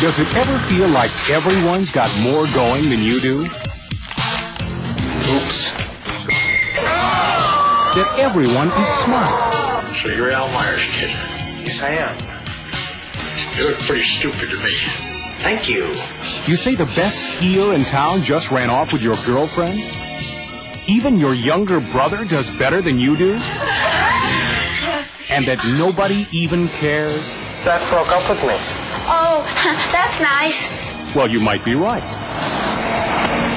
Does 0.00 0.18
it 0.20 0.32
ever 0.36 0.56
feel 0.60 0.88
like 0.90 1.10
everyone's 1.28 1.90
got 1.90 2.08
more 2.20 2.46
going 2.54 2.88
than 2.88 3.02
you 3.02 3.20
do? 3.20 3.40
Oops. 3.40 3.50
That 7.96 8.14
everyone 8.16 8.68
is 8.68 8.88
smart? 9.02 9.52
So 9.96 10.12
you're 10.12 10.30
Al 10.30 10.52
Meyer's, 10.52 10.84
kid. 10.92 11.10
Yes, 11.66 11.82
I 11.82 11.94
am. 11.98 12.16
You 13.58 13.70
look 13.70 13.80
pretty 13.80 14.04
stupid 14.04 14.50
to 14.50 14.56
me. 14.62 14.76
Thank 15.40 15.68
you. 15.68 15.86
You 16.46 16.54
say 16.54 16.76
the 16.76 16.86
best 16.94 17.32
skier 17.32 17.74
in 17.74 17.84
town 17.84 18.22
just 18.22 18.52
ran 18.52 18.70
off 18.70 18.92
with 18.92 19.02
your 19.02 19.16
girlfriend? 19.26 19.80
Even 20.86 21.18
your 21.18 21.34
younger 21.34 21.80
brother 21.80 22.24
does 22.24 22.48
better 22.50 22.80
than 22.80 23.00
you 23.00 23.16
do? 23.16 23.32
And 25.28 25.48
that 25.48 25.64
nobody 25.64 26.24
even 26.30 26.68
cares? 26.68 27.47
Zach 27.62 27.82
broke 27.90 28.08
up 28.08 28.28
with 28.30 28.40
me. 28.42 28.56
Oh, 29.10 29.42
that's 29.92 30.20
nice. 30.20 31.14
Well, 31.14 31.28
you 31.28 31.40
might 31.40 31.64
be 31.64 31.74
right. 31.74 32.02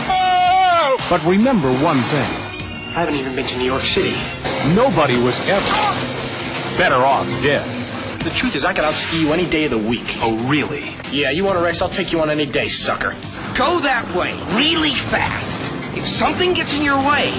Oh! 0.09 0.97
But 1.09 1.23
remember 1.25 1.71
one 1.83 2.01
thing. 2.01 2.31
I 2.91 2.99
haven't 3.05 3.15
even 3.15 3.35
been 3.35 3.47
to 3.47 3.57
New 3.57 3.65
York 3.65 3.83
City. 3.83 4.15
Nobody 4.75 5.21
was 5.21 5.39
ever 5.47 6.77
better 6.77 6.95
off 6.95 7.25
dead. 7.43 7.65
The 8.23 8.29
truth 8.31 8.55
is, 8.55 8.63
I 8.63 8.73
can 8.73 8.83
outski 8.83 9.19
you 9.19 9.33
any 9.33 9.49
day 9.49 9.65
of 9.65 9.71
the 9.71 9.77
week. 9.77 10.05
Oh, 10.17 10.37
really? 10.47 10.95
Yeah, 11.11 11.31
you 11.31 11.43
want 11.43 11.57
a 11.57 11.61
race? 11.61 11.81
I'll 11.81 11.89
take 11.89 12.11
you 12.11 12.21
on 12.21 12.29
any 12.29 12.45
day, 12.45 12.67
sucker. 12.67 13.15
Go 13.55 13.79
that 13.81 14.13
way, 14.15 14.33
really 14.55 14.93
fast. 14.93 15.61
If 15.97 16.07
something 16.07 16.53
gets 16.53 16.77
in 16.77 16.83
your 16.83 16.97
way, 16.97 17.31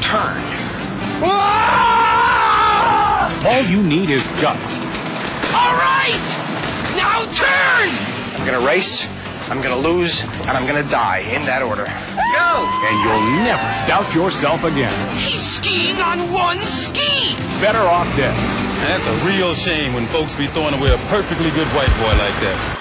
turn. 0.00 0.60
All 3.42 3.62
you 3.64 3.82
need 3.82 4.10
is 4.10 4.22
guts. 4.40 4.70
All 5.50 5.74
right, 5.74 6.94
now 6.94 7.26
turn. 7.34 7.90
I'm 8.38 8.46
gonna 8.46 8.64
race, 8.64 9.06
I'm 9.50 9.60
gonna 9.60 9.76
lose, 9.76 10.22
and 10.22 10.50
I'm 10.50 10.64
gonna 10.64 10.88
die 10.88 11.18
in 11.26 11.42
that 11.42 11.60
order. 11.62 11.84
Go. 11.84 12.70
And 12.86 12.96
you'll 13.02 13.42
never 13.42 13.66
doubt 13.90 14.14
yourself 14.14 14.62
again. 14.62 14.94
He's 15.18 15.42
skiing 15.42 15.96
on 15.96 16.32
one 16.32 16.58
ski. 16.58 17.34
Better 17.60 17.82
off 17.82 18.06
dead. 18.16 18.36
That's 18.80 19.08
a 19.08 19.26
real 19.26 19.54
shame 19.54 19.92
when 19.92 20.06
folks 20.06 20.36
be 20.36 20.46
throwing 20.46 20.74
away 20.74 20.94
a 20.94 20.98
perfectly 21.08 21.50
good 21.50 21.66
white 21.68 21.90
boy 21.98 22.14
like 22.16 22.40
that. 22.46 22.76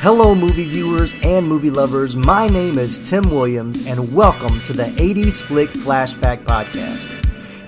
Hello, 0.00 0.34
movie 0.34 0.68
viewers 0.68 1.14
and 1.22 1.46
movie 1.46 1.70
lovers. 1.70 2.16
My 2.16 2.48
name 2.48 2.78
is 2.78 2.98
Tim 2.98 3.30
Williams, 3.30 3.86
and 3.86 4.12
welcome 4.12 4.60
to 4.62 4.72
the 4.72 4.84
80s 4.84 5.40
Flick 5.40 5.70
Flashback 5.70 6.38
Podcast. 6.38 7.10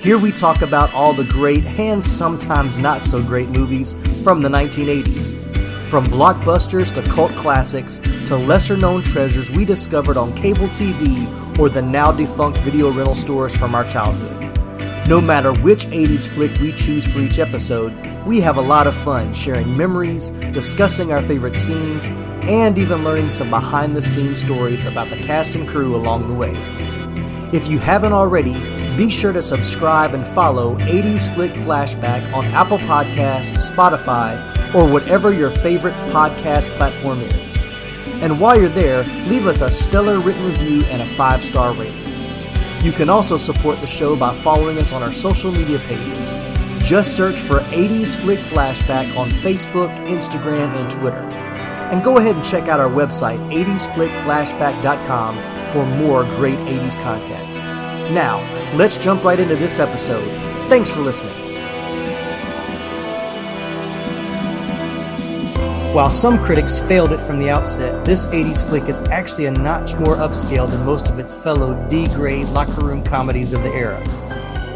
Here 0.00 0.16
we 0.16 0.30
talk 0.30 0.62
about 0.62 0.94
all 0.94 1.12
the 1.12 1.24
great 1.24 1.64
and 1.66 2.04
sometimes 2.04 2.78
not 2.78 3.02
so 3.02 3.20
great 3.20 3.48
movies 3.48 3.94
from 4.22 4.42
the 4.42 4.48
1980s. 4.48 5.34
From 5.88 6.06
blockbusters 6.06 6.94
to 6.94 7.02
cult 7.10 7.32
classics 7.32 7.98
to 8.26 8.36
lesser 8.36 8.76
known 8.76 9.02
treasures 9.02 9.50
we 9.50 9.64
discovered 9.64 10.16
on 10.16 10.32
cable 10.36 10.68
TV 10.68 11.26
or 11.58 11.68
the 11.68 11.82
now 11.82 12.12
defunct 12.12 12.58
video 12.60 12.92
rental 12.92 13.16
stores 13.16 13.56
from 13.56 13.74
our 13.74 13.84
childhood. 13.88 14.56
No 15.08 15.20
matter 15.20 15.52
which 15.52 15.86
80s 15.86 16.28
flick 16.28 16.56
we 16.60 16.72
choose 16.72 17.04
for 17.04 17.18
each 17.18 17.40
episode, 17.40 17.92
we 18.24 18.40
have 18.40 18.56
a 18.56 18.62
lot 18.62 18.86
of 18.86 18.94
fun 18.98 19.34
sharing 19.34 19.76
memories, 19.76 20.30
discussing 20.52 21.10
our 21.10 21.22
favorite 21.22 21.56
scenes, 21.56 22.08
and 22.46 22.78
even 22.78 23.02
learning 23.02 23.30
some 23.30 23.50
behind 23.50 23.96
the 23.96 24.02
scenes 24.02 24.38
stories 24.38 24.84
about 24.84 25.10
the 25.10 25.18
cast 25.18 25.56
and 25.56 25.68
crew 25.68 25.96
along 25.96 26.28
the 26.28 26.34
way. 26.34 26.52
If 27.52 27.66
you 27.66 27.80
haven't 27.80 28.12
already, 28.12 28.54
be 28.98 29.08
sure 29.10 29.32
to 29.32 29.40
subscribe 29.40 30.12
and 30.12 30.26
follow 30.26 30.76
80s 30.78 31.32
Flick 31.32 31.52
Flashback 31.52 32.34
on 32.34 32.46
Apple 32.46 32.78
Podcasts, 32.78 33.70
Spotify, 33.70 34.74
or 34.74 34.90
whatever 34.90 35.32
your 35.32 35.50
favorite 35.50 35.94
podcast 36.10 36.74
platform 36.76 37.20
is. 37.20 37.56
And 38.20 38.40
while 38.40 38.58
you're 38.58 38.68
there, 38.68 39.04
leave 39.28 39.46
us 39.46 39.60
a 39.60 39.70
stellar 39.70 40.18
written 40.18 40.46
review 40.46 40.82
and 40.86 41.00
a 41.00 41.06
five 41.14 41.44
star 41.44 41.72
rating. 41.74 42.08
You 42.84 42.90
can 42.90 43.08
also 43.08 43.36
support 43.36 43.80
the 43.80 43.86
show 43.86 44.16
by 44.16 44.34
following 44.42 44.78
us 44.78 44.92
on 44.92 45.04
our 45.04 45.12
social 45.12 45.52
media 45.52 45.78
pages. 45.78 46.34
Just 46.82 47.14
search 47.14 47.36
for 47.36 47.60
80s 47.60 48.16
Flick 48.16 48.40
Flashback 48.40 49.16
on 49.16 49.30
Facebook, 49.30 49.96
Instagram, 50.08 50.74
and 50.74 50.90
Twitter. 50.90 51.22
And 51.92 52.02
go 52.02 52.18
ahead 52.18 52.34
and 52.34 52.44
check 52.44 52.66
out 52.66 52.80
our 52.80 52.90
website, 52.90 53.38
80sflickflashback.com, 53.52 55.72
for 55.72 55.86
more 55.86 56.24
great 56.24 56.58
80s 56.58 57.00
content. 57.00 57.48
Now, 58.12 58.57
let's 58.74 58.96
jump 58.96 59.24
right 59.24 59.40
into 59.40 59.56
this 59.56 59.78
episode. 59.78 60.28
Thanks 60.68 60.90
for 60.90 61.00
listening. 61.00 61.48
While 65.94 66.10
some 66.10 66.38
critics 66.44 66.78
failed 66.78 67.12
it 67.12 67.20
from 67.22 67.38
the 67.38 67.48
outset, 67.48 68.04
this 68.04 68.26
80s 68.26 68.68
flick 68.68 68.84
is 68.84 69.00
actually 69.08 69.46
a 69.46 69.50
notch 69.50 69.94
more 69.94 70.16
upscale 70.16 70.70
than 70.70 70.84
most 70.84 71.08
of 71.08 71.18
its 71.18 71.34
fellow 71.34 71.74
D 71.88 72.06
grade 72.08 72.46
locker 72.48 72.84
room 72.84 73.02
comedies 73.02 73.52
of 73.52 73.62
the 73.62 73.70
era. 73.70 74.00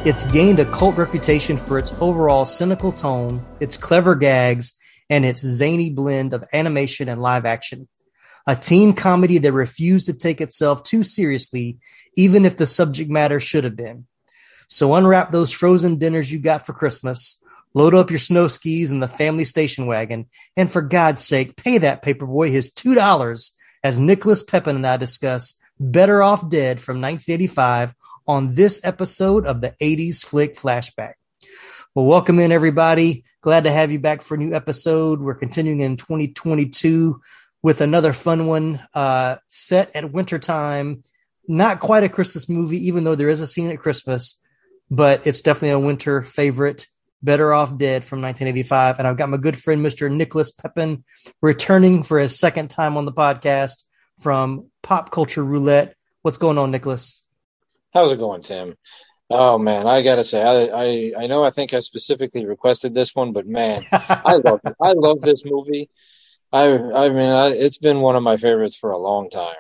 It's 0.05 0.25
gained 0.25 0.59
a 0.59 0.65
cult 0.65 0.97
reputation 0.97 1.57
for 1.57 1.79
its 1.79 1.93
overall 2.01 2.45
cynical 2.45 2.93
tone, 2.93 3.41
its 3.61 3.77
clever 3.77 4.15
gags, 4.15 4.75
and 5.11 5.25
its 5.25 5.43
zany 5.43 5.91
blend 5.91 6.33
of 6.33 6.45
animation 6.53 7.09
and 7.09 7.21
live 7.21 7.45
action. 7.45 7.87
A 8.47 8.57
teen 8.57 8.93
comedy 8.93 9.39
that 9.39 9.53
refused 9.53 10.07
to 10.07 10.13
take 10.13 10.41
itself 10.41 10.83
too 10.85 11.05
seriously, 11.05 11.79
even 12.17 12.45
if 12.45 12.57
the 12.57 12.67
subject 12.67 13.11
matter 13.11 13.39
should 13.39 13.65
have 13.65 13.77
been. 13.77 14.07
So 14.69 14.95
unwrap 14.95 15.31
those 15.31 15.53
frozen 15.53 15.99
dinners 15.99 16.33
you 16.33 16.39
got 16.39 16.67
for 16.67 16.73
Christmas, 16.73 17.43
load 17.75 17.95
up 17.95 18.11
your 18.11 18.19
snow 18.19 18.49
skis 18.49 18.91
and 18.91 19.03
the 19.03 19.09
family 19.09 19.45
station 19.45 19.87
wagon, 19.87 20.27
and 20.57 20.71
for 20.71 20.83
God's 20.83 21.25
sake, 21.25 21.57
pay 21.57 21.79
that 21.79 22.03
paperboy 22.03 22.51
his 22.51 22.71
$2 22.71 23.51
as 23.85 23.99
Nicholas 23.99 24.43
Pepin 24.43 24.77
and 24.77 24.87
I 24.87 24.97
discuss 24.97 25.57
Better 25.79 26.23
Off 26.23 26.49
Dead 26.49 26.81
from 26.81 27.01
1985 27.01 27.95
on 28.27 28.55
this 28.55 28.81
episode 28.85 29.47
of 29.47 29.61
the 29.61 29.75
80s 29.81 30.25
Flick 30.25 30.57
Flashback. 30.57 31.15
Well, 31.95 32.07
welcome 32.07 32.39
in 32.39 32.53
everybody. 32.53 33.25
Glad 33.43 33.65
to 33.65 33.73
have 33.73 33.93
you 33.93 33.99
back 33.99 34.23
for 34.23 34.35
a 34.35 34.39
new 34.39 34.55
episode. 34.55 35.21
We're 35.21 35.35
continuing 35.35 35.81
in 35.81 35.99
2022 35.99 37.21
with 37.63 37.81
another 37.81 38.13
fun 38.13 38.47
one 38.47 38.81
uh, 38.95 39.37
set 39.49 39.95
at 39.95 40.13
wintertime. 40.13 41.03
Not 41.49 41.81
quite 41.81 42.05
a 42.05 42.09
Christmas 42.09 42.49
movie, 42.49 42.87
even 42.87 43.05
though 43.05 43.15
there 43.15 43.31
is 43.31 43.41
a 43.41 43.47
scene 43.47 43.71
at 43.71 43.79
Christmas, 43.79 44.41
but 44.91 45.27
it's 45.27 45.43
definitely 45.43 45.71
a 45.71 45.79
winter 45.79 46.23
favorite. 46.23 46.87
Better 47.23 47.55
Off 47.55 47.79
Dead 47.79 48.05
from 48.05 48.21
1985. 48.21 48.99
And 48.99 49.07
I've 49.07 49.17
got 49.17 49.29
my 49.29 49.37
good 49.37 49.57
friend, 49.57 49.85
Mr. 49.85 50.11
Nicholas 50.11 50.51
Pepin, 50.51 51.05
returning 51.41 52.03
for 52.03 52.19
his 52.19 52.39
second 52.39 52.69
time 52.69 52.97
on 52.97 53.05
the 53.05 53.13
podcast 53.13 53.85
from 54.21 54.71
Pop 54.83 55.11
Culture 55.11 55.45
Roulette. 55.45 55.95
What's 56.23 56.37
going 56.37 56.59
on, 56.59 56.71
Nicholas? 56.71 57.25
How's 57.93 58.13
it 58.13 58.19
going, 58.19 58.43
Tim? 58.43 58.77
Oh 59.31 59.57
man, 59.57 59.87
I 59.87 60.03
gotta 60.03 60.25
say, 60.25 60.43
I, 60.43 60.67
I 60.67 61.25
I 61.25 61.27
know 61.27 61.43
I 61.43 61.49
think 61.49 61.73
I 61.73 61.81
specifically 61.81 62.45
requested 62.45 62.95
this 62.95 63.15
one, 63.15 63.33
but 63.33 63.47
man, 63.47 63.83
I 63.93 64.35
love 64.45 64.61
it. 64.65 64.75
I 64.81 64.93
love 64.93 65.23
this 65.23 65.43
movie. 65.45 65.89
I 66.53 66.65
I 66.65 67.09
mean, 67.09 67.31
I, 67.31 67.49
it's 67.49 67.79
been 67.79 68.01
one 68.01 68.17
of 68.17 68.23
my 68.23 68.37
favorites 68.37 68.77
for 68.77 68.91
a 68.91 68.99
long 68.99 69.31
time. 69.31 69.57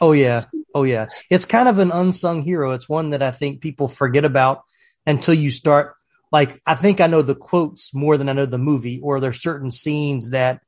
Oh 0.00 0.12
yeah, 0.12 0.46
oh 0.74 0.84
yeah. 0.84 1.06
It's 1.28 1.44
kind 1.44 1.68
of 1.68 1.78
an 1.78 1.90
unsung 1.90 2.42
hero. 2.42 2.72
It's 2.72 2.88
one 2.88 3.10
that 3.10 3.22
I 3.22 3.30
think 3.30 3.60
people 3.60 3.88
forget 3.88 4.24
about 4.24 4.62
until 5.06 5.34
you 5.34 5.50
start. 5.50 5.94
Like, 6.32 6.60
I 6.64 6.74
think 6.74 7.00
I 7.00 7.08
know 7.08 7.22
the 7.22 7.34
quotes 7.34 7.92
more 7.92 8.16
than 8.16 8.28
I 8.28 8.32
know 8.32 8.46
the 8.46 8.58
movie, 8.58 9.00
or 9.02 9.20
there's 9.20 9.42
certain 9.42 9.70
scenes 9.70 10.30
that 10.30 10.62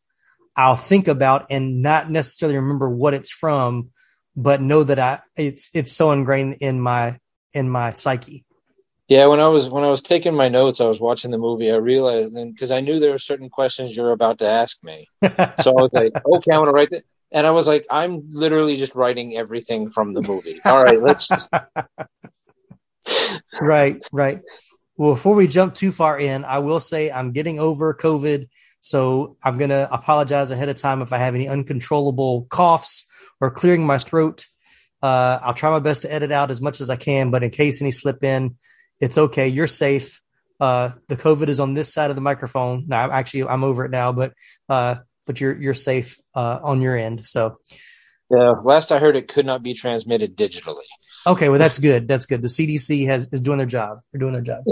I'll 0.57 0.77
think 0.77 1.09
about 1.09 1.47
and 1.51 1.83
not 1.83 2.11
necessarily 2.11 2.57
remember 2.57 2.91
what 2.91 3.15
it's 3.15 3.31
from, 3.31 3.91
but 4.37 4.61
know 4.61 4.83
that 4.83 4.99
I 4.99 5.21
it's 5.37 5.71
it's 5.73 5.93
so 5.93 6.13
ingrained 6.13 6.57
in 6.61 6.81
my 6.81 7.19
in 7.55 7.71
my 7.71 7.93
psyche. 7.93 8.45
Yeah, 9.09 9.27
when 9.27 9.41
I 9.41 9.49
was 9.49 9.69
when 9.69 9.85
I 9.85 9.91
was 9.91 10.01
taking 10.01 10.35
my 10.35 10.49
notes, 10.49 10.81
I 10.81 10.85
was 10.85 11.01
watching 11.01 11.31
the 11.31 11.39
movie. 11.39 11.71
I 11.71 11.77
realized, 11.77 12.35
because 12.35 12.71
I 12.71 12.81
knew 12.81 12.99
there 12.99 13.11
were 13.11 13.19
certain 13.19 13.51
questions 13.51 13.95
you're 13.95 14.13
about 14.13 14.39
to 14.39 14.47
ask 14.47 14.83
me, 14.83 15.09
so 15.23 15.77
I 15.77 15.83
was 15.83 15.91
like, 15.93 16.13
okay, 16.27 16.53
I'm 16.53 16.61
gonna 16.61 16.73
write 16.73 16.91
that. 16.91 17.05
And 17.33 17.47
I 17.47 17.51
was 17.51 17.67
like, 17.67 17.87
I'm 17.91 18.31
literally 18.31 18.77
just 18.77 18.95
writing 18.95 19.37
everything 19.37 19.91
from 19.91 20.13
the 20.13 20.23
movie. 20.23 20.57
All 20.65 20.83
right, 20.83 21.01
let's 21.01 21.29
just. 21.29 21.51
right, 23.61 24.01
right. 24.13 24.41
Well, 24.97 25.15
before 25.15 25.35
we 25.35 25.47
jump 25.47 25.75
too 25.75 25.91
far 25.93 26.19
in, 26.19 26.45
I 26.45 26.59
will 26.59 26.81
say 26.81 27.11
I'm 27.11 27.33
getting 27.33 27.59
over 27.59 27.95
COVID. 27.95 28.49
So 28.81 29.37
I'm 29.43 29.57
going 29.57 29.71
to 29.71 29.89
apologize 29.93 30.51
ahead 30.51 30.69
of 30.69 30.77
time 30.77 31.03
if 31.03 31.13
I 31.13 31.19
have 31.19 31.35
any 31.35 31.49
uncontrollable 31.49 32.47
coughs 32.51 33.07
or 33.41 33.51
clearing 33.51 33.87
my 33.87 33.97
throat. 33.97 34.47
Uh, 35.03 35.39
I'll 35.43 35.55
try 35.55 35.71
my 35.71 35.79
best 35.79 36.03
to 36.03 36.13
edit 36.13 36.33
out 36.33 36.51
as 36.51 36.61
much 36.61 36.81
as 36.81 36.91
I 36.91 36.97
can, 36.97 37.31
but 37.31 37.43
in 37.43 37.51
case 37.51 37.81
any 37.81 37.93
slip 37.93 38.23
in, 38.23 38.57
it's 39.03 39.19
okay. 39.19 39.49
You're 39.49 39.67
safe. 39.67 40.23
Uh, 40.61 40.93
the 41.09 41.17
COVID 41.17 41.49
is 41.49 41.59
on 41.59 41.75
this 41.75 41.93
side 41.93 42.11
of 42.11 42.17
the 42.17 42.23
microphone. 42.23 42.85
Now, 42.87 43.11
actually, 43.11 43.49
I'm 43.49 43.65
over 43.65 43.85
it 43.85 43.91
now, 43.91 44.13
but 44.13 44.33
uh, 44.69 44.97
but 45.27 45.41
you're 45.41 45.61
you're 45.61 45.75
safe 45.75 46.19
uh, 46.37 46.61
on 46.63 46.81
your 46.81 46.97
end. 46.97 47.27
So, 47.27 47.59
yeah. 48.31 48.53
Last 48.63 48.93
I 48.93 49.01
heard, 49.01 49.17
it 49.17 49.27
could 49.27 49.45
not 49.45 49.65
be 49.65 49.75
transmitted 49.75 50.37
digitally. 50.37 50.87
Okay, 51.27 51.49
well 51.49 51.59
that's 51.59 51.81
good. 51.81 52.07
That's 52.07 52.27
good. 52.27 52.43
The 52.43 52.49
CDC 52.49 53.07
has 53.07 53.29
is 53.33 53.41
doing 53.41 53.59
their 53.59 53.67
job. 53.67 53.99
They're 54.13 54.21
doing 54.21 54.35
their 54.35 54.43
job. 54.43 54.63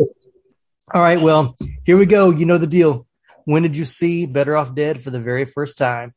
All 0.94 1.02
right, 1.02 1.20
well, 1.20 1.56
here 1.84 1.96
we 1.96 2.06
go. 2.06 2.30
You 2.30 2.46
know 2.46 2.58
the 2.58 2.66
deal. 2.68 3.06
When 3.44 3.64
did 3.64 3.76
you 3.76 3.84
see 3.84 4.26
Better 4.26 4.56
Off 4.56 4.74
Dead 4.74 5.02
for 5.02 5.10
the 5.10 5.20
very 5.20 5.44
first 5.44 5.76
time? 5.76 6.14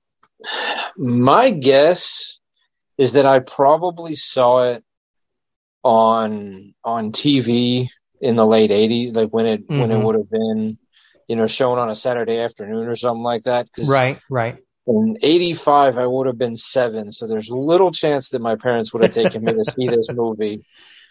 My 0.97 1.49
guess 1.49 2.37
is 2.99 3.13
that 3.13 3.25
I 3.25 3.39
probably 3.39 4.15
saw 4.15 4.71
it 4.71 4.83
on 5.83 6.75
on 6.83 7.11
TV 7.11 7.89
in 8.23 8.35
the 8.35 8.45
late 8.45 8.71
'80s, 8.71 9.15
like 9.15 9.29
when 9.29 9.45
it 9.45 9.67
mm-hmm. 9.67 9.79
when 9.79 9.91
it 9.91 9.95
mm-hmm. 9.95 10.05
would 10.05 10.15
have 10.15 10.29
been, 10.29 10.77
you 11.27 11.35
know, 11.35 11.47
shown 11.47 11.77
on 11.77 11.89
a 11.89 11.95
Saturday 11.95 12.39
afternoon 12.39 12.87
or 12.87 12.95
something 12.95 13.23
like 13.23 13.43
that. 13.43 13.67
Right, 13.77 14.19
right. 14.31 14.59
In 14.87 15.17
'85, 15.21 15.97
I 15.97 16.07
would 16.07 16.27
have 16.27 16.37
been 16.37 16.55
seven, 16.55 17.11
so 17.11 17.27
there's 17.27 17.49
little 17.49 17.91
chance 17.91 18.29
that 18.29 18.39
my 18.39 18.55
parents 18.55 18.93
would 18.93 19.03
have 19.03 19.13
taken 19.13 19.43
me 19.43 19.53
to 19.53 19.65
see 19.65 19.87
this 19.87 20.07
movie. 20.13 20.65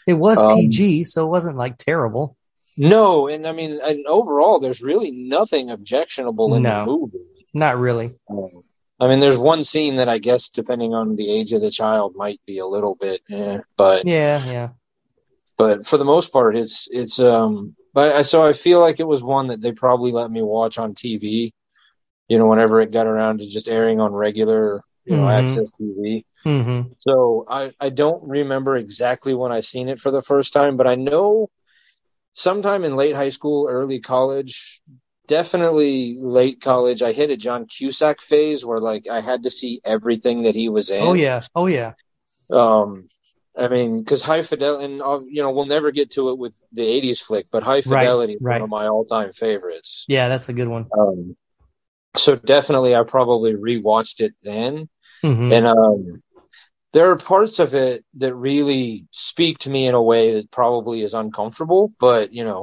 It 0.06 0.14
was 0.14 0.42
um, 0.42 0.56
PG, 0.56 1.04
so 1.04 1.26
it 1.26 1.30
wasn't 1.30 1.56
like 1.56 1.76
terrible. 1.78 2.36
No, 2.76 3.28
and 3.28 3.46
I 3.46 3.52
mean, 3.52 3.78
and 3.82 4.06
overall, 4.06 4.58
there's 4.58 4.82
really 4.82 5.10
nothing 5.10 5.70
objectionable 5.70 6.54
in 6.54 6.62
no, 6.62 6.80
the 6.80 6.86
movie. 6.86 7.46
Not 7.54 7.78
really. 7.78 8.14
Um, 8.28 8.64
I 8.98 9.08
mean, 9.08 9.20
there's 9.20 9.36
one 9.36 9.64
scene 9.64 9.96
that 9.96 10.08
I 10.08 10.18
guess, 10.18 10.48
depending 10.48 10.94
on 10.94 11.16
the 11.16 11.30
age 11.30 11.52
of 11.52 11.60
the 11.60 11.70
child, 11.70 12.14
might 12.16 12.40
be 12.46 12.58
a 12.58 12.66
little 12.66 12.94
bit, 12.94 13.20
eh, 13.30 13.58
but 13.76 14.06
yeah, 14.06 14.44
yeah. 14.46 14.68
But 15.62 15.86
for 15.86 15.96
the 15.96 16.04
most 16.04 16.32
part, 16.32 16.56
it's 16.56 16.88
it's 16.90 17.20
um. 17.20 17.76
But 17.94 18.16
I, 18.16 18.22
so 18.22 18.42
I 18.42 18.52
feel 18.52 18.80
like 18.80 18.98
it 18.98 19.06
was 19.06 19.22
one 19.22 19.46
that 19.46 19.60
they 19.60 19.70
probably 19.70 20.10
let 20.10 20.28
me 20.28 20.42
watch 20.42 20.76
on 20.76 20.92
TV. 20.92 21.52
You 22.26 22.38
know, 22.38 22.46
whenever 22.46 22.80
it 22.80 22.90
got 22.90 23.06
around 23.06 23.38
to 23.38 23.48
just 23.48 23.68
airing 23.68 24.00
on 24.00 24.12
regular, 24.12 24.82
you 25.04 25.16
know, 25.16 25.22
mm-hmm. 25.22 25.46
access 25.46 25.70
TV. 25.80 26.24
Mm-hmm. 26.44 26.94
So 26.98 27.46
I 27.48 27.70
I 27.78 27.90
don't 27.90 28.24
remember 28.24 28.76
exactly 28.76 29.34
when 29.34 29.52
I 29.52 29.60
seen 29.60 29.88
it 29.88 30.00
for 30.00 30.10
the 30.10 30.20
first 30.20 30.52
time, 30.52 30.76
but 30.76 30.88
I 30.88 30.96
know 30.96 31.48
sometime 32.34 32.82
in 32.82 32.96
late 32.96 33.14
high 33.14 33.28
school, 33.28 33.68
early 33.70 34.00
college, 34.00 34.82
definitely 35.28 36.18
late 36.18 36.60
college, 36.60 37.04
I 37.04 37.12
hit 37.12 37.30
a 37.30 37.36
John 37.36 37.66
Cusack 37.66 38.20
phase 38.20 38.66
where 38.66 38.80
like 38.80 39.08
I 39.08 39.20
had 39.20 39.44
to 39.44 39.50
see 39.50 39.80
everything 39.84 40.42
that 40.42 40.56
he 40.56 40.68
was 40.68 40.90
in. 40.90 41.02
Oh 41.06 41.14
yeah, 41.14 41.42
oh 41.54 41.66
yeah. 41.66 41.92
Um, 42.50 43.06
I 43.56 43.68
mean, 43.68 44.00
because 44.00 44.22
High 44.22 44.42
Fidelity, 44.42 44.84
and 44.84 45.02
uh, 45.02 45.20
you 45.28 45.42
know, 45.42 45.50
we'll 45.50 45.66
never 45.66 45.90
get 45.90 46.12
to 46.12 46.30
it 46.30 46.38
with 46.38 46.54
the 46.72 46.82
'80s 46.82 47.20
flick, 47.20 47.46
but 47.52 47.62
High 47.62 47.82
Fidelity 47.82 48.34
right, 48.34 48.36
is 48.36 48.42
right. 48.42 48.54
one 48.54 48.62
of 48.62 48.70
my 48.70 48.88
all-time 48.88 49.32
favorites. 49.32 50.04
Yeah, 50.08 50.28
that's 50.28 50.48
a 50.48 50.52
good 50.52 50.68
one. 50.68 50.88
Um, 50.98 51.36
so 52.16 52.34
definitely, 52.34 52.94
I 52.94 53.02
probably 53.02 53.52
rewatched 53.52 54.20
it 54.20 54.32
then, 54.42 54.88
mm-hmm. 55.22 55.52
and 55.52 55.66
um, 55.66 56.22
there 56.92 57.10
are 57.10 57.16
parts 57.16 57.58
of 57.58 57.74
it 57.74 58.04
that 58.14 58.34
really 58.34 59.06
speak 59.10 59.58
to 59.60 59.70
me 59.70 59.86
in 59.86 59.94
a 59.94 60.02
way 60.02 60.34
that 60.34 60.50
probably 60.50 61.02
is 61.02 61.12
uncomfortable, 61.12 61.92
but 61.98 62.32
you 62.32 62.44
know. 62.44 62.62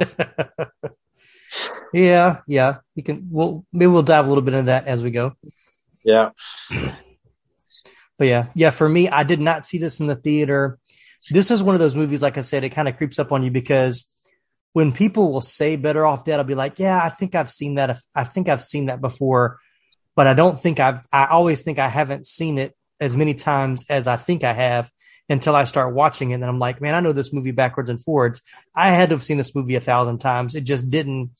yeah, 1.93 2.39
yeah. 2.47 2.77
You 2.95 3.03
can 3.03 3.27
we'll 3.31 3.65
maybe 3.71 3.87
we'll 3.87 4.01
dive 4.01 4.25
a 4.25 4.29
little 4.29 4.43
bit 4.43 4.55
into 4.55 4.67
that 4.67 4.87
as 4.87 5.03
we 5.03 5.11
go. 5.11 5.33
Yeah. 6.03 6.31
But 8.19 8.27
yeah, 8.27 8.47
yeah, 8.53 8.69
for 8.69 8.87
me, 8.87 9.09
I 9.09 9.23
did 9.23 9.39
not 9.39 9.65
see 9.65 9.79
this 9.79 10.01
in 10.01 10.07
the 10.07 10.15
theater. 10.15 10.77
This 11.31 11.49
is 11.49 11.63
one 11.63 11.73
of 11.73 11.79
those 11.79 11.95
movies, 11.95 12.21
like 12.21 12.37
I 12.37 12.41
said, 12.41 12.63
it 12.63 12.69
kind 12.69 12.89
of 12.89 12.97
creeps 12.97 13.17
up 13.17 13.31
on 13.31 13.43
you 13.43 13.49
because 13.49 14.05
when 14.73 14.91
people 14.91 15.31
will 15.31 15.41
say 15.41 15.77
better 15.77 16.05
off 16.05 16.25
dead, 16.25 16.37
I'll 16.37 16.45
be 16.45 16.53
like, 16.53 16.79
yeah, 16.79 16.99
I 17.01 17.09
think 17.09 17.33
I've 17.33 17.49
seen 17.49 17.75
that. 17.75 17.99
I 18.13 18.25
think 18.25 18.49
I've 18.49 18.63
seen 18.63 18.87
that 18.87 19.01
before, 19.01 19.59
but 20.15 20.27
I 20.27 20.33
don't 20.33 20.59
think 20.59 20.81
I've, 20.81 21.07
I 21.11 21.27
always 21.27 21.63
think 21.63 21.79
I 21.79 21.87
haven't 21.87 22.27
seen 22.27 22.57
it 22.57 22.75
as 22.99 23.15
many 23.15 23.33
times 23.33 23.85
as 23.89 24.05
I 24.05 24.17
think 24.17 24.43
I 24.43 24.53
have 24.53 24.91
until 25.29 25.55
I 25.55 25.63
start 25.63 25.93
watching 25.93 26.31
it. 26.31 26.35
And 26.35 26.45
I'm 26.45 26.59
like, 26.59 26.81
man, 26.81 26.95
I 26.95 26.99
know 26.99 27.13
this 27.13 27.31
movie 27.31 27.51
backwards 27.51 27.89
and 27.89 28.03
forwards. 28.03 28.41
I 28.75 28.89
had 28.89 29.09
to 29.09 29.15
have 29.15 29.23
seen 29.23 29.37
this 29.37 29.55
movie 29.55 29.75
a 29.75 29.81
thousand 29.81 30.19
times. 30.19 30.55
It 30.55 30.65
just 30.65 30.89
didn't, 30.89 31.31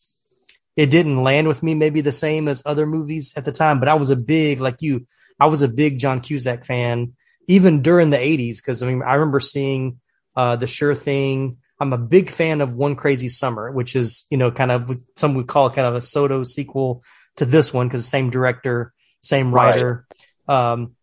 it 0.77 0.89
didn't 0.89 1.23
land 1.23 1.49
with 1.49 1.61
me 1.61 1.75
maybe 1.75 1.99
the 1.99 2.13
same 2.13 2.47
as 2.47 2.63
other 2.65 2.85
movies 2.85 3.33
at 3.35 3.43
the 3.43 3.51
time, 3.51 3.81
but 3.81 3.89
I 3.89 3.95
was 3.95 4.11
a 4.11 4.15
big, 4.15 4.61
like 4.61 4.81
you, 4.81 5.07
I 5.39 5.47
was 5.47 5.61
a 5.61 5.67
big 5.67 5.99
John 5.99 6.21
Cusack 6.21 6.65
fan 6.65 7.13
even 7.47 7.81
during 7.81 8.09
the 8.09 8.17
80s. 8.17 8.63
Cause 8.63 8.83
I 8.83 8.87
mean, 8.87 9.01
I 9.01 9.15
remember 9.15 9.39
seeing, 9.39 9.99
uh, 10.35 10.55
The 10.55 10.67
Sure 10.67 10.95
Thing. 10.95 11.57
I'm 11.79 11.93
a 11.93 11.97
big 11.97 12.29
fan 12.29 12.61
of 12.61 12.75
One 12.75 12.95
Crazy 12.95 13.29
Summer, 13.29 13.71
which 13.71 13.95
is, 13.95 14.25
you 14.29 14.37
know, 14.37 14.51
kind 14.51 14.71
of 14.71 14.91
some 15.15 15.33
would 15.35 15.47
call 15.47 15.69
kind 15.69 15.87
of 15.87 15.95
a 15.95 16.01
Soto 16.01 16.43
sequel 16.43 17.03
to 17.37 17.45
this 17.45 17.73
one 17.73 17.87
because 17.87 18.05
same 18.05 18.29
director, 18.29 18.93
same 19.21 19.53
writer. 19.53 20.05
Right. 20.47 20.71
Um, 20.73 20.95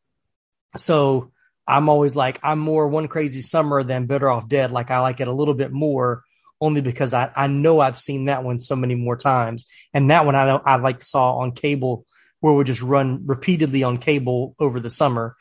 so 0.76 1.32
I'm 1.66 1.88
always 1.88 2.14
like, 2.14 2.38
I'm 2.42 2.58
more 2.58 2.88
One 2.88 3.08
Crazy 3.08 3.42
Summer 3.42 3.82
than 3.82 4.06
Better 4.06 4.30
Off 4.30 4.48
Dead. 4.48 4.70
Like 4.70 4.90
I 4.90 5.00
like 5.00 5.20
it 5.20 5.28
a 5.28 5.32
little 5.32 5.54
bit 5.54 5.72
more 5.72 6.22
only 6.60 6.80
because 6.80 7.12
I, 7.12 7.30
I 7.34 7.46
know 7.48 7.80
I've 7.80 7.98
seen 7.98 8.26
that 8.26 8.44
one 8.44 8.60
so 8.60 8.76
many 8.76 8.94
more 8.94 9.16
times. 9.16 9.66
And 9.92 10.10
that 10.10 10.24
one 10.24 10.34
I 10.34 10.44
know 10.46 10.62
I 10.64 10.76
like 10.76 11.02
saw 11.02 11.38
on 11.38 11.52
cable 11.52 12.06
where 12.46 12.54
we 12.54 12.62
just 12.62 12.80
run 12.80 13.26
repeatedly 13.26 13.82
on 13.82 13.98
cable 13.98 14.54
over 14.60 14.78
the 14.78 14.88
summer. 14.88 15.34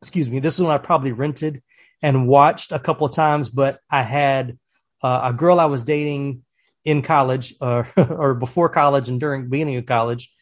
Excuse 0.00 0.30
me. 0.30 0.38
This 0.38 0.54
is 0.54 0.62
one 0.62 0.72
I 0.72 0.78
probably 0.78 1.12
rented 1.12 1.62
and 2.00 2.26
watched 2.26 2.72
a 2.72 2.78
couple 2.78 3.06
of 3.06 3.14
times, 3.14 3.50
but 3.50 3.78
I 3.90 4.02
had 4.02 4.58
uh, 5.02 5.20
a 5.24 5.32
girl 5.34 5.60
I 5.60 5.66
was 5.66 5.84
dating 5.84 6.44
in 6.82 7.02
college 7.02 7.54
uh, 7.60 7.82
or 7.96 8.32
before 8.32 8.70
college 8.70 9.10
and 9.10 9.20
during 9.20 9.50
beginning 9.50 9.76
of 9.76 9.84
college. 9.84 10.32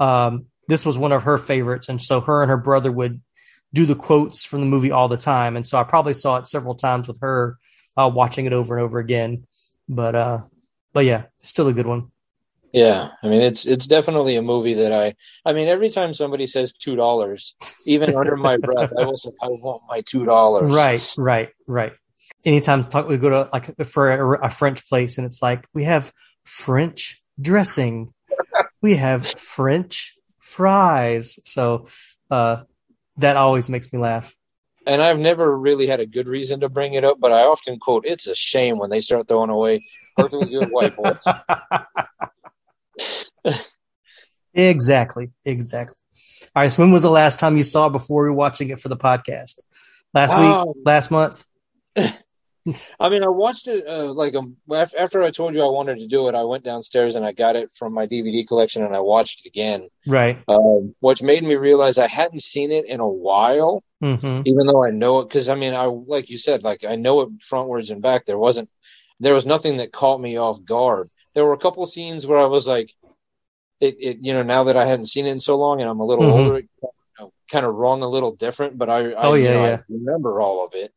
Um, 0.00 0.46
this 0.66 0.84
was 0.84 0.98
one 0.98 1.12
of 1.12 1.22
her 1.22 1.38
favorites. 1.38 1.88
And 1.88 2.02
so 2.02 2.20
her 2.20 2.42
and 2.42 2.50
her 2.50 2.58
brother 2.58 2.90
would 2.90 3.22
do 3.72 3.86
the 3.86 3.94
quotes 3.94 4.44
from 4.44 4.58
the 4.58 4.66
movie 4.66 4.90
all 4.90 5.06
the 5.06 5.16
time. 5.16 5.54
And 5.54 5.64
so 5.64 5.78
I 5.78 5.84
probably 5.84 6.14
saw 6.14 6.38
it 6.38 6.48
several 6.48 6.74
times 6.74 7.06
with 7.06 7.20
her, 7.20 7.58
uh, 7.96 8.10
watching 8.12 8.46
it 8.46 8.52
over 8.52 8.76
and 8.76 8.84
over 8.84 8.98
again. 8.98 9.46
But, 9.88 10.16
uh, 10.16 10.38
but 10.92 11.04
yeah, 11.04 11.26
still 11.38 11.68
a 11.68 11.72
good 11.72 11.86
one. 11.86 12.09
Yeah, 12.72 13.10
I 13.22 13.28
mean 13.28 13.40
it's 13.40 13.66
it's 13.66 13.86
definitely 13.86 14.36
a 14.36 14.42
movie 14.42 14.74
that 14.74 14.92
I 14.92 15.16
I 15.44 15.52
mean 15.52 15.66
every 15.66 15.90
time 15.90 16.14
somebody 16.14 16.46
says 16.46 16.72
two 16.72 16.94
dollars, 16.94 17.56
even 17.86 18.14
under 18.14 18.36
my 18.36 18.56
breath, 18.62 18.92
I 18.96 19.04
will 19.04 19.16
say 19.16 19.30
I 19.42 19.48
want 19.48 19.82
my 19.88 20.02
two 20.02 20.24
dollars. 20.24 20.72
Right, 20.72 21.14
right, 21.18 21.48
right. 21.66 21.92
Anytime 22.44 22.84
talk, 22.84 23.08
we 23.08 23.18
go 23.18 23.30
to 23.30 23.48
like 23.52 23.74
for 23.86 24.34
a, 24.34 24.46
a 24.46 24.50
French 24.50 24.86
place 24.86 25.18
and 25.18 25.26
it's 25.26 25.42
like 25.42 25.66
we 25.74 25.84
have 25.84 26.12
French 26.44 27.20
dressing, 27.40 28.14
we 28.80 28.96
have 28.96 29.26
French 29.26 30.16
fries. 30.38 31.40
So 31.44 31.88
uh, 32.30 32.62
that 33.16 33.36
always 33.36 33.68
makes 33.68 33.92
me 33.92 33.98
laugh. 33.98 34.34
And 34.86 35.02
I've 35.02 35.18
never 35.18 35.58
really 35.58 35.86
had 35.86 36.00
a 36.00 36.06
good 36.06 36.26
reason 36.26 36.60
to 36.60 36.68
bring 36.68 36.94
it 36.94 37.04
up, 37.04 37.18
but 37.20 37.32
I 37.32 37.42
often 37.42 37.78
quote, 37.78 38.06
"It's 38.06 38.26
a 38.26 38.34
shame 38.34 38.78
when 38.78 38.90
they 38.90 39.00
start 39.00 39.28
throwing 39.28 39.50
away 39.50 39.84
perfectly 40.16 40.50
good 40.50 40.68
white 40.70 40.96
boys." 40.96 41.22
exactly, 44.54 45.30
exactly. 45.44 45.96
All 46.54 46.62
right. 46.62 46.72
So 46.72 46.82
when 46.82 46.92
was 46.92 47.02
the 47.02 47.10
last 47.10 47.38
time 47.38 47.56
you 47.56 47.62
saw 47.62 47.86
it 47.86 47.92
before 47.92 48.24
we 48.24 48.30
were 48.30 48.36
watching 48.36 48.70
it 48.70 48.80
for 48.80 48.88
the 48.88 48.96
podcast? 48.96 49.60
Last 50.14 50.32
um, 50.32 50.66
week? 50.66 50.76
Last 50.84 51.10
month? 51.10 51.44
I 53.00 53.08
mean, 53.08 53.22
I 53.22 53.28
watched 53.28 53.68
it 53.68 53.86
uh, 53.86 54.12
like 54.12 54.34
um, 54.34 54.56
after 54.70 55.22
I 55.22 55.30
told 55.30 55.54
you 55.54 55.62
I 55.62 55.70
wanted 55.70 55.98
to 55.98 56.06
do 56.06 56.28
it. 56.28 56.34
I 56.34 56.44
went 56.44 56.62
downstairs 56.62 57.16
and 57.16 57.24
I 57.24 57.32
got 57.32 57.56
it 57.56 57.70
from 57.74 57.94
my 57.94 58.06
DVD 58.06 58.46
collection 58.46 58.84
and 58.84 58.94
I 58.94 59.00
watched 59.00 59.44
it 59.44 59.48
again. 59.48 59.88
Right. 60.06 60.38
Um, 60.46 60.94
which 61.00 61.22
made 61.22 61.42
me 61.42 61.54
realize 61.54 61.96
I 61.96 62.06
hadn't 62.06 62.42
seen 62.42 62.70
it 62.70 62.84
in 62.84 63.00
a 63.00 63.08
while, 63.08 63.82
mm-hmm. 64.02 64.42
even 64.44 64.66
though 64.66 64.84
I 64.84 64.90
know 64.90 65.20
it. 65.20 65.28
Because 65.28 65.48
I 65.48 65.54
mean, 65.54 65.74
I 65.74 65.84
like 65.84 66.28
you 66.28 66.36
said, 66.36 66.62
like 66.62 66.84
I 66.84 66.96
know 66.96 67.22
it 67.22 67.30
frontwards 67.38 67.90
and 67.90 68.02
back. 68.02 68.26
There 68.26 68.38
wasn't, 68.38 68.68
there 69.20 69.34
was 69.34 69.46
nothing 69.46 69.78
that 69.78 69.92
caught 69.92 70.20
me 70.20 70.38
off 70.38 70.62
guard. 70.62 71.08
There 71.34 71.44
were 71.44 71.52
a 71.52 71.58
couple 71.58 71.82
of 71.82 71.90
scenes 71.90 72.26
where 72.26 72.38
I 72.38 72.46
was 72.46 72.66
like, 72.66 72.92
it, 73.80 73.96
it 73.98 74.18
you 74.20 74.34
know 74.34 74.42
now 74.42 74.64
that 74.64 74.76
I 74.76 74.86
hadn't 74.86 75.06
seen 75.06 75.26
it 75.26 75.30
in 75.30 75.40
so 75.40 75.56
long 75.56 75.80
and 75.80 75.88
I'm 75.88 76.00
a 76.00 76.04
little 76.04 76.24
mm-hmm. 76.24 76.40
older, 76.40 76.56
it, 76.58 76.68
you 76.82 76.88
know, 77.18 77.32
kind 77.50 77.64
of 77.64 77.74
wrong 77.74 78.02
a 78.02 78.08
little 78.08 78.34
different, 78.34 78.78
but 78.78 78.90
I, 78.90 79.10
I 79.12 79.14
oh 79.22 79.34
yeah, 79.34 79.48
you 79.48 79.54
know, 79.54 79.64
yeah. 79.64 79.76
I 79.76 79.82
remember 79.88 80.40
all 80.40 80.64
of 80.66 80.74
it. 80.74 80.92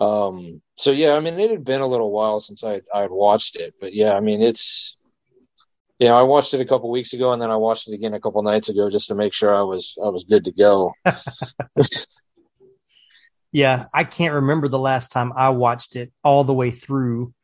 Um, 0.00 0.62
so 0.76 0.92
yeah, 0.92 1.14
I 1.14 1.20
mean, 1.20 1.38
it 1.38 1.50
had 1.50 1.64
been 1.64 1.80
a 1.80 1.86
little 1.86 2.10
while 2.10 2.40
since 2.40 2.64
I 2.64 2.82
I 2.92 3.02
had 3.02 3.10
watched 3.10 3.56
it, 3.56 3.74
but 3.80 3.94
yeah, 3.94 4.14
I 4.14 4.20
mean, 4.20 4.42
it's 4.42 4.96
yeah, 5.98 6.12
I 6.12 6.22
watched 6.22 6.54
it 6.54 6.60
a 6.60 6.64
couple 6.64 6.90
weeks 6.90 7.12
ago, 7.12 7.32
and 7.32 7.42
then 7.42 7.50
I 7.50 7.56
watched 7.56 7.88
it 7.88 7.94
again 7.94 8.14
a 8.14 8.20
couple 8.20 8.42
nights 8.42 8.68
ago 8.68 8.88
just 8.88 9.08
to 9.08 9.16
make 9.16 9.34
sure 9.34 9.54
I 9.54 9.62
was 9.62 9.96
I 10.02 10.08
was 10.08 10.24
good 10.24 10.44
to 10.44 10.52
go. 10.52 10.92
yeah, 13.52 13.86
I 13.92 14.04
can't 14.04 14.34
remember 14.34 14.68
the 14.68 14.78
last 14.78 15.10
time 15.10 15.32
I 15.34 15.48
watched 15.50 15.96
it 15.96 16.12
all 16.22 16.44
the 16.44 16.54
way 16.54 16.70
through. 16.70 17.34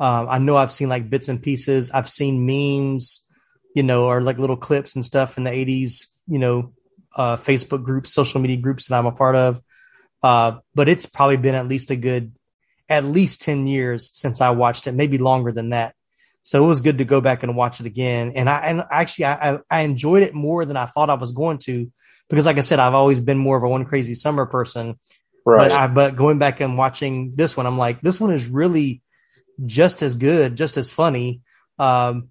Um, 0.00 0.28
I 0.30 0.38
know 0.38 0.56
I've 0.56 0.72
seen 0.72 0.88
like 0.88 1.10
bits 1.10 1.28
and 1.28 1.42
pieces. 1.42 1.90
I've 1.90 2.08
seen 2.08 2.46
memes, 2.46 3.26
you 3.74 3.82
know, 3.82 4.06
or 4.06 4.22
like 4.22 4.38
little 4.38 4.56
clips 4.56 4.94
and 4.94 5.04
stuff 5.04 5.36
in 5.36 5.44
the 5.44 5.50
80s, 5.50 6.06
you 6.26 6.38
know, 6.38 6.72
uh, 7.14 7.36
Facebook 7.36 7.84
groups, 7.84 8.12
social 8.12 8.40
media 8.40 8.56
groups 8.56 8.86
that 8.86 8.98
I'm 8.98 9.06
a 9.06 9.12
part 9.12 9.36
of. 9.36 9.62
Uh, 10.22 10.58
but 10.74 10.88
it's 10.88 11.06
probably 11.06 11.36
been 11.36 11.54
at 11.54 11.68
least 11.68 11.90
a 11.90 11.96
good, 11.96 12.32
at 12.88 13.04
least 13.04 13.42
10 13.42 13.66
years 13.66 14.10
since 14.12 14.40
I 14.40 14.50
watched 14.50 14.86
it, 14.86 14.92
maybe 14.92 15.18
longer 15.18 15.52
than 15.52 15.70
that. 15.70 15.94
So 16.42 16.64
it 16.64 16.66
was 16.66 16.80
good 16.80 16.98
to 16.98 17.04
go 17.04 17.20
back 17.20 17.42
and 17.42 17.54
watch 17.54 17.80
it 17.80 17.86
again. 17.86 18.32
And 18.34 18.48
I, 18.48 18.60
and 18.60 18.82
actually 18.90 19.26
I, 19.26 19.58
I 19.70 19.80
enjoyed 19.82 20.22
it 20.22 20.34
more 20.34 20.64
than 20.64 20.78
I 20.78 20.86
thought 20.86 21.10
I 21.10 21.14
was 21.14 21.32
going 21.32 21.58
to 21.58 21.92
because 22.30 22.46
like 22.46 22.56
I 22.56 22.62
said, 22.62 22.78
I've 22.78 22.94
always 22.94 23.20
been 23.20 23.36
more 23.36 23.58
of 23.58 23.62
a 23.64 23.68
one 23.68 23.84
crazy 23.84 24.14
summer 24.14 24.46
person. 24.46 24.98
Right. 25.44 25.68
But 25.68 25.72
I, 25.72 25.86
but 25.88 26.16
going 26.16 26.38
back 26.38 26.60
and 26.60 26.78
watching 26.78 27.34
this 27.34 27.56
one, 27.56 27.66
I'm 27.66 27.76
like, 27.76 28.00
this 28.00 28.20
one 28.20 28.32
is 28.32 28.48
really 28.48 29.02
just 29.66 30.02
as 30.02 30.16
good, 30.16 30.56
just 30.56 30.76
as 30.76 30.90
funny. 30.90 31.42
Um, 31.78 32.28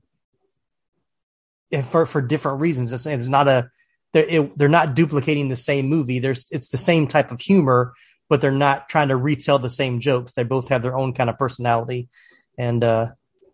and 1.71 1.85
for, 1.85 2.05
for 2.05 2.21
different 2.21 2.61
reasons. 2.61 2.91
It's, 2.93 3.05
it's 3.05 3.29
not 3.29 3.47
a, 3.47 3.69
they're, 4.13 4.25
it, 4.25 4.57
they're 4.57 4.69
not 4.69 4.95
duplicating 4.95 5.49
the 5.49 5.55
same 5.55 5.87
movie. 5.87 6.19
There's, 6.19 6.47
it's 6.51 6.69
the 6.69 6.77
same 6.77 7.07
type 7.07 7.31
of 7.31 7.39
humor, 7.39 7.93
but 8.27 8.41
they're 8.41 8.51
not 8.51 8.89
trying 8.89 9.09
to 9.09 9.15
retell 9.15 9.59
the 9.59 9.69
same 9.69 9.99
jokes. 9.99 10.33
They 10.33 10.43
both 10.43 10.69
have 10.69 10.81
their 10.81 10.97
own 10.97 11.13
kind 11.13 11.29
of 11.29 11.37
personality. 11.37 12.09
And, 12.57 12.83
uh, 12.83 13.07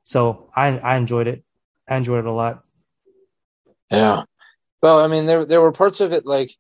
so 0.04 0.50
I, 0.56 0.78
I 0.80 0.98
enjoyed 0.98 1.28
it. 1.28 1.44
I 1.90 1.98
enjoyed 1.98 2.20
it 2.20 2.26
a 2.26 2.32
lot. 2.32 2.64
Yeah. 3.92 4.24
Well, 4.82 5.00
I 5.00 5.08
mean, 5.08 5.26
there, 5.26 5.46
there 5.46 5.62
were 5.62 5.72
parts 5.72 6.00
of 6.00 6.14
it 6.14 6.26
like 6.26 6.52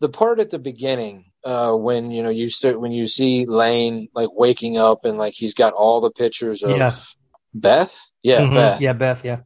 the 0.00 0.08
part 0.08 0.40
at 0.40 0.50
the 0.50 0.58
beginning, 0.58 1.25
uh, 1.46 1.74
when, 1.74 2.10
you 2.10 2.22
know, 2.22 2.30
you 2.30 2.50
start, 2.50 2.80
when 2.80 2.92
you 2.92 3.06
see 3.06 3.46
Lane 3.46 4.08
like 4.14 4.30
waking 4.32 4.76
up 4.76 5.04
and 5.04 5.16
like 5.16 5.34
he's 5.34 5.54
got 5.54 5.72
all 5.72 6.00
the 6.00 6.10
pictures 6.10 6.62
of 6.62 6.76
yeah. 6.76 6.94
Beth. 7.54 7.98
Yeah. 8.22 8.40
Mm-hmm. 8.40 8.54
Beth. 8.54 8.80
Yeah. 8.80 8.92
Beth. 8.92 9.24
Yeah 9.24 9.40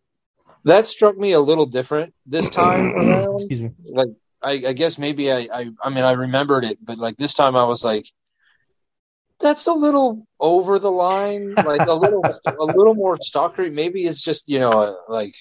that 0.65 0.87
struck 0.87 1.17
me 1.17 1.33
a 1.33 1.41
little 1.41 1.67
different 1.67 2.15
this 2.27 2.51
time 2.55 2.95
around. 2.95 3.37
Excuse 3.37 3.63
me. 3.63 3.71
Like 3.93 4.09
I, 4.43 4.53
I 4.69 4.73
guess 4.73 4.99
maybe 4.99 5.31
I, 5.31 5.49
I 5.53 5.71
I 5.83 5.91
mean 5.91 6.05
I 6.05 6.13
remembered 6.13 6.65
it, 6.65 6.79
but 6.83 6.99
like 6.99 7.17
this 7.17 7.35
time 7.35 7.57
I 7.57 7.65
was 7.65 7.85
like, 7.85 8.07
that's 9.39 9.67
a 9.67 9.73
little 9.73 10.27
over 10.39 10.79
the 10.79 10.91
line, 10.91 11.55
like 11.55 11.87
a 11.87 11.95
little 11.95 12.25
a 12.25 12.65
little 12.65 12.95
more 12.95 13.17
stalkery. 13.17 13.73
Maybe 13.73 14.05
it's 14.05 14.21
just 14.21 14.49
you 14.49 14.59
know 14.59 14.99
like 15.09 15.35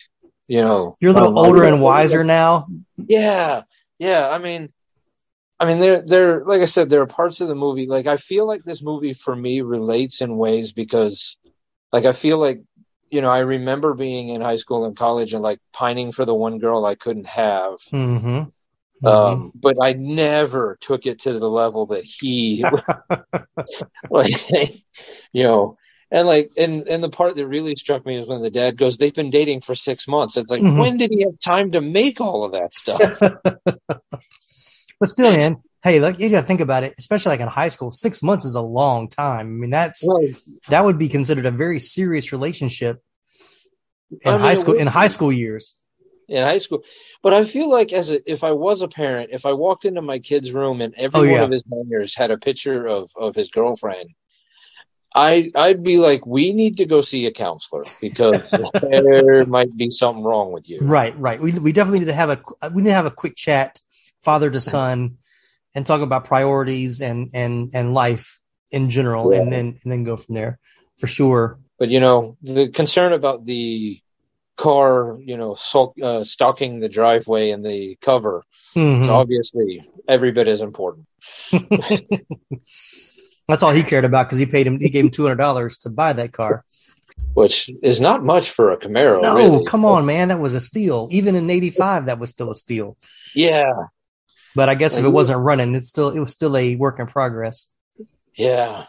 you 0.48 0.62
know 0.62 0.96
you're 1.00 1.12
a 1.12 1.14
little 1.14 1.38
um, 1.38 1.46
older 1.46 1.64
and 1.64 1.82
wiser 1.82 2.24
now. 2.24 2.68
Yeah, 2.96 3.64
yeah. 3.98 4.28
I 4.30 4.38
mean, 4.38 4.72
I 5.60 5.66
mean, 5.66 5.80
there, 5.80 6.02
there, 6.02 6.44
like 6.46 6.62
I 6.62 6.66
said, 6.66 6.90
there 6.90 7.02
are 7.02 7.08
parts 7.08 7.42
of 7.42 7.50
the 7.50 7.56
movie. 7.56 7.86
Like, 7.86 8.08
I 8.08 8.16
feel 8.18 8.48
like 8.48 8.64
this 8.64 8.82
movie 8.82 9.14
for 9.14 9.36
me 9.36 9.62
relates 9.62 10.22
in 10.22 10.38
ways 10.38 10.72
because, 10.72 11.38
like, 11.92 12.06
I 12.06 12.14
feel 12.14 12.38
like 12.38 12.62
you 13.10 13.22
know, 13.22 13.30
I 13.30 13.40
remember 13.40 13.94
being 13.94 14.30
in 14.30 14.42
high 14.42 14.56
school 14.56 14.86
and 14.86 14.96
college 14.96 15.34
and 15.34 15.42
like 15.42 15.60
pining 15.74 16.12
for 16.12 16.26
the 16.26 16.34
one 16.34 16.60
girl 16.60 16.86
I 16.86 16.96
couldn't 16.96 17.28
have. 17.28 17.74
Mm-hmm. 17.92 18.28
Um, 18.28 18.52
mm-hmm. 19.04 19.08
Um, 19.08 19.52
but 19.56 19.78
I 19.82 19.94
never 19.94 20.78
took 20.82 21.06
it 21.06 21.20
to 21.20 21.38
the 21.40 21.50
level 21.50 21.88
that 21.88 22.04
he, 22.04 22.64
like, 24.10 24.52
you 25.32 25.44
know, 25.44 25.78
and 26.12 26.28
like, 26.28 26.52
and 26.58 26.88
and 26.88 27.04
the 27.04 27.10
part 27.10 27.36
that 27.36 27.48
really 27.48 27.76
struck 27.76 28.06
me 28.06 28.18
is 28.18 28.28
when 28.28 28.42
the 28.42 28.50
dad 28.50 28.78
goes, 28.78 28.98
"They've 28.98 29.14
been 29.14 29.30
dating 29.30 29.62
for 29.62 29.76
six 29.76 30.08
months." 30.08 30.38
It's 30.38 30.50
like, 30.50 30.62
mm-hmm. 30.62 30.80
when 30.80 30.98
did 30.98 31.12
he 31.12 31.22
have 31.22 31.40
time 31.40 31.74
to 31.74 31.82
make 31.82 32.20
all 32.20 32.44
of 32.44 32.54
that 32.54 32.74
stuff? 32.74 33.20
but 35.00 35.10
still, 35.10 35.32
man, 35.32 35.62
hey, 35.84 36.00
look, 36.00 36.20
you 36.20 36.30
got 36.30 36.42
to 36.42 36.48
think 36.48 36.62
about 36.62 36.84
it, 36.84 36.94
especially 36.98 37.32
like 37.32 37.40
in 37.40 37.48
high 37.48 37.70
school. 37.70 37.92
Six 37.92 38.22
months 38.22 38.46
is 38.46 38.56
a 38.56 38.62
long 38.62 39.08
time. 39.08 39.40
I 39.40 39.44
mean, 39.44 39.70
that's 39.70 40.06
right. 40.08 40.36
that 40.68 40.84
would 40.84 40.98
be 40.98 41.10
considered 41.10 41.46
a 41.46 41.52
very 41.52 41.80
serious 41.80 42.32
relationship 42.32 43.02
in 44.12 44.20
I 44.26 44.32
mean, 44.34 44.42
high 44.42 44.54
school. 44.56 44.76
In 44.76 44.88
high 44.88 45.08
school 45.08 45.32
years, 45.32 45.76
in 46.28 46.44
high 46.44 46.58
school, 46.58 46.84
but 47.22 47.34
I 47.34 47.46
feel 47.46 47.70
like 47.70 47.94
as 47.94 48.12
a, 48.12 48.32
if 48.32 48.44
I 48.44 48.52
was 48.52 48.82
a 48.82 48.88
parent, 48.88 49.30
if 49.32 49.46
I 49.46 49.54
walked 49.54 49.86
into 49.86 50.02
my 50.02 50.20
kid's 50.20 50.52
room 50.52 50.82
and 50.82 50.94
every 50.96 51.20
oh, 51.20 51.24
yeah. 51.24 51.32
one 51.34 51.42
of 51.42 51.52
his 51.52 51.64
bangers 51.64 52.16
had 52.16 52.32
a 52.32 52.38
picture 52.38 52.88
of 52.88 53.12
of 53.16 53.36
his 53.36 53.50
girlfriend. 53.50 54.10
I 55.16 55.52
I'd 55.56 55.82
be 55.82 55.98
like, 55.98 56.28
we 56.28 56.54
need 56.54 56.78
to 56.78 56.86
go 56.86 57.02
see 57.02 57.26
a 57.26 57.32
counselor 57.32 57.84
because 58.00 58.52
there 58.82 59.44
might 59.46 59.76
be 59.76 59.90
something 59.90 60.24
wrong 60.24 60.52
with 60.52 60.70
you. 60.70 60.80
Right, 60.82 61.18
right. 61.18 61.42
We 61.42 61.54
we 61.54 61.72
definitely 61.72 62.02
need 62.02 62.06
to 62.06 62.14
have 62.14 62.30
a 62.30 62.70
we 62.70 62.84
need 62.84 62.90
to 62.90 62.96
have 62.96 63.08
a 63.08 63.12
quick 63.12 63.36
chat, 63.36 63.80
father 64.22 64.50
to 64.50 64.62
son, 64.62 65.18
and 65.76 65.86
talk 65.86 66.02
about 66.02 66.26
priorities 66.26 67.02
and 67.02 67.30
and 67.34 67.70
and 67.74 67.94
life 67.94 68.40
in 68.72 68.90
general, 68.90 69.34
yeah. 69.34 69.42
and 69.42 69.52
then 69.52 69.78
and 69.84 69.92
then 69.92 70.04
go 70.04 70.18
from 70.18 70.36
there 70.36 70.60
for 70.98 71.08
sure. 71.08 71.60
But 71.78 71.90
you 71.90 72.00
know, 72.00 72.38
the 72.42 72.70
concern 72.70 73.14
about 73.14 73.46
the 73.46 74.02
car, 74.58 75.18
you 75.24 75.38
know, 75.38 75.56
uh, 76.04 76.24
stalking 76.24 76.80
the 76.80 76.90
driveway 76.90 77.50
and 77.52 77.66
the 77.66 77.98
cover 78.02 78.44
mm-hmm. 78.76 79.04
is 79.04 79.10
obviously 79.10 79.90
every 80.08 80.32
bit 80.32 80.48
as 80.48 80.62
important. 80.62 81.08
That's 83.48 83.64
all 83.64 83.72
he 83.72 83.84
cared 83.84 84.06
about 84.06 84.28
because 84.28 84.38
he 84.38 84.46
paid 84.46 84.68
him. 84.68 84.80
He 84.80 84.90
gave 84.90 85.06
him 85.06 85.10
two 85.10 85.24
hundred 85.24 85.38
dollars 85.38 85.78
to 85.80 85.90
buy 85.90 86.14
that 86.14 86.34
car, 86.34 86.64
which 87.34 87.72
is 87.82 88.00
not 88.00 88.24
much 88.24 88.52
for 88.52 88.72
a 88.72 88.78
Camaro. 88.78 89.22
No, 89.22 89.36
really. 89.36 89.66
come 89.66 89.86
on, 89.86 90.06
man, 90.06 90.28
that 90.28 90.40
was 90.40 90.54
a 90.54 90.62
steal. 90.62 91.08
Even 91.10 91.34
in 91.36 91.50
'85, 91.50 92.06
that 92.06 92.20
was 92.20 92.30
still 92.30 92.52
a 92.52 92.56
steal. 92.56 92.96
Yeah, 93.34 93.72
but 94.56 94.70
I 94.70 94.76
guess 94.76 94.98
if 94.98 95.06
it 95.06 95.10
wasn't 95.10 95.40
running, 95.40 95.76
it's 95.76 95.90
still 95.90 96.10
it 96.10 96.20
was 96.20 96.34
still 96.34 96.56
a 96.58 96.76
work 96.76 97.00
in 97.00 97.08
progress. 97.08 97.68
Yeah. 98.36 98.86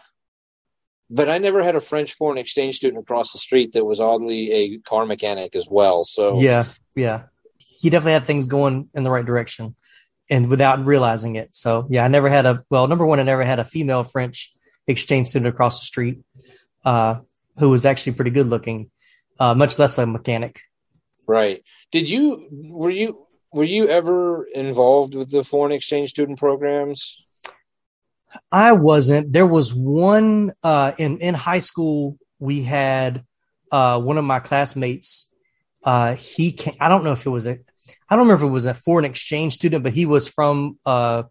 But 1.09 1.29
I 1.29 1.39
never 1.39 1.61
had 1.61 1.75
a 1.75 1.81
French 1.81 2.13
foreign 2.13 2.37
exchange 2.37 2.77
student 2.77 3.01
across 3.01 3.33
the 3.33 3.39
street 3.39 3.73
that 3.73 3.83
was 3.83 3.99
oddly 3.99 4.51
a 4.51 4.77
car 4.79 5.05
mechanic 5.05 5.55
as 5.55 5.67
well. 5.69 6.05
So 6.05 6.39
Yeah, 6.39 6.67
yeah. 6.95 7.23
He 7.57 7.89
definitely 7.89 8.13
had 8.13 8.25
things 8.25 8.45
going 8.45 8.89
in 8.93 9.03
the 9.03 9.11
right 9.11 9.25
direction 9.25 9.75
and 10.29 10.49
without 10.49 10.85
realizing 10.85 11.35
it. 11.35 11.53
So 11.53 11.85
yeah, 11.89 12.05
I 12.05 12.07
never 12.07 12.29
had 12.29 12.45
a 12.45 12.63
well, 12.69 12.87
number 12.87 13.05
one, 13.05 13.19
I 13.19 13.23
never 13.23 13.43
had 13.43 13.59
a 13.59 13.65
female 13.65 14.03
French 14.03 14.53
exchange 14.87 15.27
student 15.27 15.53
across 15.53 15.79
the 15.79 15.85
street, 15.85 16.21
uh, 16.85 17.19
who 17.57 17.69
was 17.69 17.85
actually 17.85 18.13
pretty 18.13 18.31
good 18.31 18.47
looking, 18.47 18.89
uh, 19.39 19.53
much 19.53 19.77
less 19.77 19.97
a 19.97 20.05
mechanic. 20.05 20.61
Right. 21.27 21.63
Did 21.91 22.09
you 22.09 22.47
were 22.51 22.89
you 22.89 23.27
were 23.51 23.63
you 23.63 23.87
ever 23.87 24.45
involved 24.45 25.15
with 25.15 25.29
the 25.29 25.43
foreign 25.43 25.71
exchange 25.71 26.09
student 26.09 26.39
programs? 26.39 27.21
I 28.51 28.71
wasn't. 28.73 29.33
There 29.33 29.47
was 29.47 29.73
one 29.73 30.51
uh, 30.63 30.93
in 30.97 31.19
in 31.19 31.33
high 31.33 31.59
school. 31.59 32.17
We 32.39 32.63
had 32.63 33.25
uh, 33.71 33.99
one 33.99 34.17
of 34.17 34.25
my 34.25 34.39
classmates. 34.39 35.27
Uh, 35.83 36.15
he 36.15 36.57
I 36.79 36.87
don't 36.87 37.03
know 37.03 37.11
if 37.11 37.25
it 37.25 37.29
was 37.29 37.45
a. 37.47 37.57
I 38.09 38.15
don't 38.15 38.27
remember 38.27 38.45
if 38.45 38.49
it 38.49 38.53
was 38.53 38.65
a 38.65 38.73
foreign 38.73 39.05
exchange 39.05 39.53
student, 39.53 39.83
but 39.83 39.93
he 39.93 40.05
was 40.05 40.27
from. 40.27 40.79
Uh, 40.85 41.23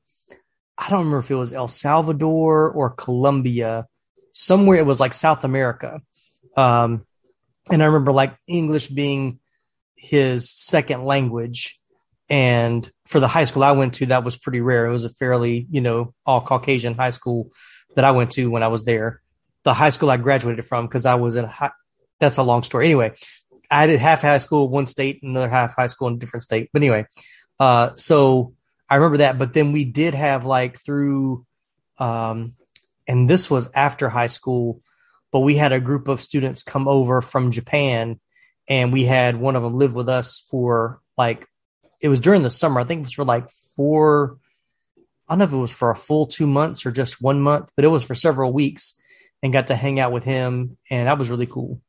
I 0.77 0.91
don't 0.91 1.01
remember 1.01 1.19
if 1.19 1.31
it 1.31 1.37
was 1.37 1.53
El 1.53 1.69
Salvador 1.69 2.71
or 2.71 2.91
Colombia. 2.91 3.87
Somewhere 4.33 4.79
it 4.79 4.87
was 4.87 5.01
like 5.01 5.13
South 5.13 5.45
America. 5.45 6.01
Um, 6.57 7.07
and 7.71 7.83
I 7.83 7.87
remember 7.87 8.13
like 8.13 8.37
English 8.47 8.89
being 8.89 9.41
his 9.97 10.51
second 10.51 11.05
language 11.05 11.80
and 12.31 12.89
for 13.07 13.19
the 13.19 13.27
high 13.27 13.45
school 13.45 13.65
I 13.65 13.73
went 13.73 13.95
to, 13.95 14.07
that 14.07 14.25
was 14.25 14.37
pretty 14.37 14.61
rare. 14.61 14.87
It 14.87 14.93
was 14.93 15.05
a 15.05 15.11
fairly, 15.11 15.67
you 15.69 15.81
know, 15.81 16.15
all 16.25 16.41
Caucasian 16.41 16.95
high 16.95 17.11
school 17.11 17.51
that 17.97 18.05
I 18.05 18.13
went 18.13 18.31
to 18.33 18.49
when 18.49 18.63
I 18.63 18.69
was 18.69 18.85
there. 18.85 19.21
The 19.65 19.75
high 19.75 19.91
school 19.91 20.11
I 20.11 20.17
graduated 20.17 20.65
from, 20.65 20.87
because 20.87 21.05
I 21.05 21.17
was 21.17 21.35
in 21.35 21.45
high, 21.45 21.73
that's 22.21 22.37
a 22.37 22.45
long 22.45 22.63
story. 22.63 22.87
Anyway, 22.87 23.15
I 23.69 23.89
did 23.89 23.99
half 23.99 24.23
high 24.23 24.39
school 24.39 24.69
one 24.69 24.87
state, 24.87 25.23
another 25.23 25.51
half 25.51 25.75
high 25.75 25.89
school 25.89 26.07
in 26.07 26.15
a 26.15 26.19
different 26.19 26.45
state. 26.45 26.71
But 26.73 26.83
anyway, 26.83 27.07
uh, 27.59 27.91
so 27.97 28.55
I 28.89 28.95
remember 28.95 29.19
that. 29.19 29.37
But 29.37 29.53
then 29.53 29.73
we 29.73 29.85
did 29.85 30.15
have 30.15 30.47
like 30.47 30.79
through, 30.79 31.45
um, 31.99 32.55
and 33.09 33.29
this 33.29 33.51
was 33.51 33.69
after 33.75 34.09
high 34.09 34.29
school, 34.29 34.81
but 35.33 35.41
we 35.41 35.57
had 35.57 35.73
a 35.73 35.81
group 35.81 36.07
of 36.07 36.21
students 36.21 36.63
come 36.63 36.87
over 36.87 37.21
from 37.21 37.51
Japan 37.51 38.21
and 38.69 38.93
we 38.93 39.05
had 39.05 39.37
one 39.37 39.57
of 39.57 39.65
them 39.65 39.75
live 39.75 39.97
with 39.97 40.09
us 40.09 40.47
for 40.49 41.01
like 41.19 41.47
it 42.01 42.09
was 42.09 42.21
during 42.21 42.43
the 42.43 42.51
summer. 42.51 42.81
I 42.81 42.85
think 42.85 43.01
it 43.01 43.07
was 43.07 43.13
for 43.13 43.25
like 43.25 43.51
four. 43.77 44.39
I 45.29 45.33
don't 45.33 45.39
know 45.39 45.45
if 45.45 45.53
it 45.53 45.57
was 45.57 45.71
for 45.71 45.91
a 45.91 45.97
full 45.97 46.27
two 46.27 46.47
months 46.47 46.85
or 46.85 46.91
just 46.91 47.23
one 47.23 47.41
month, 47.41 47.71
but 47.77 47.85
it 47.85 47.89
was 47.89 48.03
for 48.03 48.15
several 48.15 48.53
weeks, 48.53 49.01
and 49.43 49.53
got 49.53 49.69
to 49.69 49.77
hang 49.77 50.01
out 50.01 50.13
with 50.13 50.25
him, 50.25 50.77
and 50.91 51.07
that 51.07 51.19
was 51.19 51.31
really 51.31 51.47
cool. 51.47 51.81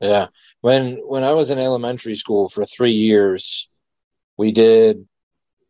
Yeah, 0.00 0.28
when 0.60 0.96
when 0.96 1.22
I 1.22 1.32
was 1.32 1.50
in 1.50 1.58
elementary 1.58 2.16
school 2.16 2.48
for 2.48 2.64
three 2.64 2.92
years, 2.92 3.68
we 4.36 4.52
did 4.52 5.06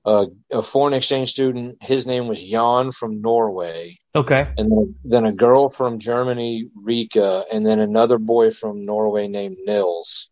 a, 0.04 0.26
a 0.50 0.62
foreign 0.62 0.94
exchange 0.94 1.32
student. 1.32 1.82
His 1.82 2.06
name 2.06 2.28
was 2.28 2.42
Jan 2.42 2.92
from 2.92 3.20
Norway. 3.20 3.98
Okay, 4.14 4.48
and 4.56 4.70
then, 4.70 4.94
then 5.04 5.24
a 5.26 5.32
girl 5.32 5.68
from 5.68 5.98
Germany, 5.98 6.70
Rika, 6.74 7.44
and 7.52 7.66
then 7.66 7.80
another 7.80 8.18
boy 8.18 8.52
from 8.52 8.84
Norway 8.84 9.28
named 9.28 9.58
Nils, 9.64 10.30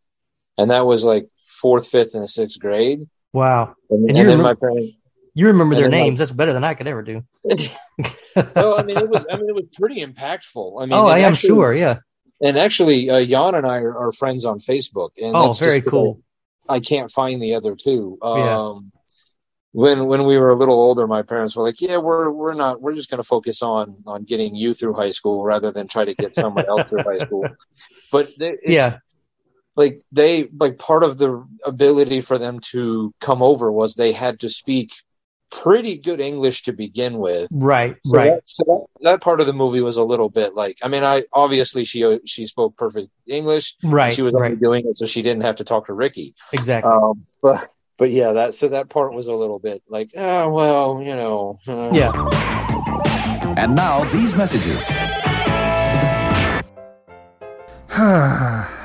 and 0.57 0.71
that 0.71 0.87
was 0.87 1.05
like 1.05 1.29
fourth, 1.63 1.87
fifth, 1.89 2.15
and 2.15 2.29
sixth 2.29 2.59
grade. 2.61 3.09
Wow. 3.33 3.75
And, 3.89 4.09
and, 4.11 4.19
and 4.19 4.29
then 4.29 4.43
my 4.43 4.55
parents. 4.55 4.93
You 5.35 5.47
remember 5.47 5.75
their 5.77 5.89
names. 5.89 6.19
My, 6.19 6.25
That's 6.25 6.31
better 6.31 6.53
than 6.53 6.65
I 6.65 6.75
could 6.75 6.87
ever 6.89 7.03
do. 7.03 7.25
well, 8.55 8.79
I 8.79 8.83
mean, 8.83 8.99
it 8.99 9.09
was. 9.09 9.25
I 9.31 9.37
mean, 9.39 9.49
it 9.49 9.55
was 9.55 9.65
pretty 9.73 10.05
impactful. 10.05 10.83
I 10.83 10.85
mean, 10.85 10.93
oh, 10.93 11.07
I 11.07 11.21
am 11.21 11.35
sure. 11.35 11.73
Yeah. 11.73 12.01
And 12.43 12.59
actually, 12.59 13.09
uh, 13.09 13.25
Jan 13.25 13.55
and 13.55 13.67
I 13.67 13.77
are, 13.79 13.97
are 13.97 14.13
friends 14.13 14.45
on 14.45 14.59
Facebook. 14.59 15.11
And 15.17 15.35
Oh, 15.35 15.53
very 15.53 15.81
cool. 15.81 16.21
I, 16.69 16.75
I 16.75 16.81
can't 16.81 17.11
find 17.11 17.41
the 17.41 17.55
other 17.55 17.77
two. 17.77 18.19
Um, 18.21 18.39
Yeah. 18.39 18.79
When 19.75 20.07
when 20.07 20.27
we 20.27 20.37
were 20.37 20.51
a 20.51 20.55
little 20.55 20.75
older, 20.75 21.07
my 21.07 21.23
parents 21.23 21.57
were 21.57 21.63
like, 21.63 21.81
"Yeah, 21.81 21.97
we're 21.97 22.31
we're 22.31 22.53
not. 22.53 22.83
We're 22.83 22.95
just 22.95 23.09
going 23.09 23.23
to 23.23 23.27
focus 23.27 23.63
on 23.63 24.03
on 24.07 24.25
getting 24.25 24.55
you 24.55 24.75
through 24.75 24.93
high 24.93 25.13
school 25.13 25.43
rather 25.45 25.73
than 25.73 25.89
try 25.89 26.05
to 26.05 26.15
get 26.15 26.35
someone 26.35 26.67
else 26.67 26.83
through 26.91 27.05
high 27.05 27.19
school." 27.25 27.47
But 28.13 28.33
it- 28.39 28.61
Yeah. 28.67 28.99
Like 29.77 30.03
they 30.13 30.49
like 30.57 30.79
part 30.79 31.03
of 31.03 31.19
the 31.19 31.47
ability 31.65 32.21
for 32.21 32.39
them 32.39 32.61
to 32.61 33.13
come 33.21 33.43
over 33.43 33.71
was 33.71 33.95
they 33.95 34.13
had 34.13 34.41
to 34.41 34.49
speak 34.49 34.93
pretty 35.51 35.99
good 35.99 36.21
English 36.21 36.63
to 36.63 36.73
begin 36.73 37.19
with. 37.19 37.49
Right. 37.53 37.97
So 38.05 38.17
right. 38.17 38.31
That, 38.31 38.43
so 38.45 38.89
that, 39.01 39.05
that 39.05 39.21
part 39.21 39.41
of 39.41 39.47
the 39.47 39.53
movie 39.53 39.81
was 39.81 39.97
a 39.97 40.03
little 40.03 40.29
bit 40.29 40.55
like 40.55 40.79
I 40.83 40.89
mean 40.89 41.05
I 41.05 41.25
obviously 41.33 41.85
she 41.85 42.21
she 42.25 42.47
spoke 42.47 42.77
perfect 42.77 43.09
English. 43.27 43.77
Right. 43.83 44.15
She 44.15 44.23
was 44.23 44.35
only 44.35 44.51
right. 44.51 44.61
doing 44.61 44.87
it 44.87 44.97
so 44.97 45.07
she 45.07 45.23
didn't 45.23 45.43
have 45.43 45.57
to 45.57 45.65
talk 45.65 45.87
to 45.87 45.95
Ricky. 45.95 46.35
Exactly. 46.53 46.91
Um, 46.91 47.25
but 47.41 47.71
but 47.99 48.11
yeah, 48.11 48.33
that 48.33 48.55
so 48.55 48.69
that 48.69 48.89
part 48.89 49.15
was 49.15 49.27
a 49.27 49.33
little 49.33 49.59
bit 49.59 49.83
like 49.89 50.11
oh 50.17 50.51
well 50.51 51.03
you 51.03 51.15
know. 51.15 51.59
uh, 51.67 51.91
yeah. 51.93 52.11
And 53.57 53.75
now 53.75 54.05
these 54.05 54.35
messages. 54.35 54.83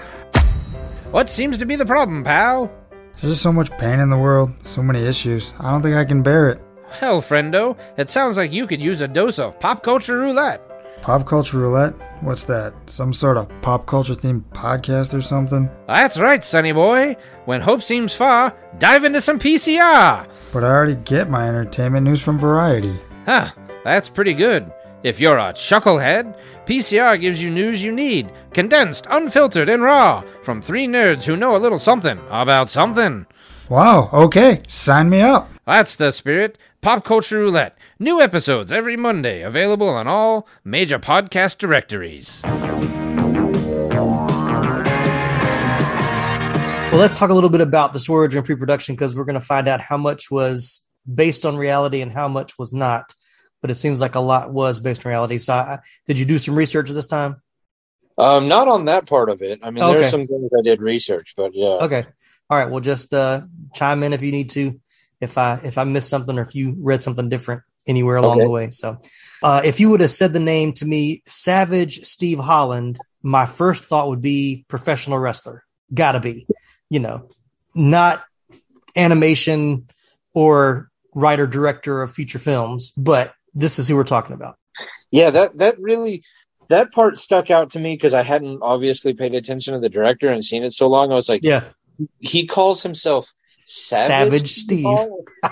What 1.18 1.32
seems 1.32 1.58
to 1.58 1.66
be 1.66 1.76
the 1.76 1.84
problem, 1.84 2.24
pal? 2.24 2.72
There's 3.14 3.34
just 3.34 3.42
so 3.42 3.52
much 3.52 3.72
pain 3.80 4.00
in 4.00 4.12
the 4.12 4.20
world, 4.20 4.52
so 4.62 4.84
many 4.84 5.04
issues. 5.04 5.52
I 5.60 5.72
don't 5.72 5.82
think 5.82 5.96
I 5.96 6.06
can 6.06 6.22
bear 6.22 6.48
it. 6.52 6.62
Hell, 6.92 7.24
friendo, 7.24 7.76
it 7.98 8.12
sounds 8.12 8.38
like 8.38 8.52
you 8.52 8.68
could 8.68 8.80
use 8.80 9.02
a 9.02 9.08
dose 9.08 9.40
of 9.40 9.60
pop 9.60 9.82
culture 9.82 10.20
roulette. 10.20 10.62
Pop 11.02 11.26
culture 11.26 11.58
roulette? 11.58 11.96
What's 12.22 12.44
that? 12.44 12.72
Some 12.86 13.16
sort 13.16 13.38
of 13.38 13.50
pop 13.64 13.88
culture 13.88 14.14
themed 14.14 14.44
podcast 14.52 15.18
or 15.18 15.24
something? 15.24 15.72
That's 15.88 16.20
right, 16.20 16.46
sonny 16.46 16.72
boy. 16.72 17.18
When 17.46 17.62
hope 17.62 17.82
seems 17.82 18.14
far, 18.14 18.54
dive 18.78 19.04
into 19.04 19.20
some 19.20 19.40
PCR. 19.40 20.30
But 20.54 20.64
I 20.64 20.68
already 20.68 20.98
get 20.98 21.32
my 21.32 21.50
entertainment 21.50 22.04
news 22.04 22.22
from 22.22 22.38
Variety. 22.38 22.96
Huh, 23.26 23.50
that's 23.84 24.08
pretty 24.08 24.36
good. 24.36 24.72
If 25.08 25.22
you're 25.22 25.38
a 25.38 25.54
chucklehead, 25.54 26.38
PCR 26.66 27.18
gives 27.22 27.42
you 27.42 27.50
news 27.50 27.82
you 27.82 27.94
need, 27.94 28.30
condensed, 28.52 29.08
unfiltered, 29.10 29.70
and 29.70 29.82
raw, 29.82 30.22
from 30.44 30.62
three 30.62 30.86
nerds 30.86 31.24
who 31.24 31.38
know 31.38 31.56
a 31.56 31.64
little 31.64 31.80
something 31.80 32.20
about 32.30 32.70
something. 32.70 33.26
Wow, 33.70 34.10
okay, 34.12 34.60
sign 34.68 35.10
me 35.10 35.22
up. 35.22 35.50
That's 35.66 35.96
the 35.96 36.12
spirit. 36.12 36.58
Pop 36.82 37.06
Culture 37.06 37.40
Roulette. 37.40 37.78
New 38.00 38.20
episodes 38.20 38.74
every 38.74 38.98
Monday, 38.98 39.44
available 39.44 39.88
on 39.88 40.10
all 40.10 40.46
major 40.66 41.00
podcast 41.00 41.58
directories. 41.58 42.42
Well, 46.92 47.00
let's 47.00 47.18
talk 47.18 47.30
a 47.30 47.34
little 47.34 47.50
bit 47.50 47.62
about 47.62 47.94
the 47.94 48.00
storage 48.02 48.36
and 48.36 48.44
pre-production 48.46 48.96
because 48.96 49.16
we're 49.16 49.24
going 49.24 49.40
to 49.40 49.46
find 49.46 49.70
out 49.70 49.80
how 49.80 49.96
much 49.96 50.30
was 50.30 50.86
based 51.16 51.46
on 51.46 51.56
reality 51.56 52.02
and 52.02 52.12
how 52.12 52.28
much 52.28 52.60
was 52.60 52.74
not. 52.74 53.14
But 53.62 53.72
it 53.72 53.76
seems 53.76 54.00
like 54.02 54.16
a 54.16 54.20
lot 54.20 54.52
was 54.52 54.80
based 54.80 55.06
on 55.06 55.10
reality. 55.10 55.38
So, 55.40 55.54
I, 55.54 55.80
did 56.06 56.20
you 56.20 56.26
do 56.26 56.38
some 56.38 56.56
research 56.56 56.90
this 56.92 57.08
time? 57.08 57.42
Um, 58.18 58.48
not 58.48 58.68
on 58.68 58.86
that 58.86 59.06
part 59.08 59.30
of 59.30 59.42
it. 59.42 59.60
I 59.64 59.70
mean, 59.72 59.84
Okay. 59.84 60.00
there's 60.02 60.12
some 60.12 60.26
things 60.28 60.50
I 60.58 60.62
did 60.62 60.82
research, 60.82 61.34
but 61.38 61.54
yeah. 61.54 61.78
Okay. 61.86 62.06
All 62.50 62.58
right. 62.58 62.70
Well, 62.70 62.80
just 62.82 63.14
uh, 63.14 63.42
chime 63.76 64.04
in 64.04 64.14
if 64.14 64.22
you 64.22 64.32
need 64.32 64.50
to, 64.52 64.80
if 65.20 65.38
I 65.38 65.60
if 65.64 65.78
I 65.78 65.84
missed 65.84 66.10
something 66.10 66.38
or 66.38 66.42
if 66.42 66.56
you 66.56 66.76
read 66.80 67.02
something 67.04 67.30
different 67.30 67.64
anywhere 67.88 68.18
along 68.18 68.38
Okay. 68.38 68.46
the 68.46 68.50
way. 68.50 68.70
So, 68.70 69.02
uh, 69.44 69.62
if 69.64 69.80
you 69.80 69.90
would 69.90 70.02
have 70.02 70.12
said 70.12 70.34
the 70.34 70.40
name 70.40 70.74
to 70.74 70.86
me, 70.86 71.22
Savage 71.26 72.06
Steve 72.06 72.40
Holland, 72.40 73.00
my 73.24 73.46
first 73.46 73.84
thought 73.86 74.10
would 74.10 74.22
be 74.22 74.66
professional 74.68 75.20
wrestler. 75.20 75.64
Gotta 75.94 76.20
be, 76.20 76.48
you 76.90 77.00
know, 77.00 77.30
not 77.76 78.24
animation 78.96 79.88
or 80.34 80.90
writer 81.14 81.48
director 81.48 82.02
of 82.02 82.12
feature 82.12 82.40
films, 82.40 82.92
but 82.92 83.34
this 83.58 83.80
is 83.80 83.88
who 83.88 83.96
we're 83.96 84.04
talking 84.04 84.34
about. 84.36 84.58
Yeah, 85.12 85.30
that 85.32 85.58
that 85.58 85.80
really 85.80 86.24
that 86.70 86.92
part 86.92 87.18
stuck 87.18 87.50
out 87.50 87.72
to 87.72 87.80
me 87.80 87.96
because 87.96 88.14
I 88.14 88.24
hadn't 88.24 88.60
obviously 88.62 89.14
paid 89.14 89.34
attention 89.34 89.74
to 89.74 89.80
the 89.80 89.90
director 89.90 90.28
and 90.30 90.44
seen 90.44 90.64
it 90.64 90.74
so 90.74 90.88
long. 90.88 91.12
I 91.12 91.16
was 91.16 91.30
like, 91.30 91.42
Yeah. 91.44 91.64
he 92.20 92.46
calls 92.46 92.84
himself 92.84 93.34
Savage, 93.66 94.08
Savage 94.08 94.52
Steve. 94.52 94.86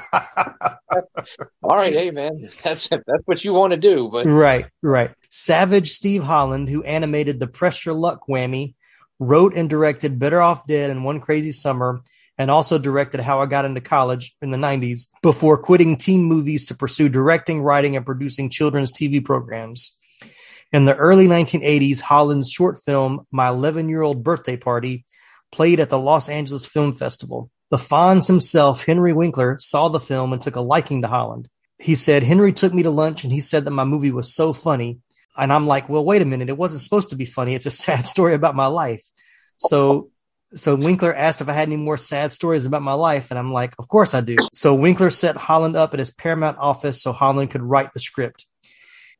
All 1.63 1.75
right, 1.75 1.93
hey 1.93 2.11
man, 2.11 2.39
that's 2.63 2.87
that's 2.89 3.23
what 3.25 3.43
you 3.43 3.53
want 3.53 3.71
to 3.71 3.77
do, 3.77 4.09
but 4.11 4.25
Right, 4.25 4.67
right. 4.81 5.11
Savage 5.29 5.91
Steve 5.91 6.23
Holland, 6.23 6.69
who 6.69 6.83
animated 6.83 7.39
the 7.39 7.47
Press 7.47 7.85
Your 7.85 7.95
Luck 7.95 8.21
Whammy, 8.29 8.75
wrote 9.19 9.55
and 9.55 9.69
directed 9.69 10.19
Better 10.19 10.41
Off 10.41 10.65
Dead 10.67 10.89
and 10.91 11.03
One 11.03 11.19
Crazy 11.19 11.51
Summer, 11.51 12.01
and 12.37 12.51
also 12.51 12.77
directed 12.77 13.21
How 13.21 13.41
I 13.41 13.45
Got 13.45 13.65
into 13.65 13.81
College 13.81 14.33
in 14.41 14.51
the 14.51 14.57
90s 14.57 15.07
before 15.21 15.57
quitting 15.57 15.95
teen 15.95 16.23
movies 16.23 16.65
to 16.65 16.75
pursue 16.75 17.09
directing, 17.09 17.61
writing, 17.61 17.95
and 17.95 18.05
producing 18.05 18.49
children's 18.49 18.91
TV 18.91 19.23
programs. 19.23 19.97
In 20.71 20.85
the 20.85 20.95
early 20.95 21.27
1980s, 21.27 22.01
Holland's 22.01 22.51
short 22.51 22.77
film, 22.85 23.25
My 23.31 23.47
11 23.47 23.87
Year 23.87 24.01
Old 24.01 24.23
Birthday 24.23 24.57
Party, 24.57 25.05
played 25.51 25.79
at 25.79 25.89
the 25.89 25.99
Los 25.99 26.27
Angeles 26.27 26.65
Film 26.65 26.93
Festival. 26.93 27.49
The 27.71 27.77
Fonz 27.77 28.27
himself, 28.27 28.85
Henry 28.85 29.13
Winkler, 29.13 29.57
saw 29.59 29.89
the 29.89 29.99
film 29.99 30.33
and 30.33 30.41
took 30.41 30.55
a 30.55 30.61
liking 30.61 31.01
to 31.01 31.07
Holland. 31.07 31.47
He 31.79 31.95
said, 31.95 32.23
Henry 32.23 32.53
took 32.53 32.73
me 32.73 32.83
to 32.83 32.89
lunch 32.89 33.23
and 33.23 33.33
he 33.33 33.41
said 33.41 33.65
that 33.65 33.71
my 33.71 33.83
movie 33.83 34.11
was 34.11 34.33
so 34.33 34.53
funny. 34.53 34.99
And 35.37 35.51
I'm 35.51 35.67
like, 35.67 35.89
well, 35.89 36.05
wait 36.05 36.21
a 36.21 36.25
minute. 36.25 36.49
It 36.49 36.57
wasn't 36.57 36.81
supposed 36.81 37.09
to 37.09 37.15
be 37.15 37.25
funny. 37.25 37.55
It's 37.55 37.65
a 37.65 37.69
sad 37.85 38.05
story 38.05 38.33
about 38.33 38.55
my 38.55 38.67
life. 38.67 39.03
So, 39.57 40.09
so 40.55 40.75
Winkler 40.75 41.13
asked 41.13 41.41
if 41.41 41.49
I 41.49 41.53
had 41.53 41.67
any 41.67 41.75
more 41.75 41.97
sad 41.97 42.31
stories 42.31 42.65
about 42.65 42.81
my 42.81 42.93
life. 42.93 43.29
And 43.29 43.37
I'm 43.37 43.51
like, 43.51 43.75
of 43.77 43.87
course 43.87 44.13
I 44.13 44.21
do. 44.21 44.37
So 44.53 44.73
Winkler 44.73 45.09
set 45.09 45.35
Holland 45.35 45.75
up 45.75 45.93
at 45.93 45.99
his 45.99 46.11
Paramount 46.11 46.57
office 46.57 47.01
so 47.01 47.11
Holland 47.11 47.51
could 47.51 47.61
write 47.61 47.93
the 47.93 47.99
script. 47.99 48.45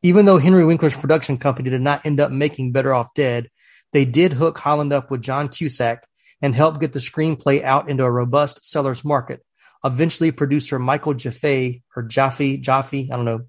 Even 0.02 0.26
though 0.26 0.38
Henry 0.38 0.66
Winkler's 0.66 0.96
production 0.96 1.38
company 1.38 1.70
did 1.70 1.82
not 1.82 2.06
end 2.06 2.20
up 2.20 2.32
making 2.32 2.72
Better 2.72 2.94
Off 2.94 3.14
Dead, 3.14 3.50
they 3.92 4.06
did 4.06 4.34
hook 4.34 4.58
Holland 4.58 4.94
up 4.94 5.12
with 5.12 5.22
John 5.22 5.50
Cusack 5.50 6.08
and 6.42 6.56
help 6.56 6.80
get 6.80 6.94
the 6.94 7.00
screenplay 7.00 7.64
out 7.64 7.90
into 7.90 8.04
a 8.04 8.12
robust 8.12 8.66
seller's 8.66 9.06
market. 9.06 9.44
Eventually, 9.84 10.32
producer 10.32 10.80
Michael 10.80 11.14
Jaffe 11.14 11.84
or 11.96 12.04
Jaffe, 12.04 12.58
Jaffe, 12.58 13.10
I 13.12 13.16
don't 13.16 13.26
know, 13.26 13.42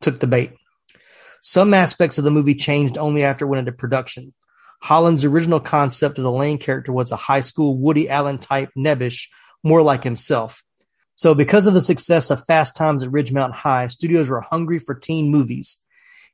took 0.00 0.18
the 0.18 0.26
bait. 0.26 0.52
Some 1.40 1.74
aspects 1.74 2.18
of 2.18 2.24
the 2.24 2.30
movie 2.30 2.54
changed 2.54 2.98
only 2.98 3.24
after 3.24 3.44
it 3.44 3.48
went 3.48 3.60
into 3.60 3.72
production. 3.72 4.30
Holland's 4.82 5.24
original 5.24 5.60
concept 5.60 6.18
of 6.18 6.24
the 6.24 6.32
Lane 6.32 6.58
character 6.58 6.92
was 6.92 7.12
a 7.12 7.16
high 7.16 7.40
school 7.40 7.78
Woody 7.78 8.08
Allen 8.08 8.38
type 8.38 8.70
nebbish, 8.76 9.28
more 9.62 9.80
like 9.80 10.02
himself. 10.02 10.64
So, 11.14 11.36
because 11.36 11.68
of 11.68 11.74
the 11.74 11.80
success 11.80 12.30
of 12.30 12.44
Fast 12.46 12.76
Times 12.76 13.04
at 13.04 13.10
Ridgemont 13.10 13.52
High, 13.52 13.86
studios 13.86 14.28
were 14.28 14.40
hungry 14.40 14.80
for 14.80 14.96
teen 14.96 15.30
movies. 15.30 15.78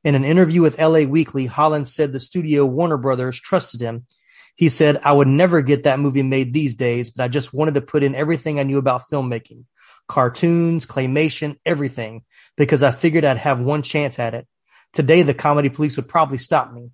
In 0.03 0.15
an 0.15 0.23
interview 0.23 0.63
with 0.63 0.79
LA 0.79 1.01
Weekly, 1.01 1.45
Holland 1.45 1.87
said 1.87 2.11
the 2.11 2.19
studio 2.19 2.65
Warner 2.65 2.97
Brothers 2.97 3.39
trusted 3.39 3.81
him. 3.81 4.07
He 4.55 4.67
said, 4.67 4.97
I 5.03 5.11
would 5.11 5.27
never 5.27 5.61
get 5.61 5.83
that 5.83 5.99
movie 5.99 6.23
made 6.23 6.51
these 6.51 6.73
days, 6.73 7.11
but 7.11 7.23
I 7.23 7.27
just 7.27 7.53
wanted 7.53 7.75
to 7.75 7.81
put 7.81 8.01
in 8.01 8.15
everything 8.15 8.59
I 8.59 8.63
knew 8.63 8.79
about 8.79 9.03
filmmaking 9.11 9.65
cartoons, 10.07 10.87
claymation, 10.87 11.57
everything, 11.67 12.23
because 12.57 12.81
I 12.81 12.89
figured 12.89 13.25
I'd 13.25 13.37
have 13.37 13.59
one 13.59 13.83
chance 13.83 14.17
at 14.17 14.33
it. 14.33 14.47
Today, 14.91 15.21
the 15.21 15.35
comedy 15.35 15.69
police 15.69 15.97
would 15.97 16.09
probably 16.09 16.39
stop 16.39 16.73
me. 16.73 16.89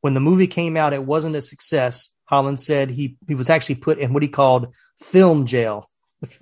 When 0.00 0.14
the 0.14 0.20
movie 0.20 0.46
came 0.46 0.76
out, 0.76 0.92
it 0.92 1.04
wasn't 1.04 1.36
a 1.36 1.40
success. 1.40 2.14
Holland 2.24 2.60
said 2.60 2.90
he, 2.90 3.16
he 3.26 3.34
was 3.34 3.50
actually 3.50 3.76
put 3.76 3.98
in 3.98 4.12
what 4.12 4.22
he 4.22 4.28
called 4.28 4.74
film 4.98 5.46
jail. 5.46 5.88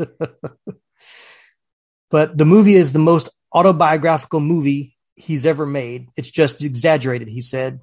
but 2.11 2.37
the 2.39 2.45
movie 2.45 2.75
is 2.75 2.93
the 2.93 2.99
most 2.99 3.29
autobiographical 3.53 4.41
movie 4.41 4.95
he's 5.15 5.47
ever 5.47 5.67
made. 5.67 6.09
It's 6.17 6.31
just 6.31 6.63
exaggerated, 6.63 7.29
he 7.29 7.41
said. 7.41 7.81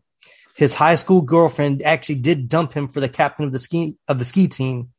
His 0.55 0.75
high 0.75 0.95
school 0.95 1.21
girlfriend 1.21 1.81
actually 1.81 2.15
did 2.15 2.49
dump 2.49 2.73
him 2.73 2.87
for 2.87 2.99
the 2.99 3.09
captain 3.09 3.45
of 3.45 3.51
the 3.51 3.59
ski 3.59 3.97
of 4.07 4.19
the 4.19 4.25
ski 4.25 4.47
team. 4.47 4.89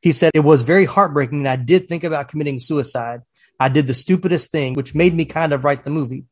He 0.00 0.12
said 0.12 0.32
it 0.34 0.40
was 0.40 0.62
very 0.62 0.84
heartbreaking 0.84 1.38
and 1.38 1.48
I 1.48 1.56
did 1.56 1.88
think 1.88 2.04
about 2.04 2.28
committing 2.28 2.58
suicide. 2.58 3.22
I 3.58 3.68
did 3.68 3.86
the 3.86 3.94
stupidest 3.94 4.50
thing, 4.50 4.74
which 4.74 4.94
made 4.94 5.14
me 5.14 5.24
kind 5.24 5.52
of 5.52 5.64
write 5.64 5.84
the 5.84 5.90
movie. 5.90 6.24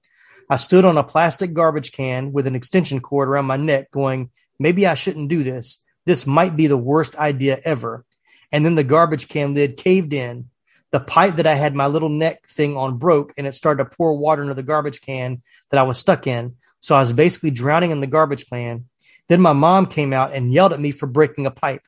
I 0.51 0.57
stood 0.57 0.85
on 0.85 0.99
a 0.99 1.05
plastic 1.05 1.55
garbage 1.55 1.93
can 1.93 2.33
with 2.33 2.49
an 2.49 2.57
extension 2.57 2.99
cord 2.99 3.29
around 3.29 3.47
my 3.47 3.57
neck 3.57 3.93
going, 3.93 4.31
maybe 4.59 4.85
I 4.85 4.95
shouldn't 4.95 5.29
do 5.29 5.45
this. 5.45 5.79
This 6.07 6.27
might 6.27 6.57
be 6.57 6.67
the 6.67 6.77
worst 6.77 7.15
idea 7.15 7.61
ever. 7.65 8.05
And 8.51 8.67
then 8.67 8.75
the 8.75 8.83
garbage 8.83 9.29
can 9.29 9.55
lid 9.55 9.77
caved 9.77 10.13
in. 10.13 10.51
The 10.91 10.99
pipe 10.99 11.37
that 11.37 11.47
I 11.47 11.55
had 11.55 11.77
my 11.77 11.87
little 11.87 12.09
neck 12.09 12.49
thing 12.49 12.77
on 12.77 12.99
broke 12.99 13.33
and 13.39 13.47
it 13.47 13.55
started 13.55 13.85
to 13.85 13.97
pour 13.97 14.19
water 14.19 14.43
into 14.43 14.55
the 14.55 14.65
garbage 14.65 15.01
can 15.01 15.41
that 15.71 15.79
I 15.79 15.85
was 15.85 15.99
stuck 15.99 16.27
in. 16.27 16.57
So 16.81 16.97
I 16.97 17.01
was 17.01 17.13
basically 17.13 17.53
drowning 17.53 17.93
in 17.93 18.01
the 18.01 18.09
garbage 18.09 18.47
can. 18.51 18.89
Then 19.29 19.41
my 19.41 19.53
mom 19.53 19.87
came 19.87 20.13
out 20.13 20.33
and 20.33 20.53
yelled 20.53 20.73
at 20.73 20.81
me 20.81 20.91
for 20.91 21.07
breaking 21.07 21.47
a 21.47 21.53
pipe. 21.53 21.83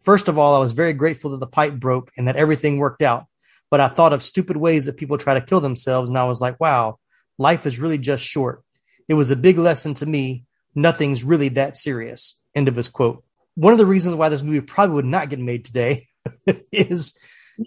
First 0.00 0.28
of 0.28 0.38
all, 0.38 0.54
I 0.54 0.58
was 0.58 0.72
very 0.72 0.94
grateful 0.94 1.32
that 1.32 1.40
the 1.40 1.46
pipe 1.46 1.74
broke 1.74 2.10
and 2.16 2.26
that 2.28 2.36
everything 2.36 2.78
worked 2.78 3.02
out. 3.02 3.26
But 3.68 3.80
I 3.80 3.88
thought 3.88 4.14
of 4.14 4.22
stupid 4.22 4.56
ways 4.56 4.86
that 4.86 4.96
people 4.96 5.18
try 5.18 5.34
to 5.34 5.44
kill 5.44 5.60
themselves. 5.60 6.08
And 6.08 6.18
I 6.18 6.24
was 6.24 6.40
like, 6.40 6.58
wow, 6.58 6.98
life 7.40 7.64
is 7.64 7.80
really 7.80 7.98
just 7.98 8.24
short. 8.24 8.62
It 9.08 9.14
was 9.14 9.30
a 9.30 9.36
big 9.36 9.58
lesson 9.58 9.94
to 9.94 10.06
me. 10.06 10.44
nothing's 10.72 11.24
really 11.24 11.48
that 11.48 11.74
serious. 11.74 12.38
End 12.54 12.68
of 12.68 12.76
his 12.76 12.88
quote. 12.88 13.24
One 13.56 13.72
of 13.72 13.78
the 13.78 13.86
reasons 13.86 14.14
why 14.14 14.28
this 14.28 14.42
movie 14.42 14.60
probably 14.60 14.94
would 14.94 15.04
not 15.04 15.30
get 15.30 15.40
made 15.40 15.64
today 15.64 16.06
is 16.72 17.18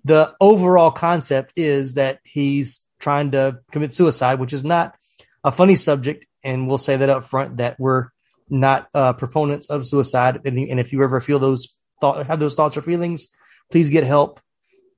the 0.05 0.33
overall 0.39 0.91
concept 0.91 1.53
is 1.57 1.95
that 1.95 2.19
he's 2.23 2.87
trying 2.99 3.31
to 3.31 3.59
commit 3.71 3.93
suicide, 3.93 4.39
which 4.39 4.53
is 4.53 4.63
not 4.63 4.95
a 5.43 5.51
funny 5.51 5.75
subject. 5.75 6.25
And 6.45 6.67
we'll 6.67 6.77
say 6.77 6.95
that 6.95 7.09
up 7.09 7.25
front 7.25 7.57
that 7.57 7.79
we're 7.79 8.09
not 8.49 8.87
uh, 8.93 9.13
proponents 9.13 9.69
of 9.69 9.85
suicide. 9.85 10.41
And, 10.45 10.57
and 10.57 10.79
if 10.79 10.93
you 10.93 11.03
ever 11.03 11.19
feel 11.19 11.39
those 11.39 11.75
thought, 11.99 12.25
have 12.27 12.39
those 12.39 12.55
thoughts 12.55 12.77
or 12.77 12.81
feelings, 12.81 13.27
please 13.71 13.89
get 13.89 14.03
help. 14.03 14.39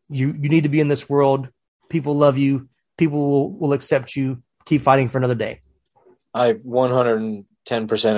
You, 0.09 0.27
you 0.39 0.49
need 0.49 0.63
to 0.63 0.69
be 0.69 0.81
in 0.81 0.89
this 0.89 1.09
world. 1.09 1.49
People 1.89 2.15
love 2.17 2.37
you. 2.37 2.69
People 2.97 3.29
will, 3.29 3.51
will 3.51 3.73
accept 3.73 4.15
you. 4.15 4.43
Keep 4.65 4.81
fighting 4.81 5.07
for 5.07 5.17
another 5.17 5.35
day. 5.35 5.61
I 6.33 6.53
110% 6.53 7.45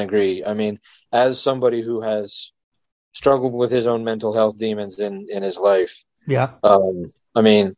agree. 0.03 0.43
I 0.45 0.53
mean, 0.53 0.79
as 1.12 1.41
somebody 1.41 1.81
who 1.81 2.01
has 2.01 2.51
struggled 3.13 3.53
with 3.53 3.71
his 3.71 3.88
own 3.88 4.03
mental 4.03 4.33
health 4.33 4.57
demons 4.57 4.99
in, 4.99 5.27
in 5.29 5.43
his 5.43 5.57
life, 5.57 6.03
yeah. 6.27 6.51
Um, 6.62 7.07
I 7.33 7.41
mean, 7.41 7.75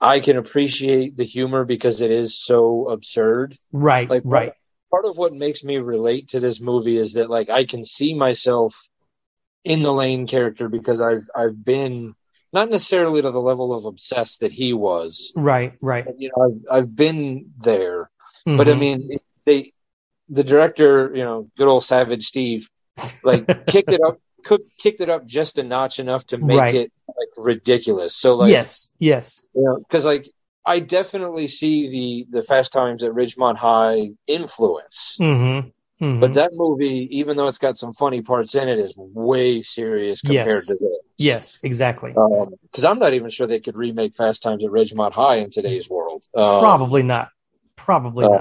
I 0.00 0.20
can 0.20 0.36
appreciate 0.36 1.16
the 1.16 1.24
humor 1.24 1.64
because 1.64 2.00
it 2.00 2.10
is 2.10 2.38
so 2.38 2.88
absurd. 2.88 3.58
Right. 3.72 4.08
Like, 4.08 4.22
right. 4.24 4.52
Part, 4.90 5.04
part 5.04 5.04
of 5.06 5.18
what 5.18 5.34
makes 5.34 5.64
me 5.64 5.78
relate 5.78 6.28
to 6.30 6.40
this 6.40 6.60
movie 6.60 6.96
is 6.96 7.14
that 7.14 7.28
like 7.28 7.50
I 7.50 7.64
can 7.64 7.84
see 7.84 8.14
myself 8.14 8.88
in 9.64 9.82
the 9.82 9.92
Lane 9.92 10.26
character 10.26 10.68
because 10.68 11.00
I've 11.00 11.28
I've 11.34 11.64
been 11.64 12.14
not 12.52 12.70
necessarily 12.70 13.22
to 13.22 13.30
the 13.30 13.40
level 13.40 13.74
of 13.74 13.84
obsessed 13.84 14.40
that 14.40 14.52
he 14.52 14.72
was. 14.72 15.32
Right. 15.36 15.74
Right. 15.82 16.04
But, 16.06 16.20
you 16.20 16.30
know, 16.36 16.44
I've 16.44 16.78
I've 16.78 16.96
been 16.96 17.52
there. 17.58 18.10
Mm-hmm. 18.46 18.56
But 18.56 18.68
I 18.68 18.74
mean, 18.74 19.18
they 19.44 19.72
the 20.28 20.44
director, 20.44 21.10
you 21.14 21.24
know, 21.24 21.50
good 21.56 21.68
old 21.68 21.84
Savage 21.84 22.24
Steve, 22.24 22.68
like 23.22 23.46
kicked 23.66 23.92
it 23.92 24.00
up 24.06 24.20
cook, 24.44 24.62
kicked 24.78 25.00
it 25.00 25.10
up 25.10 25.26
just 25.26 25.58
a 25.58 25.62
notch 25.62 25.98
enough 25.98 26.26
to 26.28 26.38
make 26.38 26.58
right. 26.58 26.74
it 26.74 26.92
like 27.06 27.28
ridiculous. 27.36 28.16
So 28.16 28.34
like 28.34 28.50
yes, 28.50 28.92
yes, 28.98 29.46
you 29.54 29.62
know, 29.62 29.76
because 29.78 30.04
like 30.04 30.28
I 30.64 30.80
definitely 30.80 31.46
see 31.46 31.88
the 31.88 32.38
the 32.38 32.42
Fast 32.42 32.72
Times 32.72 33.02
at 33.02 33.12
Ridgemont 33.12 33.56
High 33.56 34.10
influence. 34.26 35.16
Mm-hmm. 35.20 35.68
Mm-hmm. 36.04 36.20
But 36.20 36.34
that 36.34 36.50
movie, 36.52 37.08
even 37.18 37.36
though 37.36 37.48
it's 37.48 37.58
got 37.58 37.76
some 37.76 37.92
funny 37.92 38.22
parts 38.22 38.54
in 38.54 38.68
it, 38.68 38.78
is 38.78 38.94
way 38.96 39.62
serious 39.62 40.20
compared 40.20 40.46
yes. 40.46 40.66
to 40.66 40.74
this. 40.74 40.98
Yes, 41.18 41.58
exactly. 41.62 42.12
Because 42.12 42.84
um, 42.84 42.90
I'm 42.92 42.98
not 42.98 43.12
even 43.14 43.28
sure 43.28 43.46
they 43.46 43.60
could 43.60 43.76
remake 43.76 44.14
Fast 44.14 44.42
Times 44.42 44.64
at 44.64 44.70
Ridgemont 44.70 45.12
High 45.12 45.36
in 45.36 45.50
today's 45.50 45.90
world. 45.90 46.24
Um, 46.34 46.60
Probably 46.60 47.02
not. 47.02 47.30
Probably 47.76 48.24
um, 48.24 48.32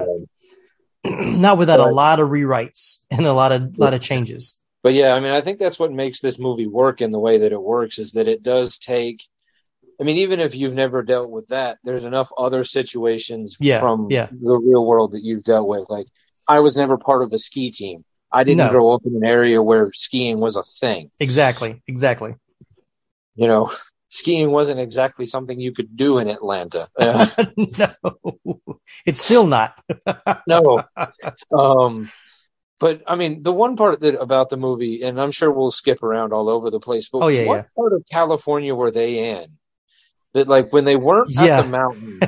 not. 1.03 1.25
not 1.39 1.57
without 1.57 1.77
but, 1.77 1.89
a 1.89 1.93
lot 1.93 2.19
of 2.19 2.29
rewrites 2.29 2.99
and 3.09 3.25
a 3.25 3.33
lot 3.33 3.51
of 3.51 3.77
lot 3.77 3.93
of 3.93 4.01
changes 4.01 4.61
but 4.87 4.93
yeah, 4.93 5.11
I 5.13 5.19
mean, 5.19 5.33
I 5.33 5.41
think 5.41 5.59
that's 5.59 5.77
what 5.77 5.91
makes 5.91 6.21
this 6.21 6.39
movie 6.39 6.65
work 6.65 7.01
in 7.01 7.11
the 7.11 7.19
way 7.19 7.39
that 7.39 7.51
it 7.51 7.61
works 7.61 7.99
is 7.99 8.13
that 8.13 8.29
it 8.29 8.41
does 8.41 8.77
take. 8.77 9.21
I 9.99 10.03
mean, 10.05 10.17
even 10.19 10.39
if 10.39 10.55
you've 10.55 10.75
never 10.75 11.03
dealt 11.03 11.29
with 11.29 11.47
that, 11.47 11.79
there's 11.83 12.05
enough 12.05 12.31
other 12.37 12.63
situations 12.63 13.57
yeah, 13.59 13.81
from 13.81 14.07
yeah. 14.09 14.27
the 14.31 14.57
real 14.57 14.85
world 14.85 15.11
that 15.11 15.23
you've 15.23 15.43
dealt 15.43 15.67
with. 15.67 15.89
Like, 15.89 16.07
I 16.47 16.61
was 16.61 16.77
never 16.77 16.97
part 16.97 17.21
of 17.21 17.33
a 17.33 17.37
ski 17.37 17.69
team. 17.71 18.05
I 18.31 18.45
didn't 18.45 18.59
No. 18.59 18.69
grow 18.69 18.93
up 18.93 19.05
in 19.05 19.13
an 19.13 19.25
area 19.25 19.61
where 19.61 19.91
skiing 19.91 20.39
was 20.39 20.55
a 20.55 20.63
thing. 20.63 21.11
Exactly. 21.19 21.81
Exactly. 21.87 22.35
You 23.37 23.47
know, 23.47 23.71
skiing 24.09 24.51
wasn't 24.51 24.79
exactly 24.81 25.27
something 25.27 25.59
you 25.59 25.73
could 25.73 25.95
do 25.95 26.17
in 26.17 26.27
Atlanta. 26.27 26.89
Uh, 26.99 27.27
no, 27.57 28.61
it's 29.05 29.21
still 29.21 29.45
not. 29.47 29.75
no. 30.47 30.83
Um, 31.57 32.09
but 32.79 33.01
I 33.07 33.15
mean, 33.15 33.41
the 33.43 33.53
one 33.53 33.75
part 33.75 34.01
that 34.01 34.19
about 34.19 34.49
the 34.49 34.57
movie, 34.57 35.03
and 35.03 35.19
I'm 35.21 35.31
sure 35.31 35.51
we'll 35.51 35.71
skip 35.71 36.03
around 36.03 36.33
all 36.33 36.49
over 36.49 36.69
the 36.69 36.79
place. 36.79 37.09
But 37.09 37.19
Oh, 37.19 37.27
yeah, 37.27 37.45
what 37.45 37.55
yeah. 37.55 37.63
part 37.75 37.93
of 37.93 38.03
California 38.11 38.75
were 38.75 38.91
they 38.91 39.31
in? 39.31 39.57
That 40.33 40.47
like 40.47 40.71
when 40.73 40.85
they 40.85 40.95
weren't 40.95 41.31
Yeah. 41.31 41.59
at 41.59 41.63
the 41.63 41.69
mountain, 41.69 42.19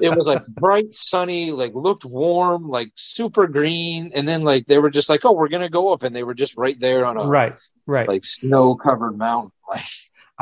it 0.00 0.16
was 0.16 0.26
like 0.26 0.44
bright, 0.48 0.94
sunny, 0.94 1.52
like 1.52 1.72
looked 1.74 2.04
warm, 2.04 2.68
like 2.68 2.90
super 2.96 3.46
green, 3.46 4.12
and 4.14 4.26
then 4.26 4.42
like 4.42 4.66
they 4.66 4.78
were 4.78 4.90
just 4.90 5.08
like, 5.08 5.24
oh, 5.24 5.32
we're 5.32 5.48
gonna 5.48 5.68
go 5.68 5.92
up, 5.92 6.02
and 6.02 6.14
they 6.16 6.24
were 6.24 6.34
just 6.34 6.56
right 6.56 6.78
there 6.80 7.04
on 7.06 7.16
a 7.16 7.24
right. 7.26 7.54
Right. 7.86 8.08
like 8.08 8.24
snow 8.24 8.74
covered 8.74 9.16
mountain. 9.18 9.52
Like 9.68 9.84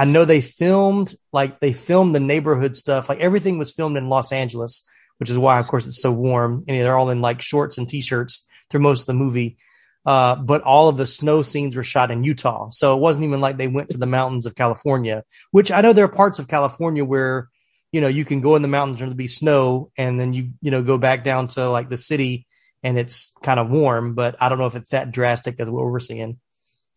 I 0.00 0.06
know 0.06 0.24
they 0.24 0.40
filmed 0.40 1.14
like 1.30 1.60
they 1.60 1.74
filmed 1.74 2.14
the 2.14 2.20
neighborhood 2.20 2.74
stuff. 2.74 3.10
Like 3.10 3.18
everything 3.18 3.58
was 3.58 3.70
filmed 3.70 3.98
in 3.98 4.08
Los 4.08 4.32
Angeles, 4.32 4.88
which 5.18 5.28
is 5.28 5.36
why, 5.36 5.60
of 5.60 5.66
course, 5.66 5.86
it's 5.86 6.00
so 6.00 6.10
warm. 6.10 6.64
And 6.66 6.80
they're 6.80 6.96
all 6.96 7.10
in 7.10 7.20
like 7.20 7.42
shorts 7.42 7.76
and 7.76 7.86
t-shirts 7.86 8.48
through 8.70 8.80
most 8.80 9.00
of 9.00 9.06
the 9.08 9.12
movie. 9.12 9.58
Uh, 10.06 10.36
but 10.36 10.62
all 10.62 10.88
of 10.88 10.96
the 10.96 11.04
snow 11.04 11.42
scenes 11.42 11.76
were 11.76 11.84
shot 11.84 12.10
in 12.10 12.24
Utah. 12.24 12.70
So 12.70 12.96
it 12.96 13.00
wasn't 13.00 13.26
even 13.26 13.42
like 13.42 13.58
they 13.58 13.68
went 13.68 13.90
to 13.90 13.98
the 13.98 14.06
mountains 14.06 14.46
of 14.46 14.54
California, 14.54 15.22
which 15.50 15.70
I 15.70 15.82
know 15.82 15.92
there 15.92 16.06
are 16.06 16.08
parts 16.08 16.38
of 16.38 16.48
California 16.48 17.04
where, 17.04 17.50
you 17.92 18.00
know, 18.00 18.08
you 18.08 18.24
can 18.24 18.40
go 18.40 18.56
in 18.56 18.62
the 18.62 18.68
mountains 18.68 19.02
and 19.02 19.10
there'll 19.10 19.16
be 19.16 19.26
snow 19.26 19.90
and 19.98 20.18
then 20.18 20.32
you, 20.32 20.52
you 20.62 20.70
know, 20.70 20.82
go 20.82 20.96
back 20.96 21.24
down 21.24 21.48
to 21.48 21.68
like 21.68 21.90
the 21.90 21.98
city 21.98 22.46
and 22.82 22.98
it's 22.98 23.34
kind 23.42 23.60
of 23.60 23.68
warm, 23.68 24.14
but 24.14 24.36
I 24.40 24.48
don't 24.48 24.56
know 24.56 24.66
if 24.66 24.76
it's 24.76 24.90
that 24.90 25.12
drastic 25.12 25.60
as 25.60 25.68
what 25.68 25.84
we're 25.84 26.00
seeing. 26.00 26.40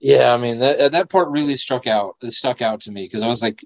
Yeah, 0.03 0.33
I 0.33 0.37
mean 0.37 0.59
that 0.59 0.91
that 0.91 1.09
part 1.09 1.29
really 1.29 1.55
struck 1.55 1.87
out. 1.87 2.17
It 2.21 2.33
stuck 2.33 2.61
out 2.61 2.81
to 2.81 2.91
me 2.91 3.05
because 3.05 3.23
I 3.23 3.27
was 3.29 3.41
like, 3.41 3.63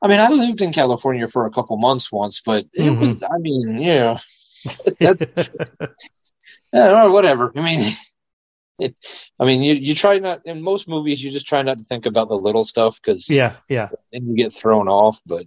I 0.00 0.06
mean, 0.06 0.20
I 0.20 0.28
lived 0.28 0.62
in 0.62 0.72
California 0.72 1.26
for 1.26 1.44
a 1.44 1.50
couple 1.50 1.76
months 1.76 2.12
once, 2.12 2.40
but 2.40 2.66
it 2.72 2.82
Mhm. 2.84 3.00
was. 3.00 3.22
I 3.24 3.38
mean, 3.38 3.80
you 3.80 3.94
know, 3.94 4.16
that, 5.00 5.96
yeah, 6.72 7.02
or 7.04 7.10
whatever. 7.10 7.52
I 7.56 7.60
mean, 7.60 7.96
it. 8.78 8.94
I 9.40 9.44
mean, 9.44 9.60
you 9.62 9.74
you 9.74 9.96
try 9.96 10.20
not 10.20 10.42
in 10.46 10.62
most 10.62 10.86
movies. 10.86 11.20
You 11.20 11.32
just 11.32 11.46
try 11.48 11.62
not 11.62 11.78
to 11.78 11.84
think 11.84 12.06
about 12.06 12.28
the 12.28 12.36
little 12.36 12.64
stuff 12.64 13.00
because 13.02 13.28
yeah, 13.28 13.56
yeah. 13.68 13.88
then 14.12 14.28
you 14.28 14.36
get 14.36 14.52
thrown 14.52 14.86
off. 14.86 15.20
But 15.26 15.46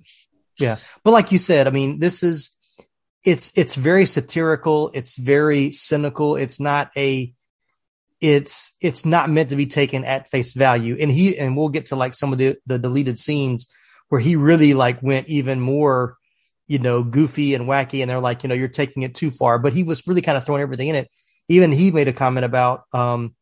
Yeah. 0.60 0.80
But 1.06 1.12
like 1.12 1.32
you 1.32 1.38
said, 1.38 1.66
I 1.66 1.72
mean, 1.72 2.00
this 2.00 2.24
is 2.24 2.52
it's 3.24 3.54
it's 3.56 3.76
very 3.76 4.06
satirical, 4.06 4.92
it's 4.94 5.16
very 5.16 5.72
cynical. 5.72 6.36
It's 6.36 6.60
not 6.60 6.92
a 6.98 7.34
it's 8.22 8.76
it's 8.82 9.06
not 9.06 9.30
meant 9.30 9.50
to 9.50 9.56
be 9.56 9.66
taken 9.66 10.04
at 10.04 10.30
face 10.30 10.54
value. 10.54 10.98
And 11.00 11.12
he 11.12 11.38
and 11.38 11.56
we'll 11.56 11.70
get 11.70 11.88
to 11.88 11.96
like 11.96 12.14
some 12.14 12.32
of 12.32 12.40
the 12.40 12.56
the 12.66 12.80
deleted 12.80 13.20
scenes 13.20 13.68
where 14.10 14.22
he 14.22 14.36
really 14.36 14.74
like 14.74 15.02
went 15.02 15.28
even 15.28 15.60
more, 15.60 16.18
you 16.68 16.80
know, 16.80 17.04
goofy 17.04 17.54
and 17.54 17.66
wacky 17.66 18.02
and 18.02 18.10
they're 18.10 18.20
like, 18.20 18.44
you 18.44 18.50
know, 18.50 18.56
you're 18.56 18.68
taking 18.68 19.04
it 19.04 19.16
too 19.16 19.32
far, 19.32 19.60
but 19.60 19.74
he 19.74 19.84
was 19.84 20.08
really 20.08 20.22
kind 20.22 20.38
of 20.38 20.46
throwing 20.46 20.62
everything 20.62 20.88
in 20.88 20.96
it. 20.96 21.10
Even 21.50 21.72
he 21.72 21.92
made 21.92 22.08
a 22.08 22.14
comment 22.14 22.46
about 22.46 22.84
um 22.94 23.36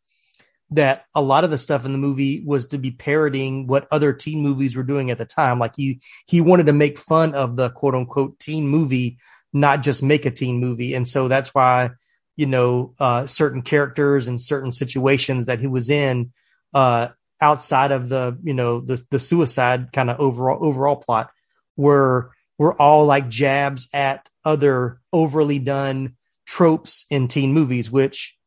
that 0.75 1.05
a 1.13 1.21
lot 1.21 1.43
of 1.43 1.51
the 1.51 1.57
stuff 1.57 1.85
in 1.85 1.91
the 1.91 1.97
movie 1.97 2.43
was 2.45 2.67
to 2.67 2.77
be 2.77 2.91
parodying 2.91 3.67
what 3.67 3.87
other 3.91 4.11
teen 4.11 4.41
movies 4.41 4.75
were 4.75 4.83
doing 4.83 5.11
at 5.11 5.17
the 5.17 5.25
time. 5.25 5.59
Like 5.59 5.75
he 5.75 6.01
he 6.25 6.41
wanted 6.41 6.65
to 6.65 6.73
make 6.73 6.97
fun 6.97 7.35
of 7.35 7.55
the 7.55 7.69
quote 7.69 7.95
unquote 7.95 8.39
teen 8.39 8.67
movie, 8.67 9.17
not 9.51 9.83
just 9.83 10.01
make 10.01 10.25
a 10.25 10.31
teen 10.31 10.59
movie. 10.59 10.93
And 10.93 11.07
so 11.07 11.27
that's 11.27 11.53
why, 11.53 11.91
you 12.35 12.45
know, 12.45 12.93
uh, 12.99 13.25
certain 13.27 13.61
characters 13.61 14.27
and 14.27 14.41
certain 14.41 14.71
situations 14.71 15.45
that 15.45 15.59
he 15.59 15.67
was 15.67 15.89
in, 15.89 16.31
uh, 16.73 17.09
outside 17.41 17.91
of 17.91 18.09
the, 18.09 18.37
you 18.43 18.53
know, 18.53 18.79
the, 18.79 19.01
the 19.11 19.19
suicide 19.19 19.91
kind 19.91 20.09
of 20.09 20.19
overall, 20.19 20.65
overall 20.65 20.95
plot 20.95 21.29
were, 21.75 22.31
were 22.57 22.79
all 22.81 23.05
like 23.05 23.29
jabs 23.29 23.87
at 23.93 24.29
other 24.45 24.99
overly 25.11 25.59
done 25.59 26.15
tropes 26.45 27.05
in 27.09 27.27
teen 27.27 27.53
movies, 27.53 27.91
which 27.91 28.37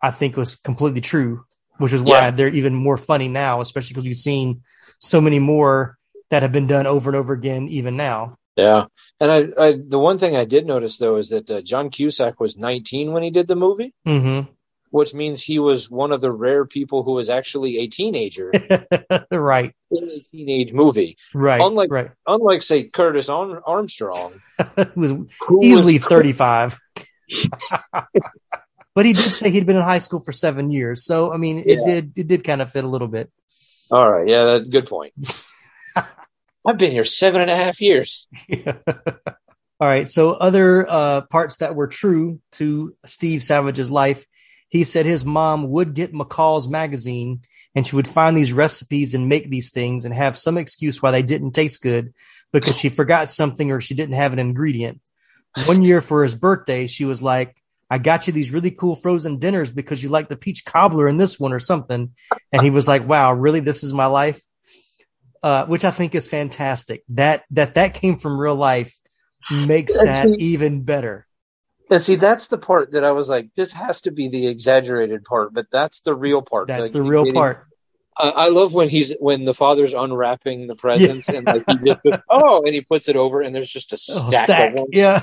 I 0.00 0.10
think 0.10 0.36
was 0.36 0.56
completely 0.56 1.00
true, 1.00 1.44
which 1.78 1.92
is 1.92 2.02
why 2.02 2.20
Yeah. 2.20 2.30
they're 2.30 2.48
even 2.48 2.74
more 2.74 2.96
funny 2.96 3.28
now, 3.28 3.60
especially 3.60 3.94
because 3.94 4.06
you've 4.06 4.16
seen 4.16 4.62
so 4.98 5.20
many 5.20 5.38
more 5.38 5.96
that 6.30 6.42
have 6.42 6.52
been 6.52 6.66
done 6.66 6.86
over 6.86 7.10
and 7.10 7.16
over 7.16 7.32
again, 7.32 7.68
even 7.68 7.96
now. 7.96 8.38
Yeah, 8.56 8.84
and 9.20 9.30
I, 9.30 9.38
I 9.58 9.78
the 9.86 9.98
one 9.98 10.18
thing 10.18 10.36
I 10.36 10.44
did 10.44 10.66
notice 10.66 10.98
though 10.98 11.16
is 11.16 11.30
that 11.30 11.50
uh, 11.50 11.60
John 11.62 11.90
Cusack 11.90 12.38
was 12.40 12.56
19 12.56 13.12
when 13.12 13.22
he 13.22 13.30
did 13.30 13.46
the 13.46 13.56
movie, 13.56 13.94
Mm-hmm. 14.06 14.50
which 14.90 15.14
means 15.14 15.40
he 15.42 15.58
was 15.58 15.90
one 15.90 16.12
of 16.12 16.20
the 16.20 16.30
rare 16.32 16.66
people 16.66 17.02
who 17.02 17.12
was 17.12 17.30
actually 17.30 17.78
a 17.78 17.86
teenager 17.86 18.50
right, 19.30 19.74
in 19.90 20.04
a 20.10 20.20
teenage 20.30 20.72
movie. 20.72 21.16
right, 21.34 21.60
Unlike 21.60 21.90
right. 21.90 22.10
unlike 22.26 22.62
say 22.62 22.84
Curtis 22.84 23.28
Armstrong, 23.28 24.32
It 24.76 24.96
was 24.96 25.12
who 25.12 25.60
easily 25.62 25.98
cr- 25.98 26.08
35. 26.08 26.78
35. 27.30 27.82
but 28.94 29.06
he 29.06 29.14
did 29.14 29.34
say 29.34 29.50
he'd 29.50 29.64
been 29.66 29.76
in 29.76 29.82
high 29.82 29.98
school 30.00 30.20
for 30.22 30.32
seven 30.32 30.70
years. 30.70 31.04
So, 31.06 31.32
I 31.32 31.38
mean, 31.38 31.58
it 31.60 31.78
Yeah. 31.78 31.84
did, 31.86 32.12
it 32.16 32.26
did 32.28 32.44
kind 32.44 32.60
of 32.60 32.70
fit 32.70 32.84
a 32.84 32.88
little 32.88 33.08
bit. 33.08 33.30
All 33.90 34.10
right, 34.10 34.28
yeah, 34.28 34.44
that's 34.44 34.68
a 34.68 34.70
good 34.70 34.86
point. 34.86 35.12
I've 36.64 36.78
been 36.78 36.92
here 36.92 37.04
seven 37.04 37.40
and 37.40 37.50
a 37.50 37.56
half 37.56 37.80
years. 37.80 38.26
All 38.66 39.88
right. 39.88 40.08
So 40.08 40.32
other 40.32 40.88
uh, 40.88 41.22
parts 41.22 41.56
that 41.56 41.74
were 41.74 41.88
true 41.88 42.40
to 42.52 42.94
Steve 43.04 43.42
Savage's 43.42 43.90
life, 43.90 44.26
he 44.68 44.84
said 44.84 45.06
his 45.06 45.24
mom 45.24 45.70
would 45.70 45.94
get 45.94 46.12
McCall's 46.12 46.68
magazine 46.68 47.40
and 47.74 47.86
she 47.86 47.96
would 47.96 48.06
find 48.06 48.36
these 48.36 48.52
recipes 48.52 49.14
and 49.14 49.28
make 49.28 49.50
these 49.50 49.70
things 49.70 50.04
and 50.04 50.14
have 50.14 50.38
some 50.38 50.56
excuse 50.56 51.02
why 51.02 51.10
they 51.10 51.22
didn't 51.22 51.52
taste 51.52 51.82
good 51.82 52.14
because 52.52 52.78
she 52.78 52.90
forgot 52.90 53.28
something 53.28 53.72
or 53.72 53.80
she 53.80 53.94
didn't 53.94 54.14
have 54.14 54.32
an 54.32 54.38
ingredient. 54.38 55.00
One 55.64 55.82
year 55.82 56.00
for 56.00 56.22
his 56.22 56.34
birthday, 56.34 56.86
she 56.86 57.04
was 57.04 57.20
like, 57.20 57.56
I 57.90 57.98
got 57.98 58.26
you 58.26 58.32
these 58.32 58.52
really 58.52 58.70
cool 58.70 58.94
frozen 58.94 59.38
dinners 59.38 59.72
because 59.72 60.02
you 60.02 60.08
like 60.08 60.28
the 60.28 60.36
peach 60.36 60.64
cobbler 60.64 61.08
in 61.08 61.16
this 61.16 61.38
one 61.38 61.52
or 61.52 61.60
something. 61.60 62.14
And 62.50 62.62
he 62.62 62.70
was 62.70 62.88
like, 62.88 63.06
wow, 63.06 63.32
really? 63.32 63.60
This 63.60 63.82
is 63.82 63.92
my 63.92 64.06
life. 64.06 64.40
Uh, 65.42 65.66
which 65.66 65.84
I 65.84 65.90
think 65.90 66.14
is 66.14 66.26
fantastic. 66.26 67.02
That, 67.08 67.42
that, 67.50 67.74
that 67.74 67.94
came 67.94 68.18
from 68.18 68.38
real 68.38 68.54
life 68.54 68.96
makes 69.50 69.96
that 69.96 70.28
even 70.38 70.82
better. 70.82 71.26
And 71.90 72.00
see, 72.00 72.14
that's 72.14 72.46
the 72.46 72.58
part 72.58 72.92
that 72.92 73.04
I 73.04 73.10
was 73.10 73.28
like, 73.28 73.50
this 73.54 73.72
has 73.72 74.02
to 74.02 74.12
be 74.12 74.28
the 74.28 74.46
exaggerated 74.46 75.24
part, 75.24 75.52
but 75.52 75.66
that's 75.70 76.00
the 76.00 76.14
real 76.14 76.40
part. 76.40 76.68
That's 76.68 76.84
like, 76.84 76.92
the 76.92 77.02
real 77.02 77.24
getting, 77.24 77.34
part. 77.34 77.66
I, 78.16 78.28
I 78.30 78.48
love 78.48 78.72
when 78.72 78.88
he's 78.88 79.14
when 79.20 79.44
the 79.44 79.54
father's 79.54 79.94
unwrapping 79.94 80.66
the 80.66 80.76
presents 80.76 81.28
yeah. 81.28 81.36
and 81.36 81.46
like 81.46 81.64
he 81.66 81.76
just 81.84 82.02
goes, 82.02 82.18
oh, 82.30 82.62
and 82.64 82.74
he 82.74 82.80
puts 82.80 83.08
it 83.08 83.16
over, 83.16 83.40
and 83.40 83.54
there's 83.54 83.70
just 83.70 83.92
a 83.92 83.98
stack, 83.98 84.24
oh, 84.24 84.30
stack. 84.30 84.70
of 84.70 84.76
them. 84.76 84.86
Yeah. 84.90 85.20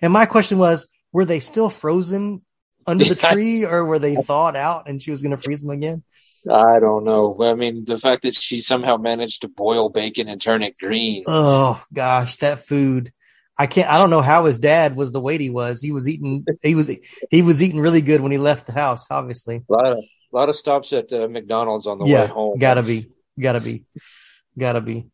And 0.00 0.12
my 0.12 0.26
question 0.26 0.58
was, 0.58 0.86
were 1.12 1.24
they 1.24 1.40
still 1.40 1.68
frozen 1.68 2.42
under 2.86 3.04
the 3.04 3.14
tree, 3.32 3.64
or 3.64 3.84
were 3.84 3.98
they 3.98 4.14
thawed 4.14 4.56
out 4.56 4.88
and 4.88 5.02
she 5.02 5.10
was 5.10 5.22
going 5.22 5.36
to 5.36 5.42
freeze 5.42 5.62
them 5.62 5.70
again? 5.70 6.04
I 6.50 6.78
don't 6.80 7.04
know. 7.04 7.36
I 7.40 7.54
mean, 7.54 7.84
the 7.84 7.98
fact 7.98 8.22
that 8.22 8.34
she 8.34 8.60
somehow 8.60 8.96
managed 8.96 9.42
to 9.42 9.48
boil 9.48 9.88
bacon 9.88 10.28
and 10.28 10.40
turn 10.40 10.62
it 10.62 10.78
green. 10.78 11.24
Oh 11.26 11.82
gosh, 11.92 12.36
that 12.36 12.66
food. 12.66 13.12
I 13.58 13.66
can't. 13.66 13.88
I 13.88 13.98
don't 13.98 14.10
know 14.10 14.22
how 14.22 14.44
his 14.44 14.58
dad 14.58 14.96
was 14.96 15.12
the 15.12 15.20
weight 15.20 15.40
he 15.40 15.50
was. 15.50 15.80
He 15.80 15.92
was 15.92 16.08
eating. 16.08 16.44
He 16.62 16.74
was. 16.74 16.90
He 17.30 17.42
was 17.42 17.62
eating 17.62 17.80
really 17.80 18.00
good 18.00 18.20
when 18.20 18.32
he 18.32 18.38
left 18.38 18.66
the 18.66 18.72
house. 18.72 19.06
Obviously, 19.10 19.62
a 19.68 19.72
lot 19.72 19.92
of 19.92 19.98
a 19.98 20.36
lot 20.36 20.48
of 20.48 20.56
stops 20.56 20.92
at 20.92 21.12
uh, 21.12 21.28
McDonald's 21.28 21.86
on 21.86 21.98
the 21.98 22.06
yeah, 22.06 22.22
way 22.22 22.26
home. 22.26 22.58
Gotta 22.58 22.82
be. 22.82 23.12
Gotta 23.40 23.60
be. 23.60 23.84
Gotta 24.58 24.80
be. 24.80 25.06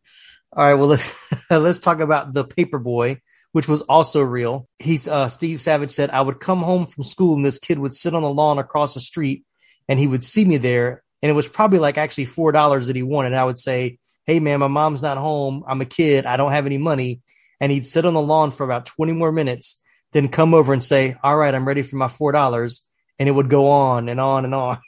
All 0.52 0.64
right. 0.64 0.74
Well, 0.74 0.88
let's 0.88 1.12
let's 1.50 1.80
talk 1.80 2.00
about 2.00 2.32
the 2.32 2.44
paper 2.44 2.78
boy, 2.78 3.20
which 3.52 3.68
was 3.68 3.82
also 3.82 4.22
real. 4.22 4.68
He's 4.78 5.06
uh, 5.06 5.28
Steve 5.28 5.60
Savage 5.60 5.90
said, 5.90 6.10
"I 6.10 6.22
would 6.22 6.40
come 6.40 6.60
home 6.60 6.86
from 6.86 7.04
school 7.04 7.34
and 7.34 7.44
this 7.44 7.58
kid 7.58 7.78
would 7.78 7.92
sit 7.92 8.14
on 8.14 8.22
the 8.22 8.32
lawn 8.32 8.58
across 8.58 8.94
the 8.94 9.00
street, 9.00 9.44
and 9.88 9.98
he 9.98 10.06
would 10.06 10.24
see 10.24 10.44
me 10.46 10.56
there, 10.56 11.02
and 11.22 11.30
it 11.30 11.34
was 11.34 11.48
probably 11.48 11.78
like 11.78 11.98
actually 11.98 12.26
four 12.26 12.52
dollars 12.52 12.86
that 12.86 12.96
he 12.96 13.02
wanted. 13.02 13.34
I 13.34 13.44
would 13.44 13.58
say." 13.58 13.98
Hey 14.26 14.38
man, 14.38 14.60
my 14.60 14.68
mom's 14.68 15.02
not 15.02 15.16
home. 15.16 15.64
I'm 15.66 15.80
a 15.80 15.86
kid. 15.86 16.24
I 16.24 16.36
don't 16.36 16.52
have 16.52 16.66
any 16.66 16.78
money 16.78 17.20
and 17.60 17.70
he'd 17.70 17.84
sit 17.84 18.06
on 18.06 18.14
the 18.14 18.22
lawn 18.22 18.50
for 18.50 18.64
about 18.64 18.86
20 18.86 19.12
more 19.12 19.30
minutes, 19.30 19.80
then 20.12 20.28
come 20.28 20.54
over 20.54 20.72
and 20.72 20.82
say, 20.82 21.14
All 21.22 21.36
right, 21.36 21.54
I'm 21.54 21.68
ready 21.68 21.82
for 21.82 21.96
my 21.96 22.06
$4. 22.06 22.80
And 23.18 23.28
it 23.28 23.32
would 23.32 23.50
go 23.50 23.68
on 23.68 24.08
and 24.08 24.18
on 24.18 24.44
and 24.46 24.54
on. 24.54 24.78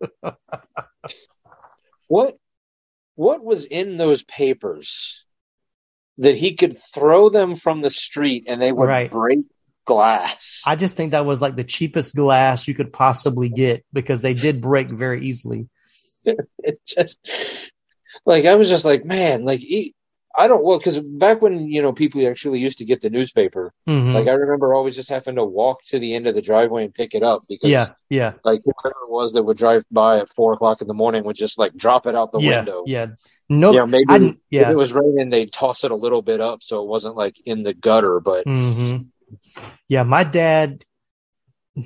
what 2.06 2.36
what 3.16 3.42
was 3.42 3.64
in 3.64 3.96
those 3.96 4.22
papers 4.22 5.24
that 6.18 6.36
he 6.36 6.54
could 6.54 6.78
throw 6.94 7.30
them 7.30 7.56
from 7.56 7.80
the 7.80 7.90
street 7.90 8.44
and 8.46 8.60
they 8.60 8.70
would 8.70 8.88
right. 8.88 9.10
break 9.10 9.46
glass? 9.86 10.62
I 10.66 10.76
just 10.76 10.96
think 10.96 11.12
that 11.12 11.24
was 11.24 11.40
like 11.40 11.56
the 11.56 11.64
cheapest 11.64 12.14
glass 12.14 12.68
you 12.68 12.74
could 12.74 12.92
possibly 12.92 13.48
get 13.48 13.84
because 13.92 14.20
they 14.20 14.34
did 14.34 14.60
break 14.60 14.90
very 14.90 15.22
easily. 15.22 15.68
it 16.24 16.80
just 16.84 17.18
like 18.26 18.44
I 18.44 18.54
was 18.56 18.68
just 18.68 18.84
like, 18.84 19.04
man, 19.04 19.44
like 19.44 19.62
I 20.38 20.48
don't 20.48 20.62
well 20.62 20.78
because 20.78 21.00
back 21.00 21.40
when 21.40 21.68
you 21.68 21.80
know 21.80 21.92
people 21.92 22.26
actually 22.28 22.58
used 22.58 22.78
to 22.78 22.84
get 22.84 23.00
the 23.00 23.08
newspaper, 23.08 23.72
mm-hmm. 23.88 24.14
like 24.14 24.26
I 24.26 24.32
remember 24.32 24.74
always 24.74 24.94
just 24.94 25.08
having 25.08 25.36
to 25.36 25.44
walk 25.44 25.82
to 25.86 25.98
the 25.98 26.14
end 26.14 26.26
of 26.26 26.34
the 26.34 26.42
driveway 26.42 26.84
and 26.84 26.94
pick 26.94 27.14
it 27.14 27.22
up 27.22 27.44
because 27.48 27.70
yeah, 27.70 27.88
yeah, 28.10 28.34
like 28.44 28.60
whoever 28.64 28.96
it 29.02 29.10
was 29.10 29.32
that 29.32 29.44
would 29.44 29.56
drive 29.56 29.84
by 29.90 30.18
at 30.18 30.28
four 30.28 30.52
o'clock 30.52 30.82
in 30.82 30.88
the 30.88 30.94
morning 30.94 31.24
would 31.24 31.36
just 31.36 31.58
like 31.58 31.74
drop 31.74 32.06
it 32.06 32.14
out 32.14 32.32
the 32.32 32.40
yeah, 32.40 32.58
window. 32.58 32.84
Yeah, 32.86 33.06
no, 33.48 33.72
yeah, 33.72 33.84
maybe 33.86 34.38
yeah. 34.50 34.62
if 34.62 34.68
it 34.68 34.76
was 34.76 34.92
raining, 34.92 35.30
they'd 35.30 35.52
toss 35.52 35.84
it 35.84 35.90
a 35.90 35.96
little 35.96 36.22
bit 36.22 36.40
up 36.42 36.62
so 36.62 36.82
it 36.82 36.88
wasn't 36.88 37.16
like 37.16 37.40
in 37.46 37.62
the 37.62 37.72
gutter. 37.72 38.20
But 38.20 38.44
mm-hmm. 38.44 39.04
Yeah, 39.88 40.02
my 40.02 40.24
dad, 40.24 40.84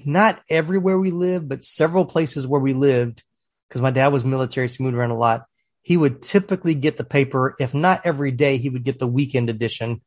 not 0.04 0.40
everywhere 0.48 0.98
we 0.98 1.10
lived, 1.10 1.48
but 1.48 1.64
several 1.64 2.04
places 2.04 2.46
where 2.46 2.60
we 2.60 2.72
lived, 2.72 3.24
because 3.68 3.80
my 3.80 3.90
dad 3.90 4.08
was 4.08 4.24
military, 4.24 4.68
so 4.68 4.78
he 4.78 4.84
moved 4.84 4.96
around 4.96 5.10
a 5.10 5.18
lot 5.18 5.46
he 5.82 5.96
would 5.96 6.22
typically 6.22 6.74
get 6.74 6.96
the 6.96 7.04
paper, 7.04 7.54
if 7.58 7.74
not 7.74 8.00
every 8.04 8.30
day, 8.30 8.56
he 8.56 8.68
would 8.68 8.84
get 8.84 8.98
the 8.98 9.06
weekend 9.06 9.48
edition 9.48 10.02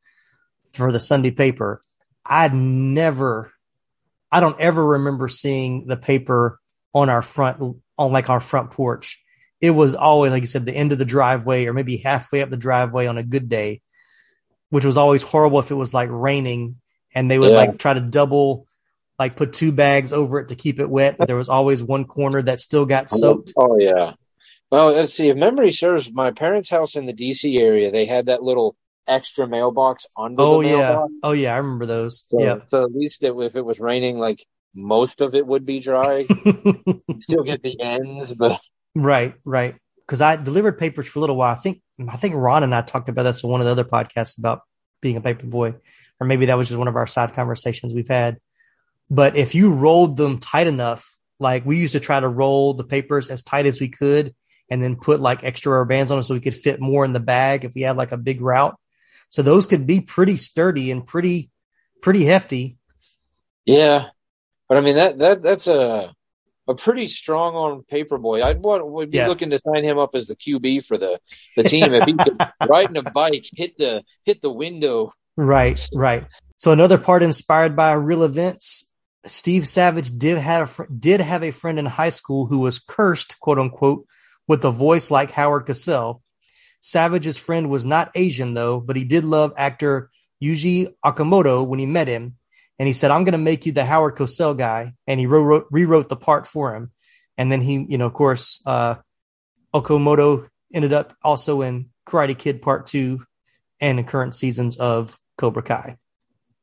for 0.73 0.91
the 0.91 0.99
Sunday 0.99 1.31
paper. 1.31 1.83
I'd 2.25 2.53
never, 2.53 3.51
I 4.31 4.39
don't 4.39 4.59
ever 4.59 4.85
remember 4.85 5.27
seeing 5.27 5.87
the 5.87 5.97
paper 5.97 6.59
on 6.93 7.09
our 7.09 7.21
front, 7.21 7.59
on 7.97 8.11
like 8.11 8.29
our 8.29 8.39
front 8.39 8.71
porch. 8.71 9.21
It 9.61 9.71
was 9.71 9.95
always, 9.95 10.31
like 10.31 10.43
you 10.43 10.47
said, 10.47 10.65
the 10.65 10.75
end 10.75 10.91
of 10.91 10.97
the 10.97 11.05
driveway 11.05 11.65
or 11.65 11.73
maybe 11.73 11.97
halfway 11.97 12.41
up 12.41 12.49
the 12.49 12.57
driveway 12.57 13.07
on 13.07 13.17
a 13.17 13.23
good 13.23 13.49
day, 13.49 13.81
which 14.69 14.85
was 14.85 14.97
always 14.97 15.23
horrible 15.23 15.59
if 15.59 15.71
it 15.71 15.75
was 15.75 15.93
like 15.93 16.09
raining 16.11 16.79
and 17.13 17.29
they 17.29 17.39
would 17.39 17.51
yeah. 17.51 17.57
like 17.57 17.77
try 17.77 17.93
to 17.93 17.99
double, 17.99 18.67
like 19.19 19.35
put 19.35 19.53
two 19.53 19.71
bags 19.71 20.13
over 20.13 20.39
it 20.39 20.49
to 20.49 20.55
keep 20.55 20.79
it 20.79 20.89
wet. 20.89 21.17
But 21.17 21.27
there 21.27 21.37
was 21.37 21.49
always 21.49 21.83
one 21.83 22.05
corner 22.05 22.41
that 22.41 22.59
still 22.59 22.85
got 22.85 23.07
oh, 23.11 23.17
soaked. 23.17 23.53
Oh, 23.55 23.77
yeah. 23.79 24.13
Well, 24.71 24.93
let's 24.93 25.13
see. 25.13 25.29
If 25.29 25.37
memory 25.37 25.71
serves, 25.71 26.11
my 26.11 26.31
parents' 26.31 26.69
house 26.69 26.95
in 26.95 27.05
the 27.05 27.13
DC 27.13 27.59
area, 27.59 27.91
they 27.91 28.05
had 28.05 28.25
that 28.25 28.41
little 28.41 28.75
extra 29.07 29.47
mailbox 29.47 30.05
under 30.17 30.41
oh, 30.41 30.61
the 30.61 30.69
mailbox. 30.69 30.97
Oh 30.97 31.09
yeah. 31.11 31.19
Oh 31.23 31.31
yeah, 31.31 31.53
I 31.53 31.57
remember 31.57 31.85
those. 31.85 32.25
So, 32.29 32.41
yeah. 32.41 32.59
So 32.69 32.83
at 32.83 32.95
least 32.95 33.23
it, 33.23 33.33
if 33.37 33.55
it 33.55 33.63
was 33.63 33.79
raining, 33.79 34.17
like 34.17 34.45
most 34.73 35.21
of 35.21 35.35
it 35.35 35.45
would 35.45 35.65
be 35.65 35.79
dry. 35.79 36.23
still 37.19 37.43
get 37.43 37.61
the 37.61 37.79
ends, 37.79 38.33
but 38.33 38.59
right, 38.95 39.35
right. 39.45 39.75
Because 40.05 40.21
I 40.21 40.35
delivered 40.35 40.79
papers 40.79 41.07
for 41.07 41.19
a 41.19 41.21
little 41.21 41.37
while. 41.37 41.53
I 41.53 41.59
think 41.59 41.81
I 42.09 42.17
think 42.17 42.35
Ron 42.35 42.63
and 42.63 42.73
I 42.73 42.81
talked 42.81 43.09
about 43.09 43.23
this 43.23 43.43
on 43.43 43.51
one 43.51 43.61
of 43.61 43.65
the 43.65 43.71
other 43.71 43.83
podcasts 43.83 44.37
about 44.37 44.61
being 45.01 45.17
a 45.17 45.21
paper 45.21 45.45
boy, 45.45 45.75
or 46.19 46.27
maybe 46.27 46.47
that 46.47 46.57
was 46.57 46.67
just 46.67 46.77
one 46.77 46.87
of 46.87 46.95
our 46.95 47.07
side 47.07 47.33
conversations 47.33 47.93
we've 47.93 48.07
had. 48.07 48.39
But 49.09 49.35
if 49.35 49.55
you 49.55 49.73
rolled 49.73 50.17
them 50.17 50.39
tight 50.39 50.67
enough, 50.67 51.07
like 51.39 51.65
we 51.65 51.77
used 51.77 51.93
to 51.93 51.99
try 51.99 52.19
to 52.19 52.27
roll 52.27 52.73
the 52.73 52.83
papers 52.83 53.29
as 53.29 53.43
tight 53.43 53.65
as 53.65 53.79
we 53.79 53.89
could 53.89 54.33
and 54.69 54.81
then 54.81 54.95
put 54.95 55.19
like 55.19 55.43
extra 55.43 55.71
rubber 55.71 55.85
bands 55.85 56.11
on 56.11 56.17
them 56.17 56.23
so 56.23 56.33
we 56.33 56.39
could 56.39 56.55
fit 56.55 56.79
more 56.79 57.05
in 57.05 57.13
the 57.13 57.19
bag 57.19 57.65
if 57.65 57.75
we 57.75 57.81
had 57.81 57.97
like 57.97 58.11
a 58.11 58.17
big 58.17 58.41
route. 58.41 58.75
So 59.29 59.41
those 59.41 59.67
could 59.67 59.85
be 59.85 60.01
pretty 60.01 60.37
sturdy 60.37 60.91
and 60.91 61.05
pretty, 61.05 61.49
pretty 62.01 62.25
hefty. 62.25 62.77
Yeah. 63.65 64.07
But 64.69 64.77
I 64.77 64.81
mean, 64.81 64.95
that, 64.95 65.19
that, 65.19 65.41
that's 65.41 65.67
a, 65.67 66.13
a 66.67 66.75
pretty 66.75 67.07
strong 67.07 67.55
on 67.55 67.83
paper 67.83 68.17
boy. 68.17 68.41
I'd 68.41 68.61
want, 68.61 68.87
would 68.87 69.11
be 69.11 69.17
yeah. 69.17 69.27
looking 69.27 69.49
to 69.49 69.59
sign 69.59 69.83
him 69.83 69.97
up 69.97 70.15
as 70.15 70.27
the 70.27 70.35
QB 70.35 70.85
for 70.85 70.97
the, 70.97 71.19
the 71.55 71.63
team 71.63 71.93
if 71.93 72.05
he 72.05 72.15
could 72.15 72.37
riding 72.67 72.97
a 72.97 73.03
bike, 73.03 73.45
hit 73.53 73.77
the, 73.77 74.03
hit 74.23 74.41
the 74.41 74.51
window. 74.51 75.11
Right. 75.35 75.79
Right. 75.93 76.25
So 76.57 76.71
another 76.71 76.97
part 76.97 77.23
inspired 77.23 77.75
by 77.75 77.93
real 77.93 78.23
events. 78.23 78.91
Steve 79.25 79.67
Savage 79.67 80.17
did 80.17 80.37
have 80.37 80.79
a, 80.79 80.93
did 80.93 81.21
have 81.21 81.43
a 81.43 81.51
friend 81.51 81.79
in 81.79 81.85
high 81.85 82.09
school 82.09 82.45
who 82.45 82.59
was 82.59 82.79
cursed, 82.79 83.39
quote 83.39 83.59
unquote, 83.59 84.05
with 84.47 84.63
a 84.65 84.71
voice 84.71 85.09
like 85.09 85.31
Howard 85.31 85.65
Cosell. 85.65 86.21
Savage's 86.81 87.37
friend 87.37 87.69
was 87.69 87.85
not 87.85 88.11
Asian 88.15 88.53
though, 88.53 88.79
but 88.79 88.95
he 88.95 89.05
did 89.05 89.23
love 89.23 89.53
actor 89.57 90.09
Yuji 90.43 90.93
Okamoto 91.03 91.65
when 91.65 91.79
he 91.79 91.85
met 91.85 92.07
him. 92.07 92.35
And 92.77 92.87
he 92.87 92.93
said, 92.93 93.11
I'm 93.11 93.23
going 93.23 93.33
to 93.33 93.37
make 93.37 93.65
you 93.65 93.71
the 93.71 93.85
Howard 93.85 94.15
Cosell 94.15 94.57
guy. 94.57 94.93
And 95.07 95.19
he 95.19 95.25
rewrote, 95.25 95.67
rewrote 95.71 96.09
the 96.09 96.15
part 96.15 96.47
for 96.47 96.75
him. 96.75 96.91
And 97.37 97.51
then 97.51 97.61
he, 97.61 97.85
you 97.87 97.97
know, 97.97 98.07
of 98.07 98.13
course, 98.13 98.61
uh, 98.65 98.95
Okamoto 99.73 100.49
ended 100.73 100.91
up 100.91 101.15
also 101.23 101.61
in 101.61 101.89
Karate 102.05 102.37
Kid 102.37 102.61
Part 102.61 102.87
2 102.87 103.23
and 103.79 103.99
the 103.99 104.03
current 104.03 104.35
seasons 104.35 104.77
of 104.77 105.17
Cobra 105.37 105.63
Kai. 105.63 105.97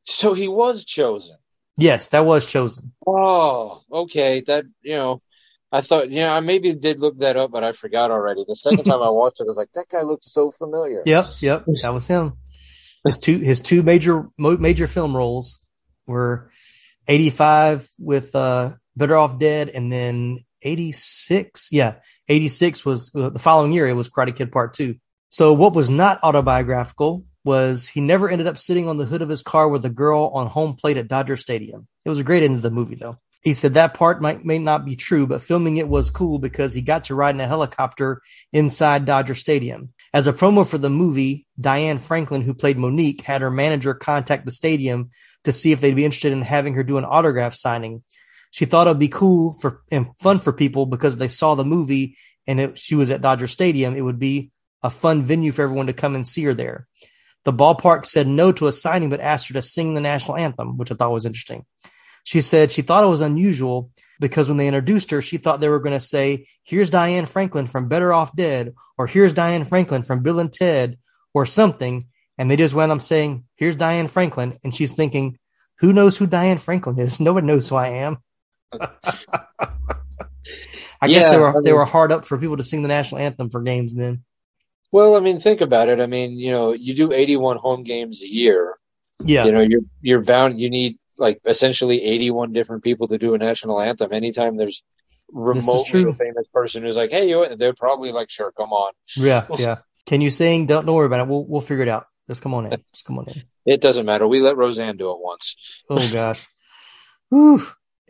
So 0.02 0.34
he 0.34 0.48
was 0.48 0.84
chosen. 0.84 1.36
Yes, 1.76 2.08
that 2.08 2.26
was 2.26 2.46
chosen. 2.46 2.92
Oh, 3.06 3.82
okay. 3.90 4.42
That, 4.42 4.64
you 4.82 4.96
know, 4.96 5.22
I 5.72 5.80
thought, 5.80 6.10
yeah, 6.10 6.34
I 6.34 6.40
maybe 6.40 6.74
did 6.74 7.00
look 7.00 7.18
that 7.20 7.36
up, 7.36 7.50
but 7.52 7.64
I 7.64 7.72
forgot 7.72 8.10
already. 8.10 8.44
The 8.46 8.54
second 8.54 8.84
time 8.84 9.02
I 9.02 9.08
watched 9.10 9.40
it, 9.40 9.44
I 9.44 9.46
was 9.46 9.56
like, 9.56 9.72
that 9.74 9.88
guy 9.88 10.02
looked 10.02 10.24
so 10.24 10.50
familiar. 10.50 11.02
Yep, 11.06 11.24
yep, 11.40 11.64
that 11.82 11.94
was 11.94 12.06
him. 12.06 12.34
His 13.04 13.16
two 13.16 13.38
his 13.38 13.60
two 13.60 13.82
major 13.82 14.28
major 14.36 14.86
film 14.86 15.16
roles 15.16 15.64
were 16.06 16.50
eighty 17.08 17.30
five 17.30 17.88
with 17.98 18.34
uh, 18.34 18.72
Better 18.94 19.16
Off 19.16 19.38
Dead, 19.38 19.70
and 19.70 19.90
then 19.90 20.40
eighty 20.62 20.92
six. 20.92 21.70
Yeah, 21.72 21.94
eighty 22.28 22.48
six 22.48 22.84
was 22.84 23.10
uh, 23.14 23.30
the 23.30 23.38
following 23.38 23.72
year. 23.72 23.88
It 23.88 23.94
was 23.94 24.10
Karate 24.10 24.36
Kid 24.36 24.52
Part 24.52 24.74
Two. 24.74 24.96
So 25.30 25.54
what 25.54 25.72
was 25.72 25.88
not 25.88 26.18
autobiographical 26.22 27.22
was 27.44 27.88
he 27.88 28.00
never 28.00 28.28
ended 28.28 28.46
up 28.46 28.58
sitting 28.58 28.88
on 28.88 28.98
the 28.98 29.06
hood 29.06 29.22
of 29.22 29.28
his 29.28 29.42
car 29.42 29.68
with 29.68 29.84
a 29.84 29.90
girl 29.90 30.30
on 30.34 30.46
home 30.46 30.74
plate 30.74 30.96
at 30.96 31.08
Dodger 31.08 31.36
Stadium. 31.36 31.86
It 32.04 32.10
was 32.10 32.18
a 32.18 32.24
great 32.24 32.42
end 32.42 32.56
of 32.56 32.62
the 32.62 32.70
movie, 32.70 32.96
though. 32.96 33.16
He 33.42 33.54
said 33.54 33.74
that 33.74 33.94
part 33.94 34.20
might 34.20 34.44
may 34.44 34.58
not 34.58 34.84
be 34.84 34.96
true, 34.96 35.26
but 35.26 35.42
filming 35.42 35.78
it 35.78 35.88
was 35.88 36.10
cool 36.10 36.38
because 36.38 36.74
he 36.74 36.82
got 36.82 37.04
to 37.04 37.14
ride 37.14 37.34
in 37.34 37.40
a 37.40 37.48
helicopter 37.48 38.20
inside 38.52 39.06
Dodger 39.06 39.34
Stadium. 39.34 39.94
As 40.12 40.26
a 40.26 40.32
promo 40.32 40.66
for 40.66 40.76
the 40.76 40.90
movie, 40.90 41.46
Diane 41.58 41.98
Franklin, 41.98 42.42
who 42.42 42.52
played 42.52 42.76
Monique, 42.76 43.22
had 43.22 43.40
her 43.40 43.50
manager 43.50 43.94
contact 43.94 44.44
the 44.44 44.50
stadium 44.50 45.10
to 45.44 45.52
see 45.52 45.72
if 45.72 45.80
they'd 45.80 45.96
be 45.96 46.04
interested 46.04 46.32
in 46.32 46.42
having 46.42 46.74
her 46.74 46.82
do 46.82 46.98
an 46.98 47.04
autograph 47.04 47.54
signing. 47.54 48.02
She 48.50 48.66
thought 48.66 48.88
it'd 48.88 48.98
be 48.98 49.08
cool 49.08 49.54
for 49.54 49.82
and 49.90 50.08
fun 50.20 50.38
for 50.38 50.52
people 50.52 50.84
because 50.84 51.14
if 51.14 51.18
they 51.18 51.28
saw 51.28 51.54
the 51.54 51.64
movie 51.64 52.18
and 52.46 52.60
it, 52.60 52.78
she 52.78 52.94
was 52.94 53.10
at 53.10 53.22
Dodger 53.22 53.46
Stadium, 53.46 53.94
it 53.94 54.02
would 54.02 54.18
be 54.18 54.50
a 54.82 54.90
fun 54.90 55.22
venue 55.22 55.52
for 55.52 55.62
everyone 55.62 55.86
to 55.86 55.92
come 55.92 56.14
and 56.14 56.26
see 56.26 56.42
her 56.44 56.54
there. 56.54 56.88
The 57.44 57.52
ballpark 57.52 58.04
said 58.04 58.26
no 58.26 58.52
to 58.52 58.66
a 58.66 58.72
signing, 58.72 59.08
but 59.10 59.20
asked 59.20 59.48
her 59.48 59.54
to 59.54 59.62
sing 59.62 59.94
the 59.94 60.00
national 60.00 60.36
anthem, 60.36 60.76
which 60.76 60.92
I 60.92 60.94
thought 60.94 61.12
was 61.12 61.24
interesting. 61.24 61.64
She 62.24 62.40
said 62.40 62.70
she 62.70 62.82
thought 62.82 63.04
it 63.04 63.08
was 63.08 63.22
unusual 63.22 63.90
because 64.20 64.48
when 64.48 64.58
they 64.58 64.68
introduced 64.68 65.10
her, 65.10 65.22
she 65.22 65.38
thought 65.38 65.60
they 65.60 65.68
were 65.68 65.80
going 65.80 65.98
to 65.98 66.04
say, 66.04 66.46
"Here's 66.62 66.90
Diane 66.90 67.26
Franklin 67.26 67.66
from 67.66 67.88
Better 67.88 68.12
Off 68.12 68.36
Dead," 68.36 68.74
or 68.98 69.06
"Here's 69.06 69.32
Diane 69.32 69.64
Franklin 69.64 70.02
from 70.02 70.22
Bill 70.22 70.38
and 70.38 70.52
Ted," 70.52 70.98
or 71.32 71.46
something, 71.46 72.06
and 72.36 72.50
they 72.50 72.56
just 72.56 72.74
went 72.74 72.92
on 72.92 73.00
saying, 73.00 73.44
"Here's 73.56 73.76
Diane 73.76 74.08
Franklin," 74.08 74.58
and 74.62 74.74
she's 74.74 74.92
thinking, 74.92 75.38
"Who 75.78 75.94
knows 75.94 76.18
who 76.18 76.26
Diane 76.26 76.58
Franklin 76.58 76.98
is? 76.98 77.20
No 77.20 77.32
one 77.32 77.46
knows 77.46 77.68
who 77.68 77.76
I 77.76 77.88
am." 77.88 78.18
I 81.02 81.08
guess 81.08 81.30
they 81.30 81.38
were 81.38 81.56
I 81.56 81.60
they 81.62 81.72
were 81.72 81.86
hard 81.86 82.12
up 82.12 82.26
for 82.26 82.36
people 82.36 82.58
to 82.58 82.62
sing 82.62 82.82
the 82.82 82.88
national 82.88 83.22
anthem 83.22 83.48
for 83.48 83.62
games 83.62 83.94
then. 83.94 84.24
Well, 84.92 85.16
I 85.16 85.20
mean, 85.20 85.38
think 85.40 85.60
about 85.60 85.88
it. 85.88 86.00
I 86.00 86.06
mean, 86.06 86.38
you 86.38 86.50
know, 86.50 86.72
you 86.72 86.94
do 86.94 87.12
81 87.12 87.58
home 87.58 87.84
games 87.84 88.22
a 88.22 88.28
year. 88.28 88.76
Yeah. 89.22 89.44
You 89.44 89.52
know, 89.52 89.60
you're 89.60 89.82
you're 90.00 90.22
bound. 90.22 90.60
You 90.60 90.70
need 90.70 90.98
like 91.18 91.40
essentially 91.44 92.02
81 92.02 92.52
different 92.52 92.82
people 92.82 93.08
to 93.08 93.18
do 93.18 93.34
a 93.34 93.38
national 93.38 93.80
anthem. 93.80 94.12
Anytime 94.12 94.56
there's 94.56 94.82
remotely 95.32 96.02
a 96.04 96.14
famous 96.14 96.48
person 96.52 96.82
who's 96.82 96.96
like, 96.96 97.10
"Hey, 97.10 97.28
you," 97.28 97.54
they're 97.56 97.74
probably 97.74 98.12
like, 98.12 98.30
"Sure, 98.30 98.50
come 98.52 98.72
on." 98.72 98.92
Yeah, 99.16 99.46
yeah. 99.58 99.76
Can 100.06 100.20
you 100.20 100.30
sing? 100.30 100.66
Don't 100.66 100.86
don't 100.86 100.94
worry 100.94 101.06
about 101.06 101.20
it. 101.20 101.28
We'll 101.28 101.44
we'll 101.46 101.60
figure 101.60 101.82
it 101.84 101.88
out. 101.88 102.06
Just 102.26 102.42
come 102.42 102.54
on 102.54 102.66
in. 102.66 102.80
Just 102.92 103.04
come 103.04 103.18
on 103.18 103.28
in. 103.28 103.42
It 103.66 103.80
doesn't 103.80 104.06
matter. 104.06 104.26
We 104.26 104.40
let 104.40 104.56
Roseanne 104.56 104.96
do 104.96 105.10
it 105.12 105.18
once. 105.20 105.54
Oh 105.88 106.10
gosh. 106.12 106.46
Whew. 107.28 107.64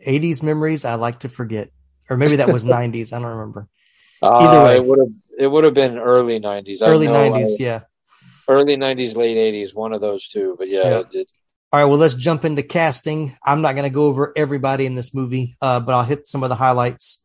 80s 0.07 0.41
memories 0.41 0.83
I 0.85 0.95
like 0.95 1.19
to 1.19 1.29
forget. 1.29 1.69
Or 2.09 2.17
maybe 2.17 2.37
that 2.37 2.49
was 2.51 2.65
90s. 2.79 3.13
I 3.13 3.19
don't 3.19 3.27
remember. 3.37 3.67
Either 4.23 4.57
Uh, 4.57 4.65
way. 4.65 4.75
it 4.77 4.85
would 4.85 4.99
have 4.99 5.09
it 5.41 5.47
would 5.47 5.63
have 5.63 5.73
been 5.73 5.97
early 5.97 6.39
90s. 6.39 6.81
I 6.81 6.87
Early 6.87 7.07
know 7.07 7.13
90s, 7.31 7.53
I- 7.59 7.63
yeah. 7.63 7.79
Early 8.47 8.75
90s, 8.77 9.15
late 9.15 9.37
80s, 9.37 9.73
one 9.73 9.93
of 9.93 10.01
those 10.01 10.27
two. 10.27 10.55
But 10.57 10.67
yeah, 10.69 10.83
Yeah. 10.83 11.03
it- 11.13 11.31
All 11.73 11.79
right, 11.79 11.85
well, 11.85 11.97
let's 11.97 12.15
jump 12.15 12.43
into 12.45 12.63
casting. 12.63 13.33
I'm 13.45 13.61
not 13.61 13.73
going 13.73 13.83
to 13.89 13.89
go 13.93 14.03
over 14.05 14.33
everybody 14.35 14.85
in 14.85 14.95
this 14.95 15.13
movie, 15.13 15.55
uh, 15.61 15.79
but 15.79 15.93
I'll 15.95 16.03
hit 16.03 16.27
some 16.27 16.43
of 16.43 16.49
the 16.49 16.55
highlights. 16.55 17.23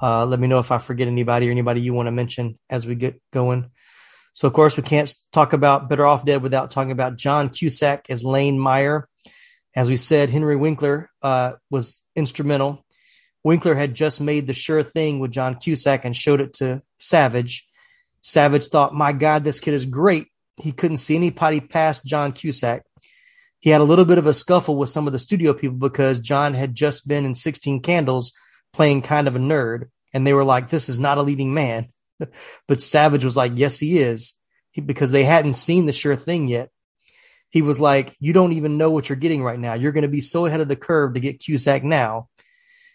Uh, 0.00 0.26
let 0.26 0.38
me 0.38 0.46
know 0.48 0.58
if 0.58 0.70
I 0.70 0.76
forget 0.78 1.08
anybody 1.08 1.48
or 1.48 1.50
anybody 1.50 1.80
you 1.80 1.94
want 1.94 2.06
to 2.06 2.12
mention 2.12 2.58
as 2.68 2.86
we 2.86 2.94
get 2.94 3.20
going. 3.32 3.70
So, 4.34 4.46
of 4.46 4.52
course, 4.52 4.76
we 4.76 4.82
can't 4.82 5.12
talk 5.32 5.54
about 5.54 5.88
Better 5.88 6.04
Off 6.06 6.26
Dead 6.26 6.42
without 6.42 6.70
talking 6.70 6.90
about 6.92 7.16
John 7.16 7.48
Cusack 7.48 8.10
as 8.10 8.22
Lane 8.22 8.58
Meyer. 8.58 9.08
As 9.74 9.88
we 9.88 9.96
said, 9.96 10.28
Henry 10.28 10.56
Winkler 10.56 11.08
uh, 11.22 11.54
was 11.70 12.02
instrumental. 12.14 12.84
Winkler 13.44 13.74
had 13.74 13.94
just 13.94 14.20
made 14.20 14.46
the 14.46 14.52
sure 14.52 14.82
thing 14.82 15.20
with 15.20 15.30
John 15.30 15.54
Cusack 15.56 16.04
and 16.04 16.14
showed 16.14 16.42
it 16.42 16.52
to 16.54 16.82
Savage. 16.98 17.66
Savage 18.20 18.66
thought, 18.66 18.94
my 18.94 19.12
God, 19.12 19.44
this 19.44 19.60
kid 19.60 19.74
is 19.74 19.86
great. 19.86 20.28
He 20.60 20.72
couldn't 20.72 20.96
see 20.96 21.16
anybody 21.16 21.60
past 21.60 22.04
John 22.04 22.32
Cusack. 22.32 22.82
He 23.60 23.70
had 23.70 23.80
a 23.80 23.84
little 23.84 24.04
bit 24.04 24.18
of 24.18 24.26
a 24.26 24.34
scuffle 24.34 24.76
with 24.76 24.88
some 24.88 25.06
of 25.06 25.12
the 25.12 25.18
studio 25.18 25.52
people 25.52 25.76
because 25.76 26.18
John 26.18 26.54
had 26.54 26.74
just 26.74 27.06
been 27.06 27.24
in 27.24 27.34
16 27.34 27.82
Candles 27.82 28.32
playing 28.72 29.02
kind 29.02 29.28
of 29.28 29.36
a 29.36 29.40
nerd. 29.40 29.88
And 30.12 30.26
they 30.26 30.32
were 30.32 30.44
like, 30.44 30.68
this 30.68 30.88
is 30.88 30.98
not 30.98 31.18
a 31.18 31.22
leading 31.22 31.52
man. 31.52 31.86
but 32.68 32.80
Savage 32.80 33.24
was 33.24 33.36
like, 33.36 33.52
yes, 33.54 33.78
he 33.78 33.98
is 33.98 34.34
he, 34.70 34.80
because 34.80 35.10
they 35.10 35.24
hadn't 35.24 35.54
seen 35.54 35.86
the 35.86 35.92
sure 35.92 36.16
thing 36.16 36.48
yet. 36.48 36.70
He 37.50 37.62
was 37.62 37.80
like, 37.80 38.14
you 38.18 38.32
don't 38.32 38.52
even 38.52 38.76
know 38.76 38.90
what 38.90 39.08
you're 39.08 39.16
getting 39.16 39.42
right 39.42 39.58
now. 39.58 39.74
You're 39.74 39.92
going 39.92 40.02
to 40.02 40.08
be 40.08 40.20
so 40.20 40.46
ahead 40.46 40.60
of 40.60 40.68
the 40.68 40.76
curve 40.76 41.14
to 41.14 41.20
get 41.20 41.40
Cusack 41.40 41.82
now. 41.84 42.28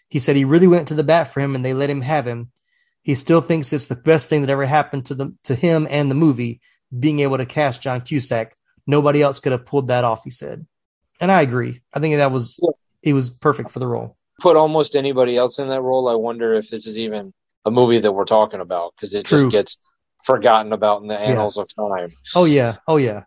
He 0.08 0.18
said 0.18 0.36
he 0.36 0.44
really 0.44 0.68
went 0.68 0.88
to 0.88 0.94
the 0.94 1.02
bat 1.02 1.28
for 1.28 1.40
him 1.40 1.56
and 1.56 1.64
they 1.64 1.74
let 1.74 1.90
him 1.90 2.02
have 2.02 2.26
him. 2.26 2.51
He 3.02 3.14
still 3.14 3.40
thinks 3.40 3.72
it's 3.72 3.86
the 3.86 3.96
best 3.96 4.28
thing 4.28 4.42
that 4.42 4.50
ever 4.50 4.64
happened 4.64 5.06
to 5.06 5.14
the 5.14 5.34
to 5.44 5.54
him 5.54 5.86
and 5.90 6.10
the 6.10 6.14
movie 6.14 6.60
being 6.96 7.20
able 7.20 7.38
to 7.38 7.46
cast 7.46 7.82
John 7.82 8.00
Cusack. 8.00 8.56
Nobody 8.86 9.22
else 9.22 9.40
could 9.40 9.52
have 9.52 9.66
pulled 9.66 9.88
that 9.88 10.04
off, 10.04 10.24
he 10.24 10.30
said. 10.30 10.66
And 11.20 11.30
I 11.30 11.42
agree. 11.42 11.82
I 11.92 12.00
think 12.00 12.16
that 12.16 12.32
was 12.32 12.60
he 13.02 13.12
was 13.12 13.30
perfect 13.30 13.70
for 13.70 13.78
the 13.78 13.86
role. 13.86 14.16
put 14.40 14.56
almost 14.56 14.96
anybody 14.96 15.36
else 15.36 15.58
in 15.58 15.68
that 15.68 15.82
role. 15.82 16.08
I 16.08 16.14
wonder 16.14 16.54
if 16.54 16.68
this 16.70 16.86
is 16.86 16.98
even 16.98 17.32
a 17.64 17.70
movie 17.70 17.98
that 17.98 18.12
we're 18.12 18.24
talking 18.24 18.60
about 18.60 18.94
because 18.96 19.14
it 19.14 19.24
True. 19.24 19.38
just 19.38 19.50
gets 19.50 19.78
forgotten 20.24 20.72
about 20.72 21.02
in 21.02 21.08
the 21.08 21.18
annals 21.18 21.58
of 21.58 21.68
time. 21.74 22.12
Oh 22.34 22.44
yeah. 22.44 22.76
Oh 22.86 22.96
yeah. 22.96 23.24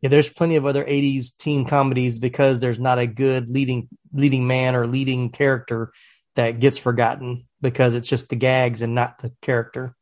Yeah, 0.00 0.08
there's 0.08 0.30
plenty 0.30 0.56
of 0.56 0.64
other 0.64 0.84
80s 0.84 1.36
teen 1.36 1.66
comedies 1.66 2.18
because 2.18 2.58
there's 2.58 2.78
not 2.78 2.98
a 2.98 3.06
good 3.06 3.50
leading 3.50 3.88
leading 4.12 4.46
man 4.46 4.74
or 4.74 4.86
leading 4.86 5.30
character 5.30 5.92
that 6.36 6.60
gets 6.60 6.78
forgotten 6.78 7.44
because 7.60 7.94
it's 7.94 8.08
just 8.08 8.28
the 8.28 8.36
gags 8.36 8.82
and 8.82 8.94
not 8.94 9.18
the 9.18 9.32
character. 9.42 9.94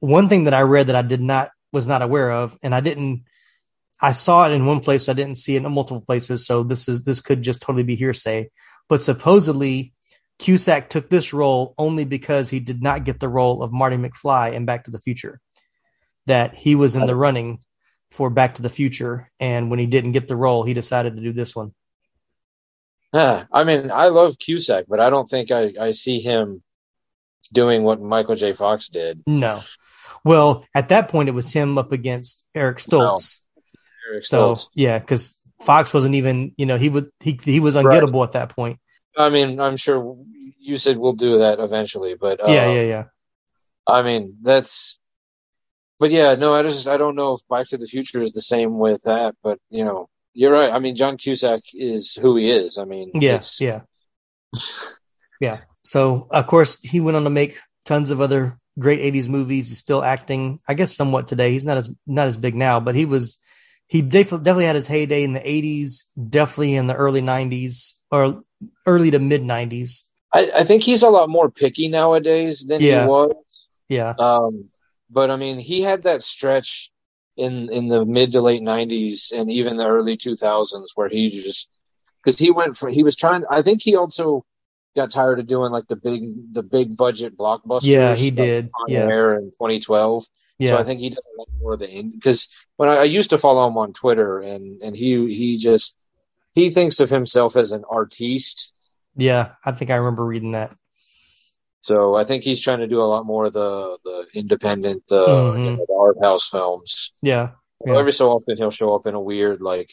One 0.00 0.28
thing 0.28 0.44
that 0.44 0.54
I 0.54 0.62
read 0.62 0.88
that 0.88 0.96
I 0.96 1.02
did 1.02 1.20
not 1.20 1.50
was 1.72 1.86
not 1.86 2.02
aware 2.02 2.30
of 2.32 2.58
and 2.62 2.74
I 2.74 2.80
didn't 2.80 3.24
I 4.00 4.12
saw 4.12 4.46
it 4.46 4.52
in 4.52 4.66
one 4.66 4.80
place, 4.80 5.08
I 5.08 5.12
didn't 5.12 5.38
see 5.38 5.56
it 5.56 5.64
in 5.64 5.72
multiple 5.72 6.00
places, 6.00 6.46
so 6.46 6.62
this 6.62 6.88
is 6.88 7.04
this 7.04 7.20
could 7.20 7.42
just 7.42 7.62
totally 7.62 7.84
be 7.84 7.96
hearsay. 7.96 8.50
But 8.88 9.04
supposedly 9.04 9.94
Cusack 10.38 10.90
took 10.90 11.08
this 11.08 11.32
role 11.32 11.74
only 11.78 12.04
because 12.04 12.50
he 12.50 12.60
did 12.60 12.82
not 12.82 13.04
get 13.04 13.20
the 13.20 13.28
role 13.28 13.62
of 13.62 13.72
Marty 13.72 13.96
McFly 13.96 14.52
in 14.52 14.64
Back 14.66 14.84
to 14.84 14.90
the 14.90 14.98
Future. 14.98 15.40
That 16.26 16.54
he 16.54 16.74
was 16.74 16.96
in 16.96 17.06
the 17.06 17.14
running 17.14 17.58
for 18.10 18.30
Back 18.30 18.56
to 18.56 18.62
the 18.62 18.70
Future, 18.70 19.28
and 19.38 19.70
when 19.70 19.78
he 19.78 19.86
didn't 19.86 20.12
get 20.12 20.26
the 20.26 20.36
role, 20.36 20.64
he 20.64 20.74
decided 20.74 21.16
to 21.16 21.22
do 21.22 21.32
this 21.32 21.54
one. 21.54 21.72
Yeah, 23.14 23.46
I 23.52 23.64
mean, 23.64 23.90
I 23.90 24.08
love 24.08 24.38
Cusack, 24.38 24.84
but 24.88 25.00
I 25.00 25.08
don't 25.08 25.28
think 25.30 25.50
I, 25.50 25.72
I 25.80 25.90
see 25.92 26.20
him 26.20 26.62
doing 27.52 27.82
what 27.84 28.00
Michael 28.02 28.34
J. 28.34 28.52
Fox 28.52 28.88
did. 28.88 29.22
No. 29.26 29.62
Well, 30.24 30.66
at 30.74 30.88
that 30.88 31.08
point, 31.08 31.28
it 31.28 31.32
was 31.32 31.52
him 31.52 31.78
up 31.78 31.92
against 31.92 32.44
Eric 32.54 32.78
Stoltz. 32.78 33.40
Eric 34.10 34.22
So 34.22 34.52
Stoltz. 34.52 34.68
yeah, 34.74 34.98
because 34.98 35.38
Fox 35.62 35.94
wasn't 35.94 36.14
even, 36.16 36.52
you 36.56 36.66
know, 36.66 36.76
he 36.78 36.88
would 36.88 37.10
he 37.20 37.38
he 37.42 37.60
was 37.60 37.76
Right. 37.76 37.84
ungettable 37.84 38.24
at 38.24 38.32
that 38.32 38.50
point. 38.50 38.78
I 39.16 39.28
mean, 39.28 39.60
I'm 39.60 39.76
sure 39.76 40.16
you 40.58 40.76
said 40.78 40.96
we'll 40.98 41.12
do 41.12 41.38
that 41.38 41.60
eventually, 41.60 42.16
but 42.18 42.40
uh, 42.42 42.50
yeah, 42.50 42.72
yeah, 42.72 42.82
yeah. 42.82 43.04
I 43.86 44.02
mean, 44.02 44.38
that's. 44.42 44.98
But 46.00 46.10
yeah, 46.10 46.34
no, 46.34 46.52
I 46.54 46.62
just 46.62 46.88
I 46.88 46.96
don't 46.96 47.14
know 47.14 47.34
if 47.34 47.46
Back 47.48 47.68
to 47.68 47.76
the 47.76 47.86
Future 47.86 48.20
is 48.20 48.32
the 48.32 48.42
same 48.42 48.78
with 48.78 49.02
that, 49.04 49.36
but 49.42 49.58
you 49.70 49.84
know, 49.84 50.08
you're 50.34 50.52
right. 50.52 50.72
I 50.72 50.78
mean, 50.78 50.96
John 50.96 51.16
Cusack 51.16 51.62
is 51.72 52.14
who 52.14 52.36
he 52.36 52.50
is. 52.50 52.76
I 52.78 52.84
mean, 52.84 53.10
Yeah, 53.14 53.40
yeah, 53.60 53.80
yeah. 55.40 55.60
So 55.82 56.26
of 56.30 56.46
course 56.46 56.78
he 56.80 57.00
went 57.00 57.16
on 57.16 57.24
to 57.24 57.30
make 57.30 57.58
tons 57.84 58.10
of 58.10 58.20
other 58.20 58.58
great 58.78 59.00
'80s 59.00 59.28
movies. 59.28 59.68
He's 59.68 59.78
still 59.78 60.02
acting, 60.02 60.58
I 60.68 60.74
guess, 60.74 60.94
somewhat 60.94 61.28
today. 61.28 61.52
He's 61.52 61.64
not 61.66 61.76
as 61.78 61.90
not 62.06 62.28
as 62.28 62.38
big 62.38 62.54
now, 62.54 62.80
but 62.80 62.94
he 62.94 63.04
was 63.04 63.38
he 63.86 64.02
def- 64.02 64.30
definitely 64.30 64.64
had 64.64 64.76
his 64.76 64.86
heyday 64.86 65.24
in 65.24 65.32
the 65.34 65.40
'80s, 65.40 66.04
definitely 66.30 66.74
in 66.74 66.86
the 66.86 66.94
early 66.94 67.20
'90s 67.22 67.92
or 68.10 68.42
early 68.86 69.10
to 69.10 69.18
mid 69.18 69.42
'90s. 69.42 70.04
I, 70.32 70.50
I 70.56 70.64
think 70.64 70.82
he's 70.82 71.02
a 71.02 71.10
lot 71.10 71.28
more 71.28 71.50
picky 71.50 71.88
nowadays 71.88 72.64
than 72.66 72.80
Yeah. 72.82 73.02
he 73.02 73.08
was. 73.08 73.34
Yeah, 73.88 74.14
Um, 74.18 74.70
but 75.10 75.30
I 75.30 75.36
mean, 75.36 75.58
he 75.58 75.82
had 75.82 76.02
that 76.04 76.22
stretch 76.22 76.90
in 77.36 77.70
in 77.72 77.88
the 77.88 78.04
mid 78.04 78.32
to 78.32 78.40
late 78.40 78.62
'90s 78.62 79.32
and 79.32 79.50
even 79.50 79.76
the 79.76 79.86
early 79.86 80.16
2000s 80.16 80.88
where 80.94 81.08
he 81.08 81.30
just 81.30 81.68
because 82.22 82.38
he 82.38 82.50
went 82.50 82.76
for 82.76 82.88
he 82.88 83.02
was 83.02 83.16
trying. 83.16 83.44
I 83.50 83.62
think 83.62 83.82
he 83.82 83.96
also 83.96 84.44
got 84.96 85.10
tired 85.10 85.40
of 85.40 85.46
doing 85.46 85.72
like 85.72 85.88
the 85.88 85.96
big 85.96 86.54
the 86.54 86.62
big 86.62 86.96
budget 86.96 87.36
blockbusters. 87.36 87.82
Yeah, 87.84 88.14
he 88.14 88.30
did. 88.30 88.70
On 88.80 88.90
Yeah. 88.90 89.08
air 89.08 89.34
in 89.34 89.50
2012. 89.50 90.24
yeah, 90.58 90.70
So 90.70 90.78
I 90.78 90.84
think 90.84 91.00
he 91.00 91.10
did 91.10 91.18
a 91.18 91.38
lot 91.38 91.48
more 91.60 91.72
of 91.74 91.80
the 91.80 92.02
because 92.02 92.48
when 92.76 92.88
I, 92.88 92.96
I 92.98 93.04
used 93.04 93.30
to 93.30 93.38
follow 93.38 93.66
him 93.66 93.76
on 93.76 93.92
Twitter 93.92 94.38
and 94.40 94.80
and 94.82 94.96
he 94.96 95.34
he 95.34 95.58
just 95.58 95.96
he 96.54 96.70
thinks 96.70 97.00
of 97.00 97.10
himself 97.10 97.56
as 97.56 97.72
an 97.72 97.84
artiste. 97.90 98.72
yeah. 99.16 99.54
I 99.64 99.72
think 99.72 99.90
I 99.90 99.96
remember 99.96 100.24
reading 100.24 100.52
that. 100.52 100.72
So 101.84 102.14
I 102.14 102.24
think 102.24 102.44
he's 102.44 102.62
trying 102.62 102.78
to 102.78 102.86
do 102.86 103.02
a 103.02 103.04
lot 103.04 103.26
more 103.26 103.44
of 103.44 103.52
the 103.52 103.98
the 104.04 104.26
independent, 104.32 105.02
the, 105.06 105.26
Mhm. 105.26 105.58
you 105.66 105.70
know, 105.76 105.84
the 105.86 105.94
art 106.00 106.16
house 106.22 106.48
films. 106.48 107.12
Yeah, 107.22 107.50
Well, 107.80 107.98
Every 107.98 108.12
so 108.14 108.30
often 108.30 108.56
he'll 108.56 108.70
show 108.70 108.94
up 108.94 109.06
in 109.06 109.14
a 109.14 109.20
weird 109.20 109.60
like 109.60 109.90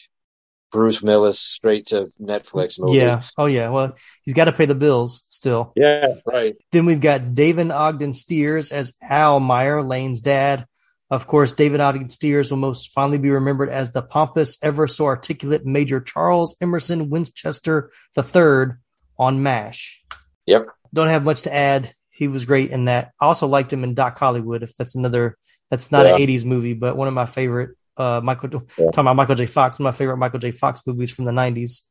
Bruce 0.70 1.02
Willis 1.02 1.38
straight 1.38 1.88
to 1.88 2.10
Netflix 2.18 2.78
movie. 2.78 2.96
yeah. 2.96 3.20
Oh 3.36 3.44
yeah. 3.44 3.68
Well, 3.68 3.94
he's 4.24 4.32
got 4.32 4.46
to 4.46 4.52
pay 4.52 4.64
the 4.64 4.74
bills 4.74 5.24
still. 5.28 5.72
yeah, 5.76 6.14
right. 6.26 6.56
Then 6.72 6.86
we've 6.86 7.00
got 7.02 7.34
David 7.34 7.70
Ogden 7.70 8.14
Stiers 8.14 8.72
as 8.72 8.94
Al 9.02 9.38
Meyer, 9.38 9.82
Lane's 9.82 10.22
dad. 10.22 10.66
Of 11.10 11.26
course, 11.26 11.52
David 11.52 11.80
Ogden 11.80 12.08
Stiers 12.08 12.50
will 12.50 12.56
most 12.58 12.90
fondly 12.94 13.18
be 13.18 13.28
remembered 13.28 13.68
as 13.68 13.92
the 13.92 14.00
pompous, 14.00 14.56
ever 14.62 14.88
so 14.88 15.04
articulate 15.04 15.66
Major 15.66 16.00
Charles 16.00 16.56
Emerson 16.58 17.10
Winchester 17.10 17.90
III 18.16 18.76
on 19.18 19.42
MASH. 19.42 20.02
Yep. 20.46 20.68
Don't 20.94 21.08
have 21.08 21.24
much 21.24 21.42
to 21.42 21.54
add. 21.54 21.92
He 22.10 22.28
was 22.28 22.44
great 22.44 22.70
in 22.70 22.84
that. 22.86 23.12
I 23.20 23.26
also 23.26 23.46
liked 23.46 23.72
him 23.72 23.84
in 23.84 23.94
Doc 23.94 24.18
Hollywood. 24.18 24.62
If 24.62 24.74
that's 24.76 24.94
another, 24.94 25.36
that's 25.70 25.90
not 25.90 26.06
Yeah. 26.06 26.14
an 26.16 26.20
'80s 26.20 26.44
movie, 26.44 26.74
but 26.74 26.96
one 26.96 27.08
of 27.08 27.14
my 27.14 27.26
favorite. 27.26 27.70
Uh, 27.96 28.20
Michael 28.22 28.48
talking 28.50 28.90
about 28.96 29.16
Michael 29.16 29.34
J. 29.34 29.46
Fox. 29.46 29.78
One 29.78 29.86
of 29.86 29.94
my 29.94 29.98
favorite 29.98 30.16
Michael 30.16 30.38
J. 30.40 30.50
Fox 30.50 30.82
movies 30.86 31.10
from 31.10 31.24
the 31.26 31.32
'90s. 31.32 31.82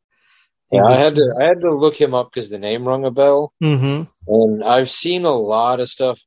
He 0.69 0.77
Yeah, 0.77 0.85
I 0.85 0.95
had 0.95 1.15
to 1.15 1.35
I 1.39 1.43
had 1.45 1.61
to 1.61 1.71
look 1.71 1.99
him 1.99 2.13
up 2.13 2.31
because 2.31 2.49
the 2.49 2.57
name 2.59 2.87
rung 2.87 3.05
a 3.05 3.11
bell, 3.11 3.53
Mhm. 3.61 4.07
and 4.27 4.63
I've 4.63 4.89
seen 4.89 5.25
a 5.25 5.35
lot 5.35 5.79
of 5.79 5.89
stuff 5.89 6.19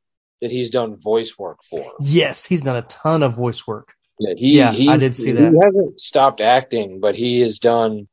that 0.43 0.51
he's 0.51 0.71
done 0.71 0.97
voice 0.97 1.39
work 1.39 1.59
for. 1.71 1.93
Yes, 2.01 2.45
he's 2.45 2.61
done 2.61 2.77
a 2.77 2.83
ton 2.83 3.23
of 3.23 3.35
voice 3.35 3.67
work. 3.67 3.95
Yeah, 4.21 4.35
he, 4.37 4.57
Yeah, 4.59 4.73
he, 4.73 4.89
I 4.89 4.97
did 4.97 5.17
see 5.17 5.33
that. 5.33 5.53
he 5.53 5.59
hasn't 5.65 5.99
stopped 5.99 6.41
acting, 6.41 7.01
but 7.01 7.15
he 7.17 7.41
has 7.41 7.59
done 7.59 8.07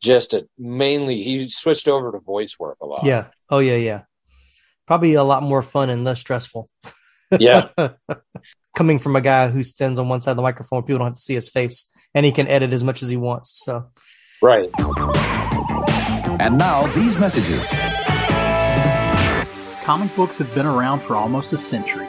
just 0.00 0.34
a 0.34 0.46
mainly 0.58 1.22
he 1.22 1.48
switched 1.48 1.88
over 1.88 2.12
to 2.12 2.18
voice 2.18 2.56
work 2.58 2.78
a 2.80 2.86
lot. 2.86 3.04
Yeah. 3.04 3.28
Oh 3.50 3.58
yeah, 3.58 3.76
yeah. 3.76 4.02
Probably 4.86 5.14
a 5.14 5.24
lot 5.24 5.42
more 5.42 5.62
fun 5.62 5.90
and 5.90 6.04
less 6.04 6.20
stressful. 6.20 6.68
Yeah. 7.38 7.70
Coming 8.76 8.98
from 8.98 9.16
a 9.16 9.20
guy 9.20 9.48
who 9.48 9.62
stands 9.62 9.98
on 9.98 10.08
one 10.08 10.20
side 10.20 10.32
of 10.32 10.36
the 10.36 10.42
microphone, 10.42 10.82
people 10.82 10.98
don't 10.98 11.08
have 11.08 11.14
to 11.14 11.20
see 11.22 11.34
his 11.34 11.48
face, 11.48 11.90
and 12.14 12.26
he 12.26 12.32
can 12.32 12.46
edit 12.46 12.72
as 12.72 12.84
much 12.84 13.02
as 13.02 13.08
he 13.08 13.16
wants. 13.16 13.64
So, 13.64 13.90
right. 14.42 14.68
And 16.38 16.58
now 16.58 16.86
these 16.88 17.18
messages. 17.18 17.66
Comic 19.82 20.14
books 20.14 20.36
have 20.38 20.54
been 20.54 20.66
around 20.66 21.00
for 21.00 21.16
almost 21.16 21.52
a 21.52 21.56
century, 21.56 22.08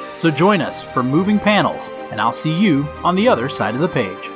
So 0.21 0.29
join 0.29 0.61
us 0.61 0.83
for 0.83 1.01
Moving 1.01 1.39
Panels, 1.39 1.89
and 2.11 2.21
I'll 2.21 2.31
see 2.31 2.55
you 2.55 2.83
on 3.03 3.15
the 3.15 3.27
other 3.27 3.49
side 3.49 3.73
of 3.73 3.81
the 3.81 3.87
page. 3.87 4.29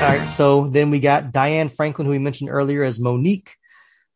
all 0.00 0.08
right. 0.08 0.30
So 0.30 0.70
then 0.70 0.88
we 0.88 0.98
got 0.98 1.30
Diane 1.30 1.68
Franklin, 1.68 2.06
who 2.06 2.12
we 2.12 2.18
mentioned 2.18 2.48
earlier 2.48 2.84
as 2.84 2.98
Monique. 2.98 3.56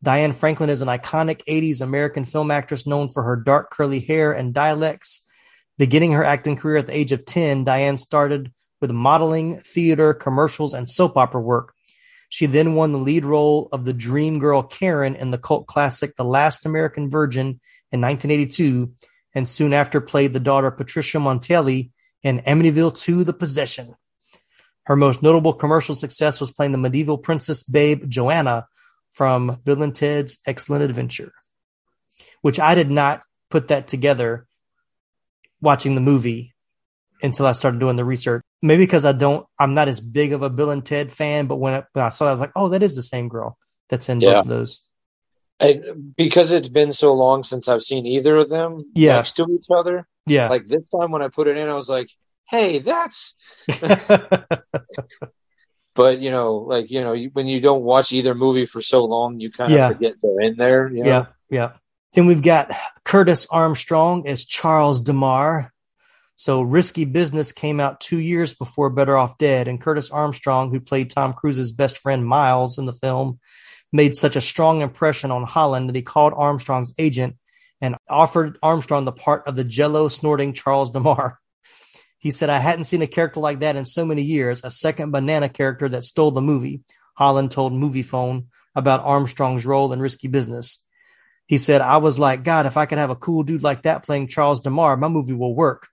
Diane 0.01 0.33
Franklin 0.33 0.71
is 0.71 0.81
an 0.81 0.87
iconic 0.87 1.43
80s 1.47 1.79
American 1.79 2.25
film 2.25 2.49
actress 2.49 2.87
known 2.87 3.09
for 3.09 3.21
her 3.21 3.35
dark 3.35 3.69
curly 3.69 3.99
hair 3.99 4.31
and 4.31 4.51
dialects. 4.51 5.29
Beginning 5.77 6.13
her 6.13 6.23
acting 6.23 6.55
career 6.55 6.77
at 6.77 6.87
the 6.87 6.97
age 6.97 7.11
of 7.11 7.23
10, 7.23 7.65
Diane 7.65 7.97
started 7.97 8.51
with 8.81 8.89
modeling, 8.89 9.57
theater, 9.57 10.15
commercials, 10.15 10.73
and 10.73 10.89
soap 10.89 11.17
opera 11.17 11.39
work. 11.39 11.74
She 12.29 12.45
then 12.45 12.75
won 12.75 12.91
the 12.91 12.97
lead 12.97 13.25
role 13.25 13.69
of 13.71 13.85
the 13.85 13.93
dream 13.93 14.39
girl 14.39 14.63
Karen 14.63 15.15
in 15.15 15.31
the 15.31 15.37
cult 15.37 15.67
classic 15.67 16.15
The 16.15 16.25
Last 16.25 16.65
American 16.65 17.09
Virgin 17.09 17.59
in 17.91 18.01
1982, 18.01 18.91
and 19.33 19.47
soon 19.47 19.73
after 19.73 20.01
played 20.01 20.33
the 20.33 20.39
daughter 20.39 20.71
Patricia 20.71 21.17
Montelli 21.17 21.91
in 22.23 22.39
Amityville 22.39 22.97
2 22.97 23.23
The 23.23 23.33
Possession. 23.33 23.93
Her 24.83 24.95
most 24.95 25.23
notable 25.23 25.53
commercial 25.53 25.95
success 25.95 26.39
was 26.39 26.51
playing 26.51 26.71
the 26.71 26.77
medieval 26.77 27.17
princess 27.17 27.63
babe 27.63 28.09
Joanna 28.09 28.67
from 29.13 29.61
Bill 29.63 29.81
and 29.81 29.95
Ted's 29.95 30.37
Excellent 30.45 30.83
Adventure, 30.83 31.31
which 32.41 32.59
I 32.59 32.75
did 32.75 32.91
not 32.91 33.21
put 33.49 33.69
that 33.69 33.87
together 33.87 34.45
watching 35.61 35.95
the 35.95 36.01
movie 36.01 36.54
until 37.21 37.45
I 37.45 37.51
started 37.53 37.79
doing 37.79 37.95
the 37.95 38.05
research. 38.05 38.41
Maybe 38.61 38.83
because 38.83 39.05
I 39.05 39.11
don't, 39.13 39.45
I'm 39.59 39.73
not 39.73 39.87
as 39.87 39.99
big 39.99 40.33
of 40.33 40.41
a 40.41 40.49
Bill 40.49 40.71
and 40.71 40.85
Ted 40.85 41.11
fan, 41.11 41.47
but 41.47 41.57
when 41.57 41.73
I, 41.73 41.83
when 41.93 42.05
I 42.05 42.09
saw 42.09 42.25
that, 42.25 42.29
I 42.29 42.33
was 42.33 42.39
like, 42.41 42.51
oh, 42.55 42.69
that 42.69 42.83
is 42.83 42.95
the 42.95 43.01
same 43.03 43.27
girl 43.29 43.57
that's 43.89 44.09
in 44.09 44.21
Yeah. 44.21 44.31
both 44.33 44.41
of 44.41 44.47
those. 44.47 44.81
I, 45.61 45.81
because 46.17 46.51
it's 46.51 46.67
been 46.67 46.91
so 46.91 47.13
long 47.13 47.43
since 47.43 47.69
I've 47.69 47.81
seen 47.81 48.05
either 48.05 48.35
of 48.35 48.49
them 48.49 48.83
Yeah. 48.93 49.15
next 49.15 49.33
to 49.37 49.47
each 49.51 49.67
other. 49.73 50.05
Yeah. 50.25 50.49
Like 50.49 50.67
this 50.67 50.83
time 50.93 51.11
when 51.11 51.21
I 51.21 51.29
put 51.29 51.47
it 51.47 51.57
in, 51.57 51.69
I 51.69 51.73
was 51.75 51.87
like, 51.87 52.09
"Hey, 52.49 52.79
that's." 52.79 53.35
but 55.95 56.19
you 56.19 56.29
know, 56.31 56.55
like 56.57 56.91
you 56.91 57.01
know, 57.01 57.15
when 57.33 57.47
you 57.47 57.61
don't 57.61 57.83
watch 57.83 58.11
either 58.11 58.35
movie 58.35 58.65
for 58.65 58.81
so 58.81 59.05
long, 59.05 59.39
you 59.39 59.51
kind 59.51 59.71
of 59.71 59.77
Yeah. 59.77 59.87
forget 59.89 60.15
they're 60.21 60.41
in 60.41 60.57
there. 60.57 60.89
You 60.91 61.03
know? 61.03 61.09
Yeah, 61.09 61.25
yeah. 61.49 61.73
Then 62.13 62.25
we've 62.27 62.41
got 62.41 62.71
Curtis 63.03 63.47
Armstrong 63.51 64.27
as 64.27 64.45
Charles 64.45 65.01
DeMar. 65.01 65.71
So 66.37 66.61
Risky 66.61 67.05
Business 67.05 67.53
came 67.53 67.79
out 67.79 68.01
two 68.01 68.19
years 68.19 68.53
before 68.53 68.89
Better 68.89 69.17
Off 69.17 69.37
Dead, 69.37 69.67
and 69.67 69.79
Curtis 69.79 70.09
Armstrong, 70.09 70.69
who 70.69 70.81
played 70.81 71.09
Tom 71.09 71.33
Cruise's 71.33 71.71
best 71.71 71.97
friend 71.99 72.25
Miles 72.25 72.77
in 72.77 72.85
the 72.85 72.93
film, 72.93 73.39
made 73.93 74.17
such 74.17 74.35
a 74.35 74.41
strong 74.41 74.81
impression 74.81 75.31
on 75.31 75.43
Holland 75.43 75.87
that 75.87 75.95
he 75.95 76.01
called 76.01 76.33
Armstrong's 76.35 76.93
agent 76.99 77.37
and 77.79 77.95
offered 78.09 78.57
Armstrong 78.61 79.05
the 79.05 79.11
part 79.11 79.47
of 79.47 79.55
the 79.55 79.63
jello 79.63 80.07
snorting 80.07 80.53
Charles 80.53 80.91
DeMar. 80.91 81.39
He 82.17 82.31
said, 82.31 82.49
I 82.49 82.57
hadn't 82.57 82.85
seen 82.85 83.03
a 83.03 83.07
character 83.07 83.39
like 83.39 83.59
that 83.59 83.75
in 83.75 83.85
so 83.85 84.03
many 84.03 84.23
years, 84.23 84.63
a 84.63 84.71
second 84.71 85.11
banana 85.11 85.47
character 85.47 85.87
that 85.89 86.03
stole 86.03 86.31
the 86.31 86.41
movie. 86.41 86.81
Holland 87.13 87.51
told 87.51 87.71
Moviefone 87.71 88.47
about 88.73 89.01
Armstrong's 89.01 89.63
role 89.63 89.93
in 89.93 89.99
Risky 89.99 90.27
Business. 90.27 90.83
He 91.45 91.59
said, 91.59 91.81
I 91.81 91.97
was 91.97 92.17
like, 92.17 92.43
God, 92.43 92.65
if 92.65 92.77
I 92.77 92.87
could 92.87 92.97
have 92.97 93.11
a 93.11 93.15
cool 93.15 93.43
dude 93.43 93.61
like 93.61 93.83
that 93.83 94.03
playing 94.03 94.29
Charles 94.29 94.61
DeMar, 94.61 94.97
my 94.97 95.07
movie 95.07 95.33
will 95.33 95.53
work. 95.53 95.89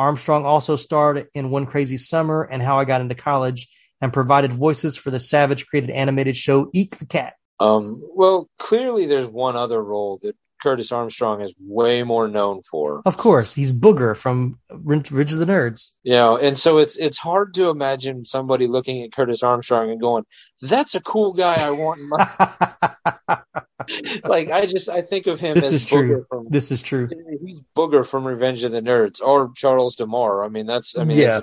Armstrong 0.00 0.46
also 0.46 0.76
starred 0.76 1.28
in 1.34 1.50
One 1.50 1.66
Crazy 1.66 1.98
Summer 1.98 2.42
and 2.42 2.62
How 2.62 2.78
I 2.78 2.86
Got 2.86 3.02
Into 3.02 3.14
College 3.14 3.68
and 4.00 4.10
provided 4.10 4.50
voices 4.50 4.96
for 4.96 5.10
the 5.10 5.20
Savage 5.20 5.66
created 5.66 5.90
animated 5.90 6.38
show 6.38 6.70
Eek 6.72 6.96
the 6.96 7.04
Cat. 7.04 7.34
Um. 7.60 8.02
Well, 8.14 8.48
clearly, 8.58 9.04
there's 9.04 9.26
one 9.26 9.56
other 9.56 9.82
role 9.82 10.18
that 10.22 10.34
Curtis 10.62 10.92
Armstrong 10.92 11.40
is 11.40 11.54
way 11.60 12.02
more 12.02 12.28
known 12.28 12.62
for. 12.62 13.02
Of 13.04 13.16
course, 13.16 13.54
he's 13.54 13.72
Booger 13.72 14.16
from 14.16 14.58
Ridge 14.70 15.10
of 15.32 15.38
the 15.38 15.46
Nerds. 15.46 15.92
You 16.02 16.12
know, 16.12 16.36
and 16.36 16.58
so 16.58 16.78
it's 16.78 16.96
it's 16.96 17.18
hard 17.18 17.54
to 17.54 17.70
imagine 17.70 18.24
somebody 18.24 18.66
looking 18.66 19.02
at 19.02 19.12
Curtis 19.12 19.42
Armstrong 19.42 19.90
and 19.90 20.00
going, 20.00 20.24
"That's 20.62 20.94
a 20.94 21.00
cool 21.00 21.32
guy 21.32 21.54
I 21.54 21.70
want." 21.70 22.00
In 22.00 22.08
my... 22.08 23.38
like 24.24 24.50
I 24.50 24.66
just 24.66 24.88
I 24.88 25.02
think 25.02 25.26
of 25.26 25.40
him 25.40 25.54
This 25.54 25.66
as 25.66 25.72
is 25.74 25.86
Booger 25.86 25.90
true. 25.90 26.26
from 26.28 26.46
This 26.50 26.70
is 26.70 26.82
true. 26.82 27.08
he's 27.44 27.60
Booger 27.76 28.06
from 28.06 28.26
Revenge 28.26 28.64
of 28.64 28.72
the 28.72 28.80
Nerds 28.82 29.20
or 29.20 29.50
Charles 29.56 29.96
DeMar. 29.96 30.44
I 30.44 30.48
mean, 30.48 30.66
that's 30.66 30.96
I 30.98 31.04
mean, 31.04 31.18
Yeah. 31.18 31.40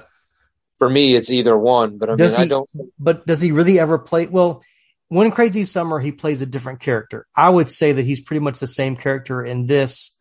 for 0.77 0.89
me, 0.89 1.15
it's 1.15 1.29
either 1.29 1.57
one. 1.57 1.97
But 1.97 2.09
I 2.11 2.15
Does 2.15 2.37
mean, 2.37 2.45
I 2.45 2.47
don't. 2.47 2.69
But 2.99 3.25
does 3.25 3.41
he 3.41 3.51
really 3.51 3.79
ever 3.79 3.97
play? 3.97 4.27
Well, 4.27 4.63
One 5.09 5.31
Crazy 5.31 5.63
Summer, 5.63 5.99
he 5.99 6.11
plays 6.11 6.41
a 6.41 6.45
different 6.45 6.81
character. 6.81 7.27
I 7.35 7.49
would 7.49 7.71
say 7.71 7.93
that 7.93 8.03
he's 8.03 8.19
pretty 8.19 8.41
much 8.41 8.59
the 8.59 8.67
same 8.67 8.97
character 8.97 9.43
in 9.43 9.65
this 9.65 10.17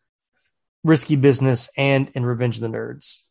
Risky 0.83 1.15
Business 1.17 1.69
and 1.77 2.09
in 2.13 2.25
Revenge 2.25 2.55
of 2.55 2.61
the 2.61 2.69
Nerds. 2.69 3.21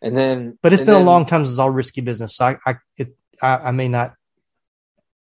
And 0.00 0.16
then, 0.16 0.58
But 0.62 0.72
it's 0.72 0.82
been 0.82 0.94
then- 0.94 1.02
a 1.02 1.06
long 1.06 1.26
time 1.26 1.44
since 1.46 1.58
all 1.58 1.70
Risky 1.70 2.00
Business, 2.00 2.34
so 2.36 2.44
I 2.46 2.56
I 2.66 2.74
it, 2.96 3.16
I, 3.40 3.56
I 3.56 3.70
may 3.70 3.86
not. 3.88 4.14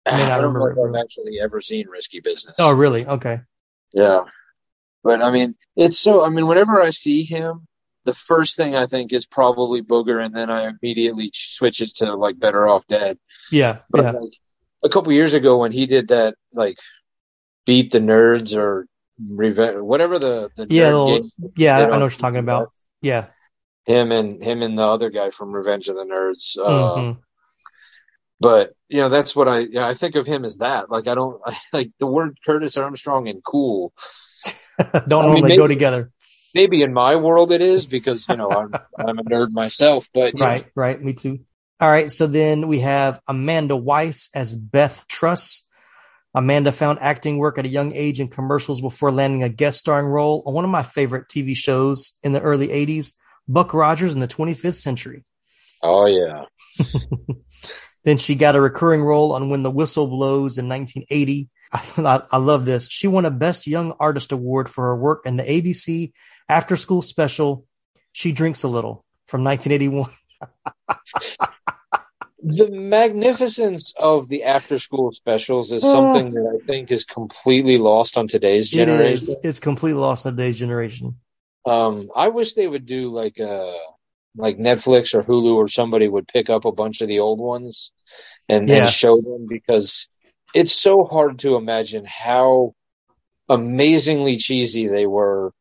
I 0.06 0.16
may 0.16 0.22
I 0.24 0.38
don't 0.40 0.54
know 0.54 0.60
remember. 0.60 0.88
if 0.90 0.96
I've 0.96 1.04
actually 1.04 1.38
ever 1.40 1.60
seen 1.60 1.86
Risky 1.88 2.20
Business. 2.20 2.54
Oh, 2.58 2.74
really? 2.74 3.06
Okay. 3.06 3.40
Yeah. 3.92 4.24
But 5.04 5.20
I 5.20 5.30
mean, 5.30 5.54
it's 5.76 5.98
so, 5.98 6.24
I 6.24 6.30
mean, 6.30 6.46
whenever 6.46 6.80
I 6.80 6.90
see 6.90 7.22
him, 7.22 7.66
the 8.04 8.14
first 8.14 8.56
thing 8.56 8.74
I 8.74 8.86
think 8.86 9.12
is 9.12 9.26
probably 9.26 9.82
Booger, 9.82 10.24
and 10.24 10.34
then 10.34 10.48
I 10.48 10.68
immediately 10.70 11.30
switch 11.34 11.82
it 11.82 11.96
to 11.96 12.14
like 12.14 12.38
Better 12.38 12.66
Off 12.66 12.86
Dead. 12.86 13.18
Yeah. 13.52 13.80
But 13.90 14.04
Yeah. 14.04 14.10
like 14.12 14.32
a 14.82 14.88
couple 14.88 15.12
years 15.12 15.34
ago 15.34 15.58
when 15.58 15.72
he 15.72 15.86
did 15.86 16.08
that, 16.08 16.34
like 16.52 16.78
Beat 17.66 17.90
the 17.92 17.98
Nerds 18.00 18.56
or 18.56 18.86
Revenge, 19.30 19.78
whatever 19.80 20.18
the, 20.18 20.50
the 20.56 20.66
Yeah. 20.70 20.86
little- 20.94 21.28
yeah. 21.56 21.78
I 21.78 21.84
know 21.84 21.90
what 21.90 21.98
you're 22.00 22.10
talking 22.10 22.38
about. 22.38 22.70
Yeah. 23.02 23.26
Him 23.84 24.12
and 24.12 24.42
him 24.42 24.62
and 24.62 24.78
the 24.78 24.86
other 24.86 25.10
guy 25.10 25.30
from 25.30 25.52
Revenge 25.52 25.88
of 25.88 25.96
the 25.96 26.04
Nerds. 26.04 26.56
Uh, 26.58 26.96
Mhm. 26.96 27.18
But 28.40 28.72
you 28.88 29.00
know, 29.02 29.08
that's 29.10 29.36
what 29.36 29.48
I 29.48 29.58
yeah, 29.60 29.86
I 29.86 29.92
think 29.94 30.14
of 30.16 30.26
him 30.26 30.44
as 30.46 30.58
that. 30.58 30.90
Like 30.90 31.06
I 31.08 31.14
don't 31.14 31.40
I, 31.46 31.56
like 31.72 31.90
the 31.98 32.06
word 32.06 32.38
Curtis 32.44 32.76
Armstrong 32.78 33.28
and 33.28 33.44
cool. 33.44 33.92
Don't 35.08 35.26
I 35.30 35.40
mean, 35.42 35.56
go 35.58 35.66
together. 35.66 36.10
Maybe 36.54 36.82
in 36.82 36.94
my 36.94 37.16
world 37.16 37.52
it 37.52 37.60
is 37.60 37.84
because 37.86 38.26
you 38.30 38.36
know 38.36 38.50
I'm 38.50 38.72
I'm 38.98 39.18
a 39.18 39.24
nerd 39.24 39.50
myself. 39.50 40.06
But 40.14 40.32
you 40.34 40.40
know, 40.40 40.46
Right, 40.46 40.66
right. 40.74 41.02
Me 41.02 41.12
too. 41.12 41.40
All 41.80 41.88
right. 41.90 42.10
So 42.10 42.26
then 42.26 42.68
we 42.68 42.80
have 42.80 43.20
Amanda 43.26 43.76
Wyss 43.76 44.28
as 44.34 44.56
Beth 44.56 45.06
Truss. 45.08 45.66
Amanda 46.34 46.72
found 46.72 46.98
acting 47.00 47.38
work 47.38 47.58
at 47.58 47.66
a 47.66 47.70
young 47.70 47.92
age 47.92 48.20
in 48.20 48.28
commercials 48.28 48.80
before 48.80 49.10
landing 49.10 49.42
a 49.42 49.48
guest 49.48 49.78
starring 49.78 50.06
role 50.06 50.42
on 50.46 50.54
one 50.54 50.64
of 50.64 50.70
my 50.70 50.82
favorite 50.82 51.26
TV 51.28 51.56
shows 51.56 52.18
in 52.22 52.32
the 52.32 52.40
early 52.40 52.68
80s, 52.68 53.14
Buck 53.48 53.74
Rogers 53.74 54.14
in 54.14 54.20
the 54.20 54.28
25th 54.28 54.76
Century. 54.76 55.24
oh 55.82 56.06
yeah, 56.06 56.44
Then 58.04 58.16
she 58.16 58.34
got 58.34 58.56
a 58.56 58.60
recurring 58.60 59.02
role 59.02 59.32
on 59.32 59.50
When 59.50 59.62
the 59.62 59.70
Whistle 59.70 60.06
Blows 60.06 60.56
in 60.56 60.68
1980. 60.68 61.48
I, 61.72 62.22
I 62.30 62.36
love 62.38 62.64
this. 62.64 62.88
She 62.88 63.08
won 63.08 63.24
a 63.24 63.30
Best 63.30 63.66
Young 63.66 63.92
Artist 64.00 64.32
Award 64.32 64.68
for 64.68 64.84
her 64.84 64.96
work 64.96 65.22
in 65.26 65.36
the 65.36 65.42
ABC 65.42 66.12
After 66.48 66.76
School 66.76 67.02
Special, 67.02 67.66
She 68.12 68.32
Drinks 68.32 68.62
a 68.62 68.68
Little 68.68 69.04
from 69.26 69.44
1981. 69.44 70.10
the 72.42 72.70
magnificence 72.70 73.92
of 73.98 74.28
the 74.28 74.44
after 74.44 74.78
school 74.78 75.12
specials 75.12 75.72
is 75.72 75.82
something 75.82 76.32
that 76.32 76.58
I 76.60 76.66
think 76.66 76.90
is 76.90 77.04
completely 77.04 77.76
lost 77.78 78.16
on 78.16 78.28
today's 78.28 78.70
generation. 78.70 79.12
is. 79.34 79.36
It's 79.44 79.60
completely 79.60 80.00
lost 80.00 80.26
on 80.26 80.36
today's 80.36 80.58
generation. 80.58 81.16
Um, 81.66 82.08
I 82.16 82.28
wish 82.28 82.54
they 82.54 82.66
would 82.66 82.86
do 82.86 83.10
like 83.10 83.38
a 83.38 83.76
like 84.36 84.56
Netflix 84.58 85.12
or 85.12 85.22
Hulu 85.22 85.54
or 85.56 85.68
somebody 85.68 86.08
would 86.08 86.28
pick 86.28 86.48
up 86.48 86.64
a 86.64 86.72
bunch 86.72 87.02
of 87.02 87.08
the 87.08 87.18
old 87.18 87.40
ones 87.40 87.92
and, 88.48 88.68
Yeah. 88.68 88.86
show 88.86 89.16
them 89.16 89.46
because 89.48 90.08
it's 90.54 90.72
so 90.72 91.02
hard 91.04 91.40
to 91.40 91.56
imagine 91.56 92.04
how 92.06 92.74
amazingly 93.48 94.36
cheesy 94.36 94.86
they 94.86 95.04
were, 95.04 95.52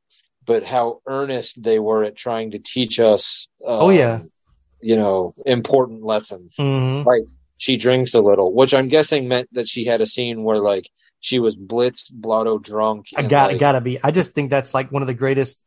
but 0.45 0.63
how 0.63 1.01
earnest 1.07 1.61
they 1.61 1.79
were 1.79 2.03
at 2.03 2.15
trying 2.15 2.51
to 2.51 2.59
teach 2.59 2.99
us. 2.99 3.47
Um, 3.65 3.81
Oh, 3.81 3.89
yeah. 3.89 4.21
You 4.81 4.95
know, 4.95 5.33
important 5.45 6.03
lessons. 6.03 6.53
Mhm. 6.57 7.05
Like 7.05 7.23
she 7.57 7.77
drinks 7.77 8.13
a 8.13 8.21
little, 8.21 8.53
which 8.53 8.73
I'm 8.73 8.87
guessing 8.87 9.27
meant 9.27 9.49
that 9.53 9.67
she 9.67 9.85
had 9.85 10.01
a 10.01 10.05
scene 10.05 10.43
where 10.43 10.59
like 10.59 10.89
she 11.19 11.39
was 11.39 11.55
blitzed, 11.55 12.13
blotto 12.13 12.57
drunk. 12.57 13.07
I 13.15 13.23
got 13.23 13.51
like, 13.51 13.59
gotta 13.59 13.81
be. 13.81 13.99
I 14.01 14.11
just 14.11 14.31
think 14.31 14.49
that's 14.49 14.73
like 14.73 14.91
one 14.91 15.01
of 15.01 15.07
the 15.07 15.13
greatest 15.13 15.61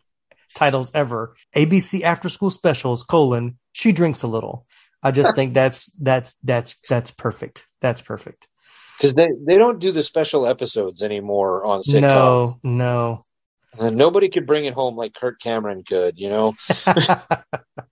titles 0.54 0.90
ever. 0.94 1.34
ABC 1.54 2.02
After 2.02 2.28
School 2.28 2.50
Specials: 2.50 3.02
colon 3.02 3.58
She 3.72 3.92
drinks 3.92 4.22
a 4.22 4.28
little. 4.28 4.66
I 5.02 5.10
just 5.10 5.34
think 5.34 5.52
that's 5.52 5.90
that's 6.00 6.36
that's 6.42 6.76
that's 6.88 7.10
perfect. 7.10 7.66
That's 7.80 8.00
perfect. 8.00 8.46
because 8.96 9.14
they 9.14 9.28
they 9.44 9.58
don't 9.58 9.78
do 9.80 9.92
the 9.92 10.02
special 10.02 10.46
episodes 10.46 11.02
anymore 11.02 11.64
on 11.64 11.82
sitcoms. 11.82 12.00
No, 12.00 12.56
no. 12.62 13.24
And 13.78 13.96
nobody 13.96 14.28
could 14.28 14.46
bring 14.46 14.66
it 14.66 14.74
home 14.74 14.96
like 14.96 15.14
Kirk 15.14 15.40
Cameron 15.40 15.82
could, 15.82 16.18
you 16.18 16.28
know. 16.28 16.54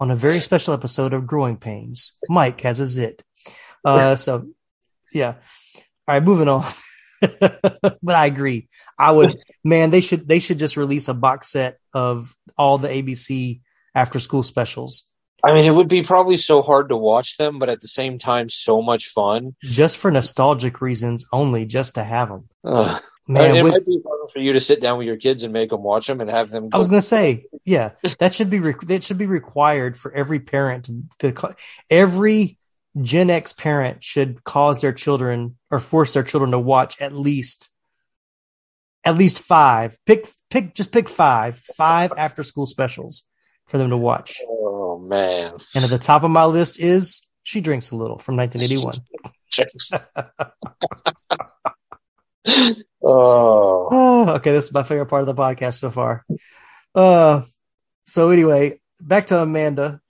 On 0.00 0.10
a 0.10 0.16
very 0.16 0.40
special 0.40 0.72
episode 0.72 1.12
of 1.12 1.26
Growing 1.26 1.58
Pains, 1.58 2.16
Mike 2.28 2.62
has 2.62 2.80
a 2.80 2.86
zit. 2.86 3.22
Uh, 3.84 4.16
so 4.16 4.48
yeah. 5.12 5.34
All 6.08 6.14
right, 6.14 6.22
moving 6.22 6.48
on. 6.48 6.64
but 7.40 8.14
I 8.14 8.26
agree. 8.26 8.68
I 8.98 9.12
would, 9.12 9.36
man. 9.62 9.90
They 9.90 10.00
should 10.00 10.26
they 10.26 10.38
should 10.38 10.58
just 10.58 10.76
release 10.76 11.08
a 11.08 11.14
box 11.14 11.50
set 11.50 11.78
of 11.92 12.34
all 12.56 12.78
the 12.78 12.88
ABC 12.88 13.60
after 13.94 14.18
school 14.18 14.42
specials. 14.42 15.06
I 15.44 15.54
mean, 15.54 15.64
it 15.64 15.74
would 15.74 15.88
be 15.88 16.02
probably 16.02 16.36
so 16.36 16.60
hard 16.60 16.90
to 16.90 16.96
watch 16.96 17.36
them, 17.36 17.58
but 17.58 17.70
at 17.70 17.80
the 17.80 17.88
same 17.88 18.18
time, 18.18 18.48
so 18.48 18.82
much 18.82 19.08
fun. 19.08 19.54
just 19.62 19.96
for 19.96 20.10
nostalgic 20.10 20.80
reasons 20.80 21.24
only, 21.32 21.64
just 21.64 21.94
to 21.94 22.04
have 22.04 22.28
them. 22.28 22.48
Ugh. 22.64 23.02
Man, 23.30 23.56
it 23.56 23.62
with- 23.62 23.72
might 23.72 23.86
be 23.86 24.00
fun 24.02 24.28
for 24.32 24.40
you 24.40 24.52
to 24.54 24.60
sit 24.60 24.80
down 24.80 24.98
with 24.98 25.06
your 25.06 25.16
kids 25.16 25.44
and 25.44 25.52
make 25.52 25.70
them 25.70 25.82
watch 25.82 26.06
them 26.06 26.20
and 26.20 26.28
have 26.28 26.50
them. 26.50 26.68
Go. 26.68 26.76
I 26.76 26.78
was 26.78 26.88
going 26.88 27.00
to 27.00 27.06
say, 27.06 27.46
yeah, 27.64 27.92
that 28.18 28.34
should 28.34 28.50
be 28.50 28.58
re- 28.58 28.74
that 28.86 29.04
should 29.04 29.18
be 29.18 29.26
required 29.26 29.96
for 29.96 30.12
every 30.12 30.40
parent 30.40 30.90
to, 31.20 31.32
to 31.32 31.54
every 31.88 32.58
Gen 33.00 33.30
X 33.30 33.52
parent 33.52 34.02
should 34.02 34.42
cause 34.42 34.80
their 34.80 34.92
children 34.92 35.56
or 35.70 35.78
force 35.78 36.12
their 36.12 36.24
children 36.24 36.50
to 36.50 36.58
watch 36.58 37.00
at 37.00 37.12
least 37.12 37.70
at 39.04 39.16
least 39.16 39.38
five. 39.38 39.96
Pick 40.06 40.28
pick 40.50 40.74
just 40.74 40.90
pick 40.90 41.08
five 41.08 41.56
five 41.76 42.12
after 42.16 42.42
school 42.42 42.66
specials 42.66 43.26
for 43.66 43.78
them 43.78 43.90
to 43.90 43.96
watch. 43.96 44.40
Oh 44.48 44.98
man! 44.98 45.56
And 45.74 45.84
at 45.84 45.90
the 45.90 45.98
top 45.98 46.24
of 46.24 46.32
my 46.32 46.46
list 46.46 46.80
is 46.80 47.26
She 47.44 47.60
Drinks 47.60 47.92
a 47.92 47.96
Little 47.96 48.18
from 48.18 48.36
1981. 48.36 49.02
oh, 53.02 53.88
Oh, 53.90 54.30
okay, 54.36 54.52
this 54.52 54.66
is 54.66 54.72
my 54.72 54.82
favorite 54.82 55.06
part 55.06 55.22
of 55.22 55.26
the 55.26 55.34
podcast 55.34 55.74
so 55.74 55.90
far. 55.90 56.24
Uh, 56.94 57.42
so 58.02 58.30
anyway, 58.30 58.80
back 59.02 59.26
to 59.28 59.40
Amanda. 59.40 60.00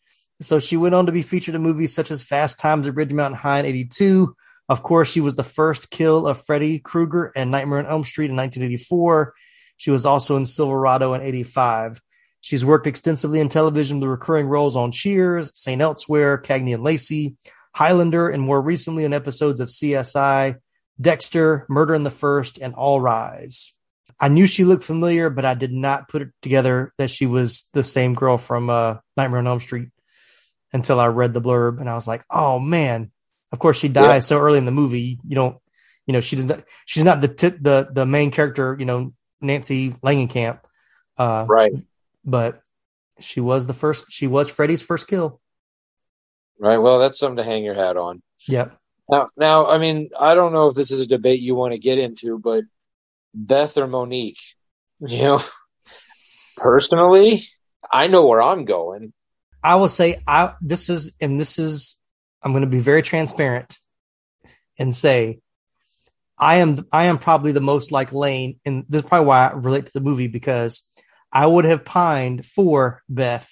So 0.41 0.59
she 0.59 0.77
went 0.77 0.95
on 0.95 1.07
to 1.07 1.13
be 1.13 1.23
featured 1.23 1.55
in 1.55 1.63
movies 1.63 1.95
such 1.95 2.11
as 2.11 2.23
Fast 2.23 2.59
Times 2.59 2.89
at 2.89 2.95
Ridgemont 2.95 3.35
High 3.35 3.61
in 3.61 3.67
'82. 3.67 4.35
Of 4.69 4.83
course, 4.83 5.11
she 5.11 5.21
was 5.21 5.35
the 5.35 5.43
first 5.43 5.91
kill 5.91 6.27
of 6.27 6.45
Freddy 6.45 6.79
Krueger 6.79 7.33
and 7.37 7.51
Nightmare 7.51 7.81
on 7.81 7.87
Elm 7.87 8.05
Street 8.05 8.31
in 8.31 8.37
1984. 8.37 9.35
She 9.77 9.91
was 9.91 10.07
also 10.07 10.37
in 10.37 10.47
Silverado 10.47 11.15
in 11.15 11.21
'85. 11.21 12.01
She's 12.41 12.65
worked 12.65 12.87
extensively 12.87 13.41
in 13.41 13.49
television 13.51 14.01
with 14.01 14.09
recurring 14.09 14.47
roles 14.47 14.77
on 14.77 14.93
Cheers, 14.93 15.53
St. 15.55 15.81
Elsewhere, 15.81 16.39
Cagney 16.39 16.73
and 16.73 16.83
Lacey, 16.83 17.37
Highlander, 17.75 18.31
and 18.31 18.43
more 18.43 18.63
recently 18.63 19.05
in 19.05 19.13
episodes 19.13 19.61
of 19.61 19.69
CSI, 19.69 20.57
Dexter, 21.01 21.67
Murder 21.69 21.95
in 21.95 22.03
the 22.03 22.11
First, 22.11 22.59
and 22.59 22.75
All 22.75 23.01
Rise. 23.01 23.73
I 24.19 24.29
knew 24.29 24.47
she 24.47 24.65
looked 24.65 24.85
familiar, 24.85 25.31
but 25.31 25.45
I 25.47 25.55
did 25.55 25.73
not 25.73 26.09
put 26.09 26.21
it 26.23 26.29
together 26.43 26.93
that 26.99 27.11
she 27.11 27.27
was 27.27 27.69
the 27.73 27.83
same 27.85 28.15
girl 28.15 28.37
from 28.37 28.69
uh, 28.69 28.97
Nightmare 29.17 29.39
on 29.39 29.47
Elm 29.47 29.61
Street 29.61 29.89
until 30.73 31.01
I 31.01 31.07
read 31.07 31.33
the 31.33 31.41
blurb, 31.41 31.81
and 31.81 31.89
I 31.89 31.95
was 31.95 32.07
like, 32.07 32.23
"Oh 32.31 32.59
man!" 32.59 33.11
Of 33.53 33.59
course, 33.59 33.79
she 33.79 33.89
dies 33.89 34.05
Yeah. 34.07 34.19
so 34.21 34.39
early 34.39 34.59
in 34.59 34.67
the 34.67 34.71
movie. 34.73 35.19
You 35.27 35.35
don't, 35.37 35.57
you 36.07 36.13
know, 36.13 36.21
she 36.21 36.37
does 36.37 36.45
not. 36.45 36.65
She's 36.85 37.05
not 37.05 37.21
the 37.23 37.29
tip, 37.29 37.57
the 37.61 37.89
the 37.91 38.05
main 38.05 38.31
character. 38.31 38.77
You 38.79 38.85
know, 38.85 39.11
Nancy 39.41 39.93
Langenkamp, 40.05 40.61
uh, 41.17 41.47
right, 41.49 41.73
but 42.25 42.63
she 43.21 43.41
was 43.41 43.65
the 43.67 43.75
first. 43.75 44.07
She 44.11 44.27
was 44.27 44.51
Freddy's 44.51 44.83
first 44.83 45.09
kill. 45.09 45.41
right. 46.59 46.79
Well, 46.79 46.99
that's 46.99 47.19
something 47.19 47.37
to 47.39 47.43
hang 47.45 47.65
your 47.65 47.75
hat 47.75 47.97
on. 47.97 48.23
Yep. 48.47 48.77
Now, 49.11 49.31
now, 49.37 49.67
I 49.67 49.79
mean, 49.79 50.11
I 50.19 50.35
don't 50.35 50.53
know 50.53 50.69
if 50.69 50.75
this 50.75 50.91
is 50.91 51.01
a 51.01 51.07
debate 51.07 51.41
you 51.41 51.55
want 51.55 51.73
to 51.73 51.79
get 51.79 51.99
into, 51.99 52.39
but 52.39 52.65
Beth 53.35 53.77
or 53.77 53.87
Monique, 53.87 54.41
you 55.01 55.23
know, 55.23 55.43
personally, 56.57 57.43
I 57.91 58.07
know 58.07 58.27
where 58.27 58.41
I'm 58.41 58.65
going. 58.65 59.13
I 59.63 59.77
will 59.77 59.89
say 59.89 60.23
I 60.27 60.55
this 60.63 60.89
is 60.89 61.13
and 61.21 61.41
this 61.41 61.59
is 61.59 62.01
I'm 62.43 62.53
going 62.53 62.65
to 62.65 62.71
be 62.71 62.79
very 62.79 63.03
transparent 63.03 63.79
and 64.79 64.95
say 64.95 65.41
I 66.39 66.57
am 66.57 66.87
I 66.93 67.05
am 67.05 67.19
probably 67.19 67.53
the 67.53 67.61
most 67.61 67.93
like 67.93 68.13
Lane 68.13 68.59
and 68.65 68.87
this 68.89 69.03
is 69.03 69.09
probably 69.09 69.27
why 69.27 69.49
I 69.49 69.53
relate 69.53 69.87
to 69.87 69.93
the 69.93 70.01
movie 70.01 70.29
because 70.29 70.83
I 71.33 71.47
would 71.47 71.67
have 71.67 71.85
pined 71.85 72.47
for 72.47 73.03
Beth 73.09 73.51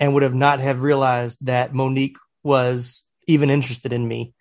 and 0.00 0.14
would 0.14 0.24
have 0.24 0.34
not 0.34 0.58
have 0.58 0.82
realized 0.82 1.46
that 1.46 1.74
Monique 1.74 2.16
was 2.42 3.04
even 3.28 3.50
interested 3.50 3.92
in 3.92 4.08
me 4.08 4.34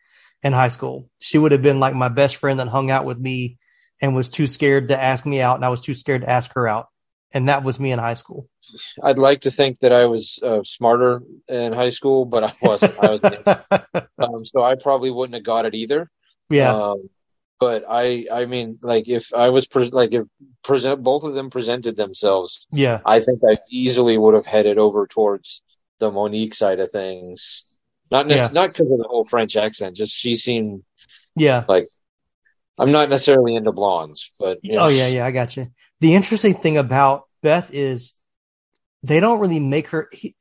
in 0.44 0.54
high 0.54 0.70
school. 0.70 1.10
She 1.20 1.38
would 1.38 1.52
have 1.52 1.62
been 1.62 1.80
like 1.80 1.94
my 1.94 2.10
best 2.10 2.38
friend 2.38 2.60
that 2.60 2.68
hung 2.68 2.90
out 2.90 3.06
with 3.06 3.20
me 3.20 3.58
and 4.02 4.16
was 4.16 4.30
too 4.30 4.48
scared 4.48 4.90
to 4.90 5.02
ask 5.02 5.26
me 5.26 5.42
out 5.42 5.56
and 5.56 5.66
I 5.66 5.70
was 5.70 5.82
too 5.82 5.94
scared 5.94 6.22
to 6.22 6.30
ask 6.30 6.54
her 6.54 6.68
out. 6.68 6.88
And 7.32 7.48
that 7.48 7.64
was 7.64 7.80
me 7.80 7.92
in 7.92 8.00
high 8.00 8.16
school. 8.16 8.50
I'd 9.04 9.20
like 9.20 9.42
to 9.42 9.52
think 9.52 9.80
that 9.82 9.94
I 9.94 10.06
was 10.06 10.40
uh, 10.42 10.62
smarter 10.64 11.22
in 11.48 11.74
high 11.74 11.92
school, 11.92 12.26
but 12.26 12.44
I 12.44 12.54
wasn't. 12.60 13.04
I 13.04 13.10
was, 13.12 14.02
um, 14.18 14.46
so 14.46 14.64
I 14.64 14.76
probably 14.76 15.12
wouldn't 15.12 15.36
have 15.36 15.44
got 15.44 15.66
it 15.66 15.76
either. 15.76 16.10
Yeah. 16.50 16.74
Um, 16.74 17.10
but 17.60 17.84
I, 17.88 18.26
I 18.32 18.46
mean, 18.46 18.80
like 18.82 19.08
if 19.08 19.32
I 19.34 19.50
was 19.50 19.68
pre- 19.68 19.90
like 19.92 20.14
if 20.14 20.26
present 20.64 21.04
both 21.04 21.24
of 21.24 21.36
them 21.36 21.52
presented 21.52 21.98
themselves, 21.98 22.66
Yeah. 22.72 23.02
I 23.06 23.20
think 23.20 23.42
I 23.48 23.58
easily 23.70 24.18
would 24.18 24.34
have 24.34 24.46
headed 24.48 24.80
over 24.80 25.06
towards 25.06 25.62
the 26.00 26.10
Monique 26.10 26.56
side 26.56 26.80
of 26.80 26.92
things. 26.92 27.66
Not 28.12 28.30
Yeah. 28.30 28.49
not 28.51 28.74
because 28.74 28.91
of 28.91 28.97
the 28.97 29.07
whole 29.07 29.24
French 29.24 29.55
accent, 29.55 29.95
just 29.95 30.16
she 30.16 30.36
seemed 30.36 30.84
Yeah. 31.36 31.66
like 31.68 31.88
I'm 32.78 32.91
not 32.91 33.10
necessarily 33.10 33.55
into 33.55 33.72
blondes, 33.74 34.32
but 34.39 34.60
you 34.64 34.74
know, 34.74 34.86
Oh 34.86 34.88
yeah, 34.88 35.07
yeah, 35.07 35.26
I 35.26 35.32
got 35.32 35.57
you. 35.57 35.68
The 35.99 36.16
interesting 36.16 36.53
thing 36.53 36.78
about 36.78 37.24
Beth 37.43 37.70
is 37.74 38.14
they 39.03 39.20
don't 39.20 39.39
really 39.39 39.60
make 39.60 39.88
her. 39.88 40.10
He, 40.12 40.36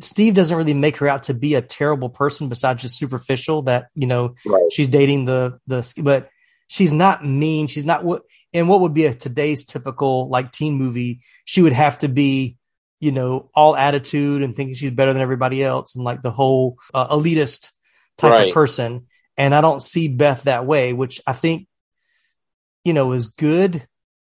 Steve 0.00 0.34
doesn't 0.34 0.56
really 0.56 0.74
make 0.74 0.96
her 0.98 1.08
out 1.08 1.24
to 1.24 1.34
be 1.34 1.54
a 1.54 1.62
terrible 1.62 2.08
person, 2.10 2.48
besides 2.48 2.82
just 2.82 2.96
superficial. 2.96 3.62
That 3.62 3.88
you 3.94 4.06
know 4.06 4.34
Right. 4.46 4.70
she's 4.72 4.88
dating 4.88 5.24
the 5.26 5.58
the, 5.66 5.90
but 6.02 6.28
she's 6.66 6.92
not 6.92 7.24
mean. 7.26 7.66
She's 7.66 7.84
not 7.84 8.04
what 8.04 8.22
in 8.52 8.68
what 8.68 8.80
would 8.80 8.94
be 8.94 9.06
a 9.06 9.14
today's 9.14 9.64
typical 9.64 10.28
like 10.28 10.50
teen 10.52 10.74
movie. 10.74 11.20
She 11.44 11.62
would 11.62 11.72
have 11.74 11.98
to 12.00 12.08
be, 12.08 12.56
you 13.00 13.12
know, 13.12 13.50
all 13.54 13.76
attitude 13.76 14.42
and 14.42 14.54
thinking 14.54 14.74
she's 14.76 14.90
better 14.92 15.12
than 15.12 15.22
everybody 15.22 15.62
else, 15.64 15.96
and 15.96 16.04
like 16.04 16.22
the 16.22 16.30
whole 16.32 16.76
uh, 16.94 17.08
elitist 17.16 17.72
type 18.18 18.38
Right. 18.38 18.38
of 18.38 18.50
person. 18.50 19.06
And 19.36 19.54
I 19.54 19.62
don't 19.62 19.82
see 19.82 20.08
Beth 20.08 20.42
that 20.44 20.66
way, 20.66 20.92
which 20.92 21.20
I 21.26 21.32
think 21.32 21.68
you 22.84 22.92
know, 22.92 23.12
is 23.12 23.28
good, 23.28 23.86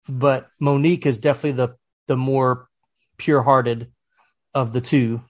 but 0.07 0.49
Monique 0.59 1.05
is 1.05 1.17
definitely 1.17 1.53
the 1.53 1.75
the 2.07 2.17
more 2.17 2.67
pure 3.17 3.43
hearted 3.43 3.91
of 4.53 4.73
the 4.73 4.81
two. 4.81 5.21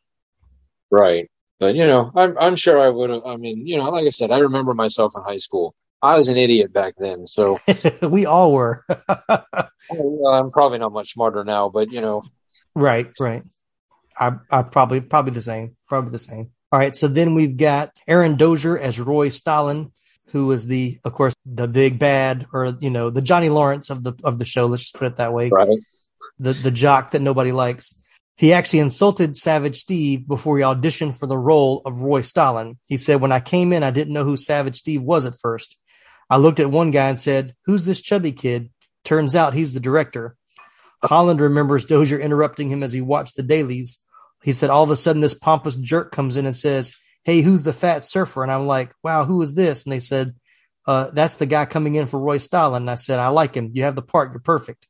right. 0.92 1.30
But 1.60 1.76
you 1.76 1.86
know, 1.88 2.12
I'm 2.16 2.38
I'm 2.38 2.56
sure 2.56 2.80
I 2.80 2.90
would 2.90 3.10
have. 3.10 3.26
I 3.26 3.36
mean, 3.36 3.68
you 3.68 3.78
know, 3.78 3.90
like 3.90 4.06
I 4.06 4.10
said, 4.10 4.32
I 4.32 4.40
remember 4.40 4.74
myself 4.74 5.14
in 5.16 5.24
high 5.24 5.38
school. 5.38 5.76
I 6.02 6.16
was 6.16 6.30
an 6.30 6.38
idiot 6.38 6.72
back 6.72 6.94
then, 6.98 7.26
so 7.26 7.62
we 8.02 8.26
all 8.26 8.52
were. 8.54 8.86
well, 9.90 10.34
I'm 10.34 10.52
probably 10.52 10.78
not 10.80 10.92
much 10.94 11.14
smarter 11.14 11.44
now. 11.44 11.70
But 11.70 11.92
you 11.92 12.02
know, 12.02 12.28
right, 12.76 13.12
right. 13.20 13.44
I 14.18 14.34
I 14.52 14.62
probably 14.64 15.02
probably 15.02 15.34
the 15.34 15.42
same. 15.42 15.76
Probably 15.88 16.12
the 16.12 16.20
same. 16.20 16.52
All 16.72 16.80
right. 16.80 16.96
So 16.96 17.08
then 17.08 17.36
we've 17.36 17.58
got 17.58 17.92
Aaron 18.08 18.36
Dozier 18.36 18.78
as 18.78 19.00
Roy 19.00 19.30
Stalin, 19.30 19.92
who 20.32 20.52
is 20.52 20.68
the, 20.68 21.00
of 21.04 21.14
course, 21.14 21.34
the 21.46 21.68
big 21.68 21.98
bad, 21.98 22.46
or 22.54 22.78
you 22.80 22.90
know, 22.90 23.10
the 23.10 23.22
Johnny 23.22 23.50
Lawrence 23.50 23.90
of 23.90 24.04
the 24.04 24.14
of 24.24 24.40
the 24.40 24.46
show. 24.46 24.66
Let's 24.68 24.84
just 24.84 24.96
put 24.96 25.08
it 25.08 25.16
that 25.18 25.34
way. 25.34 25.50
right? 25.50 25.68
the 26.40 26.54
the 26.54 26.72
jock 26.72 27.12
that 27.12 27.22
nobody 27.22 27.52
likes. 27.52 27.96
He 28.38 28.54
actually 28.54 28.80
insulted 28.80 29.36
Savage 29.36 29.78
Steve 29.78 30.26
before 30.26 30.58
he 30.58 30.64
auditioned 30.64 31.20
for 31.20 31.28
the 31.28 31.38
role 31.38 31.82
of 31.86 32.02
Roy 32.02 32.22
Stalin. 32.22 32.80
He 32.86 32.96
said, 32.98 33.20
"When 33.20 33.34
I 33.34 33.42
came 33.42 33.74
in, 33.74 33.84
I 33.84 33.92
didn't 33.92 34.14
know 34.14 34.24
who 34.24 34.38
Savage 34.38 34.78
Steve 34.78 35.02
was 35.02 35.26
at 35.26 35.40
first. 35.40 35.78
I 36.30 36.38
looked 36.38 36.60
at 36.60 36.72
one 36.72 36.92
guy 36.92 37.10
and 37.10 37.20
said, 37.20 37.56
"Who's 37.66 37.86
this 37.86 38.02
chubby 38.02 38.32
kid?" 38.32 38.70
Turns 39.04 39.36
out 39.36 39.54
he's 39.54 39.74
the 39.74 39.80
director. 39.80 40.36
Holland 41.04 41.42
remembers 41.42 41.86
Dozier 41.86 42.20
interrupting 42.20 42.70
him 42.70 42.84
as 42.84 42.94
he 42.94 43.02
watched 43.02 43.36
the 43.36 43.44
dailies. 43.44 44.00
he 44.44 44.54
said 44.54 44.70
all 44.70 44.84
of 44.84 44.90
a 44.90 44.96
sudden 44.96 45.22
this 45.22 45.34
pompous 45.34 45.76
jerk 45.76 46.12
comes 46.14 46.38
in 46.38 46.46
and 46.46 46.56
says, 46.56 46.94
"Hey, 47.26 47.42
who's 47.42 47.64
the 47.64 47.74
fat 47.74 48.06
surfer?" 48.06 48.42
And 48.44 48.52
I'm 48.52 48.68
like, 48.68 48.92
"Wow, 49.04 49.26
who 49.26 49.42
is 49.42 49.54
this?" 49.54 49.84
And 49.84 49.92
they 49.92 50.00
said, 50.00 50.36
uh, 50.88 51.10
"That's 51.12 51.36
the 51.36 51.46
guy 51.46 51.66
coming 51.66 51.96
in 51.96 52.08
for 52.08 52.18
Roy 52.20 52.38
Stalin." 52.38 52.84
And 52.84 52.90
I 52.92 52.96
said, 52.96 53.20
"I 53.20 53.28
like 53.30 53.54
him. 53.56 53.72
You 53.74 53.84
have 53.84 53.96
the 53.96 54.02
part. 54.02 54.32
You're 54.32 54.40
perfect." 54.40 54.88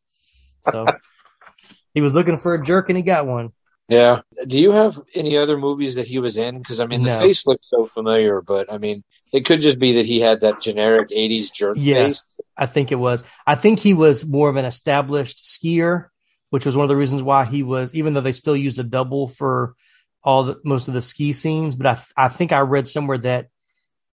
So 0.70 0.86
he 1.94 2.02
was 2.02 2.14
looking 2.14 2.38
for 2.38 2.54
a 2.54 2.64
jerk 2.64 2.90
and 2.90 2.98
he 2.98 3.04
got 3.04 3.26
one. 3.26 3.52
Yeah. 3.88 4.22
Do 4.48 4.60
you 4.62 4.72
have 4.72 5.00
any 5.16 5.36
other 5.36 5.58
movies 5.58 5.96
that 5.96 6.06
he 6.08 6.20
was 6.20 6.38
in? 6.38 6.60
Because 6.60 6.80
I 6.80 6.86
mean, 6.86 7.02
the 7.02 7.10
No. 7.10 7.20
face 7.20 7.48
looks 7.48 7.68
so 7.70 7.86
familiar, 7.88 8.42
but 8.42 8.72
I 8.72 8.78
mean, 8.78 9.04
it 9.32 9.46
could 9.46 9.62
just 9.62 9.80
be 9.80 9.94
that 9.94 10.06
he 10.06 10.20
had 10.20 10.42
that 10.42 10.62
generic 10.62 11.10
'80s 11.10 11.52
jerk 11.52 11.78
Yeah, 11.78 12.08
face. 12.08 12.24
I 12.58 12.66
think 12.66 12.92
it 12.92 12.96
was. 13.00 13.24
I 13.46 13.56
think 13.56 13.80
he 13.80 13.94
was 13.94 14.26
more 14.26 14.50
of 14.50 14.56
an 14.56 14.66
established 14.66 15.40
skier, 15.40 16.08
which 16.50 16.66
was 16.66 16.76
one 16.76 16.84
of 16.84 16.90
the 16.90 16.98
reasons 16.98 17.22
why 17.22 17.46
he 17.46 17.64
was. 17.64 17.94
Even 17.96 18.14
though 18.14 18.22
they 18.22 18.32
still 18.32 18.56
used 18.56 18.80
a 18.80 18.84
double 18.84 19.28
for 19.28 19.76
all 20.24 20.44
the 20.44 20.60
most 20.66 20.88
of 20.88 20.94
the 20.94 21.02
ski 21.02 21.34
scenes, 21.34 21.76
but 21.76 21.88
I 21.88 22.26
I 22.26 22.28
think 22.30 22.52
I 22.52 22.60
read 22.62 22.88
somewhere 22.88 23.18
that 23.20 23.48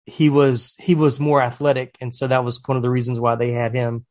he 0.06 0.30
was 0.30 0.76
he 0.80 0.96
was 0.96 1.20
more 1.20 1.42
athletic, 1.42 1.98
and 2.00 2.14
so 2.14 2.28
that 2.28 2.44
was 2.44 2.62
one 2.66 2.78
of 2.78 2.84
the 2.84 2.92
reasons 2.92 3.20
why 3.20 3.36
they 3.36 3.52
had 3.52 3.74
him 3.74 4.06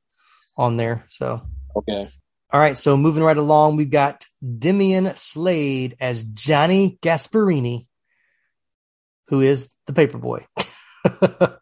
on 0.56 0.76
there. 0.76 1.04
So 1.08 1.42
Okay. 1.76 2.08
all 2.52 2.60
right, 2.60 2.76
so 2.78 2.96
moving 2.96 3.22
right 3.22 3.36
along, 3.36 3.76
we've 3.76 3.90
got 3.90 4.24
Demian 4.44 5.16
Slade 5.16 5.96
as 6.00 6.22
Johnny 6.22 6.98
Gasparini, 7.02 7.86
who 9.28 9.40
is 9.40 9.70
the 9.86 9.92
paperboy. 9.92 10.44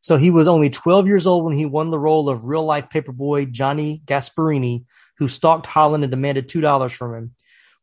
so 0.00 0.16
he 0.16 0.30
was 0.30 0.48
only 0.48 0.70
12 0.70 1.06
years 1.06 1.26
old 1.26 1.44
when 1.44 1.56
he 1.56 1.66
won 1.66 1.90
the 1.90 1.98
role 1.98 2.28
of 2.28 2.44
real 2.44 2.64
life 2.64 2.86
paperboy 2.92 3.50
Johnny 3.50 4.02
Gasparini, 4.04 4.84
who 5.18 5.28
stalked 5.28 5.66
Holland 5.66 6.04
and 6.04 6.10
demanded 6.10 6.48
$2 6.48 6.92
from 6.92 7.14
him. 7.14 7.34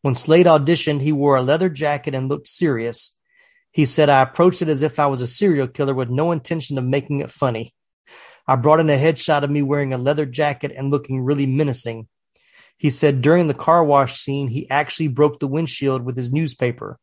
When 0.02 0.16
Slade 0.16 0.46
auditioned, 0.46 1.02
he 1.02 1.12
wore 1.12 1.36
a 1.36 1.42
leather 1.42 1.70
jacket 1.70 2.16
and 2.16 2.30
looked 2.30 2.48
serious. 2.48 3.18
He 3.72 3.86
said, 3.86 4.10
I 4.10 4.22
approached 4.22 4.62
it 4.62 4.70
as 4.70 4.82
if 4.82 5.00
I 5.00 5.08
was 5.08 5.22
a 5.22 5.28
serial 5.28 5.68
killer 5.68 5.94
with 5.94 6.10
no 6.10 6.32
intention 6.32 6.78
of 6.78 6.86
making 6.86 7.20
it 7.20 7.32
funny. 7.32 7.74
I 8.48 8.56
brought 8.56 8.80
in 8.80 8.90
a 8.90 8.98
headshot 8.98 9.44
of 9.44 9.52
me 9.52 9.62
wearing 9.62 9.94
a 9.94 9.98
leather 9.98 10.26
jacket 10.26 10.72
and 10.76 10.90
looking 10.90 11.22
really 11.22 11.46
menacing. 11.46 12.08
He 12.78 12.90
said 12.90 13.22
during 13.22 13.48
the 13.48 13.54
car 13.54 13.84
wash 13.84 14.20
scene, 14.20 14.48
he 14.48 14.70
actually 14.70 15.10
broke 15.10 15.40
the 15.40 15.48
windshield 15.48 16.04
with 16.04 16.18
his 16.18 16.32
newspaper. 16.32 16.98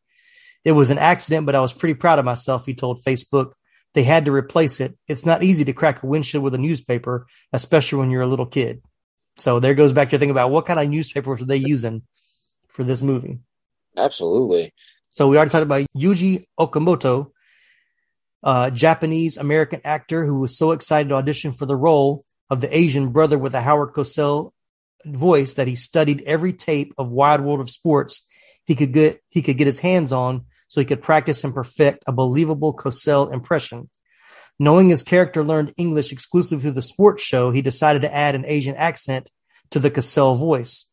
It 0.67 0.73
was 0.73 0.89
an 0.89 0.97
accident, 0.97 1.45
but 1.45 1.55
I 1.55 1.61
was 1.61 1.71
pretty 1.71 1.93
proud 1.93 2.19
of 2.19 2.25
myself, 2.25 2.65
he 2.65 2.73
told 2.73 3.01
Facebook. 3.01 3.53
They 3.93 4.03
had 4.03 4.25
to 4.25 4.33
replace 4.33 4.81
it. 4.81 4.97
It's 5.07 5.25
not 5.25 5.41
easy 5.41 5.63
to 5.63 5.71
crack 5.71 6.03
a 6.03 6.05
windshield 6.05 6.43
with 6.43 6.53
a 6.55 6.57
newspaper, 6.57 7.25
especially 7.53 7.99
when 7.99 8.11
you're 8.11 8.23
a 8.23 8.27
little 8.27 8.45
kid. 8.45 8.81
So 9.37 9.61
there 9.61 9.75
goes 9.75 9.93
back 9.93 10.09
to 10.09 10.17
think 10.17 10.29
about 10.29 10.51
what 10.51 10.65
kind 10.65 10.77
of 10.77 10.89
newspapers 10.89 11.41
are 11.41 11.45
they 11.45 11.55
using 11.55 12.01
for 12.67 12.83
this 12.83 13.01
movie. 13.01 13.39
Absolutely. 13.95 14.73
So 15.07 15.29
we 15.29 15.37
already 15.37 15.51
talked 15.51 15.63
about 15.63 15.85
Yuji 15.95 16.43
Okamoto, 16.59 17.31
uh, 18.43 18.69
Japanese 18.69 19.37
American 19.37 19.79
actor 19.85 20.25
who 20.25 20.41
was 20.41 20.57
so 20.57 20.71
excited 20.71 21.07
to 21.07 21.15
audition 21.15 21.53
for 21.53 21.65
the 21.65 21.77
role 21.77 22.25
of 22.49 22.59
the 22.59 22.77
Asian 22.77 23.13
brother 23.13 23.37
with 23.37 23.55
a 23.55 23.61
Howard 23.61 23.93
Cosell 23.93 24.51
voice 25.05 25.53
that 25.53 25.69
he 25.69 25.75
studied 25.75 26.23
every 26.25 26.51
tape 26.51 26.93
of 26.97 27.09
Wide 27.09 27.39
World 27.39 27.61
of 27.61 27.69
Sports 27.69 28.27
he 28.67 28.75
could 28.75 28.91
get 28.91 29.21
he 29.29 29.41
could 29.41 29.57
get 29.57 29.65
his 29.65 29.79
hands 29.79 30.11
on 30.11 30.45
so 30.67 30.81
he 30.81 30.85
could 30.85 31.01
practice 31.01 31.43
and 31.43 31.53
perfect 31.53 32.03
a 32.07 32.11
believable 32.11 32.73
Cosell 32.73 33.31
impression. 33.31 33.89
Knowing 34.59 34.89
his 34.89 35.03
character 35.03 35.43
learned 35.43 35.73
English 35.77 36.11
exclusively 36.11 36.63
through 36.63 36.71
the 36.71 36.81
sports 36.81 37.23
show, 37.23 37.51
he 37.51 37.61
decided 37.61 38.01
to 38.01 38.13
add 38.13 38.35
an 38.35 38.45
Asian 38.45 38.75
accent 38.75 39.29
to 39.69 39.79
the 39.79 39.91
Cosell 39.91 40.37
voice. 40.37 40.91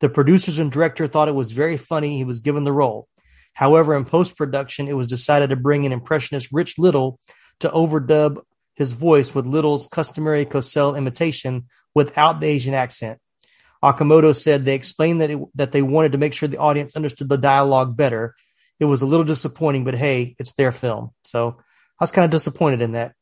The 0.00 0.08
producers 0.08 0.58
and 0.58 0.72
director 0.72 1.06
thought 1.06 1.28
it 1.28 1.34
was 1.34 1.52
very 1.52 1.76
funny 1.76 2.16
he 2.16 2.24
was 2.24 2.40
given 2.40 2.64
the 2.64 2.72
role. 2.72 3.08
However, 3.54 3.96
in 3.96 4.04
post 4.04 4.36
production, 4.36 4.88
it 4.88 4.96
was 4.96 5.08
decided 5.08 5.50
to 5.50 5.56
bring 5.56 5.84
in 5.84 5.92
impressionist 5.92 6.52
Rich 6.52 6.78
Little 6.78 7.20
to 7.60 7.68
overdub 7.68 8.42
his 8.74 8.92
voice 8.92 9.34
with 9.34 9.46
Little's 9.46 9.86
customary 9.86 10.46
Cosell 10.46 10.96
imitation 10.96 11.66
without 11.94 12.40
the 12.40 12.46
Asian 12.46 12.74
accent. 12.74 13.20
Okamoto 13.82 14.34
said 14.34 14.64
they 14.64 14.74
explained 14.74 15.20
that 15.20 15.30
it, 15.30 15.38
that 15.54 15.72
they 15.72 15.82
wanted 15.82 16.12
to 16.12 16.18
make 16.18 16.32
sure 16.32 16.48
the 16.48 16.58
audience 16.58 16.96
understood 16.96 17.28
the 17.28 17.36
dialogue 17.36 17.96
better. 17.96 18.34
It 18.80 18.84
was 18.86 19.02
a 19.02 19.06
little 19.06 19.24
disappointing, 19.24 19.84
but 19.84 19.94
hey, 19.94 20.34
it's 20.38 20.52
their 20.54 20.72
film. 20.72 21.10
So 21.24 21.56
I 21.58 22.02
was 22.02 22.10
kind 22.10 22.24
of 22.24 22.30
disappointed 22.30 22.82
in 22.82 22.92
that. 22.92 23.14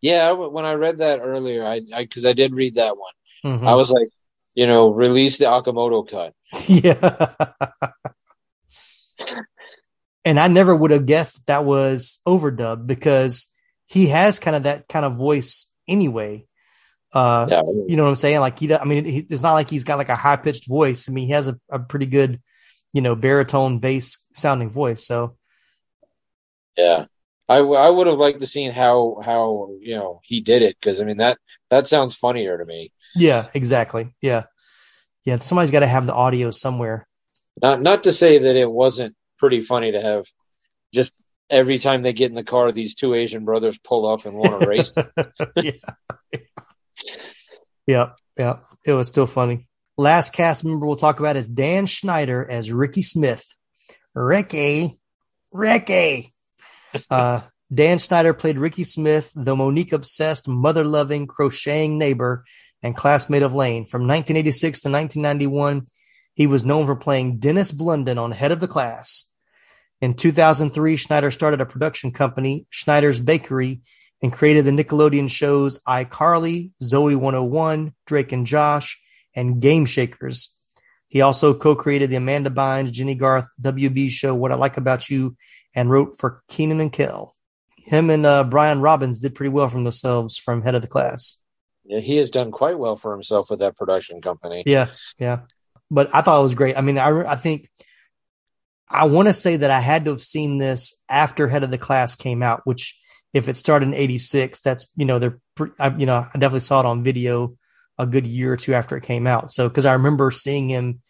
Yeah, 0.00 0.32
when 0.32 0.64
I 0.64 0.74
read 0.74 0.98
that 0.98 1.20
earlier, 1.20 1.64
I 1.66 1.80
because 1.96 2.26
I, 2.26 2.32
did 2.34 2.52
read 2.54 2.74
that 2.76 2.96
one. 2.96 3.12
Mhm. 3.44 3.66
I 3.66 3.74
was 3.74 3.90
like, 3.90 4.08
you 4.54 4.66
know, 4.66 4.90
release 4.90 5.38
the 5.38 5.46
Okamoto 5.46 6.08
cut. 6.08 6.34
yeah. 6.68 7.32
and 10.24 10.38
I 10.40 10.48
never 10.48 10.74
would 10.74 10.90
have 10.90 11.06
guessed 11.06 11.46
that 11.46 11.64
was 11.64 12.20
overdubbed 12.26 12.86
because 12.86 13.48
he 13.86 14.06
has 14.08 14.38
kind 14.38 14.56
of 14.56 14.62
that 14.64 14.88
kind 14.88 15.04
of 15.04 15.16
voice 15.16 15.72
anyway. 15.86 16.46
Uh, 17.12 17.46
Yeah. 17.50 17.62
you 17.86 17.96
know 17.96 18.04
what 18.04 18.10
I'm 18.10 18.16
saying? 18.16 18.40
Like 18.40 18.58
he, 18.58 18.74
I 18.74 18.84
mean, 18.84 19.04
he, 19.04 19.18
it's 19.18 19.42
not 19.42 19.52
like 19.52 19.70
he's 19.70 19.84
got 19.84 19.98
like 19.98 20.08
a 20.08 20.16
high 20.16 20.36
pitched 20.36 20.66
voice. 20.66 21.08
I 21.08 21.12
mean, 21.12 21.26
he 21.26 21.32
has 21.32 21.48
a, 21.48 21.58
a 21.70 21.78
pretty 21.78 22.06
good, 22.06 22.40
you 22.94 23.02
know, 23.02 23.14
baritone 23.14 23.80
bass 23.80 24.18
sounding 24.34 24.70
voice. 24.70 25.06
So 25.06 25.36
Yeah, 26.78 27.04
I, 27.48 27.56
w- 27.58 27.76
I 27.76 27.90
would 27.90 28.06
have 28.06 28.16
liked 28.16 28.40
to 28.40 28.46
seen 28.46 28.70
how 28.72 29.20
how 29.22 29.68
you 29.80 29.96
know 29.96 30.20
he 30.24 30.40
did 30.40 30.62
it 30.62 30.76
because 30.80 31.00
I 31.02 31.04
mean 31.04 31.18
that 31.18 31.36
that 31.70 31.86
sounds 31.86 32.14
funnier 32.14 32.56
to 32.56 32.64
me. 32.64 32.92
yeah, 33.14 33.48
exactly. 33.52 34.14
Yeah. 34.22 34.44
Yeah. 35.26 35.38
Somebody's 35.38 35.70
got 35.70 35.80
to 35.80 35.86
have 35.86 36.06
the 36.06 36.14
audio 36.14 36.50
somewhere. 36.50 37.06
Not 37.60 37.82
not 37.82 38.04
to 38.04 38.12
say 38.12 38.38
that 38.38 38.56
it 38.56 38.70
wasn't 38.70 39.14
pretty 39.38 39.60
funny 39.60 39.92
to 39.92 40.00
have 40.00 40.24
just 40.94 41.12
every 41.50 41.78
time 41.78 42.02
they 42.02 42.12
get 42.12 42.30
in 42.30 42.34
the 42.34 42.44
car, 42.44 42.72
these 42.72 42.94
two 42.94 43.14
Asian 43.14 43.44
brothers 43.44 43.76
pull 43.78 44.06
up 44.06 44.24
and 44.24 44.34
want 44.34 44.62
to 44.62 44.68
race. 44.68 44.92
yeah. 45.56 45.72
yeah. 47.86 48.10
Yeah. 48.38 48.56
It 48.86 48.92
was 48.92 49.08
still 49.08 49.26
funny. 49.26 49.68
Last 49.96 50.32
cast 50.32 50.64
member 50.64 50.86
we'll 50.86 50.96
talk 50.96 51.20
about 51.20 51.36
is 51.36 51.46
Dan 51.46 51.86
Schneider 51.86 52.44
as 52.48 52.72
Ricky 52.72 53.02
Smith. 53.02 53.54
Ricky. 54.14 54.98
Ricky. 55.52 56.34
Uh, 57.10 57.40
Dan 57.72 57.98
Schneider 57.98 58.34
played 58.34 58.58
Ricky 58.58 58.84
Smith, 58.84 59.32
the 59.34 59.56
Monique 59.56 59.92
obsessed, 59.92 60.48
mother 60.48 60.84
loving, 60.84 61.26
crocheting 61.26 61.98
neighbor 61.98 62.44
and 62.82 62.96
classmate 62.96 63.42
of 63.42 63.54
Lane. 63.54 63.86
From 63.86 64.02
1986 64.02 64.80
to 64.80 64.90
1991, 64.90 65.86
he 66.34 66.46
was 66.46 66.64
known 66.64 66.86
for 66.86 66.96
playing 66.96 67.38
Dennis 67.38 67.72
Blunden 67.72 68.18
on 68.18 68.32
Head 68.32 68.52
of 68.52 68.60
the 68.60 68.68
Class. 68.68 69.32
In 70.00 70.14
2003, 70.14 70.96
Schneider 70.96 71.30
started 71.30 71.60
a 71.60 71.66
production 71.66 72.12
company, 72.12 72.66
Schneider's 72.68 73.20
Bakery, 73.20 73.80
and 74.20 74.32
created 74.32 74.64
the 74.64 74.70
Nickelodeon 74.70 75.30
shows 75.30 75.80
iCarly, 75.86 76.72
Zoey 76.82 77.16
101, 77.16 77.94
Drake 78.06 78.32
and 78.32 78.46
Josh, 78.46 79.00
and 79.34 79.60
Game 79.60 79.86
Shakers. 79.86 80.54
He 81.08 81.20
also 81.20 81.54
co-created 81.54 82.10
the 82.10 82.16
Amanda 82.16 82.50
Bynes, 82.50 82.90
Jennie 82.90 83.14
Garth, 83.14 83.48
WB 83.60 84.10
show 84.10 84.34
What 84.34 84.52
I 84.52 84.56
Like 84.56 84.76
About 84.76 85.08
You, 85.08 85.36
and 85.74 85.90
wrote 85.90 86.18
for 86.18 86.42
Kenan 86.48 86.80
and 86.80 86.92
Kel. 86.92 87.34
Him 87.76 88.10
and 88.10 88.24
uh, 88.24 88.44
Brian 88.44 88.80
Robbins 88.80 89.18
did 89.18 89.34
pretty 89.34 89.50
well 89.50 89.68
from 89.68 89.84
themselves 89.84 90.38
from 90.38 90.62
Head 90.62 90.74
of 90.74 90.82
the 90.82 90.88
Class. 90.88 91.40
yeah, 91.84 92.00
he 92.00 92.16
has 92.16 92.30
done 92.30 92.50
quite 92.50 92.78
well 92.78 92.96
for 92.96 93.12
himself 93.12 93.50
with 93.50 93.60
that 93.60 93.76
production 93.76 94.22
company. 94.22 94.62
Yeah, 94.66 94.90
yeah. 95.18 95.40
But 95.90 96.14
I 96.14 96.22
thought 96.22 96.40
it 96.40 96.42
was 96.42 96.54
great. 96.54 96.76
I 96.78 96.80
mean, 96.80 96.98
I 96.98 97.32
I 97.32 97.36
think 97.36 97.68
I 98.88 99.04
want 99.04 99.28
to 99.28 99.34
say 99.34 99.56
that 99.56 99.70
I 99.70 99.80
had 99.80 100.06
to 100.06 100.12
have 100.12 100.22
seen 100.22 100.58
this 100.58 101.00
after 101.08 101.46
Head 101.48 101.62
of 101.62 101.70
the 101.70 101.78
Class 101.78 102.16
came 102.16 102.42
out, 102.42 102.62
which 102.64 102.98
if 103.32 103.48
it 103.48 103.56
started 103.56 103.88
in 103.88 103.94
'86, 103.94 104.60
that's 104.60 104.86
you 104.96 105.04
know 105.04 105.18
they're 105.18 105.38
I, 105.78 105.94
you 105.94 106.06
know 106.06 106.26
I 106.26 106.38
definitely 106.38 106.60
saw 106.60 106.80
it 106.80 106.86
on 106.86 107.04
video 107.04 107.56
a 107.98 108.06
good 108.06 108.26
year 108.26 108.52
or 108.52 108.56
two 108.56 108.74
after 108.74 108.96
it 108.96 109.04
came 109.04 109.26
out. 109.26 109.50
So 109.52 109.68
because 109.68 109.84
I 109.84 109.92
remember 109.94 110.30
seeing 110.30 110.68
him 110.68 111.00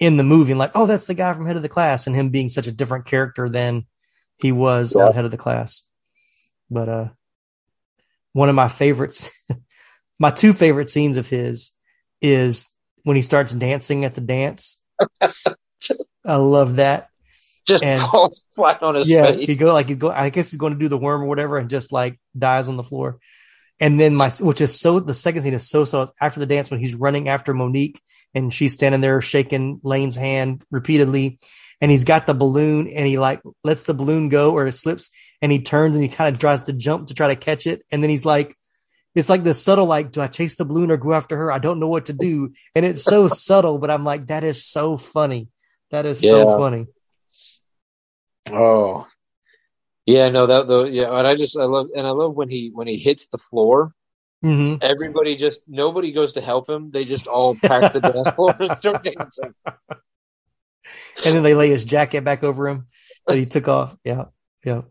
in 0.00 0.16
the 0.16 0.22
movie 0.24 0.52
and 0.52 0.58
like, 0.58 0.72
oh, 0.74 0.86
that's 0.86 1.04
the 1.04 1.14
guy 1.14 1.32
from 1.32 1.46
Head 1.46 1.56
of 1.56 1.62
the 1.62 1.68
Class, 1.68 2.06
and 2.06 2.14
him 2.16 2.30
being 2.30 2.48
such 2.48 2.66
a 2.66 2.72
different 2.72 3.06
character 3.06 3.48
than 3.48 3.86
he 4.38 4.52
was 4.52 4.94
Yeah. 4.94 5.04
on 5.06 5.12
Head 5.14 5.24
of 5.24 5.30
the 5.30 5.36
Class. 5.38 5.84
But 6.70 6.88
uh, 6.88 7.08
one 8.32 8.48
of 8.48 8.54
my 8.54 8.68
favorites, 8.68 9.30
my 10.18 10.30
two 10.30 10.52
favorite 10.52 10.90
scenes 10.90 11.16
of 11.16 11.28
his 11.28 11.72
is 12.20 12.66
when 13.04 13.16
he 13.16 13.22
starts 13.22 13.52
dancing 13.52 14.04
at 14.04 14.14
the 14.14 14.20
dance. 14.20 14.82
I 16.24 16.36
love 16.36 16.76
that. 16.76 17.08
Just 17.66 17.82
And- 17.84 18.00
falls 18.00 18.40
flat 18.54 18.82
on 18.82 18.94
his 18.96 19.08
yeah, 19.08 19.26
face. 19.26 19.46
he 19.46 19.56
go 19.56 19.72
like 19.72 19.88
he 19.88 19.94
go. 19.96 20.10
I 20.10 20.30
guess 20.30 20.50
he's 20.50 20.58
going 20.58 20.72
to 20.72 20.78
do 20.78 20.88
the 20.88 20.98
worm 20.98 21.22
or 21.22 21.26
whatever, 21.26 21.56
and 21.58 21.68
just 21.70 21.92
like 21.92 22.18
dies 22.36 22.68
on 22.68 22.76
the 22.76 22.84
floor. 22.84 23.18
And 23.78 24.00
then 24.00 24.14
my, 24.14 24.30
which 24.40 24.60
is 24.60 24.78
so 24.80 25.00
the 25.00 25.14
second 25.14 25.42
scene 25.42 25.54
is 25.54 25.68
so 25.68 25.84
so 25.84 26.10
after 26.20 26.40
the 26.40 26.46
dance 26.46 26.70
when 26.70 26.80
he's 26.80 26.94
running 26.94 27.28
after 27.28 27.52
Monique 27.52 28.00
and 28.34 28.52
she's 28.52 28.72
standing 28.72 29.00
there 29.00 29.20
shaking 29.20 29.80
Lane's 29.82 30.16
hand 30.16 30.64
repeatedly, 30.70 31.38
and 31.80 31.90
he's 31.90 32.04
got 32.04 32.26
the 32.26 32.34
balloon 32.34 32.88
and 32.88 33.06
he 33.06 33.18
like 33.18 33.42
lets 33.62 33.82
the 33.82 33.94
balloon 33.94 34.30
go 34.30 34.52
or 34.52 34.66
it 34.66 34.72
slips 34.72 35.10
and 35.42 35.52
he 35.52 35.60
turns 35.60 35.94
and 35.94 36.02
he 36.02 36.08
kind 36.08 36.34
of 36.34 36.40
tries 36.40 36.62
to 36.62 36.72
jump 36.72 37.08
to 37.08 37.14
try 37.14 37.28
to 37.28 37.36
catch 37.36 37.66
it, 37.66 37.82
and 37.92 38.02
then 38.02 38.10
he's 38.10 38.24
like, 38.24 38.56
it's 39.14 39.28
like 39.28 39.44
this 39.44 39.62
subtle 39.62 39.86
like, 39.86 40.12
do 40.12 40.20
I 40.20 40.26
chase 40.26 40.56
the 40.56 40.64
balloon 40.64 40.90
or 40.90 40.96
go 40.96 41.12
after 41.12 41.36
her? 41.36 41.52
I 41.52 41.58
don't 41.58 41.80
know 41.80 41.88
what 41.88 42.06
to 42.06 42.12
do, 42.12 42.52
and 42.74 42.86
it's 42.86 43.04
so 43.04 43.28
subtle, 43.28 43.78
but 43.78 43.90
I'm 43.90 44.04
like, 44.04 44.28
that 44.28 44.44
is 44.44 44.64
so 44.64 44.96
funny. 44.96 45.48
That 45.90 46.06
is 46.06 46.20
so 46.20 46.56
funny. 46.56 46.86
Oh, 48.50 49.06
yeah, 50.06 50.28
no, 50.30 50.46
that 50.46 50.68
the 50.68 50.84
yeah, 50.84 51.16
and 51.18 51.26
I 51.26 51.34
just 51.34 51.58
I 51.58 51.64
love 51.64 51.88
and 51.96 52.06
I 52.06 52.10
love 52.10 52.34
when 52.34 52.48
he 52.48 52.70
when 52.72 52.86
he 52.86 52.96
hits 52.96 53.26
the 53.26 53.38
floor. 53.38 53.92
hmm 54.42 54.76
Everybody 54.80 55.36
just 55.36 55.62
nobody 55.66 56.12
goes 56.12 56.34
to 56.34 56.40
help 56.40 56.68
him. 56.68 56.90
They 56.90 57.04
just 57.04 57.26
all 57.26 57.56
pack 57.56 57.92
the 57.92 58.00
dance 58.00 58.28
floor 58.34 58.54
and 58.60 58.76
start 58.78 59.02
dancing. 59.02 59.54
And 61.24 61.34
then 61.34 61.42
they 61.42 61.54
lay 61.54 61.68
his 61.70 61.84
jacket 61.84 62.24
back 62.24 62.44
over 62.44 62.68
him 62.68 62.86
that 63.26 63.36
he 63.36 63.46
took 63.46 63.68
off. 63.68 63.96
Yeah, 64.04 64.26
yeah. 64.64 64.82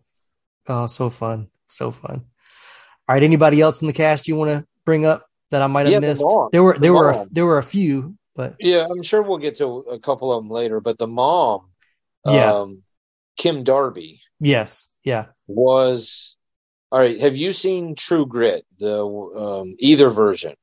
Oh, 0.67 0.87
so 0.87 1.09
fun, 1.09 1.49
so 1.67 1.91
fun. 1.91 2.25
All 3.07 3.13
right, 3.15 3.23
anybody 3.23 3.61
else 3.61 3.81
in 3.81 3.87
the 3.87 3.93
cast 3.93 4.27
you 4.27 4.35
want 4.35 4.49
to 4.49 4.65
bring 4.83 5.05
up 5.05 5.27
that 5.51 5.61
I 5.61 5.67
might 5.67 5.85
have 5.85 5.93
Yeah, 5.93 5.99
the 5.99 6.07
missed? 6.07 6.23
mom. 6.23 6.49
There 6.51 6.63
were 6.63 6.73
The 6.73 6.79
there 6.81 6.93
were 6.93 7.09
a, 7.11 7.27
there 7.31 7.45
were 7.45 7.59
a 7.59 7.63
few, 7.63 8.17
but 8.35 8.55
Yeah, 8.59 8.87
I'm 8.89 9.03
sure 9.03 9.21
we'll 9.21 9.37
get 9.37 9.57
to 9.57 9.65
a 9.91 9.99
couple 9.99 10.33
of 10.33 10.43
them 10.43 10.49
later. 10.49 10.81
But 10.81 10.97
the 10.97 11.07
mom, 11.07 11.69
Yeah. 12.25 12.51
um, 12.53 12.81
Kim 13.37 13.63
Darby, 13.63 14.21
yes, 14.39 14.89
yeah. 15.05 15.25
was 15.47 16.35
all 16.91 16.99
right. 16.99 17.19
Have 17.21 17.35
you 17.37 17.53
seen 17.53 17.95
True 17.95 18.25
Grit? 18.25 18.65
The 18.79 19.01
um, 19.05 19.75
either 19.79 20.09
version. 20.09 20.55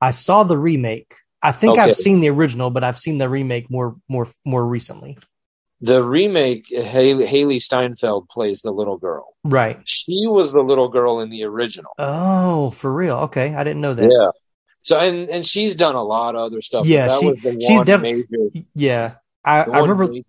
I 0.00 0.10
saw 0.10 0.42
the 0.42 0.58
remake. 0.58 1.14
I 1.42 1.52
think 1.52 1.74
Okay. 1.74 1.82
I've 1.82 1.96
seen 1.96 2.20
the 2.20 2.30
original, 2.30 2.70
but 2.70 2.82
I've 2.82 2.98
seen 2.98 3.18
the 3.18 3.28
remake 3.28 3.70
more 3.70 3.96
more 4.08 4.26
more 4.44 4.66
recently. 4.66 5.16
The 5.80 6.02
remake, 6.02 6.66
Hailee, 6.70 7.24
Hailee 7.28 7.62
Steinfeld 7.62 8.28
plays 8.28 8.62
the 8.62 8.72
little 8.72 8.96
girl. 8.98 9.36
Right. 9.44 9.78
She 9.84 10.26
was 10.26 10.52
the 10.52 10.60
little 10.62 10.88
girl 10.88 11.20
in 11.20 11.30
the 11.30 11.44
original. 11.44 11.92
Oh, 11.98 12.70
for 12.70 12.92
real? 12.92 13.16
Okay, 13.30 13.54
I 13.54 13.62
didn't 13.62 13.80
know 13.82 13.94
that. 13.94 14.10
Yeah. 14.10 14.30
So 14.80 14.98
and 14.98 15.28
and 15.30 15.44
she's 15.46 15.76
done 15.76 15.94
a 15.94 16.02
lot 16.02 16.34
of 16.34 16.40
other 16.40 16.60
stuff. 16.62 16.86
Yeah, 16.86 17.06
that 17.08 17.20
she- 17.20 17.60
she's 17.60 17.76
one 17.78 17.86
def- 17.86 18.02
major. 18.02 18.26
Yeah, 18.74 19.14
I, 19.44 19.62
I 19.62 19.80
remember. 19.80 20.08
major- 20.08 20.24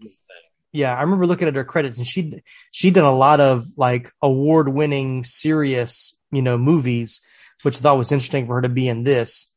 Yeah, 0.72 0.96
I 0.96 1.02
remember 1.02 1.26
looking 1.26 1.48
at 1.48 1.56
her 1.56 1.64
credits, 1.64 1.98
and 1.98 2.06
she 2.08 2.42
she 2.72 2.92
done 2.92 3.06
a 3.06 3.16
lot 3.16 3.40
of 3.40 3.66
like 3.78 4.12
award 4.22 4.70
winning 4.70 5.24
serious 5.24 6.18
you 6.32 6.42
know 6.44 6.58
movies, 6.58 7.22
which 7.64 7.78
I 7.78 7.80
thought 7.82 7.98
was 7.98 8.12
interesting 8.12 8.46
for 8.46 8.56
her 8.56 8.62
to 8.62 8.70
be 8.70 8.88
in 8.88 9.04
this. 9.04 9.54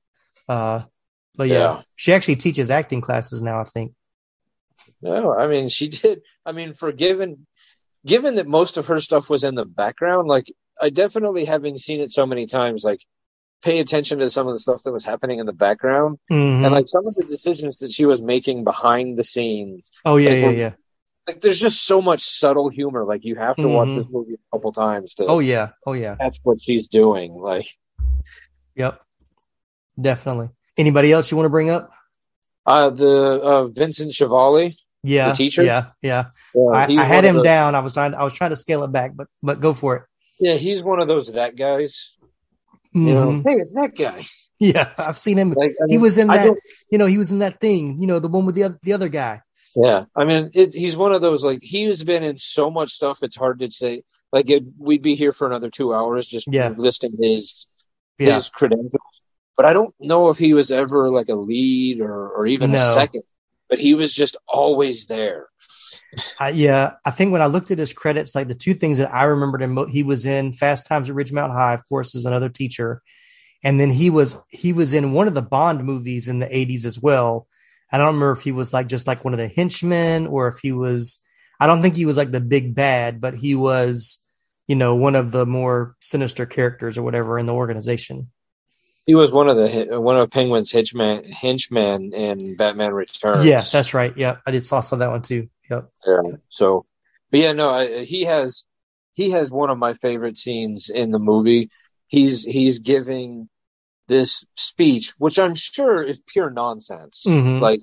Uh, 0.48 0.82
but 1.36 1.48
yeah, 1.48 1.54
Yeah. 1.58 1.82
she 1.96 2.12
actually 2.14 2.36
teaches 2.36 2.70
acting 2.70 3.00
classes 3.02 3.42
now. 3.42 3.60
I 3.60 3.64
think. 3.64 3.92
No, 5.00 5.34
I 5.34 5.46
mean 5.48 5.68
she 5.68 5.88
did. 5.88 6.22
I 6.46 6.52
mean, 6.52 6.72
for 6.72 6.92
given 6.92 7.46
given 8.06 8.36
that 8.36 8.46
most 8.46 8.76
of 8.78 8.86
her 8.86 9.00
stuff 9.00 9.28
was 9.30 9.44
in 9.44 9.54
the 9.54 9.64
background, 9.64 10.28
like 10.28 10.52
I 10.80 10.90
definitely 10.90 11.44
having 11.44 11.76
seen 11.78 12.00
it 12.00 12.10
so 12.10 12.26
many 12.26 12.46
times, 12.46 12.82
like 12.84 13.00
pay 13.62 13.78
attention 13.78 14.18
to 14.18 14.28
some 14.30 14.48
of 14.48 14.54
the 14.54 14.58
stuff 14.58 14.82
that 14.82 14.92
was 14.92 15.04
happening 15.04 15.38
in 15.38 15.46
the 15.46 15.52
background 15.52 16.18
Mhm. 16.30 16.64
and 16.64 16.72
like 16.74 16.88
some 16.88 17.06
of 17.06 17.14
the 17.14 17.22
decisions 17.24 17.78
that 17.78 17.92
she 17.92 18.04
was 18.06 18.20
making 18.20 18.64
behind 18.64 19.16
the 19.16 19.22
scenes. 19.24 19.90
Oh 20.04 20.16
yeah, 20.16 20.30
like, 20.30 20.38
yeah, 20.40 20.46
were- 20.46 20.52
yeah. 20.54 20.72
Like 21.26 21.40
there's 21.40 21.60
just 21.60 21.84
so 21.86 22.02
much 22.02 22.20
subtle 22.20 22.68
humor. 22.68 23.04
Like 23.04 23.24
you 23.24 23.36
have 23.36 23.56
to 23.56 23.68
watch 23.68 23.88
Mhm. 23.88 23.96
this 23.96 24.06
movie 24.10 24.34
a 24.34 24.56
couple 24.56 24.72
times 24.72 25.14
to 25.14 25.26
Oh 25.26 25.38
yeah, 25.38 25.70
oh 25.86 25.92
yeah. 25.92 26.16
That's 26.18 26.40
what 26.42 26.60
she's 26.60 26.88
doing. 26.88 27.32
Like 27.34 27.66
Yep, 28.74 29.00
definitely. 30.00 30.48
Anybody 30.76 31.12
else 31.12 31.30
you 31.30 31.36
want 31.36 31.46
to 31.46 31.50
bring 31.50 31.70
up? 31.70 31.88
uh 32.64 32.90
the 32.90 33.08
uh 33.42 33.66
Vincent 33.68 34.12
Schiavelli. 34.12 34.76
Yeah, 35.04 35.30
The 35.30 35.36
teacher? 35.36 35.62
yeah, 35.64 35.86
yeah. 36.00 36.26
Yeah, 36.54 36.70
I, 36.72 36.84
I 36.96 37.02
had 37.04 37.24
him 37.24 37.36
the- 37.36 37.42
down. 37.42 37.74
I 37.74 37.80
was 37.80 37.92
trying. 37.92 38.14
I 38.14 38.22
was 38.22 38.34
trying 38.34 38.50
to 38.50 38.56
scale 38.56 38.84
it 38.84 38.92
back, 38.92 39.12
but 39.16 39.26
but 39.42 39.58
go 39.60 39.74
for 39.74 39.96
it. 39.96 40.02
Yeah, 40.38 40.54
he's 40.54 40.80
one 40.82 41.00
of 41.00 41.08
those 41.08 41.32
that 41.32 41.56
guys. 41.56 42.16
You 42.94 43.14
know, 43.14 43.30
Mhm. 43.32 43.42
hey, 43.44 43.54
it's 43.60 43.72
that 43.72 43.96
guy. 43.96 44.22
Yeah, 44.60 44.90
I've 44.96 45.18
seen 45.18 45.38
him. 45.38 45.50
Like, 45.54 45.72
I 45.82 45.86
he 45.88 45.98
was 45.98 46.18
in 46.18 46.30
I 46.30 46.36
that. 46.38 46.56
You 46.88 46.98
know, 46.98 47.06
he 47.06 47.18
was 47.18 47.32
in 47.32 47.40
that 47.40 47.58
thing. 47.60 47.98
You 48.00 48.06
know, 48.06 48.20
the 48.20 48.28
one 48.28 48.46
with 48.46 48.54
the 48.54 48.78
the 48.84 48.92
other 48.92 49.08
guy. 49.08 49.42
Yeah, 49.74 50.04
I 50.14 50.24
mean, 50.24 50.50
it, 50.54 50.74
he's 50.74 50.96
one 50.96 51.12
of 51.12 51.22
those 51.22 51.44
like 51.44 51.60
he's 51.62 52.04
been 52.04 52.22
in 52.22 52.36
so 52.38 52.70
much 52.70 52.90
stuff. 52.90 53.22
It's 53.22 53.36
hard 53.36 53.60
to 53.60 53.70
say. 53.70 54.02
Like, 54.30 54.50
it, 54.50 54.64
we'd 54.78 55.02
be 55.02 55.14
here 55.14 55.32
for 55.32 55.46
another 55.46 55.70
two 55.70 55.94
hours 55.94 56.28
just 56.28 56.46
Yeah. 56.50 56.74
listing 56.76 57.14
his 57.20 57.66
Yeah. 58.18 58.34
his 58.34 58.48
credentials. 58.50 58.94
But 59.56 59.66
I 59.66 59.72
don't 59.72 59.94
know 60.00 60.28
if 60.28 60.38
he 60.38 60.54
was 60.54 60.70
ever 60.70 61.10
like 61.10 61.28
a 61.28 61.34
lead 61.34 62.00
or 62.00 62.28
or 62.28 62.46
even 62.46 62.74
a 62.74 62.78
second. 62.78 63.22
But 63.70 63.78
he 63.78 63.94
was 63.94 64.12
just 64.12 64.36
always 64.46 65.06
there. 65.06 65.48
I, 66.38 66.50
yeah, 66.50 66.92
I 67.06 67.10
think 67.10 67.32
when 67.32 67.40
I 67.40 67.46
looked 67.46 67.70
at 67.70 67.78
his 67.78 67.94
credits, 67.94 68.34
like 68.34 68.48
the 68.48 68.54
two 68.54 68.74
things 68.74 68.98
that 68.98 69.12
I 69.14 69.24
remembered 69.24 69.62
him, 69.62 69.88
he 69.88 70.02
was 70.02 70.26
in 70.26 70.52
Fast 70.52 70.86
Times 70.86 71.08
at 71.08 71.16
Ridgemont 71.16 71.52
High, 71.52 71.72
of 71.72 71.88
course, 71.88 72.14
as 72.14 72.26
another 72.26 72.50
teacher, 72.50 73.00
and 73.64 73.80
then 73.80 73.90
he 73.90 74.10
was 74.10 74.36
he 74.50 74.74
was 74.74 74.92
in 74.92 75.12
one 75.12 75.28
of 75.28 75.32
the 75.34 75.40
Bond 75.40 75.84
movies 75.84 76.28
in 76.28 76.38
the 76.40 76.46
'80s 76.46 76.84
as 76.84 77.00
well. 77.00 77.46
I 77.92 77.98
don't 77.98 78.14
remember 78.14 78.32
if 78.32 78.40
he 78.40 78.52
was 78.52 78.72
like 78.72 78.88
just 78.88 79.06
like 79.06 79.24
one 79.24 79.34
of 79.34 79.38
the 79.38 79.48
henchmen 79.48 80.26
or 80.26 80.48
if 80.48 80.58
he 80.58 80.72
was. 80.72 81.18
I 81.60 81.66
don't 81.66 81.82
think 81.82 81.94
he 81.94 82.06
was 82.06 82.16
like 82.16 82.32
the 82.32 82.40
big 82.40 82.74
bad, 82.74 83.20
but 83.20 83.34
he 83.36 83.54
was, 83.54 84.18
you 84.66 84.74
know, 84.74 84.96
one 84.96 85.14
of 85.14 85.30
the 85.30 85.46
more 85.46 85.94
sinister 86.00 86.46
characters 86.46 86.98
or 86.98 87.02
whatever 87.02 87.38
in 87.38 87.46
the 87.46 87.54
organization. 87.54 88.30
He 89.06 89.14
was 89.14 89.30
one 89.30 89.48
of 89.48 89.56
the 89.56 90.00
one 90.00 90.16
of 90.16 90.30
Penguin's 90.30 90.72
henchmen 90.72 91.24
henchmen 91.24 92.14
in 92.14 92.56
Batman 92.56 92.92
Returns. 92.92 93.44
Yeah, 93.44 93.60
that's 93.60 93.94
right. 93.94 94.16
Yeah, 94.16 94.36
I 94.46 94.52
did 94.52 94.62
saw, 94.62 94.80
that 94.80 95.10
one 95.10 95.22
too. 95.22 95.48
Yep. 95.70 95.90
Yeah. 96.06 96.20
So, 96.48 96.86
but 97.30 97.40
yeah, 97.40 97.52
no, 97.52 97.70
I, 97.70 98.04
he 98.04 98.22
has 98.22 98.64
he 99.12 99.30
has 99.30 99.50
one 99.50 99.70
of 99.70 99.78
my 99.78 99.92
favorite 99.94 100.38
scenes 100.38 100.88
in 100.88 101.10
the 101.10 101.18
movie. 101.18 101.70
He's 102.06 102.44
he's 102.44 102.78
giving 102.78 103.48
this 104.12 104.44
speech, 104.56 105.14
which 105.18 105.38
I'm 105.38 105.54
sure 105.54 106.02
is 106.02 106.18
pure 106.26 106.50
nonsense. 106.50 107.24
Mhm. 107.26 107.60
Like 107.60 107.80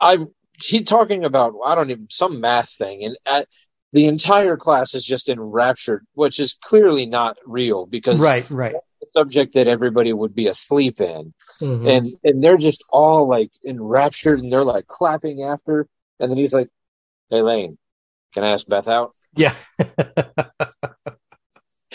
I'm 0.00 0.28
he 0.60 0.82
talking 0.82 1.24
about 1.24 1.54
I 1.64 1.74
don't 1.74 1.90
even 1.90 2.06
some 2.10 2.40
math 2.40 2.70
thing, 2.70 3.04
and 3.04 3.16
at, 3.26 3.46
the 3.92 4.04
entire 4.04 4.56
class 4.56 4.94
is 4.94 5.02
just 5.04 5.28
enraptured, 5.28 6.04
which 6.14 6.38
is 6.38 6.58
clearly 6.62 7.06
not 7.06 7.36
real 7.46 7.86
because 7.86 8.20
Right, 8.20 8.48
right. 8.50 8.74
the 9.00 9.06
subject 9.14 9.54
that 9.54 9.66
everybody 9.66 10.12
would 10.12 10.34
be 10.34 10.46
asleep 10.48 11.00
in 11.00 11.32
Mhm. 11.60 11.88
and 11.92 12.04
and 12.24 12.42
they're 12.44 12.58
just 12.70 12.84
all 12.90 13.26
like 13.28 13.50
enraptured 13.64 14.40
and 14.40 14.52
they're 14.52 14.64
like 14.76 14.86
clapping 14.86 15.42
after 15.42 15.88
and 16.20 16.30
then 16.30 16.36
he's 16.38 16.52
like 16.52 16.68
hey 17.30 17.40
lane 17.42 17.78
can 18.34 18.44
i 18.44 18.50
ask 18.52 18.66
beth 18.68 18.88
out 18.88 19.14
Yeah. 19.36 19.54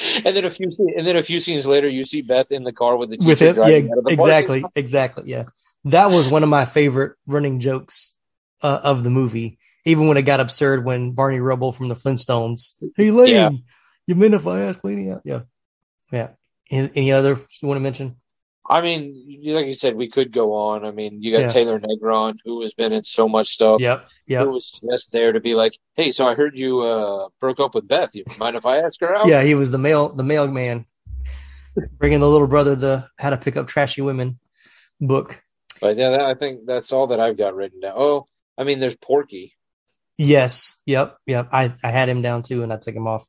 and 0.26 0.36
then 0.36 0.46
a 0.46 0.50
few 0.50 0.70
and 0.96 1.06
then 1.06 1.16
a 1.16 1.24
few 1.24 1.40
scenes 1.40 1.66
later 1.66 1.88
you 1.88 2.04
see 2.04 2.22
beth 2.22 2.52
in 2.52 2.64
the 2.64 2.74
car 2.74 2.98
with 2.98 3.10
the 3.10 3.18
with 3.26 3.42
it. 3.42 3.56
Yeah, 3.58 3.92
out 3.92 3.98
of 3.98 4.04
the 4.06 4.12
exactly, 4.12 4.62
parking 4.62 4.82
exactly. 4.82 5.24
Yeah, 5.28 5.44
that 5.86 6.12
was 6.12 6.30
one 6.30 6.44
of 6.44 6.50
my 6.50 6.66
favorite 6.66 7.16
running 7.28 7.60
jokes 7.60 8.18
uh, 8.62 8.80
of 8.84 9.04
the 9.04 9.10
movie. 9.10 9.58
Even 9.86 10.08
when 10.08 10.18
it 10.18 10.22
got 10.24 10.40
absurd 10.40 10.86
when 10.86 11.12
Barney 11.12 11.40
Rubble 11.40 11.72
from 11.72 11.90
the 11.90 11.96
Flintstones, 11.96 12.82
"Hey 12.96 13.12
Lane, 13.12 13.28
Yeah. 13.28 13.50
you 14.08 14.16
mind 14.16 14.34
if 14.34 14.48
I 14.48 14.62
ask 14.62 14.84
Lady 14.84 15.12
out?" 15.12 15.22
Yeah, 15.26 15.42
yeah. 16.12 16.32
Any, 16.72 16.92
any 16.96 17.12
other 17.12 17.40
you 17.62 17.68
want 17.68 17.78
to 17.78 17.84
mention? 17.84 18.16
I 18.70 18.80
mean 18.82 19.42
like 19.46 19.66
you 19.66 19.74
said 19.74 19.96
we 19.96 20.10
could 20.10 20.32
go 20.32 20.54
on 20.54 20.86
i 20.86 20.92
mean 20.92 21.22
you 21.22 21.32
got 21.34 21.42
Yeah. 21.42 21.48
taylor 21.50 21.80
negron 21.80 22.38
who 22.46 22.62
has 22.62 22.74
been 22.74 22.94
in 22.94 23.04
so 23.04 23.28
much 23.28 23.48
stuff 23.50 23.82
Yep, 23.82 24.08
yep. 24.28 24.46
who 24.46 24.52
was 24.52 24.72
just 24.90 25.12
there 25.12 25.32
to 25.34 25.40
be 25.40 25.54
like 25.54 25.78
hey 25.96 26.12
so 26.12 26.28
i 26.28 26.34
heard 26.36 26.58
you 26.58 26.80
uh 26.82 27.28
broke 27.42 27.60
up 27.60 27.76
with 27.76 27.88
beth 27.88 28.16
you 28.16 28.24
mind 28.40 28.56
if 28.56 28.66
i 28.66 28.78
ask 28.78 29.00
her 29.02 29.16
out 29.16 29.28
Yeah, 29.28 29.44
he 29.44 29.54
was 29.56 29.72
the 29.72 29.78
mail 29.78 30.10
the 30.10 30.24
mailman, 30.24 30.86
bringing 31.98 32.20
the 32.22 32.30
little 32.30 32.48
brother 32.48 32.76
the 32.76 33.08
How 33.20 33.32
to 33.32 33.38
Pick 33.38 33.58
Up 33.58 33.68
Trashy 33.68 34.02
Women 34.02 34.40
book. 35.02 35.42
but 35.82 35.98
yeah 35.98 36.12
that, 36.12 36.22
i 36.22 36.34
think 36.34 36.66
that's 36.66 36.94
all 36.94 37.08
that 37.08 37.20
i've 37.20 37.38
got 37.38 37.56
written 37.56 37.82
down 37.82 37.94
oh 37.98 38.28
i 38.58 38.64
mean 38.64 38.80
there's 38.80 38.96
porky 38.96 39.54
Yes, 40.16 40.80
yep, 40.86 41.18
yep. 41.26 41.50
I 41.52 41.74
I 41.84 41.90
had 41.90 42.08
him 42.08 42.22
down 42.22 42.44
too, 42.44 42.62
and 42.62 42.72
I 42.72 42.78
took 42.78 42.94
him 42.94 43.08
off. 43.08 43.26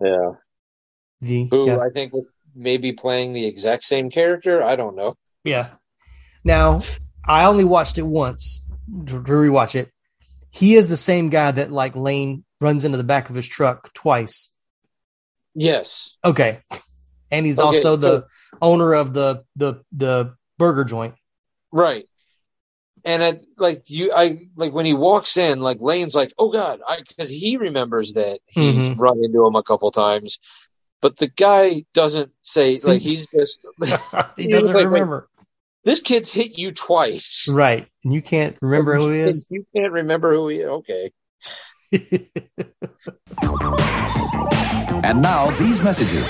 yeah 0.00 0.30
The 1.20 1.48
who 1.50 1.66
yeah. 1.66 1.78
I 1.78 1.90
think 1.92 2.12
was 2.12 2.24
maybe 2.54 2.92
playing 2.92 3.32
the 3.32 3.46
exact 3.46 3.84
same 3.84 4.10
character. 4.10 4.62
I 4.62 4.76
don't 4.76 4.96
know. 4.96 5.14
Yeah. 5.44 5.70
Now, 6.44 6.82
I 7.26 7.44
only 7.44 7.64
watched 7.64 7.98
it 7.98 8.02
once 8.02 8.66
to 9.06 9.20
rewatch 9.20 9.74
it. 9.74 9.90
He 10.50 10.74
is 10.74 10.88
the 10.88 10.96
same 10.96 11.28
guy 11.28 11.50
that 11.50 11.70
like 11.70 11.94
Lane 11.94 12.44
runs 12.60 12.84
into 12.84 12.96
the 12.98 13.04
back 13.04 13.28
of 13.30 13.36
his 13.36 13.46
truck 13.46 13.92
twice. 13.94 14.54
Yes, 15.54 16.14
Okay. 16.24 16.58
And 17.30 17.44
he's 17.44 17.58
Okay, 17.58 17.66
also 17.66 17.96
the 17.96 18.20
so- 18.20 18.58
owner 18.62 18.94
of 18.94 19.12
the 19.12 19.44
the 19.56 19.82
the 19.92 20.34
burger 20.58 20.84
joint. 20.84 21.14
right. 21.72 22.06
And 23.04 23.22
it, 23.22 23.42
like 23.58 23.84
you, 23.86 24.12
I 24.12 24.48
like 24.56 24.72
when 24.72 24.84
he 24.86 24.92
walks 24.94 25.36
in, 25.36 25.60
like 25.60 25.78
Lane's 25.80 26.14
like, 26.14 26.32
"Oh 26.38 26.50
God," 26.50 26.80
I 26.86 26.98
because 27.06 27.28
he 27.30 27.56
remembers 27.56 28.14
that 28.14 28.40
he's 28.46 28.88
Mhm. 28.88 28.98
run 28.98 29.22
into 29.24 29.46
him 29.46 29.54
a 29.54 29.62
couple 29.62 29.90
times, 29.92 30.38
but 31.00 31.16
the 31.18 31.28
guy 31.28 31.84
doesn't 31.94 32.30
say 32.42 32.76
See- 32.76 32.88
like 32.88 33.00
he's 33.02 33.26
just 33.26 33.66
He 34.36 34.44
He 34.44 34.48
doesn't 34.52 34.74
like, 34.74 34.84
remember. 34.86 35.28
this 35.84 36.00
kid's 36.00 36.32
hit 36.32 36.58
you 36.58 36.72
twice. 36.72 37.46
Right. 37.48 37.86
And 38.04 38.12
you 38.12 38.22
can't 38.22 38.56
remember 38.62 38.96
who 38.96 39.10
he 39.10 39.20
is. 39.20 39.46
You 39.50 39.64
can't 39.74 39.92
remember 39.92 40.34
who 40.34 40.48
he 40.48 40.56
is. 40.58 40.68
Okay. 40.68 41.12
And 45.02 45.22
now, 45.22 45.50
these 45.58 45.80
messages. 45.82 46.26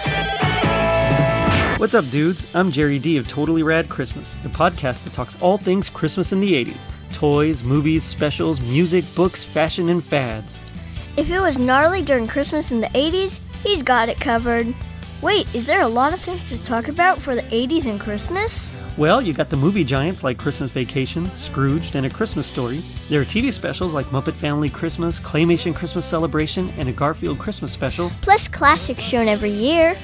What's 1.81 1.95
up, 1.95 2.05
dudes? 2.11 2.55
I'm 2.55 2.71
Jerry 2.71 2.99
D 2.99 3.17
of 3.17 3.27
Totally 3.29 3.63
Rad 3.63 3.89
Christmas, 3.89 4.33
the 4.43 4.49
podcast 4.49 5.05
that 5.05 5.13
talks 5.15 5.41
all 5.41 5.57
things 5.59 5.89
Christmas 5.89 6.33
in 6.33 6.41
the 6.41 6.53
80s. 6.65 6.81
toys, 7.15 7.63
movies, 7.65 8.05
specials, 8.05 8.61
music, 8.61 9.05
books, 9.17 9.43
fashion, 9.43 9.89
and 9.89 10.05
fads. 10.05 10.57
If 11.17 11.31
it 11.31 11.41
was 11.41 11.59
gnarly 11.59 12.03
during 12.03 12.27
Christmas 12.29 12.71
in 12.71 12.81
the 12.81 12.87
80s, 12.89 13.41
he's 13.63 13.83
got 13.83 14.09
it 14.09 14.21
covered. 14.21 14.67
Wait, 15.23 15.53
is 15.55 15.67
there 15.67 15.83
a 15.83 15.89
lot 15.89 16.13
of 16.13 16.21
things 16.21 16.49
to 16.49 16.63
talk 16.65 16.89
about 16.89 17.19
for 17.19 17.35
the 17.35 17.43
80s 17.43 17.87
and 17.87 18.01
Christmas? 18.01 18.69
Well, 18.97 19.23
you 19.23 19.33
got 19.33 19.49
the 19.49 19.57
movie 19.57 19.85
giants 19.85 20.25
like 20.25 20.39
Christmas 20.39 20.73
Vacation, 20.73 21.25
Scrooged, 21.31 21.95
and 21.95 22.05
A 22.05 22.11
Christmas 22.11 22.47
Story. 22.47 22.79
There 23.09 23.21
are 23.21 23.25
TV 23.25 23.53
specials 23.53 23.95
like 23.95 24.07
Muppet 24.07 24.33
Family 24.33 24.69
Christmas, 24.69 25.21
Claymation 25.21 25.73
Christmas 25.75 26.05
Celebration, 26.05 26.69
and 26.79 26.89
a 26.89 26.93
Garfield 26.93 27.39
Christmas 27.39 27.73
special. 27.73 28.11
Plus 28.23 28.49
classics 28.49 29.03
shown 29.03 29.29
every 29.29 29.51
year. 29.51 29.97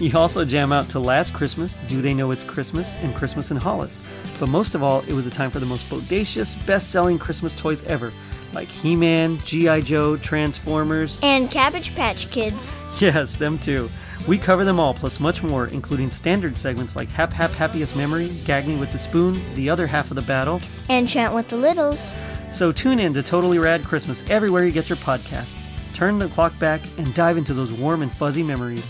You 0.00 0.16
also 0.16 0.44
jam 0.44 0.72
out 0.72 0.88
to 0.90 0.98
Last 0.98 1.34
Christmas, 1.34 1.76
Do 1.88 2.00
They 2.00 2.14
Know 2.14 2.30
It's 2.30 2.44
Christmas, 2.44 2.92
and 3.02 3.14
Christmas 3.14 3.50
in 3.50 3.56
Hollis. 3.56 4.02
But 4.38 4.48
most 4.48 4.74
of 4.74 4.82
all, 4.82 5.00
it 5.00 5.12
was 5.12 5.26
a 5.26 5.30
time 5.30 5.50
for 5.50 5.58
the 5.58 5.66
most 5.66 5.90
bodacious, 5.90 6.54
best 6.66 6.90
selling 6.90 7.18
Christmas 7.18 7.54
toys 7.54 7.84
ever, 7.84 8.12
like 8.52 8.68
He 8.68 8.96
Man, 8.96 9.38
G.I. 9.38 9.80
Joe, 9.82 10.16
Transformers, 10.16 11.18
and 11.22 11.50
Cabbage 11.50 11.94
Patch 11.94 12.30
Kids. 12.30 12.72
Yes, 13.00 13.36
them 13.36 13.58
too. 13.58 13.88
We 14.26 14.38
cover 14.38 14.64
them 14.64 14.80
all, 14.80 14.92
plus 14.92 15.20
much 15.20 15.40
more, 15.44 15.68
including 15.68 16.10
standard 16.10 16.56
segments 16.56 16.96
like 16.96 17.08
Hap 17.08 17.32
Hap 17.32 17.52
Happiest 17.52 17.94
Memory, 17.94 18.28
Gag 18.44 18.66
Me 18.66 18.76
with 18.76 18.90
the 18.90 18.98
Spoon, 18.98 19.40
The 19.54 19.70
Other 19.70 19.86
Half 19.86 20.10
of 20.10 20.16
the 20.16 20.22
Battle, 20.22 20.60
and 20.88 21.08
Chant 21.08 21.32
with 21.32 21.48
the 21.48 21.56
Littles. 21.56 22.10
So 22.52 22.72
tune 22.72 22.98
in 22.98 23.14
to 23.14 23.22
Totally 23.22 23.60
Rad 23.60 23.84
Christmas 23.84 24.28
everywhere 24.28 24.64
you 24.64 24.72
get 24.72 24.88
your 24.88 24.96
podcasts. 24.98 25.94
Turn 25.94 26.18
the 26.18 26.26
clock 26.26 26.58
back 26.58 26.80
and 26.98 27.14
dive 27.14 27.36
into 27.38 27.54
those 27.54 27.70
warm 27.72 28.02
and 28.02 28.10
fuzzy 28.10 28.42
memories. 28.42 28.84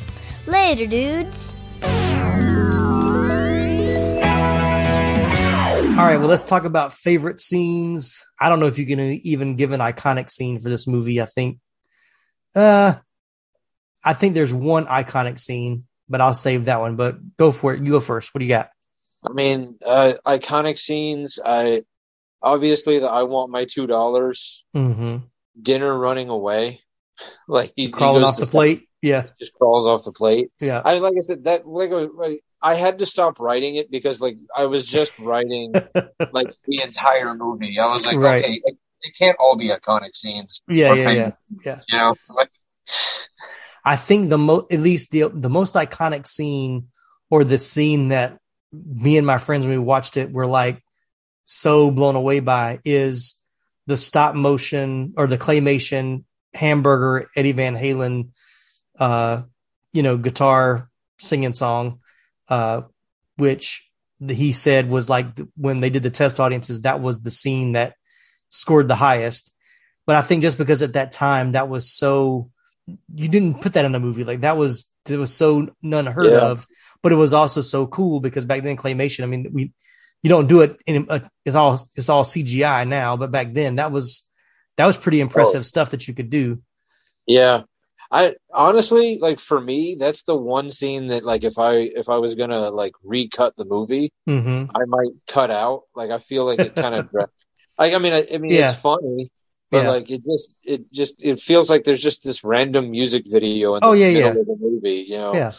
Later, 0.46 0.86
dudes. 0.86 1.52
All 5.98 6.04
right, 6.04 6.16
well, 6.16 6.28
let's 6.28 6.44
talk 6.44 6.64
about 6.64 6.92
favorite 6.92 7.40
scenes. 7.40 8.24
I 8.40 8.48
don't 8.48 8.60
know 8.60 8.66
if 8.66 8.78
you 8.78 8.86
can 8.86 9.00
even 9.00 9.56
give 9.56 9.72
an 9.72 9.80
iconic 9.80 10.30
scene 10.30 10.60
for 10.60 10.68
this 10.68 10.86
movie. 10.86 11.20
I 11.20 11.26
think, 11.26 11.58
uh, 12.54 12.94
I 14.04 14.12
think 14.14 14.34
there's 14.34 14.54
one 14.54 14.86
iconic 14.86 15.40
scene, 15.40 15.82
but 16.08 16.20
I'll 16.20 16.34
save 16.34 16.66
that 16.66 16.78
one. 16.78 16.94
But 16.94 17.36
go 17.36 17.50
for 17.50 17.74
it. 17.74 17.82
You 17.82 17.90
go 17.90 17.98
first. 17.98 18.32
What 18.32 18.38
do 18.38 18.44
you 18.44 18.48
got? 18.48 18.68
I 19.28 19.32
mean, 19.32 19.76
uh, 19.84 20.12
iconic 20.24 20.78
scenes. 20.78 21.40
I 21.44 21.82
obviously 22.40 23.00
the 23.00 23.06
I 23.06 23.24
want 23.24 23.50
my 23.50 23.64
two 23.64 23.88
dollars. 23.88 24.64
Mm-hmm. 24.76 25.24
Dinner 25.60 25.98
running 25.98 26.28
away, 26.28 26.80
like 27.48 27.72
he, 27.74 27.90
crawling 27.90 28.22
he 28.22 28.28
off 28.28 28.36
the 28.36 28.46
plate. 28.46 28.86
Yeah, 29.02 29.26
just 29.40 29.52
crawls 29.54 29.88
off 29.88 30.04
the 30.04 30.12
plate. 30.12 30.50
Yeah, 30.60 30.80
I 30.84 30.92
mean, 30.92 31.02
like 31.02 31.14
I 31.16 31.22
said 31.22 31.42
that 31.42 31.66
like, 31.66 31.90
like 31.90 32.44
I 32.60 32.74
had 32.74 32.98
to 32.98 33.06
stop 33.06 33.40
writing 33.40 33.76
it 33.76 33.90
because 33.90 34.20
like 34.20 34.36
I 34.54 34.64
was 34.64 34.86
just 34.86 35.12
writing 35.18 35.74
like 36.32 36.48
the 36.66 36.82
entire 36.82 37.34
movie. 37.34 37.78
I 37.78 37.86
was 37.86 38.04
like, 38.04 38.16
Right. 38.16 38.44
okay, 38.44 38.60
it, 38.64 38.76
it 39.02 39.14
can't 39.18 39.36
all 39.38 39.56
be 39.56 39.68
iconic 39.68 40.14
scenes. 40.16 40.62
Yeah, 40.68 40.92
or 40.92 40.96
yeah, 40.96 41.30
yeah, 41.64 41.80
You 41.88 41.98
know, 41.98 42.14
like 42.36 42.50
I 43.84 43.96
think 43.96 44.28
the 44.28 44.38
most, 44.38 44.72
at 44.72 44.80
least 44.80 45.10
the 45.10 45.28
the 45.28 45.48
most 45.48 45.74
iconic 45.74 46.26
scene, 46.26 46.88
or 47.30 47.44
the 47.44 47.58
scene 47.58 48.08
that 48.08 48.38
me 48.72 49.16
and 49.16 49.26
my 49.26 49.38
friends 49.38 49.64
when 49.64 49.78
we 49.78 49.78
watched 49.78 50.16
it 50.16 50.30
were 50.30 50.46
like 50.46 50.82
so 51.44 51.90
blown 51.90 52.16
away 52.16 52.40
by, 52.40 52.80
is 52.84 53.40
the 53.86 53.96
stop 53.96 54.34
motion 54.34 55.14
or 55.16 55.26
the 55.26 55.38
claymation 55.38 56.24
hamburger 56.54 57.28
Eddie 57.36 57.52
Van 57.52 57.74
Halen, 57.74 58.30
uh, 58.98 59.42
you 59.92 60.02
know, 60.02 60.16
guitar 60.16 60.90
singing 61.18 61.54
song, 61.54 62.00
uh, 62.48 62.82
which 63.36 63.88
he 64.26 64.52
said 64.52 64.88
was 64.88 65.08
like 65.08 65.26
when 65.56 65.80
they 65.80 65.90
did 65.90 66.02
the 66.02 66.10
test 66.10 66.40
audiences, 66.40 66.82
that 66.82 67.00
was 67.00 67.22
the 67.22 67.30
scene 67.30 67.72
that 67.72 67.94
scored 68.48 68.88
the 68.88 68.94
highest. 68.96 69.52
But 70.06 70.16
I 70.16 70.22
think 70.22 70.42
just 70.42 70.58
because 70.58 70.82
at 70.82 70.94
that 70.94 71.12
time 71.12 71.52
that 71.52 71.68
was 71.68 71.90
so 71.90 72.50
you 73.14 73.28
didn't 73.28 73.60
put 73.60 73.74
that 73.74 73.84
in 73.84 73.94
a 73.94 74.00
movie 74.00 74.24
like 74.24 74.40
that 74.40 74.56
was 74.56 74.90
it 75.06 75.18
was 75.18 75.34
so 75.34 75.68
none 75.82 76.06
heard 76.06 76.32
Yeah. 76.32 76.46
of, 76.46 76.66
but 77.02 77.12
it 77.12 77.16
was 77.16 77.32
also 77.34 77.60
so 77.60 77.86
cool 77.86 78.20
because 78.20 78.44
back 78.44 78.62
then 78.62 78.76
claymation. 78.76 79.22
I 79.24 79.26
mean, 79.26 79.48
we 79.52 79.72
you 80.22 80.30
don't 80.30 80.48
do 80.48 80.62
it 80.62 80.78
in 80.86 81.06
uh, 81.08 81.20
it's 81.44 81.54
all 81.56 81.88
it's 81.94 82.08
all 82.08 82.24
CGI 82.24 82.88
now, 82.88 83.16
but 83.16 83.30
back 83.30 83.52
then 83.52 83.76
that 83.76 83.92
was 83.92 84.26
that 84.76 84.86
was 84.86 84.96
pretty 84.96 85.20
impressive 85.20 85.64
stuff 85.66 85.90
that 85.90 86.08
you 86.08 86.14
could 86.14 86.30
do. 86.30 86.62
Yeah. 87.26 87.62
I 88.10 88.36
honestly 88.52 89.18
like 89.20 89.38
for 89.38 89.60
me, 89.60 89.96
that's 89.98 90.22
the 90.22 90.34
one 90.34 90.70
scene 90.70 91.08
that 91.08 91.24
like 91.24 91.44
if 91.44 91.58
I 91.58 91.74
if 91.74 92.08
I 92.08 92.16
was 92.16 92.34
gonna 92.36 92.70
like 92.70 92.94
recut 93.02 93.54
the 93.56 93.64
movie, 93.66 94.12
Mm-hmm. 94.26 94.74
I 94.76 94.84
might 94.86 95.10
cut 95.26 95.50
out. 95.50 95.82
Like 95.94 96.10
I 96.10 96.18
feel 96.18 96.44
like 96.46 96.58
it 96.60 96.74
kind 96.74 96.94
of 96.94 97.08
like 97.78 97.92
I 97.94 97.98
mean 97.98 98.12
I, 98.14 98.26
I 98.32 98.38
mean 98.38 98.50
Yeah. 98.52 98.70
it's 98.70 98.80
funny, 98.80 99.30
but 99.70 99.82
Yeah. 99.84 99.90
like 99.90 100.10
it 100.10 100.24
just 100.24 100.58
it 100.64 100.90
just 100.92 101.22
it 101.22 101.38
feels 101.40 101.68
like 101.68 101.84
there's 101.84 102.02
just 102.02 102.24
this 102.24 102.42
random 102.44 102.90
music 102.90 103.24
video 103.26 103.74
in 103.74 103.80
Oh, 103.84 103.92
the 103.92 103.98
yeah, 104.00 104.08
middle 104.12 104.34
yeah. 104.34 104.40
of 104.40 104.46
the 104.46 104.56
movie, 104.58 105.04
you 105.08 105.18
know. 105.18 105.34
Yeah. 105.34 105.52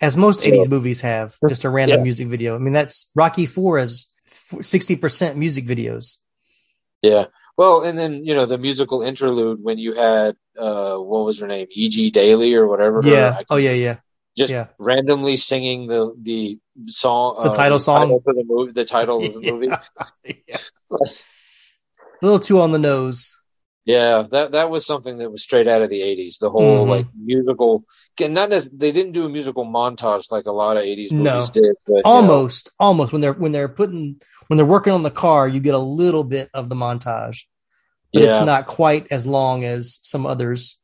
As 0.00 0.16
most 0.16 0.40
So- 0.40 0.50
80s 0.50 0.68
movies 0.68 1.00
have, 1.02 1.38
just 1.48 1.64
a 1.64 1.70
random 1.70 2.02
music 2.02 2.26
video. 2.28 2.56
I 2.56 2.58
mean, 2.58 2.72
that's 2.74 3.08
Rocky 3.14 3.46
4 3.46 3.78
has 3.78 4.08
60% 4.52 5.36
music 5.36 5.64
videos. 5.66 6.16
Yeah. 7.02 7.26
Well, 7.56 7.82
and 7.82 7.98
then 7.98 8.24
you 8.24 8.34
know 8.34 8.46
the 8.46 8.58
musical 8.58 9.02
interlude 9.02 9.62
when 9.62 9.78
you 9.78 9.94
had 9.94 10.36
uh 10.58 10.98
what 10.98 11.24
was 11.24 11.38
her 11.40 11.46
name, 11.46 11.66
E.G. 11.70 12.10
Daily 12.10 12.54
or 12.54 12.66
whatever. 12.66 13.00
Yeah. 13.04 13.40
Oh, 13.48 13.56
yeah, 13.56 13.72
yeah. 13.72 13.96
just 14.36 14.52
Yeah. 14.52 14.68
randomly 14.78 15.36
singing 15.36 15.86
the 15.86 16.14
the 16.20 16.58
song, 16.88 17.36
The 17.42 17.50
uh, 17.50 17.54
title 17.54 17.78
song? 17.78 18.00
title 18.02 18.20
for 18.22 18.34
the 18.34 18.44
movie, 18.44 18.72
the 18.72 18.84
title 18.84 19.26
of 19.26 19.34
the 19.34 19.40
Yeah. 19.46 19.52
movie. 19.52 20.60
A 22.22 22.24
little 22.24 22.40
too 22.40 22.60
on 22.60 22.72
the 22.72 22.78
nose. 22.78 23.36
Yeah, 23.84 24.24
that 24.32 24.52
that 24.52 24.68
was 24.68 24.84
something 24.84 25.18
that 25.18 25.30
was 25.30 25.42
straight 25.44 25.68
out 25.68 25.80
of 25.80 25.90
the 25.90 26.02
'80s. 26.02 26.38
The 26.38 26.50
whole 26.50 26.86
Mhm. 26.86 26.90
like 26.90 27.06
musical, 27.16 27.84
again, 28.18 28.32
not 28.32 28.52
as 28.52 28.68
they 28.68 28.90
didn't 28.90 29.12
do 29.12 29.26
a 29.26 29.28
musical 29.28 29.64
montage 29.64 30.30
like 30.32 30.46
a 30.46 30.52
lot 30.52 30.76
of 30.76 30.82
'80s 30.82 31.12
movies 31.12 31.50
No. 31.50 31.62
did, 31.62 31.76
but 31.86 31.96
you 31.98 32.02
know, 32.02 32.04
almost, 32.10 32.72
almost 32.80 33.12
when 33.12 33.20
they're 33.20 33.32
when 33.32 33.52
they're 33.52 33.68
putting 33.68 34.20
when 34.48 34.56
they're 34.56 34.66
working 34.66 34.92
on 34.92 35.02
the 35.02 35.10
car, 35.10 35.48
you 35.48 35.60
get 35.60 35.74
a 35.74 35.78
little 35.78 36.24
bit 36.24 36.50
of 36.54 36.68
the 36.68 36.74
montage, 36.74 37.44
but 38.12 38.22
it's 38.22 38.40
not 38.40 38.66
quite 38.66 39.06
as 39.10 39.26
long 39.26 39.64
as 39.64 39.98
some 40.02 40.26
others. 40.26 40.78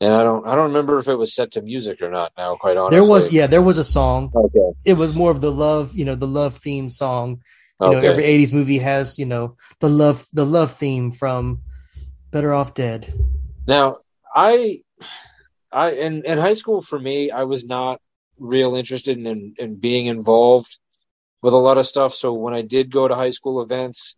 and 0.00 0.12
I 0.12 0.22
don't 0.22 0.46
I 0.46 0.54
don't 0.54 0.68
remember 0.68 0.98
if 0.98 1.08
it 1.08 1.16
was 1.16 1.34
set 1.34 1.52
to 1.52 1.62
music 1.62 2.02
or 2.02 2.10
not. 2.10 2.32
Now, 2.36 2.56
quite 2.56 2.76
honestly, 2.76 3.00
There 3.00 3.08
was, 3.08 3.32
yeah, 3.32 3.46
there 3.46 3.62
was 3.62 3.78
a 3.78 3.84
song. 3.84 4.30
Okay. 4.34 4.78
It 4.84 4.94
was 4.94 5.14
more 5.14 5.30
of 5.30 5.40
the 5.40 5.52
love, 5.52 5.94
you 5.94 6.04
know, 6.04 6.14
the 6.14 6.26
love 6.26 6.56
theme 6.58 6.90
song. 6.90 7.40
You 7.80 7.90
know, 7.90 7.98
every 7.98 8.22
'80s 8.22 8.52
movie 8.52 8.78
has, 8.78 9.18
you 9.18 9.26
know, 9.26 9.56
the 9.80 9.90
love 9.90 10.26
the 10.32 10.46
love 10.46 10.72
theme 10.72 11.12
from 11.12 11.60
Better 12.30 12.54
Off 12.54 12.72
Dead. 12.72 13.12
Now, 13.66 13.98
I, 14.34 14.80
I 15.70 15.90
in 15.90 16.24
in 16.24 16.38
high 16.38 16.54
school 16.54 16.80
for 16.80 16.98
me, 16.98 17.30
I 17.30 17.42
was 17.42 17.64
not 17.64 18.00
real 18.38 18.74
interested 18.74 19.18
in, 19.18 19.26
in 19.26 19.54
in 19.58 19.74
being 19.74 20.06
involved 20.06 20.78
with 21.44 21.52
a 21.52 21.58
lot 21.58 21.76
of 21.76 21.86
stuff. 21.86 22.14
So 22.14 22.32
when 22.32 22.54
I 22.54 22.62
did 22.62 22.90
go 22.90 23.06
to 23.06 23.14
high 23.14 23.28
school 23.28 23.60
events, 23.60 24.16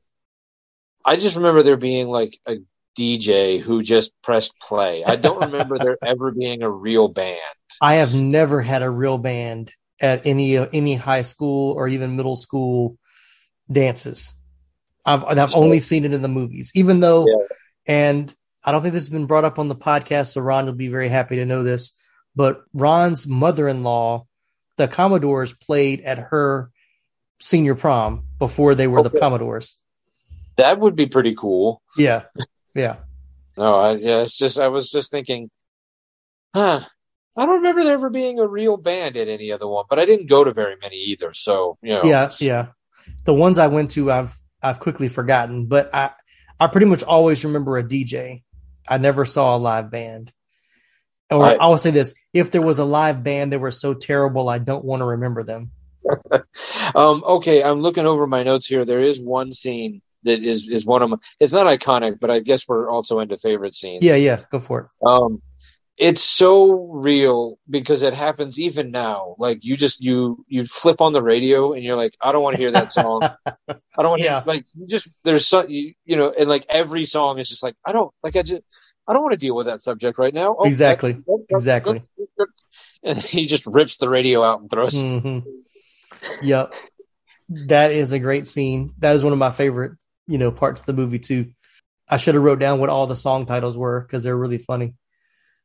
I 1.04 1.16
just 1.16 1.34
remember 1.34 1.64
there 1.64 1.76
being 1.76 2.06
like 2.06 2.38
a 2.46 2.58
DJ 2.96 3.60
who 3.60 3.82
just 3.82 4.12
pressed 4.22 4.52
play. 4.60 5.02
I 5.04 5.16
don't 5.16 5.40
remember 5.40 5.76
there 5.80 5.98
ever 6.00 6.30
being 6.30 6.62
a 6.62 6.70
real 6.70 7.08
band. 7.08 7.40
I 7.82 7.94
have 7.94 8.14
never 8.14 8.62
had 8.62 8.82
a 8.82 8.88
real 8.88 9.18
band 9.18 9.72
at 10.00 10.24
any 10.24 10.56
any 10.56 10.94
high 10.94 11.22
school 11.22 11.72
or 11.72 11.88
even 11.88 12.14
middle 12.14 12.36
school 12.36 12.96
dances. 13.70 14.32
I've 15.04 15.24
I've 15.24 15.56
only 15.56 15.80
seen 15.80 16.04
it 16.04 16.14
in 16.14 16.22
the 16.22 16.28
movies, 16.28 16.70
even 16.76 17.00
though, 17.00 17.26
and 17.88 18.32
I 18.62 18.70
don't 18.70 18.82
think 18.82 18.94
this 18.94 19.02
has 19.02 19.10
been 19.10 19.26
brought 19.26 19.44
up 19.44 19.58
on 19.58 19.66
the 19.66 19.74
podcast. 19.74 20.34
So 20.34 20.42
Ron 20.42 20.66
will 20.66 20.74
be 20.74 20.88
very 20.88 21.08
happy 21.08 21.36
to 21.36 21.44
know 21.44 21.64
this. 21.64 22.00
But 22.36 22.62
Ron's 22.72 23.26
mother-in-law, 23.26 24.26
the 24.76 24.86
Commodores, 24.86 25.52
played 25.52 26.02
at 26.02 26.18
her 26.18 26.70
senior 27.40 27.74
prom 27.74 28.24
before 28.38 28.74
they 28.74 28.86
were 28.86 29.02
the 29.02 29.10
Commodores. 29.10 29.76
That 30.56 30.78
would 30.80 30.94
be 30.94 31.06
pretty 31.06 31.34
cool. 31.34 31.82
Yeah, 31.96 32.24
yeah. 32.74 32.96
No, 33.58 33.74
I, 33.74 33.94
yeah, 33.96 34.20
it's 34.20 34.36
just 34.36 34.58
I 34.58 34.68
was 34.68 34.90
just 34.90 35.10
thinking, 35.10 35.48
huh. 36.54 36.80
I 37.38 37.46
don't 37.46 37.56
remember 37.56 37.84
there 37.84 37.94
ever 37.94 38.10
being 38.10 38.38
a 38.38 38.46
real 38.46 38.76
band 38.76 39.16
at 39.16 39.28
any 39.28 39.50
other 39.50 39.66
one, 39.66 39.86
but 39.88 39.98
I 39.98 40.04
didn't 40.04 40.28
go 40.28 40.44
to 40.44 40.52
very 40.52 40.76
many 40.82 40.96
either. 40.96 41.32
So 41.32 41.78
you 41.82 41.94
know, 41.94 42.02
Yeah, 42.04 42.32
yeah. 42.38 42.66
The 43.24 43.32
ones 43.32 43.56
I 43.56 43.68
went 43.68 43.92
to, 43.92 44.12
I've 44.12 44.38
I've 44.62 44.78
quickly 44.78 45.08
forgotten, 45.08 45.66
but 45.68 45.94
I 45.94 46.10
I 46.60 46.66
pretty 46.66 46.86
much 46.86 47.02
always 47.02 47.46
remember 47.46 47.78
a 47.78 47.82
DJ. 47.82 48.42
I 48.86 48.98
never 48.98 49.24
saw 49.24 49.56
a 49.56 49.58
live 49.58 49.90
band. 49.90 50.32
Or 51.30 51.44
I- 51.44 51.54
I, 51.54 51.66
will 51.68 51.78
say 51.78 51.90
this: 51.90 52.14
if 52.34 52.50
there 52.50 52.60
was 52.62 52.78
a 52.78 52.84
live 52.84 53.22
band, 53.22 53.52
they 53.52 53.56
were 53.56 53.70
so 53.70 53.94
terrible, 53.94 54.50
I 54.50 54.58
don't 54.58 54.84
want 54.84 55.00
to 55.00 55.06
remember 55.06 55.42
them. 55.44 55.72
Um, 56.94 57.22
okay, 57.24 57.62
I'm 57.62 57.80
looking 57.80 58.06
over 58.06 58.26
my 58.26 58.42
notes 58.42 58.66
here. 58.66 58.84
There 58.84 59.00
is 59.00 59.20
one 59.20 59.52
scene 59.52 60.02
that 60.22 60.42
is 60.42 60.68
is 60.68 60.84
one 60.86 61.02
of 61.02 61.10
my. 61.10 61.16
It's 61.40 61.52
not 61.52 61.66
iconic, 61.66 62.20
but 62.20 62.30
I 62.30 62.40
guess 62.40 62.66
we're 62.68 62.88
also 62.90 63.20
into 63.20 63.36
favorite 63.38 63.74
scenes. 63.74 64.04
Yeah, 64.04 64.16
yeah. 64.16 64.40
Go 64.50 64.58
for 64.58 64.80
it. 64.80 65.06
Um, 65.06 65.42
it's 65.98 66.22
so 66.22 66.72
real 66.92 67.58
because 67.68 68.02
it 68.02 68.12
happens 68.12 68.60
even 68.60 68.90
now. 68.90 69.34
Like 69.38 69.64
you 69.64 69.76
just 69.76 70.00
you 70.02 70.44
you 70.48 70.64
flip 70.66 71.00
on 71.00 71.12
the 71.12 71.22
radio 71.22 71.72
and 71.72 71.82
you're 71.82 71.96
like, 71.96 72.14
I 72.20 72.32
don't 72.32 72.42
want 72.42 72.56
to 72.56 72.62
hear 72.62 72.72
that 72.72 72.92
song. 72.92 73.22
I 73.68 73.74
don't 73.98 74.10
want 74.10 74.20
to 74.20 74.24
Yeah. 74.24 74.40
hear, 74.40 74.46
like 74.46 74.64
you 74.74 74.86
just 74.86 75.08
there's 75.24 75.46
some 75.46 75.68
you, 75.70 75.94
you 76.04 76.16
know, 76.16 76.30
and 76.38 76.48
like 76.48 76.66
every 76.68 77.04
song 77.06 77.38
is 77.38 77.48
just 77.48 77.62
like 77.62 77.76
I 77.84 77.92
don't 77.92 78.12
like 78.22 78.36
I 78.36 78.42
just 78.42 78.62
I 79.08 79.12
don't 79.12 79.22
want 79.22 79.32
to 79.32 79.38
deal 79.38 79.56
with 79.56 79.66
that 79.66 79.80
subject 79.80 80.18
right 80.18 80.34
now. 80.34 80.54
Oh, 80.58 80.64
Exactly. 80.66 81.12
that- 81.12 81.24
that- 81.26 81.46
that- 81.48 81.54
Exactly. 81.56 82.02
And 83.02 83.18
he 83.20 83.46
just 83.46 83.64
rips 83.66 83.98
the 83.98 84.08
radio 84.08 84.42
out 84.42 84.60
and 84.60 84.68
throws. 84.68 85.00
hmm 85.00 85.38
Yep. 86.42 86.74
That 87.48 87.92
is 87.92 88.12
a 88.12 88.18
great 88.18 88.46
scene. 88.46 88.92
That 88.98 89.14
is 89.16 89.22
one 89.22 89.32
of 89.32 89.38
my 89.38 89.50
favorite, 89.50 89.92
you 90.26 90.38
know, 90.38 90.50
parts 90.50 90.80
of 90.82 90.86
the 90.86 90.92
movie 90.92 91.18
too. 91.18 91.52
I 92.08 92.16
should 92.16 92.34
have 92.34 92.42
wrote 92.44 92.58
down 92.58 92.78
what 92.78 92.88
all 92.90 93.06
the 93.06 93.16
song 93.16 93.46
titles 93.46 93.76
were 93.76 94.00
because 94.00 94.22
they're 94.22 94.36
really 94.36 94.58
funny. 94.58 94.94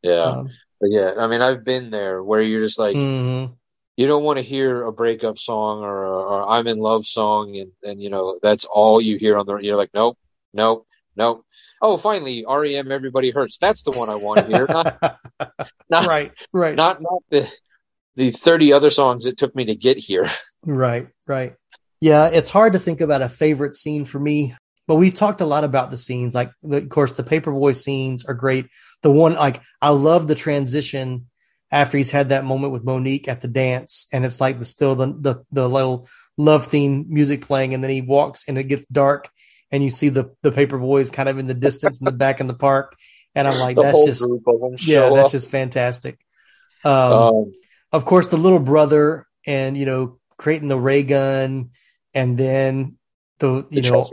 Yeah. 0.02 0.22
Um, 0.22 0.50
But 0.80 0.90
yeah, 0.90 1.14
I 1.18 1.28
mean, 1.28 1.42
I've 1.42 1.64
been 1.64 1.92
there 1.92 2.24
where 2.24 2.42
you're 2.42 2.64
just 2.64 2.80
like, 2.80 2.96
mhm. 2.96 3.54
you 3.98 4.08
don't 4.08 4.24
want 4.24 4.38
to 4.38 4.44
hear 4.44 4.84
a 4.84 4.92
breakup 4.92 5.38
song 5.38 5.82
or, 5.84 6.06
a, 6.06 6.12
or 6.12 6.50
I'm 6.50 6.66
in 6.66 6.80
love 6.80 7.06
song, 7.06 7.56
and 7.58 7.72
and 7.84 8.02
you 8.02 8.10
know 8.10 8.40
that's 8.42 8.66
all 8.66 9.00
you 9.00 9.18
hear 9.18 9.38
on 9.38 9.46
the. 9.46 9.58
You're 9.58 9.78
like, 9.78 9.92
nope, 9.94 10.18
nope, 10.54 10.88
nope. 11.16 11.46
Oh, 11.84 11.98
finally, 11.98 12.46
REM, 12.48 12.92
Everybody 12.92 13.30
Hurts. 13.30 13.60
That's 13.60 13.84
the 13.84 13.92
one 13.92 14.10
I 14.10 14.16
want 14.16 14.40
to 14.40 14.46
hear. 14.48 14.66
Not, 14.68 15.20
not 15.90 16.08
right, 16.08 16.32
right, 16.52 16.76
not 16.76 17.00
not 17.00 17.22
the 17.30 17.48
the 18.16 18.32
thirty 18.32 18.74
other 18.74 18.90
songs 18.90 19.26
it 19.26 19.38
took 19.38 19.56
me 19.56 19.66
to 19.66 19.76
get 19.76 19.98
here. 19.98 20.26
Right, 20.66 21.08
right. 21.28 21.54
Yeah, 22.02 22.30
it's 22.32 22.50
hard 22.50 22.74
to 22.74 22.80
think 22.80 23.02
about 23.02 23.22
a 23.22 23.30
favorite 23.30 23.74
scene 23.74 24.06
for 24.06 24.20
me, 24.20 24.56
but 24.88 24.96
we 24.96 25.12
talked 25.12 25.42
a 25.42 25.46
lot 25.46 25.64
about 25.64 25.92
the 25.92 25.98
scenes. 25.98 26.36
Like, 26.36 26.52
the, 26.62 26.78
of 26.78 26.90
course, 26.90 27.14
the 27.14 27.24
Paperboy 27.24 27.76
scenes 27.76 28.26
are 28.26 28.34
great. 28.34 28.68
The 29.02 29.12
one, 29.12 29.34
like, 29.34 29.62
I 29.82 29.90
love 29.90 30.28
the 30.28 30.36
transition 30.36 31.28
after 31.72 31.98
he's 31.98 32.12
had 32.12 32.30
that 32.30 32.44
moment 32.46 32.74
with 32.74 32.84
Monique 32.84 33.28
at 33.28 33.42
the 33.42 33.48
dance, 33.48 34.08
and 34.14 34.26
it's 34.26 34.42
like 34.42 34.60
the 34.60 34.66
still 34.66 34.96
the 34.96 35.08
the, 35.08 35.36
the 35.52 35.68
little 35.70 36.08
love 36.38 36.68
theme 36.68 37.06
music 37.08 37.42
playing, 37.44 37.74
and 37.74 37.84
then 37.84 37.92
he 37.92 38.02
walks 38.02 38.48
and 38.48 38.58
it 38.58 38.66
gets 38.66 38.86
dark, 38.86 39.30
and 39.72 39.84
you 39.84 39.90
see 39.90 40.10
the 40.10 40.36
the 40.42 40.52
Paperboys 40.52 41.12
kind 41.14 41.30
of 41.30 41.38
in 41.40 41.48
the 41.48 41.54
distance 41.54 42.00
in 42.00 42.06
the 42.06 42.12
back 42.12 42.40
in 42.40 42.48
the 42.48 42.54
park, 42.56 42.96
and 43.36 43.48
I'm 43.48 43.60
like, 43.60 43.76
The 43.78 43.84
that's 43.84 44.04
just 44.06 44.22
group 44.22 44.44
of 44.48 44.60
them 44.60 44.76
yeah, 44.82 45.10
that's 45.10 45.28
up. 45.28 45.32
just 45.32 45.50
fantastic. 45.50 46.20
Um, 46.84 46.92
Um, 47.14 47.52
of 47.92 48.06
course, 48.06 48.28
the 48.28 48.38
little 48.38 48.60
brother 48.60 49.28
and 49.46 49.78
you 49.78 49.86
know 49.86 50.20
creating 50.38 50.68
the 50.68 50.80
ray 50.80 51.04
gun, 51.04 51.72
and 52.14 52.38
then 52.38 52.98
the 53.40 53.68
you 53.70 53.82
The 53.82 53.92
know 53.92 54.10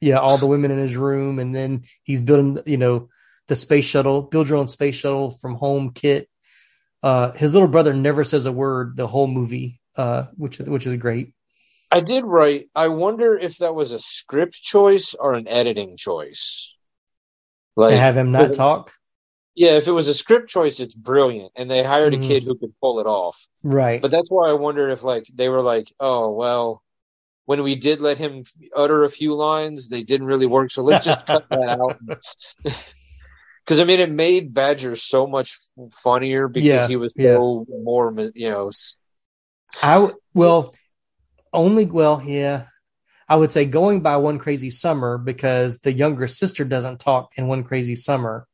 yeah 0.00 0.18
all 0.18 0.38
the 0.38 0.46
women 0.46 0.70
in 0.70 0.78
his 0.78 0.96
room, 0.96 1.38
and 1.38 1.54
then 1.54 1.84
he's 2.02 2.20
building 2.20 2.58
you 2.66 2.76
know 2.76 3.08
the 3.48 3.56
space 3.56 3.86
shuttle, 3.86 4.22
build 4.22 4.48
your 4.48 4.58
own 4.58 4.68
space 4.68 4.96
shuttle 4.96 5.30
from 5.30 5.54
home 5.54 5.92
kit. 5.92 6.28
Uh, 7.02 7.32
his 7.32 7.54
little 7.54 7.68
brother 7.68 7.94
never 7.94 8.24
says 8.24 8.44
a 8.46 8.52
word 8.52 8.96
the 8.96 9.06
whole 9.06 9.26
movie, 9.26 9.80
uh, 9.96 10.24
which 10.36 10.58
which 10.58 10.86
is 10.86 10.96
great. 10.96 11.32
I 11.90 12.00
did 12.00 12.24
write. 12.24 12.68
I 12.74 12.88
wonder 12.88 13.36
if 13.38 13.58
that 13.58 13.74
was 13.74 13.92
a 13.92 13.98
script 13.98 14.54
choice 14.54 15.14
or 15.14 15.32
an 15.32 15.48
editing 15.48 15.96
choice. 15.96 16.74
Like 17.76 17.90
to 17.90 17.96
have 17.96 18.16
him 18.16 18.32
not 18.32 18.52
talk, 18.52 18.92
Yeah, 19.58 19.72
if 19.76 19.88
it 19.88 19.92
was 19.92 20.08
a 20.08 20.14
script 20.14 20.48
choice, 20.48 20.78
it's 20.80 20.94
brilliant, 20.94 21.52
and 21.56 21.70
they 21.70 21.82
hired 21.82 22.14
Mhm. 22.14 22.24
a 22.24 22.26
kid 22.28 22.44
who 22.44 22.56
could 22.56 22.72
pull 22.80 23.00
it 23.00 23.06
off. 23.06 23.36
right? 23.64 24.00
But 24.00 24.10
that's 24.12 24.30
why 24.30 24.48
I 24.50 24.52
wonder 24.54 24.88
if 24.88 25.02
like 25.02 25.26
they 25.34 25.48
were 25.48 25.62
like, 25.62 25.92
oh 25.98 26.32
well, 26.32 26.82
when 27.46 27.62
we 27.64 27.74
did 27.76 28.00
let 28.00 28.18
him 28.18 28.44
utter 28.76 29.04
a 29.04 29.08
few 29.10 29.34
lines, 29.34 29.88
they 29.88 30.04
didn't 30.04 30.28
really 30.28 30.46
work, 30.46 30.70
so 30.70 30.82
let's 30.82 31.04
just 31.04 31.26
cut 31.26 31.44
that 31.50 31.78
out. 31.80 31.98
Because 33.64 33.80
I 33.80 33.84
mean, 33.84 34.00
it 34.00 34.10
made 34.10 34.54
Badger 34.54 34.96
so 34.96 35.26
much 35.26 35.58
funnier 35.92 36.48
because 36.48 36.66
Yeah, 36.66 36.86
he 36.86 36.96
was 36.96 37.12
yeah. 37.16 37.34
so 37.34 37.66
more, 37.68 38.12
you 38.34 38.50
know. 38.50 38.70
I 39.82 40.10
well, 40.34 40.74
only 41.52 41.86
well, 41.86 42.22
yeah. 42.24 42.66
I 43.28 43.36
would 43.36 43.52
say 43.52 43.66
going 43.66 44.00
by 44.00 44.16
One 44.18 44.38
Crazy 44.38 44.70
Summer 44.70 45.18
because 45.18 45.80
the 45.80 45.92
younger 45.92 46.28
sister 46.28 46.64
doesn't 46.64 47.00
talk 47.00 47.32
in 47.36 47.46
One 47.48 47.64
Crazy 47.64 47.94
Summer, 47.94 48.46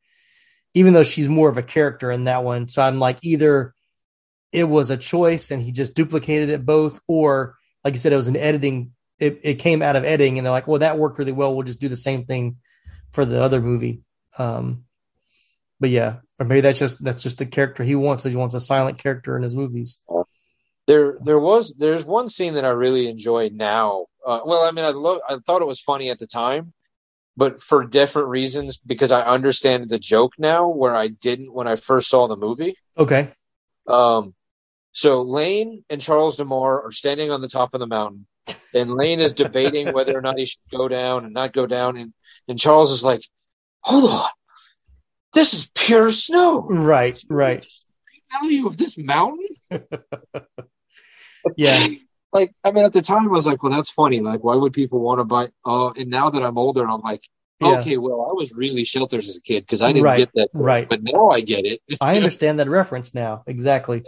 even 0.75 0.93
though 0.93 1.03
she's 1.03 1.27
more 1.27 1.49
of 1.49 1.57
a 1.57 1.63
character 1.63 2.11
in 2.11 2.25
that 2.25 2.43
one. 2.43 2.67
So 2.67 2.83
I'm 2.83 2.99
like, 2.99 3.17
either 3.23 3.73
it 4.51 4.65
was 4.65 4.91
a 4.91 4.97
choice 4.97 5.49
and 5.49 5.63
he 5.63 5.71
just 5.71 5.95
duplicated 5.95 6.49
it 6.49 6.63
both, 6.63 6.99
or 7.07 7.55
like 7.83 7.95
you 7.95 7.99
said, 7.99 8.13
it 8.13 8.17
was 8.17 8.27
an 8.27 8.37
editing. 8.37 8.91
It, 9.17 9.39
it 9.41 9.55
came 9.55 9.81
out 9.81 9.95
of 9.95 10.03
editing, 10.03 10.37
and 10.37 10.45
they're 10.45 10.51
like, 10.51 10.67
well, 10.67 10.79
that 10.79 10.99
worked 10.99 11.17
really 11.17 11.31
well. 11.31 11.55
We'll 11.55 11.65
just 11.65 11.79
do 11.79 11.89
the 11.89 11.97
same 11.97 12.25
thing 12.25 12.57
for 13.11 13.25
the 13.25 13.41
other 13.41 13.61
movie. 13.61 14.03
Um, 14.37 14.83
but 15.79 15.89
yeah, 15.89 16.17
or 16.37 16.45
maybe 16.45 16.61
that's 16.61 16.79
just 16.79 17.03
that's 17.03 17.23
just 17.23 17.39
the 17.39 17.45
character 17.45 17.83
he 17.83 17.95
wants. 17.95 18.23
He 18.23 18.35
wants 18.35 18.53
a 18.53 18.59
silent 18.59 18.97
character 18.97 19.35
in 19.35 19.43
his 19.43 19.55
movies. 19.55 19.99
There, 20.87 21.17
there 21.23 21.39
was, 21.39 21.73
there's 21.79 22.03
one 22.03 22.29
scene 22.29 22.53
that 22.53 22.65
I 22.65 22.69
really 22.69 23.09
enjoy 23.09 23.49
now. 23.51 24.05
Uh, 24.23 24.41
well, 24.45 24.67
I 24.67 24.69
mean, 24.69 24.85
I 24.85 24.89
love, 24.89 25.17
I 25.27 25.37
thought 25.43 25.63
it 25.63 25.67
was 25.67 25.81
funny 25.81 26.11
at 26.11 26.19
the 26.19 26.27
time, 26.27 26.73
but 27.37 27.61
for 27.61 27.83
different 27.83 28.29
reasons 28.29 28.77
because 28.77 29.11
I 29.11 29.21
understand 29.21 29.89
the 29.89 29.99
joke 29.99 30.33
now 30.37 30.69
where 30.69 30.95
I 30.95 31.07
didn't 31.07 31.53
when 31.53 31.67
I 31.67 31.75
first 31.75 32.09
saw 32.09 32.27
the 32.27 32.35
movie. 32.35 32.77
Okay. 32.97 33.31
Um, 33.87 34.33
so 34.91 35.23
Lane 35.23 35.83
and 35.89 35.99
Charles 36.01 36.37
DeMar 36.37 36.85
are 36.85 36.91
standing 36.91 37.31
on 37.31 37.41
the 37.41 37.49
top 37.49 37.73
of 37.73 37.79
the 37.79 37.87
mountain, 37.87 38.27
and 38.73 38.93
Lane 38.93 39.19
is 39.19 39.33
debating 39.33 39.91
whether 39.93 40.17
or 40.17 40.21
not 40.21 40.37
he 40.37 40.45
should 40.45 40.61
go 40.71 40.87
down 40.87 41.25
and 41.25 41.33
not 41.33 41.53
go 41.53 41.67
down, 41.67 41.97
and 41.97 42.13
and 42.47 42.57
Charles 42.57 42.91
is 42.91 43.03
like, 43.03 43.21
"Hold 43.81 44.09
on, 44.09 44.29
this 45.33 45.53
is 45.53 45.69
pure 45.75 46.11
snow. 46.11 46.61
Right, 46.61 47.21
right. 47.29 47.65
Value 48.31 48.67
of 48.67 48.77
this 48.77 48.97
mountain." 48.97 49.47
Yeah. 51.57 51.87
Like 52.35 52.53
I 52.63 52.71
mean, 52.71 52.85
at 52.85 52.93
the 52.93 53.01
time 53.01 53.25
I 53.27 53.31
was 53.31 53.47
like, 53.47 53.63
"Well, 53.63 53.71
that's 53.71 53.89
funny. 53.89 54.19
Like, 54.21 54.43
why 54.43 54.55
would 54.55 54.73
people 54.73 54.99
want 54.99 55.19
to 55.19 55.23
buy?" 55.23 55.49
Oh, 55.65 55.91
and 55.95 56.09
now 56.09 56.29
that 56.29 56.43
I'm 56.43 56.57
older, 56.57 56.87
I'm 56.87 57.01
like. 57.01 57.21
Yeah. 57.61 57.79
Okay, 57.79 57.95
well, 57.95 58.27
I 58.29 58.33
was 58.33 58.51
really 58.53 58.83
shelters 58.83 59.29
as 59.29 59.37
a 59.37 59.41
kid 59.41 59.61
because 59.61 59.81
I 59.81 59.93
didn't 59.93 60.03
Right, 60.03 60.17
get 60.17 60.29
that, 60.35 60.49
right. 60.53 60.89
But 60.89 61.03
now 61.03 61.29
I 61.29 61.39
get 61.39 61.63
it. 61.63 61.79
I 62.01 62.15
understand 62.17 62.59
that 62.59 62.67
reference 62.67 63.15
now. 63.15 63.43
Exactly. 63.47 64.03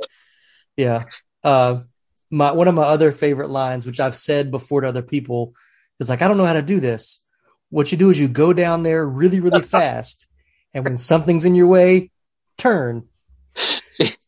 Yeah. 0.75 1.05
Uh, 1.45 1.84
my 2.30 2.51
one 2.51 2.67
of 2.67 2.75
my 2.75 2.84
other 2.84 3.13
favorite 3.13 3.49
lines, 3.49 3.86
which 3.86 4.01
I've 4.01 4.17
said 4.17 4.51
before 4.51 4.82
to 4.82 4.89
other 4.89 5.01
people, 5.01 5.53
is 5.97 6.09
like, 6.09 6.21
I 6.21 6.28
don't 6.28 6.36
know 6.36 6.45
how 6.45 6.59
to 6.59 6.61
do 6.61 6.82
this. 6.82 7.25
What 7.69 7.89
you 7.89 7.97
do 7.97 8.09
is 8.09 8.19
you 8.19 8.28
go 8.28 8.51
down 8.51 8.84
there 8.84 9.05
really, 9.05 9.39
really 9.39 9.61
fast, 9.78 10.28
and 10.73 10.84
when 10.84 10.97
something's 10.97 11.45
in 11.45 11.55
your 11.55 11.67
way, 11.67 12.11
turn. 12.57 13.07
just, 13.95 14.19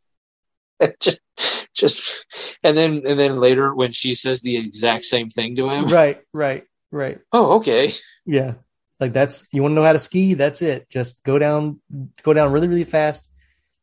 just, 1.74 2.26
and 2.64 2.78
then, 2.78 3.04
and 3.06 3.20
then 3.20 3.40
later 3.40 3.74
when 3.74 3.92
she 3.92 4.16
says 4.16 4.42
the 4.42 4.58
exact 4.58 5.06
same 5.06 5.30
thing 5.30 5.56
to 5.58 5.70
him, 5.70 5.86
Right, 5.88 6.20
right, 6.34 6.64
right. 6.92 7.20
Oh, 7.32 7.58
okay. 7.58 7.94
Yeah. 8.26 8.56
Like 9.00 9.14
that's 9.14 9.48
you 9.54 9.62
want 9.62 9.72
to 9.72 9.76
know 9.76 9.84
how 9.86 9.94
to 9.94 10.00
ski, 10.00 10.34
that's 10.34 10.62
it. 10.62 10.90
Just 10.90 11.24
go 11.24 11.40
down 11.40 11.80
go 12.24 12.34
down 12.34 12.52
really, 12.52 12.68
really 12.68 12.84
fast. 12.84 13.30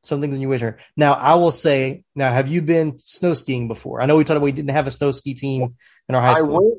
Something's 0.03 0.37
in 0.37 0.43
your 0.43 0.51
way. 0.51 0.59
turn. 0.59 0.77
Now 0.95 1.15
I 1.15 1.35
will 1.37 1.51
say, 1.51 2.05
now 2.15 2.31
have 2.31 2.49
you 2.49 2.61
been 2.61 2.99
snow 2.99 3.33
skiing 3.33 3.67
before? 3.67 4.03
I 4.03 4.07
know 4.07 4.17
we 4.17 4.25
talked 4.25 4.37
about 4.37 4.45
we 4.45 4.53
didn't 4.53 4.73
have 4.73 4.87
a 4.87 4.91
snow 4.91 5.11
ski 5.13 5.33
team 5.33 5.75
in 6.09 6.15
our 6.15 6.21
high 6.21 6.33
I 6.33 6.35
school. 6.35 6.63
went 6.63 6.79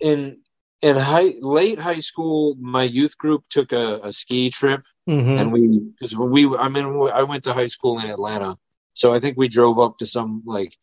in 0.00 0.38
in 0.82 0.96
high 0.96 1.32
late 1.40 1.78
high 1.80 2.00
school. 2.00 2.54
My 2.60 2.84
youth 2.84 3.16
group 3.16 3.44
took 3.48 3.72
a, 3.72 4.00
a 4.04 4.12
ski 4.12 4.50
trip, 4.50 4.82
Mhm. 5.08 5.40
and 5.40 5.50
we 5.52 5.78
because 5.98 6.14
we 6.14 6.46
I 6.54 6.68
mean 6.68 6.84
I 7.10 7.22
went 7.22 7.44
to 7.44 7.54
high 7.54 7.68
school 7.68 7.98
in 7.98 8.10
Atlanta, 8.10 8.58
so 8.94 9.12
I 9.14 9.20
think 9.20 9.36
we 9.36 9.48
drove 9.48 9.78
up 9.78 9.98
to 9.98 10.06
some 10.06 10.42
like 10.46 10.76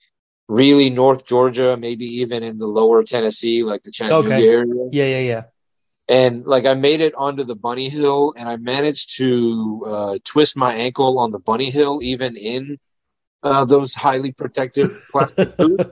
really 0.48 0.90
North 0.90 1.26
Georgia, 1.26 1.78
maybe 1.78 2.06
even 2.22 2.44
in 2.44 2.58
the 2.58 2.68
lower 2.68 3.04
Tennessee, 3.04 3.64
like 3.64 3.84
the 3.84 3.92
Chattanooga 3.92 4.30
Okay. 4.34 4.48
area. 4.48 4.90
Yeah, 4.92 5.06
yeah, 5.06 5.20
yeah. 5.20 5.44
and 6.08 6.46
like 6.48 6.66
I 6.66 6.74
made 6.74 7.02
it 7.02 7.14
onto 7.16 7.44
the 7.44 7.56
bunny 7.56 7.90
hill, 7.90 8.34
and 8.38 8.48
I 8.48 8.56
managed 8.58 9.18
to 9.18 9.84
uh, 9.88 10.18
twist 10.24 10.56
my 10.56 10.74
ankle 10.74 11.20
on 11.20 11.32
the 11.32 11.40
bunny 11.40 11.70
hill, 11.70 12.00
even 12.02 12.38
in 12.38 12.78
uh, 13.44 13.66
those 13.66 13.94
highly 13.94 14.32
protective 14.32 14.92
plastic 15.12 15.50
boots. 15.60 15.86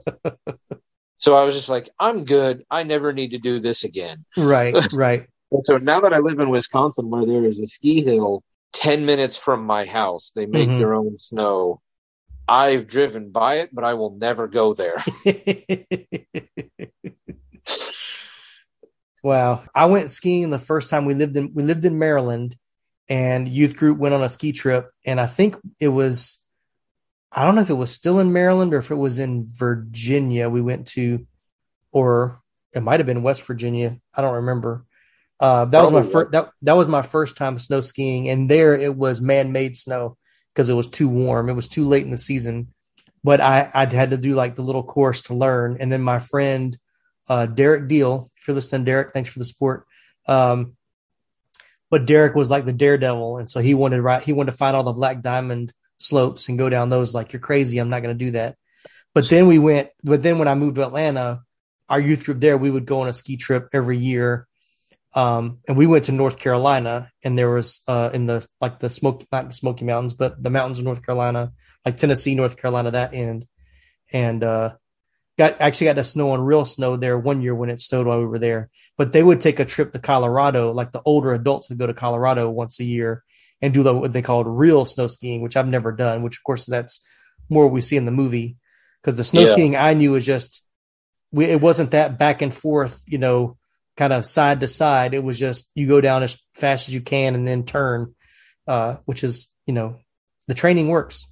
So 1.18 1.36
I 1.36 1.43
was 1.43 1.55
just 1.55 1.70
like, 1.70 1.89
I'm 1.99 2.26
good. 2.26 2.66
I 2.70 2.84
never 2.84 3.11
need 3.13 3.32
to 3.32 3.38
do 3.39 3.59
this 3.59 3.84
again. 3.84 4.26
Right, 4.38 4.74
right. 4.93 5.28
So 5.63 5.78
now 5.78 6.01
that 6.01 6.13
I 6.13 6.20
live 6.20 6.39
in 6.39 6.49
Wisconsin, 6.49 7.09
where 7.09 7.26
there 7.26 7.45
is 7.45 7.59
a 7.59 7.68
ski 7.68 8.03
hill 8.03 8.43
ten 8.74 9.05
minutes 9.05 9.38
from 9.38 9.66
my 9.66 9.86
house, 9.86 10.32
they 10.36 10.45
make 10.45 10.68
Mhm. 10.70 10.78
their 10.78 10.93
own 10.93 11.18
snow. 11.18 11.82
I've 12.48 12.88
driven 12.88 13.32
by 13.32 13.56
it, 13.56 13.70
but 13.74 13.84
I 13.84 13.96
will 13.96 14.18
never 14.18 14.48
go 14.48 14.74
there. 14.74 15.04
Wow. 19.26 19.64
I 19.74 19.86
went 19.88 20.12
skiing 20.12 20.52
the 20.52 20.60
first 20.60 20.91
time 20.91 21.06
we 21.06 21.16
lived 21.16 21.36
in 21.36 21.52
we 21.56 21.64
lived 21.64 21.84
in 21.84 21.98
Maryland 21.98 22.56
and 23.10 23.50
youth 23.50 23.76
group 23.76 23.98
went 23.98 24.14
on 24.14 24.22
a 24.22 24.30
ski 24.30 24.52
trip 24.52 24.91
and 25.04 25.20
I 25.20 25.26
think 25.26 25.58
it 25.80 25.88
was 25.88 26.43
I 27.32 27.43
don't 27.43 27.56
know 27.56 27.62
if 27.62 27.72
it 27.72 27.74
was 27.74 27.89
still 27.89 28.20
in 28.20 28.34
Maryland 28.34 28.72
or 28.72 28.78
if 28.78 28.91
it 28.91 28.96
was 28.96 29.18
in 29.18 29.43
Virginia 29.48 30.48
we 30.48 30.62
went 30.62 30.89
to 30.89 31.26
or 31.91 32.39
it 32.72 32.82
might 32.82 33.00
have 33.00 33.08
been 33.08 33.24
West 33.24 33.41
Virginia. 33.48 33.98
I 34.14 34.22
don't 34.22 34.36
remember. 34.36 34.86
Uh, 35.39 35.66
that 35.66 35.82
was 35.82 35.91
my 35.91 36.04
first 36.04 36.32
that 36.34 36.52
that 36.62 36.78
was 36.78 36.88
my 36.88 37.02
first 37.02 37.36
time 37.36 37.58
snow 37.58 37.82
skiing 37.82 38.30
and 38.30 38.48
there 38.48 38.76
it 38.76 38.96
was 38.96 39.22
man-made 39.22 39.76
snow. 39.76 40.18
Because 40.56 40.70
it 40.70 40.74
was 40.74 40.88
too 40.88 41.10
warm. 41.10 41.49
It 41.49 41.56
was 41.56 41.68
too 41.68 41.86
late 41.86 42.06
in 42.06 42.12
the 42.12 42.18
season. 42.18 42.70
But 43.24 43.41
I, 43.41 43.70
I 43.74 43.91
had 43.91 44.12
to 44.12 44.18
do 44.18 44.36
like 44.36 44.56
the 44.56 44.62
little 44.62 44.84
course 44.84 45.24
to 45.24 45.34
learn. 45.34 45.78
And 45.80 45.91
then 45.91 46.01
my 46.01 46.20
friend, 46.20 46.78
uh, 47.28 47.45
Derek 47.45 47.89
Deal, 47.89 48.32
if 48.38 48.47
you're 48.47 48.56
listening, 48.56 48.86
Derek, 48.86 49.12
thanks 49.12 49.30
for 49.30 49.39
the 49.39 49.45
support. 49.45 49.86
Um, 50.28 50.78
but 51.89 52.06
Derek 52.06 52.36
was 52.36 52.49
like 52.49 52.66
the 52.66 52.74
daredevil. 52.74 53.38
And 53.38 53.49
so 53.49 53.60
he 53.60 53.74
wanted, 53.74 54.01
right, 54.01 54.24
he 54.24 54.32
wanted 54.32 54.51
to 54.51 54.58
find 54.58 54.78
all 54.78 54.84
the 54.84 54.93
black 54.93 55.22
diamond 55.22 55.74
slopes 55.97 56.47
and 56.47 56.58
go 56.58 56.70
down 56.70 56.89
those 56.89 57.14
like, 57.14 57.34
you're 57.34 57.39
crazy. 57.39 57.80
I'm 57.80 57.89
not 57.89 58.01
going 58.01 58.18
to 58.18 58.26
do 58.26 58.32
that. 58.32 58.56
But 59.14 59.30
then 59.30 59.47
we 59.47 59.60
went, 59.60 59.89
but 60.03 60.24
then 60.24 60.39
when 60.39 60.47
I 60.47 60.56
moved 60.56 60.76
to 60.76 60.86
Atlanta, 60.86 61.41
our 61.89 61.99
youth 61.99 62.26
group 62.26 62.39
there, 62.39 62.58
we 62.58 62.72
would 62.72 62.86
go 62.86 63.01
on 63.01 63.08
a 63.08 63.14
ski 63.14 63.38
trip 63.38 63.70
every 63.74 63.97
year. 63.97 64.47
Um, 65.16 65.59
and 65.68 65.78
we 65.78 65.88
went 65.88 66.05
to 66.05 66.11
North 66.11 66.38
Carolina 66.38 67.09
and 67.24 67.38
there 67.38 67.49
was, 67.49 67.82
uh, 67.88 68.09
in 68.13 68.26
the, 68.26 68.45
like 68.59 68.80
the 68.80 68.89
smoke, 68.89 69.26
not 69.32 69.47
the 69.47 69.55
Smoky 69.55 69.86
Mountains, 69.86 70.13
but 70.13 70.43
the 70.43 70.49
mountains 70.49 70.80
of 70.80 70.86
North 70.86 71.05
Carolina, 71.05 71.53
like 71.86 71.95
Tennessee, 71.95 72.36
North 72.36 72.57
Carolina, 72.57 72.91
that 72.91 73.13
end. 73.13 73.47
And, 74.11 74.43
uh, 74.43 74.74
got 75.38 75.59
actually 75.59 75.86
got 75.86 75.95
to 75.95 76.03
snow 76.03 76.32
on 76.32 76.41
real 76.41 76.66
snow 76.66 76.95
there 76.95 77.18
one 77.18 77.41
year 77.41 77.55
when 77.55 77.70
it 77.70 77.82
snowed 77.82 78.07
while 78.07 78.20
we 78.20 78.26
were 78.26 78.39
there. 78.39 78.70
But 78.97 79.13
they 79.13 79.24
would 79.24 79.41
take 79.41 79.59
a 79.59 79.66
trip 79.66 79.93
to 79.93 79.99
Colorado, 79.99 80.72
like 80.72 80.91
the 80.91 81.01
older 81.05 81.34
adults 81.34 81.70
would 81.70 81.78
go 81.78 81.88
to 81.88 81.93
Colorado 81.93 82.49
once 82.49 82.80
a 82.80 82.84
year 82.84 83.24
and 83.61 83.74
do 83.74 83.84
what 83.84 84.11
they 84.11 84.22
called 84.22 84.47
real 84.47 84.86
snow 84.86 85.07
skiing, 85.07 85.41
which 85.41 85.57
I've 85.57 85.68
never 85.68 85.91
done, 85.91 86.24
which 86.24 86.38
of 86.38 86.43
course 86.43 86.66
that's 86.66 87.05
more 87.49 87.68
we 87.68 87.82
see 87.82 87.97
in 87.97 88.05
the 88.05 88.11
movie. 88.11 88.57
Because 89.01 89.18
the 89.18 89.24
snow 89.24 89.41
yeah. 89.41 89.47
skiing 89.49 89.76
I 89.76 89.93
knew 89.93 90.11
was 90.11 90.26
just 90.26 90.63
we 91.32 91.45
it 91.45 91.61
wasn't 91.61 91.91
that 91.91 92.18
back 92.18 92.41
and 92.41 92.53
forth, 92.53 93.03
you 93.07 93.18
know, 93.18 93.57
kind 93.98 94.14
of 94.14 94.26
side 94.26 94.62
to 94.62 94.68
side. 94.68 95.14
It 95.14 95.24
was 95.24 95.39
just 95.39 95.72
you 95.76 95.88
go 95.88 96.02
down 96.02 96.24
as 96.24 96.38
fast 96.54 96.88
as 96.88 96.93
you 96.93 97.02
can 97.02 97.36
and 97.36 97.48
then 97.48 97.64
turn, 97.64 98.16
uh, 98.68 98.98
which 99.06 99.24
is 99.24 99.54
you 99.66 99.74
know 99.74 100.00
the 100.48 100.54
training 100.54 100.89
works. 100.89 101.26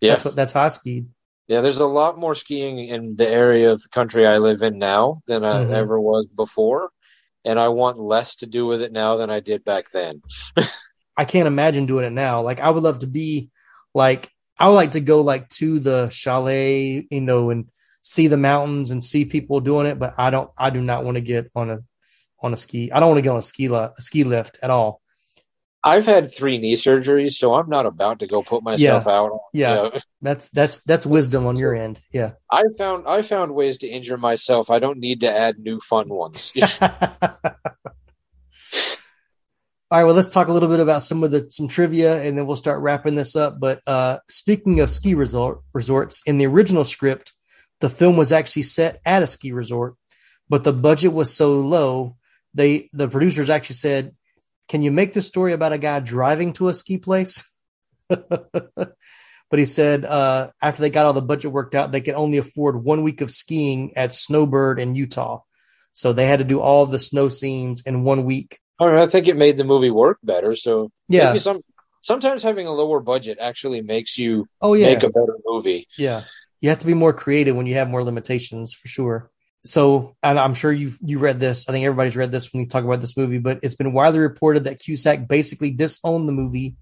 Yeah, 0.00 0.12
that's 0.12 0.24
what 0.24 0.36
that's 0.36 0.52
how 0.52 0.62
I 0.62 0.68
skied. 0.68 1.08
Yeah, 1.48 1.62
there's 1.62 1.78
a 1.78 1.86
lot 1.86 2.16
more 2.16 2.34
skiing 2.34 2.78
in 2.78 3.16
the 3.16 3.28
area 3.28 3.72
of 3.72 3.82
the 3.82 3.88
country 3.88 4.26
I 4.26 4.38
live 4.38 4.62
in 4.62 4.78
now 4.78 5.20
than 5.26 5.44
I 5.44 5.64
mm-hmm. 5.64 5.74
ever 5.74 6.00
was 6.00 6.26
before, 6.26 6.90
and 7.44 7.58
I 7.58 7.68
want 7.68 7.98
less 7.98 8.36
to 8.36 8.46
do 8.46 8.66
with 8.66 8.82
it 8.82 8.92
now 8.92 9.16
than 9.16 9.30
I 9.30 9.40
did 9.40 9.64
back 9.64 9.90
then. 9.90 10.22
I 11.16 11.24
can't 11.24 11.48
imagine 11.48 11.86
doing 11.86 12.04
it 12.04 12.12
now. 12.12 12.42
Like 12.42 12.60
I 12.60 12.70
would 12.70 12.82
love 12.82 13.00
to 13.00 13.06
be 13.06 13.50
like 13.94 14.30
I 14.58 14.68
would 14.68 14.74
like 14.74 14.92
to 14.92 15.00
go 15.00 15.22
like 15.22 15.48
to 15.50 15.80
the 15.80 16.08
chalet, 16.10 17.06
you 17.10 17.20
know, 17.20 17.50
and 17.50 17.68
see 18.00 18.26
the 18.26 18.36
mountains 18.36 18.90
and 18.90 19.02
see 19.02 19.24
people 19.24 19.60
doing 19.60 19.86
it, 19.86 19.98
but 19.98 20.14
I 20.18 20.30
don't 20.30 20.50
I 20.56 20.70
do 20.70 20.80
not 20.80 21.04
want 21.04 21.16
to 21.16 21.20
get 21.20 21.50
on 21.54 21.70
a 21.70 21.78
on 22.42 22.52
a 22.52 22.56
ski. 22.56 22.90
I 22.90 23.00
don't 23.00 23.10
want 23.10 23.18
to 23.18 23.22
get 23.22 23.30
on 23.30 23.38
a 23.38 23.42
ski 23.42 23.66
a 23.66 23.92
ski 23.98 24.24
lift 24.24 24.58
at 24.62 24.70
all. 24.70 25.00
I've 25.82 26.04
had 26.04 26.34
three 26.34 26.58
knee 26.58 26.74
surgeries, 26.74 27.32
so 27.32 27.54
I'm 27.54 27.70
not 27.70 27.86
about 27.86 28.18
to 28.18 28.26
go 28.26 28.42
put 28.42 28.62
myself 28.62 29.04
yeah. 29.06 29.12
out. 29.12 29.40
Yeah, 29.52 29.68
you 29.68 29.74
know. 29.74 29.98
that's 30.20 30.50
that's 30.50 30.80
that's 30.80 31.06
wisdom 31.06 31.46
on 31.46 31.56
your 31.56 31.74
end. 31.74 31.98
Yeah, 32.12 32.32
I 32.50 32.64
found 32.76 33.06
I 33.08 33.22
found 33.22 33.54
ways 33.54 33.78
to 33.78 33.88
injure 33.88 34.18
myself. 34.18 34.70
I 34.70 34.78
don't 34.78 34.98
need 34.98 35.20
to 35.20 35.30
add 35.30 35.58
new 35.58 35.80
fun 35.80 36.08
ones. 36.08 36.52
All 39.92 39.98
right, 39.98 40.04
well, 40.04 40.14
let's 40.14 40.28
talk 40.28 40.46
a 40.46 40.52
little 40.52 40.68
bit 40.68 40.78
about 40.78 41.02
some 41.02 41.24
of 41.24 41.30
the 41.30 41.50
some 41.50 41.66
trivia, 41.66 42.22
and 42.22 42.36
then 42.38 42.46
we'll 42.46 42.56
start 42.56 42.80
wrapping 42.80 43.14
this 43.14 43.34
up. 43.34 43.58
But 43.58 43.80
uh, 43.88 44.18
speaking 44.28 44.80
of 44.80 44.90
ski 44.90 45.14
resort 45.14 45.62
resorts, 45.72 46.22
in 46.26 46.38
the 46.38 46.46
original 46.46 46.84
script, 46.84 47.32
the 47.80 47.90
film 47.90 48.16
was 48.16 48.32
actually 48.32 48.62
set 48.62 49.00
at 49.04 49.22
a 49.22 49.26
ski 49.26 49.52
resort, 49.52 49.96
but 50.48 50.64
the 50.64 50.72
budget 50.72 51.12
was 51.12 51.34
so 51.34 51.60
low, 51.60 52.16
they 52.54 52.88
the 52.92 53.08
producers 53.08 53.50
actually 53.50 53.76
said, 53.76 54.14
"Can 54.68 54.82
you 54.82 54.90
make 54.90 55.12
the 55.12 55.22
story 55.22 55.52
about 55.52 55.72
a 55.72 55.78
guy 55.78 56.00
driving 56.00 56.52
to 56.54 56.68
a 56.68 56.74
ski 56.74 56.98
place?" 56.98 57.44
but 58.08 58.96
he 59.50 59.66
said 59.66 60.04
uh, 60.04 60.50
after 60.60 60.82
they 60.82 60.90
got 60.90 61.06
all 61.06 61.12
the 61.12 61.22
budget 61.22 61.52
worked 61.52 61.74
out, 61.74 61.92
they 61.92 62.00
could 62.00 62.14
only 62.14 62.38
afford 62.38 62.82
one 62.82 63.02
week 63.02 63.20
of 63.20 63.30
skiing 63.30 63.96
at 63.96 64.14
Snowbird 64.14 64.80
in 64.80 64.94
Utah, 64.94 65.40
so 65.92 66.12
they 66.12 66.26
had 66.26 66.38
to 66.38 66.44
do 66.44 66.60
all 66.60 66.82
of 66.82 66.90
the 66.90 66.98
snow 66.98 67.28
scenes 67.28 67.82
in 67.82 68.04
one 68.04 68.24
week. 68.24 68.58
I 68.80 69.06
think 69.06 69.28
it 69.28 69.36
made 69.36 69.58
the 69.58 69.64
movie 69.64 69.90
work 69.90 70.18
better. 70.22 70.54
So 70.54 70.90
yeah, 71.08 71.26
maybe 71.26 71.38
some 71.38 71.60
sometimes 72.02 72.42
having 72.42 72.66
a 72.66 72.72
lower 72.72 73.00
budget 73.00 73.38
actually 73.40 73.82
makes 73.82 74.16
you 74.18 74.46
oh 74.60 74.74
yeah 74.74 74.86
make 74.86 75.02
a 75.02 75.10
better 75.10 75.36
movie. 75.44 75.86
Yeah, 75.98 76.22
you 76.60 76.68
have 76.68 76.78
to 76.78 76.86
be 76.86 76.94
more 76.94 77.12
creative 77.12 77.56
when 77.56 77.66
you 77.66 77.74
have 77.76 77.88
more 77.88 78.04
limitations 78.04 78.74
for 78.74 78.88
sure. 78.88 79.30
So, 79.62 80.16
and 80.22 80.38
I'm 80.38 80.54
sure 80.54 80.72
you 80.72 80.92
you 81.02 81.18
read 81.18 81.40
this. 81.40 81.68
I 81.68 81.72
think 81.72 81.84
everybody's 81.84 82.16
read 82.16 82.32
this 82.32 82.52
when 82.52 82.60
you 82.60 82.68
talk 82.68 82.84
about 82.84 83.00
this 83.00 83.16
movie. 83.16 83.38
But 83.38 83.60
it's 83.62 83.76
been 83.76 83.92
widely 83.92 84.20
reported 84.20 84.64
that 84.64 84.80
Cusack 84.80 85.28
basically 85.28 85.70
disowned 85.70 86.28
the 86.28 86.32
movie 86.32 86.76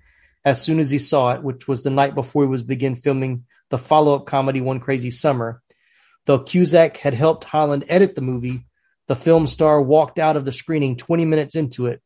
as 0.45 0.63
soon 0.63 0.79
as 0.79 0.91
he 0.91 0.99
saw 0.99 1.35
it, 1.35 1.43
which 1.43 1.67
was 1.67 1.83
the 1.83 1.91
night 1.91 2.15
before 2.15 2.45
he 2.45 2.49
was 2.49 2.63
begin 2.63 2.95
filming 2.97 3.45
the 3.71 3.79
follow 3.79 4.15
up 4.15 4.27
comedy 4.27 4.61
One 4.61 4.81
Crazy 4.81 5.11
Summer. 5.11 5.61
Though 6.27 6.39
Cusack 6.39 6.99
had 6.99 7.15
helped 7.15 7.45
Holland 7.45 7.85
edit 7.89 8.15
the 8.15 8.21
movie, 8.21 8.67
the 9.09 9.17
film 9.17 9.47
star 9.47 9.81
walked 9.81 10.19
out 10.19 10.37
of 10.37 10.45
the 10.45 10.53
screening 10.53 10.97
20 10.97 11.25
minutes 11.25 11.57
into 11.57 11.87
it 11.87 12.01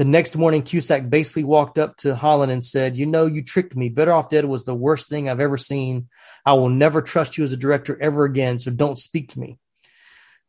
the 0.00 0.06
next 0.06 0.34
morning, 0.34 0.62
Cusack 0.62 1.10
basically 1.10 1.44
walked 1.44 1.76
up 1.76 1.94
to 1.98 2.16
Holland 2.16 2.50
and 2.50 2.64
said, 2.64 2.96
You 2.96 3.04
know, 3.04 3.26
you 3.26 3.44
tricked 3.44 3.76
me. 3.76 3.90
Better 3.90 4.14
Off 4.14 4.30
Dead 4.30 4.46
was 4.46 4.64
the 4.64 4.74
worst 4.74 5.10
thing 5.10 5.28
I've 5.28 5.40
ever 5.40 5.58
seen. 5.58 6.08
I 6.46 6.54
will 6.54 6.70
never 6.70 7.02
trust 7.02 7.36
you 7.36 7.44
as 7.44 7.52
a 7.52 7.56
director 7.58 8.00
ever 8.00 8.24
again, 8.24 8.58
so 8.58 8.70
don't 8.70 8.96
speak 8.96 9.28
to 9.28 9.38
me. 9.38 9.58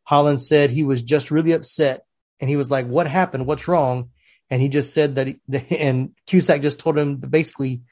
Holland 0.04 0.40
said 0.40 0.70
he 0.70 0.84
was 0.84 1.02
just 1.02 1.30
really 1.30 1.52
upset 1.52 2.06
and 2.40 2.48
he 2.48 2.56
was 2.56 2.70
like, 2.70 2.86
What 2.86 3.06
happened? 3.06 3.44
What's 3.44 3.68
wrong? 3.68 4.08
And 4.48 4.62
he 4.62 4.70
just 4.70 4.94
said 4.94 5.16
that, 5.16 5.26
he, 5.26 5.36
and 5.78 6.14
Cusack 6.26 6.62
just 6.62 6.78
told 6.78 6.96
him 6.96 7.16
basically 7.16 7.82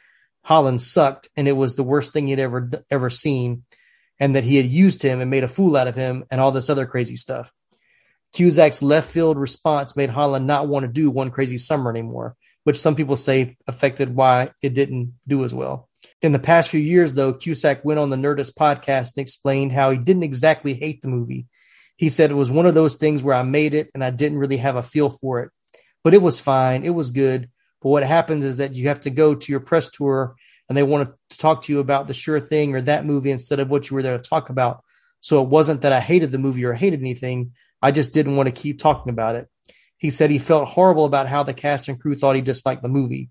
Holland 0.43 0.81
sucked 0.81 1.29
and 1.37 1.47
it 1.47 1.53
was 1.53 1.77
the 1.77 1.83
worst 1.83 2.15
thing 2.15 2.29
he'd 2.29 2.39
ever, 2.39 2.71
ever 2.91 3.11
seen 3.11 3.65
and 4.19 4.35
that 4.35 4.45
he 4.45 4.57
had 4.57 4.65
used 4.65 5.03
him 5.03 5.21
and 5.21 5.31
made 5.31 5.45
a 5.45 5.49
fool 5.49 5.77
out 5.77 5.89
of 5.89 5.95
him 5.95 6.25
and 6.31 6.41
all 6.41 6.53
this 6.53 6.71
other 6.71 6.87
crazy 6.87 7.17
stuff. 7.17 7.53
Cusack's 8.33 8.83
left 8.83 9.11
field 9.11 9.39
response 9.39 9.97
made 9.97 10.11
Holland 10.11 10.47
not 10.47 10.69
want 10.69 10.85
to 10.85 10.93
do 10.93 11.11
One 11.11 11.31
Crazy 11.31 11.59
Summer 11.59 11.91
anymore, 11.91 12.37
which 12.65 12.79
some 12.79 12.95
people 12.95 13.17
say 13.17 13.57
affected 13.67 14.15
why 14.15 14.51
it 14.63 14.75
didn't 14.75 15.15
do 15.27 15.45
as 15.45 15.53
well. 15.53 15.89
In 16.23 16.33
the 16.33 16.39
past 16.39 16.71
few 16.71 16.81
years, 16.81 17.13
though, 17.15 17.33
Cusack 17.33 17.85
went 17.85 17.99
on 17.99 18.11
the 18.11 18.17
Nerdist 18.17 18.55
podcast 18.55 19.17
and 19.17 19.23
explained 19.23 19.73
how 19.73 19.91
he 19.91 19.99
didn't 19.99 20.23
exactly 20.23 20.75
hate 20.75 21.01
the 21.01 21.09
movie. 21.09 21.47
He 21.97 22.09
said 22.09 22.31
it 22.31 22.35
was 22.35 22.51
one 22.51 22.67
of 22.67 22.75
those 22.75 22.97
things 22.97 23.23
where 23.23 23.35
I 23.35 23.43
made 23.43 23.75
it 23.75 23.91
and 23.95 24.03
I 24.03 24.11
didn't 24.11 24.39
really 24.39 24.57
have 24.59 24.77
a 24.77 24.83
feel 24.83 25.11
for 25.11 25.41
it, 25.41 25.51
but 26.03 26.15
it 26.15 26.23
was 26.23 26.41
fine. 26.41 26.85
It 26.85 26.95
was 26.95 27.11
good. 27.11 27.51
But 27.83 27.91
what 27.91 28.03
happens 28.03 28.45
is 28.45 28.59
that 28.59 28.75
you 28.75 28.89
have 28.89 29.01
to 29.01 29.11
go 29.11 29.35
to 29.35 29.53
your 29.53 29.61
press 29.61 29.91
tour 29.91 30.35
and 30.69 30.77
they 30.77 30.83
want 30.83 31.13
to 31.31 31.39
talk 31.39 31.63
to 31.65 31.73
you 31.73 31.81
about 31.81 32.07
the 32.07 32.15
sure 32.15 32.41
thing 32.41 32.75
or 32.75 32.81
that 32.83 33.05
movie 33.05 33.31
instead 33.31 33.59
of 33.59 33.71
what 33.71 33.91
you 33.91 33.97
were 33.97 34.03
there 34.03 34.17
to 34.17 34.29
talk 34.29 34.51
about. 34.51 34.83
So 35.21 35.43
it 35.43 35.49
wasn't 35.49 35.83
that 35.83 35.93
I 35.93 36.01
hated 36.01 36.31
the 36.31 36.39
movie 36.39 36.65
or 36.65 36.73
hated 36.73 37.01
anything. 37.01 37.53
I 37.83 37.91
just 37.91 38.13
didn't 38.13 38.37
want 38.37 38.47
to 38.47 38.63
keep 38.63 38.79
talking 38.79 39.11
about 39.11 39.37
it. 39.37 39.49
He 39.97 40.11
said 40.11 40.31
he 40.31 40.39
felt 40.39 40.69
horrible 40.69 41.05
about 41.05 41.29
how 41.29 41.43
the 41.43 41.55
cast 41.55 41.89
and 41.89 42.01
crew 42.01 42.17
thought 42.17 42.37
he 42.37 42.43
disliked 42.43 42.83
the 42.83 42.89
movie. 42.89 43.29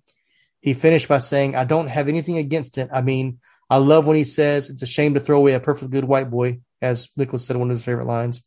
He 0.62 0.74
finished 0.74 1.08
by 1.08 1.20
saying, 1.20 1.56
I 1.56 1.64
don't 1.64 1.88
have 1.88 2.08
anything 2.08 2.38
against 2.38 2.78
it. 2.78 2.90
I 2.94 3.02
mean, 3.02 3.40
I 3.70 3.78
love 3.78 4.06
when 4.06 4.18
he 4.18 4.24
says 4.24 4.70
it's 4.70 4.82
a 4.82 4.88
shame 4.88 5.14
to 5.14 5.20
throw 5.20 5.38
away 5.38 5.54
a 5.54 5.60
perfectly 5.60 5.90
good 5.90 6.08
white 6.08 6.30
boy, 6.30 6.60
as 6.82 7.10
Nicholas 7.18 7.46
said 7.46 7.58
one 7.58 7.70
of 7.70 7.78
his 7.78 7.86
favorite 7.86 8.08
lines. 8.08 8.44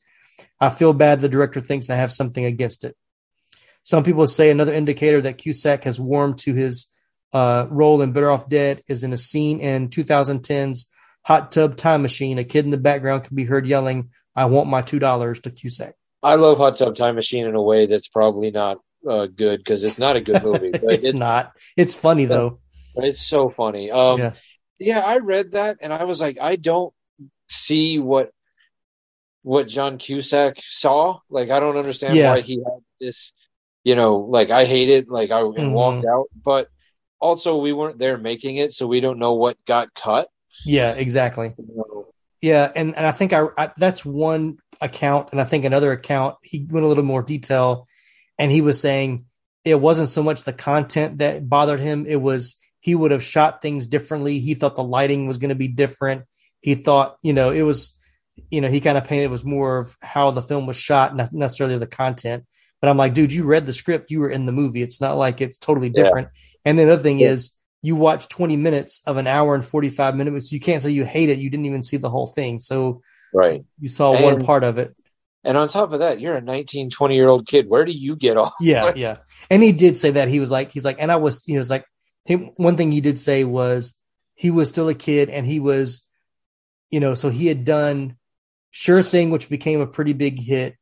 I 0.60 0.70
feel 0.70 0.92
bad 0.92 1.20
the 1.20 1.28
director 1.28 1.60
thinks 1.60 1.90
I 1.90 1.96
have 1.96 2.12
something 2.12 2.44
against 2.44 2.84
it. 2.84 2.96
Some 3.82 4.04
people 4.04 4.26
say 4.26 4.50
another 4.50 4.72
indicator 4.72 5.20
that 5.22 5.38
Cusack 5.38 5.84
has 5.84 6.00
warmed 6.00 6.38
to 6.38 6.54
his 6.54 6.86
uh, 7.32 7.66
role 7.70 8.02
in 8.02 8.12
Better 8.12 8.30
Off 8.30 8.48
Dead 8.48 8.82
is 8.88 9.02
in 9.02 9.12
a 9.12 9.16
scene 9.16 9.60
in 9.60 9.88
2010's 9.88 10.90
Hot 11.22 11.50
Tub 11.50 11.76
Time 11.76 12.02
Machine. 12.02 12.38
A 12.38 12.44
kid 12.44 12.64
in 12.64 12.70
the 12.70 12.78
background 12.78 13.24
can 13.24 13.34
be 13.34 13.44
heard 13.44 13.66
yelling, 13.66 14.10
I 14.34 14.46
want 14.46 14.68
my 14.68 14.82
two 14.82 14.98
dollars 14.98 15.40
to 15.40 15.50
Cusack. 15.50 15.94
I 16.22 16.36
love 16.36 16.58
Hot 16.58 16.76
Tub 16.76 16.94
Time 16.94 17.16
Machine 17.16 17.46
in 17.46 17.54
a 17.54 17.62
way 17.62 17.86
that's 17.86 18.08
probably 18.08 18.50
not 18.50 18.78
uh, 19.08 19.26
good 19.26 19.58
because 19.58 19.82
it's 19.82 19.98
not 19.98 20.16
a 20.16 20.20
good 20.20 20.42
movie. 20.42 20.70
it's, 20.74 21.08
it's, 21.08 21.18
not. 21.18 21.56
It's 21.76 21.94
funny 21.94 22.26
though. 22.26 22.58
It's 22.94 23.26
so 23.26 23.48
funny. 23.48 23.90
Um, 23.90 24.18
yeah. 24.18 24.32
yeah, 24.78 25.00
I 25.00 25.20
read 25.20 25.52
that 25.52 25.78
and 25.80 25.94
I 25.94 26.04
was 26.04 26.20
like, 26.20 26.38
I 26.38 26.56
don't 26.56 26.92
see 27.48 27.98
what 27.98 28.32
what 29.40 29.66
John 29.66 29.96
Cusack 29.96 30.58
saw. 30.60 31.20
Like, 31.30 31.48
I 31.48 31.58
don't 31.58 31.78
understand 31.78 32.14
yeah. 32.14 32.34
why 32.34 32.42
he 32.42 32.56
had 32.56 32.82
this. 33.00 33.32
You 33.82 33.94
know, 33.94 34.18
like 34.18 34.50
I 34.50 34.66
hate 34.66 34.90
it. 34.90 35.08
Like 35.08 35.30
I 35.30 35.40
mm-hmm. 35.40 35.72
walked 35.72 36.04
out, 36.04 36.26
but 36.44 36.68
also 37.18 37.56
we 37.56 37.72
weren't 37.72 37.96
there 37.96 38.18
making 38.18 38.56
it, 38.56 38.74
so 38.74 38.86
we 38.86 39.00
don't 39.00 39.18
know 39.18 39.32
what 39.32 39.56
got 39.64 39.94
cut. 39.94 40.28
Yeah, 40.66 40.92
exactly. 40.92 41.54
You 41.56 41.74
know, 41.74 42.01
yeah, 42.42 42.70
and, 42.74 42.96
and 42.96 43.06
I 43.06 43.12
think 43.12 43.32
I, 43.32 43.46
I, 43.56 43.70
that's 43.78 44.04
one 44.04 44.58
account, 44.80 45.28
and 45.30 45.40
I 45.40 45.44
think 45.44 45.64
another 45.64 45.92
account 45.92 46.34
he 46.42 46.66
went 46.68 46.84
a 46.84 46.88
little 46.88 47.04
more 47.04 47.22
detail, 47.22 47.86
and 48.36 48.50
he 48.50 48.60
was 48.60 48.80
saying 48.80 49.26
it 49.64 49.80
wasn't 49.80 50.08
so 50.08 50.24
much 50.24 50.42
the 50.42 50.52
content 50.52 51.18
that 51.18 51.48
bothered 51.48 51.80
him; 51.80 52.04
it 52.06 52.20
was 52.20 52.56
he 52.80 52.96
would 52.96 53.12
have 53.12 53.22
shot 53.22 53.62
things 53.62 53.86
differently. 53.86 54.40
He 54.40 54.54
thought 54.54 54.74
the 54.74 54.82
lighting 54.82 55.28
was 55.28 55.38
going 55.38 55.50
to 55.50 55.54
be 55.54 55.68
different. 55.68 56.24
He 56.60 56.74
thought, 56.74 57.16
you 57.22 57.32
know, 57.32 57.50
it 57.50 57.62
was, 57.62 57.96
you 58.50 58.60
know, 58.60 58.68
he 58.68 58.80
kind 58.80 58.98
of 58.98 59.04
painted 59.04 59.26
it 59.26 59.30
was 59.30 59.44
more 59.44 59.78
of 59.78 59.96
how 60.02 60.32
the 60.32 60.42
film 60.42 60.66
was 60.66 60.76
shot, 60.76 61.14
not 61.14 61.32
necessarily 61.32 61.78
the 61.78 61.86
content. 61.86 62.44
But 62.80 62.90
I'm 62.90 62.96
like, 62.96 63.14
dude, 63.14 63.32
you 63.32 63.44
read 63.44 63.66
the 63.66 63.72
script, 63.72 64.10
you 64.10 64.18
were 64.18 64.30
in 64.30 64.46
the 64.46 64.52
movie. 64.52 64.82
It's 64.82 65.00
not 65.00 65.16
like 65.16 65.40
it's 65.40 65.58
totally 65.58 65.90
different. 65.90 66.28
Yeah. 66.34 66.50
And 66.64 66.78
the 66.78 66.90
other 66.90 67.02
thing 67.02 67.20
yeah. 67.20 67.28
is, 67.28 67.52
you 67.82 67.96
watch 67.96 68.28
20 68.28 68.56
minutes 68.56 69.02
of 69.06 69.16
an 69.16 69.26
hour 69.26 69.54
and 69.54 69.64
45 69.64 70.16
minutes. 70.16 70.52
You 70.52 70.60
can't 70.60 70.80
say 70.80 70.90
you 70.90 71.04
hate 71.04 71.28
it. 71.28 71.38
You 71.38 71.50
didn't 71.50 71.66
even 71.66 71.82
see 71.82 71.96
the 71.96 72.10
whole 72.10 72.26
thing. 72.28 72.58
So 72.58 73.02
right. 73.34 73.64
you 73.78 73.88
saw 73.88 74.14
And- 74.14 74.24
one 74.24 74.44
part 74.44 74.64
of 74.64 74.78
it. 74.78 74.96
And 75.44 75.56
on 75.58 75.66
top 75.66 75.92
of 75.92 75.98
that, 75.98 76.20
you're 76.20 76.36
a 76.36 76.40
19, 76.40 76.90
20 76.90 77.16
year 77.16 77.28
old 77.28 77.48
kid. 77.48 77.68
Where 77.68 77.84
do 77.84 77.90
you 77.90 78.14
get 78.14 78.36
off? 78.36 78.54
Yeah, 78.60 78.92
yeah. 78.96 79.16
And 79.50 79.60
he 79.60 79.72
did 79.72 79.96
say 79.96 80.12
that 80.12 80.28
he 80.28 80.38
was 80.38 80.52
like, 80.52 80.70
he's 80.70 80.84
like, 80.84 80.98
and 81.00 81.10
I 81.10 81.16
was, 81.16 81.48
you 81.48 81.54
know, 81.54 81.60
it's 81.60 81.68
like, 81.68 81.84
him, 82.24 82.52
one 82.56 82.76
thing 82.76 82.92
he 82.92 83.00
did 83.00 83.18
say 83.18 83.42
was 83.42 83.98
he 84.34 84.52
was 84.52 84.68
still 84.68 84.88
a 84.88 84.94
kid 84.94 85.28
and 85.28 85.44
he 85.44 85.58
was, 85.58 86.06
you 86.90 87.00
know, 87.00 87.14
so 87.14 87.28
he 87.28 87.48
had 87.48 87.64
done 87.64 88.16
Sure 88.70 89.02
Thing, 89.02 89.30
which 89.30 89.50
became 89.50 89.80
a 89.80 89.86
pretty 89.86 90.12
big 90.12 90.40
hit. 90.40 90.76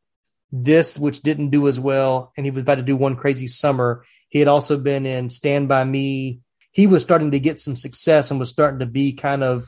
This, 0.52 0.98
which 0.98 1.22
didn't 1.22 1.50
do 1.50 1.66
as 1.68 1.78
well, 1.78 2.32
and 2.36 2.44
he 2.44 2.50
was 2.50 2.62
about 2.62 2.76
to 2.76 2.82
do 2.82 2.96
One 2.96 3.16
Crazy 3.16 3.46
Summer. 3.46 4.04
He 4.28 4.40
had 4.40 4.48
also 4.48 4.76
been 4.76 5.06
in 5.06 5.30
Stand 5.30 5.68
By 5.68 5.84
Me. 5.84 6.40
He 6.72 6.86
was 6.86 7.02
starting 7.02 7.32
to 7.32 7.40
get 7.40 7.58
some 7.58 7.74
success 7.76 8.30
and 8.30 8.38
was 8.38 8.50
starting 8.50 8.78
to 8.80 8.86
be 8.86 9.12
kind 9.12 9.42
of, 9.42 9.64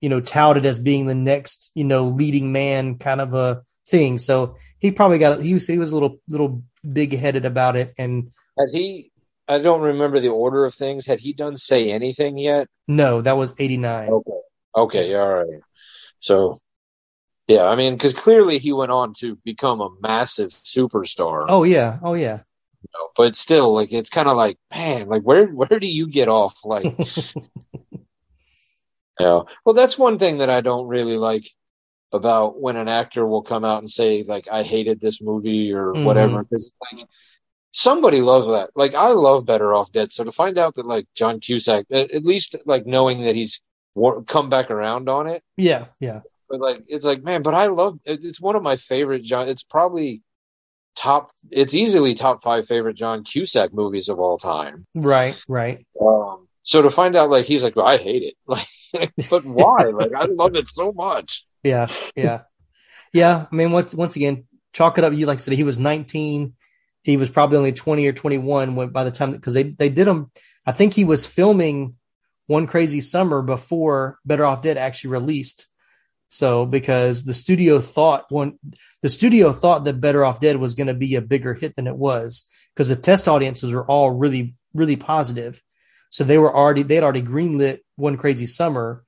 you 0.00 0.08
know, 0.08 0.20
touted 0.20 0.66
as 0.66 0.78
being 0.78 1.06
the 1.06 1.14
next, 1.14 1.70
you 1.74 1.84
know, 1.84 2.08
leading 2.08 2.52
man 2.52 2.98
kind 2.98 3.20
of 3.20 3.34
a 3.34 3.62
thing. 3.88 4.18
So 4.18 4.56
he 4.78 4.92
probably 4.92 5.18
got 5.18 5.40
he 5.42 5.54
was 5.54 5.66
he 5.66 5.78
was 5.78 5.90
a 5.90 5.94
little 5.94 6.18
little 6.28 6.62
big 6.90 7.16
headed 7.16 7.44
about 7.44 7.76
it. 7.76 7.94
And 7.98 8.30
Had 8.58 8.68
he, 8.72 9.10
I 9.48 9.58
don't 9.58 9.80
remember 9.80 10.20
the 10.20 10.28
order 10.28 10.64
of 10.64 10.74
things. 10.74 11.06
Had 11.06 11.20
he 11.20 11.32
done 11.32 11.56
Say 11.56 11.90
Anything 11.90 12.38
yet? 12.38 12.68
no, 12.86 13.20
that 13.22 13.36
was 13.36 13.54
eighty 13.58 13.76
nine. 13.76 14.10
Okay. 14.10 14.40
Okay. 14.76 15.14
All 15.14 15.34
right. 15.34 15.60
So, 16.20 16.58
yeah, 17.46 17.64
I 17.64 17.76
mean, 17.76 17.94
because 17.94 18.12
clearly 18.12 18.58
he 18.58 18.72
went 18.72 18.90
on 18.92 19.14
to 19.20 19.36
become 19.44 19.80
a 19.80 19.88
massive 20.00 20.50
superstar. 20.50 21.46
Oh 21.48 21.64
yeah, 21.64 21.98
oh 22.02 22.14
yeah. 22.14 22.40
Know, 22.94 23.08
but 23.16 23.34
still, 23.36 23.72
like, 23.74 23.92
it's 23.92 24.10
kind 24.10 24.28
of 24.28 24.36
like, 24.36 24.58
man, 24.74 25.08
like, 25.08 25.22
where, 25.22 25.46
where 25.46 25.78
do 25.80 25.86
you 25.88 26.08
get 26.08 26.28
off? 26.28 26.58
Like, 26.64 26.96
yeah. 29.20 29.40
Well, 29.64 29.74
that's 29.74 29.98
one 29.98 30.18
thing 30.18 30.38
that 30.38 30.50
I 30.50 30.60
don't 30.60 30.86
really 30.86 31.16
like 31.16 31.48
about 32.12 32.60
when 32.60 32.76
an 32.76 32.88
actor 32.88 33.26
will 33.26 33.42
come 33.42 33.64
out 33.64 33.80
and 33.80 33.90
say, 33.90 34.24
like, 34.26 34.48
I 34.50 34.62
hated 34.62 35.00
this 35.00 35.20
movie 35.20 35.72
or 35.72 35.92
Mhm. 35.92 36.04
whatever. 36.04 36.42
Because, 36.42 36.72
like, 36.92 37.06
somebody 37.72 38.20
loves 38.22 38.46
that. 38.46 38.70
Like, 38.74 38.94
I 38.94 39.08
love 39.08 39.44
Better 39.44 39.74
Off 39.74 39.92
Dead. 39.92 40.10
So 40.12 40.24
to 40.24 40.32
find 40.32 40.56
out 40.56 40.74
that, 40.76 40.86
like, 40.86 41.06
John 41.14 41.40
Cusack, 41.40 41.86
at, 41.90 42.10
at 42.12 42.24
least, 42.24 42.56
like, 42.64 42.86
knowing 42.86 43.22
that 43.22 43.34
he's 43.34 43.60
war- 43.94 44.22
come 44.22 44.48
back 44.48 44.70
around 44.70 45.08
on 45.08 45.26
it, 45.26 45.42
Yeah, 45.56 45.86
yeah. 46.00 46.20
but 46.48 46.60
like 46.60 46.82
it's 46.86 47.04
like 47.04 47.22
man 47.22 47.42
but 47.42 47.52
i 47.52 47.66
love 47.66 47.98
it- 48.04 48.24
it's 48.24 48.40
one 48.40 48.54
of 48.56 48.62
my 48.62 48.76
favorite 48.76 49.22
john 49.24 49.48
it's 49.48 49.64
probably 49.64 50.22
top 50.96 51.30
it's 51.50 51.74
easily 51.74 52.14
top 52.14 52.42
five 52.42 52.66
favorite 52.66 52.94
john 52.96 53.22
cusack 53.24 53.72
movies 53.72 54.08
of 54.08 54.18
all 54.18 54.36
time 54.38 54.86
Right, 54.94 55.40
right. 55.48 55.84
um 56.00 56.48
so 56.62 56.82
to 56.82 56.90
find 56.90 57.14
out 57.16 57.30
like 57.30 57.44
he's 57.44 57.62
like 57.62 57.76
well, 57.76 57.86
i 57.86 57.96
hate 57.96 58.22
it 58.24 58.34
like 58.46 59.12
but 59.30 59.44
why 59.44 59.84
like 59.84 60.12
i 60.16 60.24
love 60.26 60.54
it 60.56 60.68
so 60.68 60.92
much 60.92 61.44
Yeah, 61.62 61.86
yeah, 62.16 62.40
yeah. 63.12 63.46
I 63.50 63.54
mean, 63.54 63.72
once 63.72 63.94
once 63.94 64.16
again, 64.16 64.44
chalk 64.72 64.96
it 64.98 65.04
up. 65.04 65.12
You 65.12 65.26
like 65.26 65.38
I 65.38 65.40
said, 65.40 65.54
he 65.54 65.64
was 65.64 65.78
19. 65.78 66.54
He 67.02 67.16
was 67.16 67.30
probably 67.30 67.58
only 67.58 67.72
20 67.72 68.06
or 68.06 68.12
21 68.12 68.76
when 68.76 68.88
by 68.90 69.04
the 69.04 69.10
time 69.10 69.32
because 69.32 69.54
they 69.54 69.64
they 69.64 69.88
did 69.88 70.06
him. 70.08 70.30
I 70.66 70.72
think 70.72 70.94
he 70.94 71.04
was 71.04 71.26
filming 71.26 71.96
One 72.46 72.66
Crazy 72.66 73.00
Summer 73.00 73.42
before 73.42 74.18
Better 74.24 74.44
Off 74.44 74.62
Dead 74.62 74.76
actually 74.76 75.10
released. 75.10 75.66
So 76.28 76.66
because 76.66 77.24
the 77.24 77.34
studio 77.34 77.80
thought 77.80 78.26
one, 78.30 78.58
the 79.02 79.08
studio 79.08 79.52
thought 79.52 79.84
that 79.84 80.00
Better 80.00 80.24
Off 80.24 80.40
Dead 80.40 80.56
was 80.56 80.74
going 80.74 80.88
to 80.88 80.94
be 80.94 81.14
a 81.14 81.22
bigger 81.22 81.54
hit 81.54 81.74
than 81.74 81.86
it 81.86 81.96
was 81.96 82.44
because 82.74 82.88
the 82.88 82.96
test 82.96 83.28
audiences 83.28 83.72
were 83.72 83.86
all 83.86 84.10
really 84.10 84.54
really 84.74 84.96
positive. 84.96 85.62
So 86.10 86.24
they 86.24 86.38
were 86.38 86.54
already 86.54 86.82
they 86.82 86.96
had 86.96 87.04
already 87.04 87.22
greenlit 87.22 87.78
One 87.96 88.16
Crazy 88.16 88.46
Summer, 88.46 89.04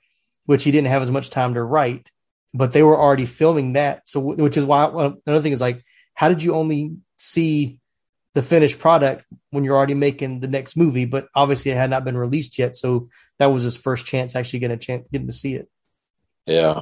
which 0.47 0.65
he 0.65 0.71
didn't 0.71 0.89
have 0.89 1.03
as 1.03 1.11
much 1.11 1.31
time 1.31 1.55
to 1.55 1.63
write 1.63 2.11
but 2.53 2.73
they 2.73 2.83
were 2.83 2.99
already 2.99 3.27
filming 3.27 3.75
that. 3.75 4.09
So, 4.09 4.21
which 4.21 4.57
is 4.57 4.65
why 4.65 4.85
another 4.85 5.43
thing 5.43 5.53
is 5.53 5.61
like, 5.61 5.85
how 6.15 6.29
did 6.29 6.43
you 6.43 6.55
only 6.55 6.97
see 7.17 7.79
the 8.35 8.43
finished 8.43 8.79
product 8.79 9.25
when 9.51 9.65
you're 9.65 9.77
already 9.77 9.95
making 9.95 10.41
the 10.41 10.49
next 10.49 10.77
movie? 10.77 11.05
But 11.05 11.29
obviously, 11.35 11.71
it 11.71 11.77
had 11.77 11.91
not 11.91 12.05
been 12.05 12.17
released 12.17 12.59
yet, 12.59 12.77
so 12.77 13.09
that 13.39 13.47
was 13.47 13.63
his 13.63 13.77
first 13.77 14.07
chance 14.07 14.35
actually 14.35 14.61
getting 14.61 14.77
a 14.77 14.81
chance 14.81 15.07
getting 15.13 15.29
to 15.29 15.33
see 15.33 15.55
it. 15.55 15.69
yeah 16.47 16.81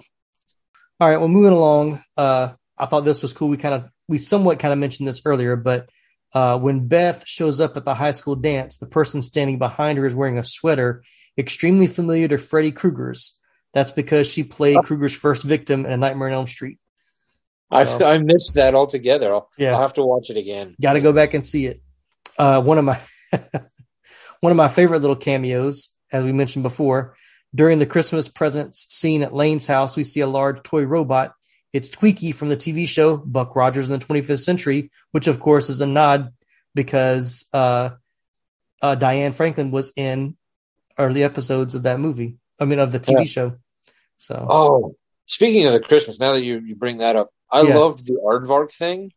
All 1.01 1.09
right, 1.09 1.19
well, 1.19 1.29
moving 1.29 1.53
along. 1.53 2.03
Uh, 2.17 2.53
I 2.77 2.87
thought 2.87 3.05
this 3.05 3.23
was 3.23 3.33
cool. 3.33 3.49
We 3.49 3.57
kind 3.57 3.75
of 3.75 3.91
we 4.09 4.19
somewhat 4.19 4.59
kind 4.59 4.73
of 4.73 4.79
mentioned 4.79 5.07
this 5.07 5.23
earlier, 5.25 5.57
but 5.57 5.89
uh, 6.35 6.59
when 6.59 6.89
Beth 6.89 7.27
shows 7.27 7.61
up 7.61 7.77
at 7.77 7.85
the 7.85 7.95
high 7.95 8.11
school 8.11 8.37
dance, 8.37 8.79
the 8.79 8.87
person 8.87 9.23
standing 9.23 9.59
behind 9.59 9.99
her 9.99 10.07
is 10.07 10.15
wearing 10.15 10.39
a 10.39 10.45
sweater 10.45 11.03
extremely 11.37 11.87
familiar 11.87 12.29
to 12.29 12.39
Freddy 12.39 12.73
Krueger's. 12.73 13.39
That's 13.73 13.91
because 13.91 14.31
she 14.31 14.43
played 14.43 14.79
Krueger's 14.79 15.15
first 15.15 15.45
victim 15.45 15.87
in 15.87 15.93
A 15.93 15.97
Nightmare 15.97 16.29
on 16.29 16.35
Elm 16.35 16.47
Street. 16.47 16.79
I, 17.71 17.83
I 17.83 18.19
missed 18.19 18.55
that 18.55 18.75
altogether 18.75 19.33
I'll, 19.33 19.51
Yeah. 19.59 19.75
I'll 19.75 19.83
have 19.83 19.93
to 19.95 20.03
watch 20.03 20.31
it 20.31 20.39
again 20.39 20.75
Got 20.81 20.95
to 20.95 21.03
go 21.03 21.13
back 21.13 21.35
and 21.35 21.45
see 21.45 21.67
it. 21.67 21.79
Uh, 22.39 22.63
one 22.63 22.79
of 22.79 22.85
my 22.87 22.99
one 24.41 24.51
of 24.51 24.57
my 24.57 24.69
favorite 24.69 25.01
little 25.01 25.17
cameos, 25.17 25.91
as 26.11 26.25
we 26.25 26.33
mentioned 26.33 26.63
before, 26.63 27.15
during 27.55 27.79
the 27.79 27.87
Christmas 27.87 28.29
presents 28.29 28.87
scene 28.95 29.23
at 29.23 29.35
Lane's 29.35 29.67
house, 29.67 29.97
we 29.97 30.05
see 30.05 30.21
a 30.21 30.27
large 30.27 30.63
toy 30.63 30.85
robot. 30.85 31.35
It's 31.73 31.91
Twiki 31.91 32.35
from 32.35 32.49
the 32.49 32.57
TV 32.57 32.89
show 32.89 33.17
Buck 33.17 33.55
Rogers 33.57 33.91
in 33.91 33.99
the 33.99 34.05
25th 34.05 34.45
Century, 34.45 34.91
which 35.13 35.27
of 35.27 35.41
course 35.41 35.69
is 35.69 35.81
a 35.81 35.87
nod 35.87 36.33
because 36.75 37.47
uh, 37.53 37.91
uh, 38.83 38.95
Diane 38.95 39.33
Franklin 39.33 39.71
was 39.71 39.93
in 39.97 40.37
early 40.99 41.23
episodes 41.23 41.75
of 41.75 41.85
that 41.85 42.01
movie. 42.01 42.37
I 42.61 42.65
mean, 42.65 42.79
of 42.79 42.93
the 42.93 43.01
TV 43.01 43.21
Yeah. 43.21 43.25
show. 43.25 43.57
So, 44.17 44.47
oh 44.49 44.97
speaking 45.27 45.67
of 45.67 45.73
the 45.73 45.81
christmas 45.81 46.19
now 46.19 46.33
that 46.33 46.43
you, 46.43 46.59
you 46.59 46.75
bring 46.75 46.99
that 46.99 47.15
up 47.15 47.31
i 47.53 47.61
Yeah. 47.63 47.77
loved 47.77 48.05
the 48.05 48.15
aardvark 48.15 48.73
thing 48.73 49.13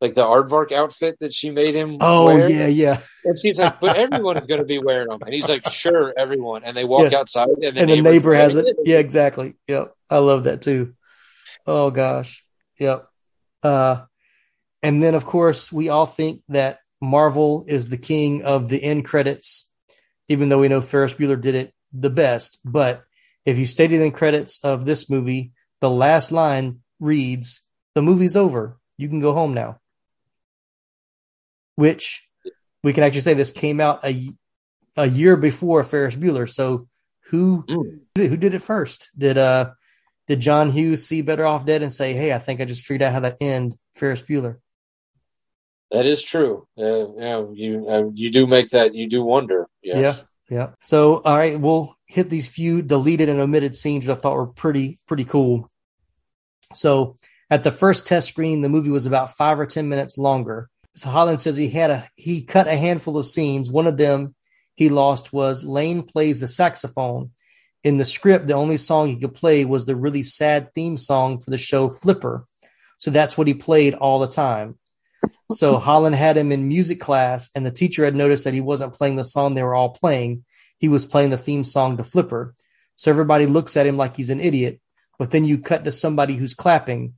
like 0.00 0.14
the 0.14 0.22
aardvark 0.22 0.72
outfit 0.72 1.16
that 1.20 1.32
she 1.32 1.50
made 1.50 1.74
him 1.74 1.96
oh 2.00 2.26
wear. 2.26 2.48
yeah, 2.50 2.66
yeah. 2.66 3.00
And 3.24 3.38
she's 3.38 3.58
like, 3.58 3.80
but 3.80 3.96
everyone's 3.96 4.46
going 4.46 4.60
to 4.60 4.66
be 4.66 4.78
wearing 4.78 5.08
them. 5.08 5.20
And 5.22 5.32
he's 5.32 5.48
like, 5.48 5.66
sure, 5.70 6.12
everyone. 6.18 6.62
And 6.64 6.76
they 6.76 6.84
walk 6.84 7.10
Yeah. 7.10 7.18
outside 7.18 7.48
and 7.48 7.76
the, 7.76 7.80
and 7.80 7.90
the 7.90 8.02
neighbor 8.02 8.34
has 8.34 8.54
wearing 8.54 8.68
it. 8.70 8.76
Yeah, 8.84 8.98
exactly. 8.98 9.54
Yep. 9.68 9.94
I 10.10 10.18
love 10.18 10.44
that 10.44 10.60
too. 10.62 10.94
Oh 11.66 11.90
gosh. 11.90 12.44
Yep. 12.78 13.08
Uh, 13.62 14.02
and 14.82 15.02
then 15.02 15.14
of 15.14 15.24
course 15.24 15.72
we 15.72 15.88
all 15.88 16.06
think 16.06 16.42
that 16.48 16.80
Marvel 17.00 17.64
is 17.66 17.88
the 17.88 17.96
king 17.96 18.42
of 18.42 18.68
the 18.68 18.82
end 18.82 19.04
credits, 19.06 19.72
even 20.28 20.48
though 20.48 20.58
we 20.58 20.68
know 20.68 20.80
Ferris 20.80 21.14
Bueller 21.14 21.40
did 21.40 21.54
it 21.54 21.72
the 21.92 22.10
best. 22.10 22.58
But 22.64 23.04
if 23.46 23.58
you 23.58 23.64
study 23.66 23.96
the 23.96 24.10
credits 24.10 24.58
of 24.64 24.84
this 24.84 25.08
movie, 25.08 25.52
the 25.80 25.90
last 25.90 26.32
line 26.32 26.80
reads, 27.00 27.60
"The 27.94 28.02
movie's 28.02 28.36
over. 28.36 28.78
You 28.98 29.08
can 29.08 29.20
go 29.20 29.32
home 29.34 29.54
now." 29.54 29.80
Which 31.76 32.28
we 32.82 32.92
can 32.92 33.02
actually 33.02 33.22
say 33.22 33.34
this 33.34 33.52
came 33.52 33.80
out 33.80 34.04
a 34.04 34.30
a 34.96 35.06
year 35.06 35.36
before 35.36 35.82
Ferris 35.84 36.16
Bueller. 36.16 36.48
So 36.48 36.88
who 37.30 37.64
who 38.16 38.36
did 38.36 38.54
it 38.54 38.62
first? 38.62 39.10
Did 39.16 39.38
uh 39.38 39.72
did 40.26 40.40
John 40.40 40.70
Hughes 40.70 41.04
see 41.04 41.22
Better 41.22 41.44
Off 41.44 41.66
Dead 41.66 41.82
and 41.82 41.92
say, 41.92 42.14
"Hey, 42.14 42.32
I 42.32 42.38
think 42.38 42.60
I 42.60 42.64
just 42.64 42.82
figured 42.82 43.02
out 43.02 43.12
how 43.12 43.20
to 43.20 43.36
end 43.42 43.76
Ferris 43.94 44.22
Bueller"? 44.22 44.58
That 45.90 46.06
is 46.06 46.22
true. 46.22 46.66
Uh, 46.78 47.12
yeah, 47.14 47.44
you 47.52 47.88
uh, 47.88 48.04
you 48.12 48.30
do 48.30 48.46
make 48.46 48.70
that. 48.70 48.94
You 48.94 49.08
do 49.08 49.22
wonder. 49.22 49.68
Yes. 49.82 49.96
Yeah, 50.50 50.56
yeah. 50.56 50.70
So 50.80 51.22
all 51.22 51.36
right, 51.36 51.58
we'll 51.58 51.94
hit 52.08 52.30
these 52.30 52.48
few 52.48 52.82
deleted 52.82 53.28
and 53.28 53.40
omitted 53.40 53.76
scenes 53.76 54.06
that 54.06 54.18
I 54.18 54.20
thought 54.20 54.36
were 54.36 54.46
pretty 54.46 54.98
pretty 55.06 55.24
cool. 55.24 55.70
So 56.72 57.16
at 57.50 57.64
the 57.64 57.70
first 57.70 58.06
test 58.06 58.28
screening, 58.28 58.62
the 58.62 58.68
movie 58.68 58.90
was 58.90 59.06
about 59.06 59.36
five 59.36 59.60
or 59.60 59.66
ten 59.66 59.88
minutes 59.88 60.18
longer. 60.18 60.68
So 60.94 61.10
Holland 61.10 61.40
says 61.40 61.56
he 61.56 61.68
had 61.68 61.90
a 61.90 62.08
he 62.14 62.42
cut 62.42 62.68
a 62.68 62.76
handful 62.76 63.18
of 63.18 63.26
scenes. 63.26 63.70
One 63.70 63.86
of 63.86 63.96
them 63.96 64.34
he 64.74 64.88
lost 64.88 65.32
was 65.32 65.64
Lane 65.64 66.02
plays 66.02 66.40
the 66.40 66.46
saxophone. 66.46 67.32
In 67.82 67.98
the 67.98 68.04
script, 68.04 68.46
the 68.46 68.54
only 68.54 68.76
song 68.76 69.08
he 69.08 69.16
could 69.16 69.34
play 69.34 69.64
was 69.64 69.84
the 69.84 69.96
really 69.96 70.22
sad 70.22 70.72
theme 70.72 70.96
song 70.96 71.40
for 71.40 71.50
the 71.50 71.58
show 71.58 71.90
Flipper. 71.90 72.46
So 72.96 73.10
that's 73.10 73.36
what 73.36 73.46
he 73.46 73.54
played 73.54 73.94
all 73.94 74.18
the 74.18 74.28
time. 74.28 74.78
So 75.52 75.76
Holland 75.78 76.14
had 76.14 76.36
him 76.36 76.52
in 76.52 76.68
music 76.68 77.00
class, 77.00 77.50
and 77.54 77.66
the 77.66 77.70
teacher 77.70 78.04
had 78.04 78.14
noticed 78.14 78.44
that 78.44 78.54
he 78.54 78.60
wasn't 78.60 78.94
playing 78.94 79.16
the 79.16 79.24
song 79.24 79.54
they 79.54 79.62
were 79.62 79.74
all 79.74 79.90
playing. 79.90 80.44
He 80.78 80.88
was 80.88 81.04
playing 81.04 81.30
the 81.30 81.38
theme 81.38 81.64
song 81.64 81.96
to 81.96 82.04
Flipper. 82.04 82.54
So 82.96 83.10
everybody 83.10 83.46
looks 83.46 83.76
at 83.76 83.86
him 83.86 83.96
like 83.96 84.16
he's 84.16 84.30
an 84.30 84.40
idiot. 84.40 84.80
But 85.18 85.30
then 85.30 85.44
you 85.44 85.58
cut 85.58 85.84
to 85.84 85.92
somebody 85.92 86.34
who's 86.34 86.54
clapping, 86.54 87.14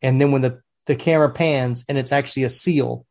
and 0.00 0.20
then 0.20 0.32
when 0.32 0.42
the, 0.42 0.60
the 0.86 0.96
camera 0.96 1.30
pans 1.30 1.84
and 1.88 1.98
it's 1.98 2.12
actually 2.12 2.44
a 2.44 2.50
seal, 2.50 3.06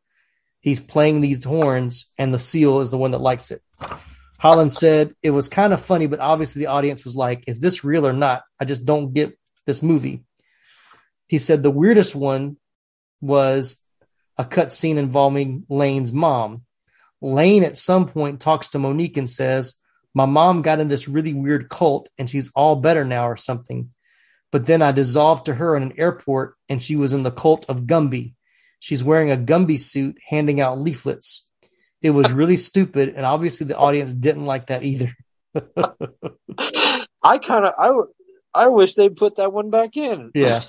he's 0.66 0.80
playing 0.80 1.20
these 1.20 1.44
horns, 1.44 2.12
and 2.18 2.34
the 2.34 2.40
seal 2.40 2.80
is 2.80 2.90
the 2.90 2.98
one 2.98 3.12
that 3.12 3.20
likes 3.20 3.52
it. 3.52 3.62
Holland 4.36 4.72
said 4.72 5.14
it 5.22 5.30
was 5.30 5.48
kind 5.48 5.72
of 5.72 5.80
funny, 5.80 6.08
but 6.08 6.18
obviously 6.18 6.58
the 6.58 6.66
audience 6.66 7.04
was 7.04 7.14
like, 7.14 7.44
is 7.46 7.60
this 7.60 7.84
real 7.84 8.04
or 8.04 8.12
not? 8.12 8.42
I 8.58 8.64
just 8.64 8.84
don't 8.84 9.14
get 9.14 9.38
this 9.64 9.80
movie. 9.80 10.24
He 11.28 11.38
said 11.38 11.62
the 11.62 11.70
weirdest 11.70 12.16
one 12.16 12.56
was 13.20 13.80
a 14.36 14.44
cut 14.44 14.72
scene 14.72 14.98
involving 14.98 15.64
Lane's 15.68 16.12
mom. 16.12 16.62
Lane 17.20 17.62
at 17.62 17.76
some 17.76 18.08
point 18.08 18.40
talks 18.40 18.70
to 18.70 18.80
Monique 18.80 19.16
and 19.16 19.30
says, 19.30 19.76
My 20.14 20.26
mom 20.26 20.62
got 20.62 20.80
in 20.80 20.88
this 20.88 21.06
really 21.06 21.32
weird 21.32 21.68
cult 21.68 22.08
and 22.18 22.28
she's 22.28 22.50
all 22.56 22.74
better 22.74 23.04
now 23.04 23.28
or 23.28 23.36
something. 23.36 23.92
But 24.50 24.66
then 24.66 24.82
I 24.82 24.90
dissolved 24.90 25.46
to 25.46 25.54
her 25.54 25.76
in 25.76 25.84
an 25.84 25.94
airport 25.96 26.56
and 26.68 26.82
she 26.82 26.96
was 26.96 27.12
in 27.12 27.22
the 27.22 27.30
cult 27.30 27.66
of 27.68 27.82
Gumby. 27.82 28.34
She's 28.78 29.02
wearing 29.02 29.30
a 29.30 29.36
Gumby 29.36 29.80
suit, 29.80 30.18
handing 30.28 30.60
out 30.60 30.78
leaflets. 30.80 31.50
It 32.02 32.10
was 32.10 32.30
really 32.32 32.56
stupid, 32.56 33.08
and 33.10 33.24
obviously 33.24 33.66
the 33.66 33.76
audience 33.78 34.12
didn't 34.12 34.44
like 34.46 34.66
that 34.66 34.82
either. 34.82 35.12
I 37.22 37.38
kind 37.38 37.64
of 37.64 37.74
I 37.78 37.92
I 38.54 38.68
wish 38.68 38.94
they 38.94 39.08
put 39.08 39.36
that 39.36 39.52
one 39.52 39.70
back 39.70 39.96
in. 39.96 40.30
Yeah. 40.34 40.60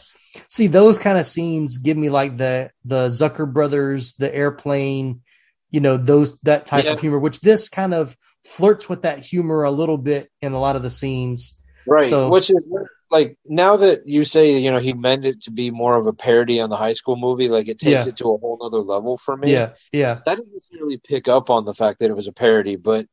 See, 0.50 0.68
those 0.68 1.00
kind 1.00 1.18
of 1.18 1.26
scenes 1.26 1.78
give 1.78 1.98
me 1.98 2.10
like 2.10 2.38
the 2.38 2.72
the 2.86 3.08
Zucker 3.08 3.52
brothers, 3.52 4.14
the 4.14 4.34
airplane, 4.34 5.22
you 5.70 5.80
know, 5.80 5.98
those 5.98 6.38
that 6.42 6.66
type 6.66 6.86
Yeah. 6.86 6.94
of 6.94 7.02
humor, 7.02 7.20
which 7.20 7.42
this 7.42 7.70
kind 7.70 7.94
of 7.94 8.16
flirts 8.46 8.88
with 8.90 9.02
that 9.02 9.20
humor 9.20 9.64
a 9.64 9.72
little 9.72 9.98
bit 9.98 10.30
in 10.42 10.54
a 10.54 10.60
lot 10.60 10.76
of 10.76 10.84
the 10.84 10.90
scenes. 10.90 11.60
Right. 11.86 12.04
So 12.04 12.30
Which 12.30 12.50
is 12.50 12.66
like 13.10 13.38
now 13.46 13.78
that 13.78 14.08
you 14.08 14.24
say, 14.24 14.58
you 14.58 14.72
know, 14.72 14.80
he 14.80 14.94
meant 14.94 15.26
it 15.26 15.42
to 15.44 15.52
be 15.52 15.72
more 15.72 15.96
of 15.96 16.08
a 16.08 16.14
parody 16.14 16.60
on 16.60 16.70
the 16.70 16.78
high 16.78 16.94
school 16.94 17.16
movie, 17.16 17.50
like 17.50 17.68
it 17.68 17.80
takes 17.80 18.06
Yeah. 18.06 18.10
it 18.10 18.18
to 18.18 18.26
a 18.26 18.38
whole 18.38 18.58
other 18.62 18.80
level 18.80 19.18
for 19.18 19.36
me. 19.38 19.52
yeah, 19.54 19.74
yeah, 19.92 20.20
I 20.28 20.36
didn't 20.36 20.52
necessarily 20.54 20.98
pick 20.98 21.28
up 21.28 21.50
on 21.50 21.66
the 21.66 21.74
fact 21.74 22.00
that 22.00 22.10
it 22.10 22.16
was 22.16 22.28
a 22.28 22.34
parody, 22.34 22.76
but 22.76 23.08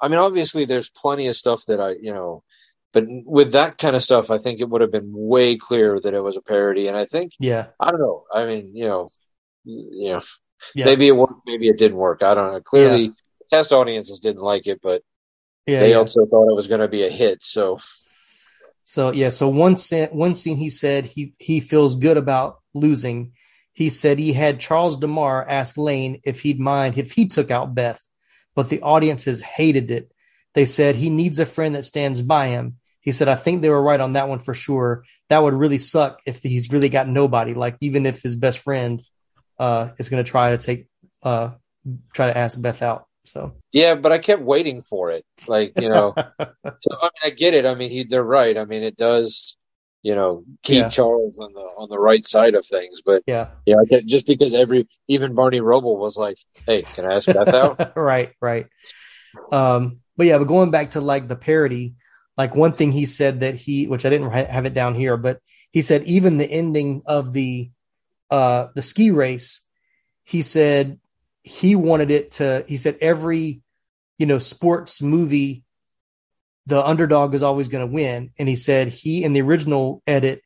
I 0.00 0.08
mean, 0.08 0.18
obviously, 0.18 0.64
there's 0.64 0.90
plenty 0.90 1.26
of 1.26 1.36
stuff 1.36 1.64
that 1.66 1.80
I, 1.80 1.90
you 2.00 2.12
know, 2.12 2.44
but 2.92 3.04
with 3.08 3.52
that 3.52 3.78
kind 3.78 3.96
of 3.96 4.02
stuff, 4.04 4.30
I 4.30 4.38
think 4.38 4.60
it 4.60 4.68
would 4.68 4.80
have 4.80 4.92
been 4.92 5.10
way 5.12 5.56
clearer 5.56 6.00
that 6.00 6.14
it 6.14 6.20
was 6.20 6.36
a 6.36 6.40
parody. 6.40 6.88
And 6.88 6.96
I 6.96 7.04
think, 7.04 7.32
yeah, 7.40 7.66
I 7.80 7.90
don't 7.90 8.00
know. 8.00 8.24
I 8.32 8.46
mean, 8.46 8.76
you 8.76 8.86
know, 8.86 9.10
you 9.64 10.12
know, 10.12 10.20
yeah. 10.74 10.84
maybe 10.84 11.08
it 11.08 11.16
worked, 11.16 11.42
maybe 11.46 11.68
it 11.68 11.78
didn't 11.78 11.98
work. 11.98 12.22
I 12.22 12.34
don't 12.34 12.52
know. 12.52 12.60
Clearly, 12.60 13.12
test 13.48 13.72
audiences 13.72 14.20
didn't 14.20 14.42
like 14.42 14.66
it, 14.66 14.80
but 14.82 15.02
yeah, 15.66 15.80
they 15.80 15.90
yeah. 15.90 15.96
also 15.96 16.26
thought 16.26 16.50
it 16.50 16.54
was 16.54 16.68
going 16.68 16.80
to 16.80 16.88
be 16.88 17.04
a 17.04 17.10
hit. 17.10 17.42
So, 17.42 17.78
So 18.88 19.12
yeah, 19.12 19.28
so 19.28 19.50
one 19.50 19.76
scene, 19.76 20.08
one 20.12 20.34
scene 20.34 20.56
he 20.56 20.70
said 20.70 21.04
he 21.04 21.34
he 21.38 21.60
feels 21.60 21.94
good 21.94 22.16
about 22.16 22.60
losing. 22.72 23.32
He 23.74 23.90
said 23.90 24.18
he 24.18 24.32
had 24.32 24.60
Charles 24.60 24.96
DeMar 24.96 25.46
ask 25.46 25.76
Lane 25.76 26.22
if 26.24 26.40
he'd 26.40 26.58
mind 26.58 26.96
if 26.96 27.12
he 27.12 27.26
took 27.26 27.50
out 27.50 27.74
Beth, 27.74 28.00
but 28.56 28.70
the 28.70 28.80
audiences 28.80 29.42
hated 29.42 29.90
it. 29.90 30.10
They 30.54 30.64
said 30.64 30.96
he 30.96 31.10
needs 31.10 31.38
a 31.38 31.44
friend 31.44 31.74
that 31.74 31.84
stands 31.84 32.22
by 32.22 32.46
him. 32.46 32.78
He 33.02 33.12
said, 33.12 33.28
I 33.28 33.34
think 33.34 33.60
they 33.60 33.68
were 33.68 33.82
right 33.82 34.00
on 34.00 34.14
that 34.14 34.30
one 34.30 34.38
for 34.38 34.54
sure. 34.54 35.04
That 35.28 35.42
would 35.42 35.52
really 35.52 35.76
suck 35.76 36.20
if 36.24 36.40
he's 36.42 36.72
really 36.72 36.88
got 36.88 37.08
nobody. 37.08 37.52
Like 37.52 37.76
even 37.82 38.06
if 38.06 38.22
his 38.22 38.36
best 38.36 38.60
friend 38.60 39.02
uh 39.58 39.90
is 39.98 40.08
gonna 40.08 40.24
try 40.24 40.56
to 40.56 40.58
take 40.58 40.86
uh 41.22 41.50
try 42.14 42.28
to 42.28 42.38
ask 42.38 42.58
Beth 42.58 42.80
out. 42.80 43.07
So 43.28 43.56
yeah, 43.72 43.94
but 43.94 44.10
I 44.10 44.18
kept 44.18 44.42
waiting 44.42 44.82
for 44.82 45.10
it. 45.10 45.24
Like, 45.46 45.72
you 45.80 45.88
know, 45.88 46.14
so 46.40 46.96
I 47.00 47.04
mean, 47.04 47.22
I 47.24 47.30
get 47.30 47.54
it. 47.54 47.66
I 47.66 47.74
mean, 47.74 47.90
he, 47.90 48.04
they're 48.04 48.24
right. 48.24 48.56
I 48.56 48.64
mean, 48.64 48.82
it 48.82 48.96
does, 48.96 49.56
you 50.02 50.14
know, 50.14 50.44
keep 50.62 50.84
Yeah. 50.84 50.88
Charles 50.88 51.38
on 51.38 51.52
the 51.52 51.60
on 51.60 51.88
the 51.90 51.98
right 51.98 52.24
side 52.26 52.54
of 52.54 52.66
things. 52.66 53.00
But 53.04 53.22
yeah. 53.26 53.48
yeah, 53.66 53.76
just 54.06 54.26
because 54.26 54.54
every 54.54 54.88
even 55.08 55.34
Barney 55.34 55.60
Rubble 55.60 55.98
was 55.98 56.16
like, 56.16 56.38
"Hey, 56.66 56.82
can 56.82 57.04
I 57.04 57.16
ask 57.16 57.26
Beth 57.26 57.48
out?" 57.54 57.92
right, 57.96 58.32
right. 58.40 58.66
Um, 59.52 60.00
but 60.16 60.26
yeah, 60.26 60.38
but 60.38 60.44
going 60.48 60.70
back 60.70 60.92
to 60.92 61.00
like 61.00 61.28
the 61.28 61.36
parody, 61.36 61.94
like 62.36 62.54
one 62.54 62.72
thing 62.72 62.92
he 62.92 63.06
said 63.06 63.40
that 63.40 63.56
he, 63.56 63.86
which 63.86 64.06
I 64.06 64.10
didn't 64.10 64.30
ha- 64.30 64.50
have 64.50 64.64
it 64.66 64.74
down 64.74 64.94
here, 64.94 65.16
but 65.16 65.40
he 65.70 65.82
said 65.82 66.04
even 66.04 66.38
the 66.38 66.50
ending 66.50 67.02
of 67.04 67.32
the 67.32 67.70
uh 68.30 68.68
the 68.74 68.82
ski 68.82 69.10
race, 69.10 69.62
he 70.24 70.40
said 70.42 70.98
he 71.42 71.76
wanted 71.76 72.10
it 72.10 72.32
to. 72.32 72.64
He 72.66 72.76
said 72.76 72.98
every 73.00 73.60
you 74.18 74.26
know 74.26 74.38
sports 74.38 75.00
movie, 75.00 75.64
the 76.66 76.84
underdog 76.84 77.34
is 77.34 77.42
always 77.42 77.68
going 77.68 77.86
to 77.86 77.94
win, 77.94 78.30
and 78.38 78.48
he 78.48 78.56
said 78.56 78.88
he 78.88 79.24
in 79.24 79.32
the 79.32 79.42
original 79.42 80.02
edit 80.06 80.42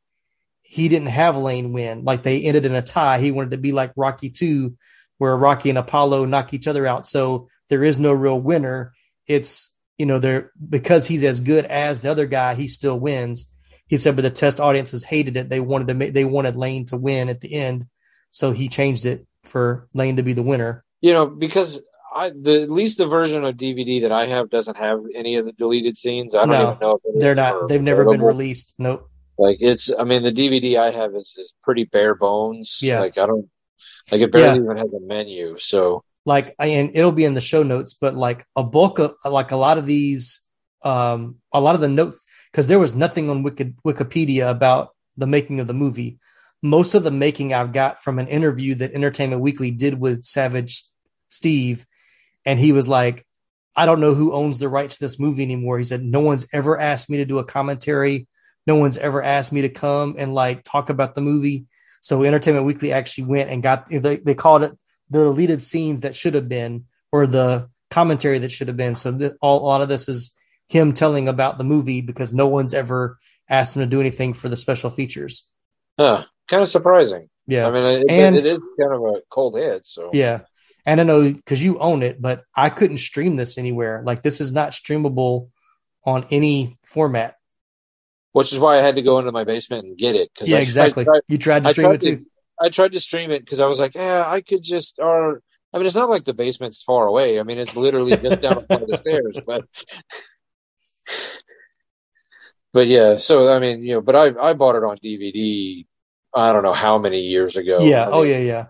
he 0.73 0.89
didn't 0.89 1.09
have 1.09 1.37
Lane 1.37 1.75
win. 1.75 2.03
Like 2.03 2.23
they 2.23 2.45
ended 2.45 2.65
in 2.65 2.75
a 2.75 2.81
tie. 2.81 3.19
He 3.19 3.31
wanted 3.31 3.51
to 3.51 3.59
be 3.59 3.73
like 3.73 3.93
Rocky 3.95 4.31
2, 4.31 4.75
where 5.19 5.37
Rocky 5.37 5.69
and 5.69 5.79
Apollo 5.79 6.25
knock 6.25 6.55
each 6.55 6.67
other 6.67 6.87
out. 6.87 7.07
So 7.07 7.49
there 7.69 7.85
is 7.85 7.99
no 7.99 8.11
real 8.11 8.41
winner. 8.41 8.95
It's, 9.27 9.71
you 9.99 10.07
know, 10.07 10.19
there 10.19 10.51
because 10.67 11.07
he's 11.07 11.25
as 11.25 11.41
good 11.41 11.67
as 11.67 12.01
the 12.01 12.11
other 12.11 12.25
guy, 12.25 12.55
he 12.55 12.69
still 12.69 12.99
wins. 12.99 13.51
He 13.87 13.99
said, 13.99 14.17
but 14.17 14.23
the 14.23 14.31
test 14.31 14.61
audiences 14.61 15.05
hated 15.05 15.37
it. 15.37 15.51
They 15.51 15.61
wanted 15.61 15.89
to 15.89 15.95
make, 15.95 16.15
they 16.15 16.25
wanted 16.25 16.57
Lane 16.57 16.87
to 16.87 16.97
win 16.97 17.29
at 17.29 17.43
the 17.43 17.53
end. 17.53 17.85
So 18.31 18.53
he 18.53 18.71
changed 18.71 19.05
it 19.05 19.27
for 19.45 19.89
Lane 19.95 20.17
to 20.17 20.23
be 20.23 20.33
the 20.33 20.43
winner. 20.43 20.85
You 21.01 21.13
know, 21.13 21.27
because 21.27 21.81
I 22.15 22.31
the 22.31 22.63
at 22.63 22.71
least 22.71 22.99
the 22.99 23.07
version 23.07 23.45
of 23.45 23.57
DVD 23.57 24.03
that 24.03 24.13
I 24.13 24.27
have 24.27 24.51
doesn't 24.51 24.77
have 24.77 25.01
any 25.15 25.37
of 25.37 25.47
the 25.47 25.53
deleted 25.53 25.97
scenes. 25.97 26.35
I 26.35 26.41
don't 26.41 26.51
No, 26.51 26.63
even 26.63 26.79
know 26.81 27.01
if 27.05 27.21
They're 27.21 27.35
not, 27.35 27.69
they've 27.69 27.83
never 27.83 28.05
been 28.05 28.23
released. 28.23 28.75
Nope. 28.79 29.09
Like 29.39 29.59
it's, 29.61 29.91
I 29.97 30.05
mean, 30.05 30.23
the 30.23 30.33
DVD 30.33 30.79
I 30.79 30.91
have 30.91 31.15
is, 31.15 31.35
is 31.39 31.55
pretty 31.63 31.85
bare 31.85 32.15
bones. 32.15 32.79
Yeah. 32.83 33.01
Like 33.01 33.19
I 33.19 33.27
don't, 33.27 33.49
like 34.11 34.21
it 34.21 34.31
barely 34.31 34.59
Yeah. 34.59 34.65
even 34.65 34.77
has 34.77 34.93
a 34.93 35.01
menu. 35.01 35.57
So 35.59 36.05
like 36.25 36.55
I- 36.59 36.67
and 36.67 36.91
it'll 36.95 37.13
be 37.13 37.25
in 37.25 37.35
the 37.35 37.41
show 37.41 37.63
notes 37.65 37.95
but 37.95 38.15
like 38.15 38.47
a 38.55 38.63
bulk 38.63 39.01
of 39.01 39.15
like 39.25 39.51
a 39.51 39.57
lot 39.57 39.77
of 39.79 39.87
these 39.87 40.47
um 40.85 41.39
a 41.53 41.61
lot 41.61 41.75
of 41.75 41.81
the 41.81 41.89
notes 41.89 42.25
because 42.51 42.67
there 42.69 42.79
was 42.79 42.95
nothing 42.95 43.29
on 43.31 43.43
Wiki, 43.43 43.75
wikipedia 43.85 44.49
about 44.51 44.91
the 45.17 45.27
making 45.27 45.59
of 45.61 45.67
the 45.67 45.75
movie 45.75 46.19
most 46.63 46.95
of 46.95 47.03
the 47.03 47.11
making 47.11 47.53
i've 47.53 47.73
got 47.73 48.03
from 48.03 48.19
an 48.19 48.29
interview 48.29 48.75
that 48.75 48.93
entertainment 48.93 49.43
weekly 49.43 49.71
did 49.71 49.99
with 49.99 50.25
savage 50.25 50.85
steve 51.29 51.87
and 52.45 52.59
he 52.59 52.73
was 52.73 52.89
like 52.89 53.27
i 53.77 53.87
don't 53.87 54.01
know 54.01 54.15
who 54.15 54.33
owns 54.33 54.59
the 54.59 54.69
rights 54.69 54.99
to 54.99 55.05
this 55.05 55.19
movie 55.19 55.43
anymore 55.43 55.79
he 55.79 55.85
said 55.85 56.03
no 56.03 56.21
one's 56.21 56.47
ever 56.53 56.79
asked 56.79 57.11
me 57.11 57.19
to 57.19 57.25
do 57.25 57.39
a 57.39 57.45
commentary 57.45 58.27
no 58.67 58.77
one's 58.77 58.99
ever 58.99 59.23
asked 59.23 59.53
me 59.53 59.63
to 59.63 59.69
come 59.69 60.15
and 60.19 60.35
like 60.35 60.63
talk 60.63 60.89
about 60.91 61.15
the 61.15 61.21
movie 61.21 61.67
so 62.01 62.25
entertainment 62.25 62.67
weekly 62.67 62.93
actually 62.93 63.25
went 63.25 63.51
and 63.51 63.63
got 63.63 63.89
they, 63.89 64.17
they 64.17 64.35
called 64.35 64.65
it 64.65 64.73
the 65.13 65.25
deleted 65.25 65.63
scenes 65.63 66.01
that 66.01 66.17
should 66.17 66.35
have 66.35 66.49
been 66.49 66.87
or 67.13 67.27
the 67.27 67.69
commentary 67.91 68.39
that 68.39 68.51
should 68.51 68.69
have 68.69 68.77
been. 68.77 68.95
So 68.95 69.17
th- 69.17 69.33
all, 69.41 69.61
a 69.61 69.67
lot 69.67 69.83
of 69.83 69.89
this 69.89 70.09
is 70.09 70.35
him 70.69 70.95
telling 70.95 71.29
about 71.29 71.59
the 71.59 71.65
movie 71.65 72.01
because 72.01 72.33
no 72.33 72.49
one's 72.49 72.75
ever 72.75 73.19
asked 73.49 73.77
him 73.77 73.81
to 73.81 73.87
do 73.87 74.01
anything 74.01 74.33
for 74.33 74.49
the 74.49 74.57
special 74.57 74.91
features. 74.91 75.45
huh, 75.99 76.25
kind 76.49 76.63
of 76.63 76.69
surprising. 76.69 77.29
Yeah. 77.47 77.67
I 77.67 77.71
mean, 77.71 77.85
it, 77.85 78.11
And- 78.11 78.37
it 78.37 78.47
is 78.47 78.59
kind 78.81 78.93
of 78.93 79.03
a 79.03 79.21
cold 79.31 79.57
hit. 79.57 79.87
So 79.87 80.11
Yeah. 80.13 80.41
And 80.85 81.01
I 81.01 81.05
know 81.05 81.33
because 81.33 81.63
you 81.63 81.79
own 81.79 82.03
it, 82.03 82.21
but 82.21 82.43
I 82.57 82.69
couldn't 82.69 82.99
stream 82.99 83.37
this 83.37 83.57
anywhere. 83.57 84.03
Like 84.05 84.23
this 84.23 84.41
is 84.41 84.51
not 84.53 84.73
streamable 84.73 85.51
on 86.05 86.27
any 86.31 86.79
format. 86.85 87.37
which 88.33 88.53
is 88.53 88.59
why 88.59 88.79
I 88.79 88.81
had 88.81 88.97
to 88.97 89.03
go 89.03 89.19
into 89.19 89.31
my 89.31 89.45
basement 89.45 89.85
and 89.87 89.97
get 89.97 90.17
it. 90.17 90.31
Cause 90.37 90.49
Yeah, 90.49 90.57
I, 90.59 90.61
exactly. 90.63 91.03
I 91.03 91.05
tried, 91.05 91.21
You 91.29 91.39
tried 91.39 91.65
to 91.65 91.71
stream 91.71 91.85
tried 91.85 91.95
it 91.95 92.01
too. 92.01 92.27
I 92.61 92.69
tried 92.71 92.93
to 92.93 93.01
stream 93.01 93.31
it 93.31 93.41
because 93.41 93.61
I 93.61 93.67
was 93.67 93.79
like, 93.79 93.95
yeah, 93.95 94.25
I 94.27 94.41
could 94.41 94.63
just, 94.63 94.99
or 94.99 95.43
I 95.73 95.77
mean, 95.79 95.87
it's 95.87 95.95
not 95.95 96.09
like 96.11 96.25
the 96.25 96.35
basement's 96.35 96.83
far 96.83 97.07
away. 97.07 97.39
I 97.39 97.43
mean, 97.45 97.59
it's 97.59 97.77
literally 97.77 98.17
just 98.17 98.41
down 98.41 98.65
of 98.69 98.99
stairs, 98.99 99.39
but. 99.47 99.65
But 102.73 102.87
yeah, 102.87 103.17
so 103.17 103.53
I 103.53 103.59
mean, 103.59 103.83
you 103.83 103.95
know, 103.95 104.01
but 104.01 104.17
I 104.17 104.33
I 104.41 104.55
bought 104.55 104.77
it 104.77 104.85
on 104.85 104.97
DVD. 104.97 105.85
I 106.35 106.53
don't 106.53 106.63
know 106.63 106.73
how 106.73 106.99
many 106.99 107.21
years 107.21 107.57
ago. 107.57 107.81
yeah. 107.81 108.05
I 108.05 108.11
oh 108.11 108.23
mean, 108.23 108.31
yeah. 108.31 108.39
Yeah. 108.39 108.67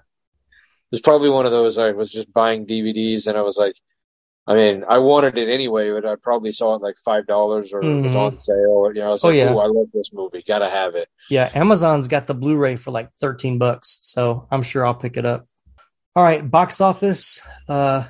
It's 0.91 1.01
probably 1.03 1.31
one 1.31 1.47
of 1.47 1.53
those 1.53 1.79
I 1.79 1.93
was 1.93 2.13
just 2.13 2.33
buying 2.33 2.67
DVDs 2.67 3.27
and 3.27 3.37
I 3.39 3.43
was 3.43 3.57
like, 3.57 3.75
I 4.47 4.55
mean, 4.55 4.85
I 4.89 4.99
wanted 4.99 5.39
it 5.39 5.49
anyway, 5.49 5.91
but 5.93 6.05
I 6.05 6.17
probably 6.17 6.53
saw 6.53 6.75
it 6.75 6.83
like 6.83 6.97
five 7.05 7.27
dollars 7.27 7.73
or 7.73 7.81
it 7.83 8.03
was 8.03 8.13
Mhm. 8.13 8.17
on 8.17 8.39
sale. 8.39 8.57
Or, 8.71 8.93
you 8.93 9.01
know, 9.01 9.07
I 9.07 9.11
was 9.11 9.25
Oh, 9.25 9.29
like, 9.29 9.37
yeah. 9.37 9.51
oh, 9.55 9.59
I 9.61 9.67
love 9.67 9.87
this 9.95 10.13
movie, 10.13 10.43
gotta 10.47 10.69
have 10.69 10.95
it. 10.97 11.09
Yeah, 11.31 11.49
Amazon's 11.55 12.09
got 12.09 12.27
the 12.27 12.35
Blu-ray 12.35 12.77
for 12.77 12.91
like 12.91 13.09
13 13.21 13.59
bucks, 13.59 14.01
so 14.03 14.49
I'm 14.51 14.63
sure 14.63 14.85
I'll 14.85 14.95
pick 14.95 15.17
it 15.17 15.25
up. 15.25 15.47
All 16.17 16.23
right, 16.25 16.49
box 16.51 16.81
office. 16.81 17.41
Uh 17.69 18.05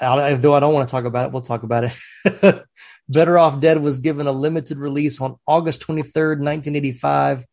I- 0.00 0.34
though 0.34 0.54
I 0.54 0.60
don't 0.60 0.72
want 0.74 0.88
to 0.88 0.90
talk 0.90 1.04
about 1.04 1.26
it, 1.26 1.32
we'll 1.32 1.42
talk 1.42 1.62
about 1.62 1.84
it. 1.84 2.64
Better 3.08 3.36
Off 3.38 3.60
Dead 3.60 3.82
was 3.82 3.98
given 3.98 4.26
a 4.26 4.32
limited 4.32 4.78
release 4.78 5.20
on 5.20 5.36
August 5.46 5.82
23rd, 5.86 6.38
1985, 6.40 7.44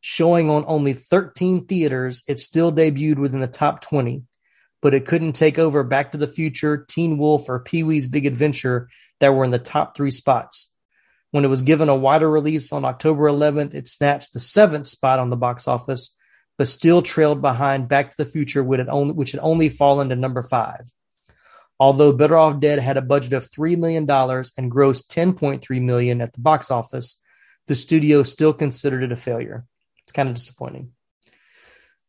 showing 0.00 0.50
on 0.50 0.64
only 0.66 0.92
13 0.92 1.66
theaters. 1.66 2.22
It 2.28 2.40
still 2.40 2.72
debuted 2.72 3.18
within 3.18 3.40
the 3.40 3.46
top 3.46 3.80
20, 3.80 4.22
but 4.80 4.94
it 4.94 5.06
couldn't 5.06 5.32
take 5.32 5.58
over 5.58 5.82
Back 5.82 6.12
to 6.12 6.18
the 6.18 6.26
Future, 6.26 6.84
Teen 6.88 7.18
Wolf, 7.18 7.48
or 7.48 7.60
Pee-wee's 7.60 8.06
Big 8.06 8.26
Adventure 8.26 8.88
that 9.20 9.34
were 9.34 9.44
in 9.44 9.50
the 9.50 9.58
top 9.58 9.96
3 9.96 10.10
spots. 10.10 10.74
When 11.32 11.44
it 11.44 11.48
was 11.48 11.62
given 11.62 11.88
a 11.88 11.94
wider 11.94 12.28
release 12.28 12.72
on 12.72 12.84
October 12.84 13.24
11th, 13.24 13.74
it 13.74 13.86
snatched 13.86 14.32
the 14.32 14.40
seventh 14.40 14.86
spot 14.86 15.20
on 15.20 15.30
the 15.30 15.36
box 15.36 15.68
office, 15.68 16.16
but 16.58 16.66
still 16.66 17.02
trailed 17.02 17.40
behind 17.40 17.88
Back 17.88 18.10
to 18.10 18.16
the 18.16 18.30
Future, 18.30 18.64
which 18.64 19.30
had 19.32 19.40
only 19.40 19.68
fallen 19.68 20.08
to 20.08 20.16
number 20.16 20.42
five. 20.42 20.90
Although 21.78 22.12
Better 22.12 22.36
Off 22.36 22.60
Dead 22.60 22.78
had 22.78 22.96
a 22.96 23.02
budget 23.02 23.32
of 23.32 23.48
$3 23.48 23.78
million 23.78 24.02
and 24.02 24.70
grossed 24.70 25.06
10.3 25.06 25.82
million 25.82 26.20
at 26.20 26.32
the 26.34 26.40
box 26.40 26.70
office, 26.70 27.22
the 27.68 27.74
studio 27.74 28.22
still 28.22 28.52
considered 28.52 29.02
it 29.02 29.12
a 29.12 29.16
failure. 29.16 29.64
It's 30.10 30.16
kind 30.16 30.28
of 30.28 30.34
disappointing. 30.34 30.90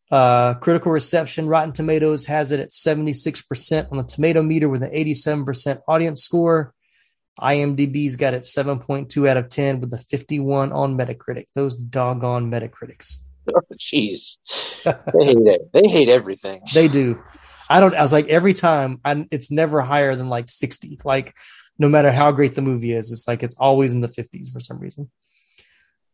Uh, 0.10 0.56
critical 0.56 0.91
reception, 0.91 1.48
Rotten 1.48 1.72
Tomatoes 1.72 2.26
has 2.26 2.52
it 2.52 2.60
at 2.60 2.72
76% 2.72 3.91
on 3.91 3.98
the 3.99 4.03
tomato 4.03 4.41
meter 4.41 4.68
with 4.68 4.82
an 4.82 4.90
87% 4.91 5.82
audience 5.88 6.23
score. 6.23 6.73
IMDb's 7.40 8.15
got 8.15 8.34
it 8.34 8.41
7.2 8.41 9.30
out 9.30 9.38
of 9.38 9.49
10 9.49 9.82
with 9.82 9.94
a 9.94 9.99
51 9.99 10.72
on 10.72 10.98
Metacritic. 10.98 11.45
Those 11.53 11.76
doggone 11.76 12.49
Metacritics. 12.49 13.18
Oh, 13.53 13.60
jeez. 13.76 14.38
they 14.84 15.26
hate 15.26 15.48
it. 15.48 15.73
They 15.73 15.88
hate 15.88 16.10
everything. 16.10 16.61
They 16.76 16.88
do. 16.88 17.22
I 17.69 17.80
don't, 17.80 17.95
I 17.95 18.03
was 18.03 18.14
like, 18.14 18.28
every 18.28 18.53
time, 18.53 19.02
I, 19.03 19.26
it's 19.32 19.49
never 19.49 19.82
higher 19.82 20.15
than 20.15 20.30
like 20.30 20.48
60. 20.48 20.99
Like, 21.03 21.34
no 21.80 21.90
matter 21.90 22.11
how 22.11 22.32
great 22.32 22.53
the 22.53 22.61
movie 22.61 22.94
is, 22.94 23.11
it's 23.11 23.28
like 23.28 23.41
it's 23.41 23.56
always 23.57 23.94
in 23.94 24.02
the 24.02 24.07
50s 24.07 24.52
for 24.53 24.60
some 24.60 24.78
reason. 24.78 25.10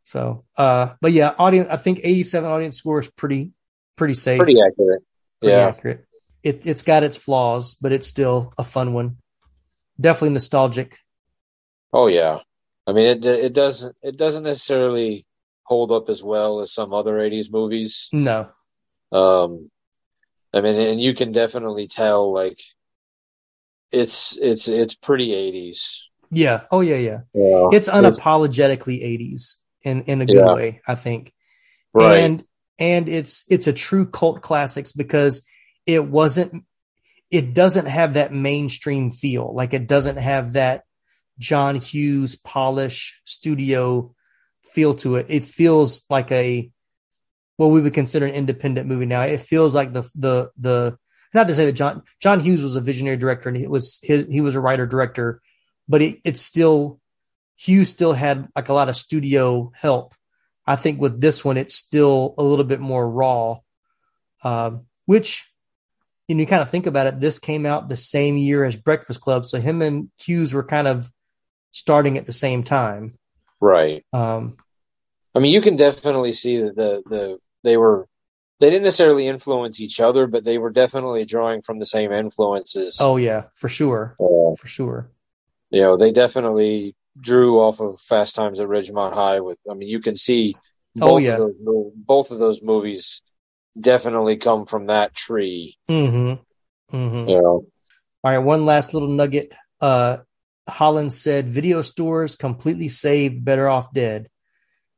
So, 0.07 0.45
uh, 0.55 0.93
but 1.01 1.11
yeah, 1.11 1.33
audience, 1.37 1.67
I 1.69 1.75
think 1.75 1.99
87 2.01 2.49
audience 2.49 2.77
score 2.77 3.01
is 3.01 3.09
pretty, 3.09 3.51
pretty 3.97 4.13
safe. 4.13 4.37
Pretty 4.37 4.57
accurate. 4.61 5.03
Pretty 5.41 5.53
yeah. 5.53 5.67
accurate. 5.67 6.05
It, 6.43 6.65
it's 6.65 6.83
got 6.83 7.03
its 7.03 7.17
flaws, 7.17 7.75
but 7.75 7.91
it's 7.91 8.07
still 8.07 8.53
a 8.57 8.63
fun 8.63 8.93
one. 8.93 9.17
Definitely 9.99 10.29
nostalgic. 10.29 10.97
Oh 11.91 12.07
yeah. 12.07 12.39
I 12.87 12.93
mean, 12.93 13.05
it 13.07 13.25
it 13.25 13.53
doesn't 13.53 13.97
it 14.01 14.15
doesn't 14.15 14.43
necessarily 14.43 15.25
hold 15.63 15.91
up 15.91 16.07
as 16.07 16.23
well 16.23 16.61
as 16.61 16.71
some 16.71 16.93
other 16.93 17.15
'80s 17.15 17.51
movies. 17.51 18.07
No. 18.13 18.49
Um, 19.11 19.67
I 20.53 20.61
mean, 20.61 20.77
and 20.77 21.01
you 21.01 21.15
can 21.15 21.33
definitely 21.33 21.87
tell 21.87 22.31
like 22.31 22.61
it's 23.91 24.37
it's 24.37 24.69
it's 24.69 24.95
pretty 24.95 25.31
'80s. 25.31 26.03
Yeah. 26.31 26.61
Oh 26.71 26.79
yeah, 26.79 26.95
yeah. 26.95 27.19
Yeah. 27.33 27.67
It's 27.73 27.89
unapologetically 27.89 29.03
80s 29.03 29.55
in 29.87 30.01
in 30.03 30.21
a 30.21 30.25
good 30.25 30.35
Yeah. 30.35 30.53
way, 30.53 30.81
I 30.87 30.95
think. 30.95 31.33
Right. 31.93 32.17
And 32.17 32.43
and 32.77 33.09
it's 33.09 33.43
it's 33.49 33.67
a 33.67 33.73
true 33.73 34.05
cult 34.05 34.41
classics 34.41 34.91
because 34.91 35.45
it 35.85 36.05
wasn't 36.05 36.63
it 37.31 37.53
doesn't 37.53 37.87
have 37.87 38.13
that 38.13 38.33
mainstream 38.33 39.11
feel. 39.11 39.53
Like 39.53 39.73
it 39.73 39.87
doesn't 39.87 40.17
have 40.17 40.53
that 40.53 40.83
John 41.39 41.75
Hughes 41.75 42.35
polish 42.35 43.21
studio 43.25 44.13
feel 44.63 44.95
to 44.95 45.15
it. 45.15 45.25
It 45.29 45.43
feels 45.43 46.03
like 46.09 46.31
a 46.31 46.69
what 47.57 47.67
we 47.67 47.81
would 47.81 47.93
consider 47.93 48.25
an 48.25 48.33
independent 48.33 48.87
movie 48.87 49.05
now. 49.05 49.23
It 49.23 49.41
feels 49.41 49.73
like 49.73 49.93
the 49.93 50.03
the 50.15 50.51
the 50.57 50.97
not 51.33 51.47
to 51.47 51.53
say 51.53 51.65
that 51.65 51.73
John 51.73 52.03
John 52.21 52.39
Hughes 52.39 52.63
was 52.63 52.75
a 52.75 52.81
visionary 52.81 53.17
director 53.17 53.49
and 53.49 53.57
it 53.57 53.69
was 53.69 53.99
his 54.03 54.31
he 54.31 54.41
was 54.41 54.55
a 54.55 54.61
writer 54.61 54.85
director, 54.85 55.41
but 55.87 56.01
it, 56.01 56.19
it's 56.23 56.41
still 56.41 56.99
Hughes 57.57 57.89
still 57.89 58.13
had 58.13 58.47
like 58.55 58.69
a 58.69 58.73
lot 58.73 58.87
of 58.89 58.95
studio 58.95 59.71
help. 59.75 60.13
I 60.65 60.75
think 60.75 61.01
with 61.01 61.19
this 61.19 61.43
one, 61.43 61.57
it's 61.57 61.73
still 61.73 62.35
a 62.37 62.43
little 62.43 62.65
bit 62.65 62.79
more 62.79 63.09
raw, 63.09 63.57
um, 64.43 64.85
which 65.05 65.45
you 66.27 66.35
know, 66.35 66.41
you 66.41 66.47
kind 66.47 66.61
of 66.61 66.69
think 66.69 66.85
about 66.85 67.07
it. 67.07 67.19
This 67.19 67.39
came 67.39 67.65
out 67.65 67.87
the 67.87 67.95
same 67.97 68.37
year 68.37 68.65
as 68.65 68.75
Breakfast 68.75 69.21
Club, 69.21 69.45
so 69.45 69.59
him 69.59 69.81
and 69.81 70.09
Hughes 70.17 70.53
were 70.53 70.63
kind 70.63 70.87
of 70.87 71.09
starting 71.71 72.17
at 72.17 72.25
the 72.25 72.33
same 72.33 72.63
time. 72.63 73.17
Right. 73.61 74.05
Um, 74.13 74.57
I 75.33 75.39
mean, 75.39 75.53
you 75.53 75.61
can 75.61 75.77
definitely 75.77 76.33
see 76.33 76.57
that 76.57 76.75
the 76.75 77.01
the 77.05 77.39
they 77.63 77.77
were 77.77 78.07
they 78.59 78.69
didn't 78.69 78.83
necessarily 78.83 79.27
influence 79.27 79.79
each 79.79 79.99
other, 80.01 80.27
but 80.27 80.43
they 80.43 80.57
were 80.57 80.69
definitely 80.71 81.23
drawing 81.25 81.61
from 81.61 81.79
the 81.79 81.85
same 81.85 82.11
influences. 82.11 82.97
oh 82.99 83.15
yeah, 83.17 83.43
for 83.55 83.69
sure, 83.69 84.15
Uh, 84.19 84.55
for 84.57 84.67
sure. 84.67 85.09
you 85.69 85.79
know, 85.81 85.95
they 85.95 86.11
definitely 86.11 86.95
drew 87.19 87.59
off 87.59 87.79
of 87.79 87.99
Fast 88.01 88.35
Times 88.35 88.59
at 88.59 88.67
Ridgemont 88.67 89.13
High. 89.13 89.39
With, 89.39 89.57
I 89.69 89.73
mean, 89.73 89.89
you 89.89 89.99
can 89.99 90.15
see 90.15 90.55
both 90.95 91.11
Oh, 91.11 91.17
yeah. 91.17 91.33
of 91.33 91.53
those, 91.63 91.91
both 91.95 92.31
of 92.31 92.39
those 92.39 92.61
movies 92.61 93.21
definitely 93.79 94.37
come 94.37 94.65
from 94.65 94.87
that 94.87 95.13
tree. 95.13 95.77
Mm-hmm. 95.89 96.95
Mm-hmm. 96.95 97.29
You 97.29 97.41
know, 97.41 97.65
All 98.23 98.31
right, 98.31 98.37
one 98.39 98.65
last 98.65 98.93
little 98.93 99.09
nugget. 99.09 99.53
Uh, 99.81 100.17
Holland 100.69 101.13
said, 101.13 101.49
"Video 101.49 101.81
stores 101.81 102.35
completely 102.35 102.89
saved 102.89 103.43
Better 103.45 103.67
Off 103.69 103.93
Dead. 103.93 104.29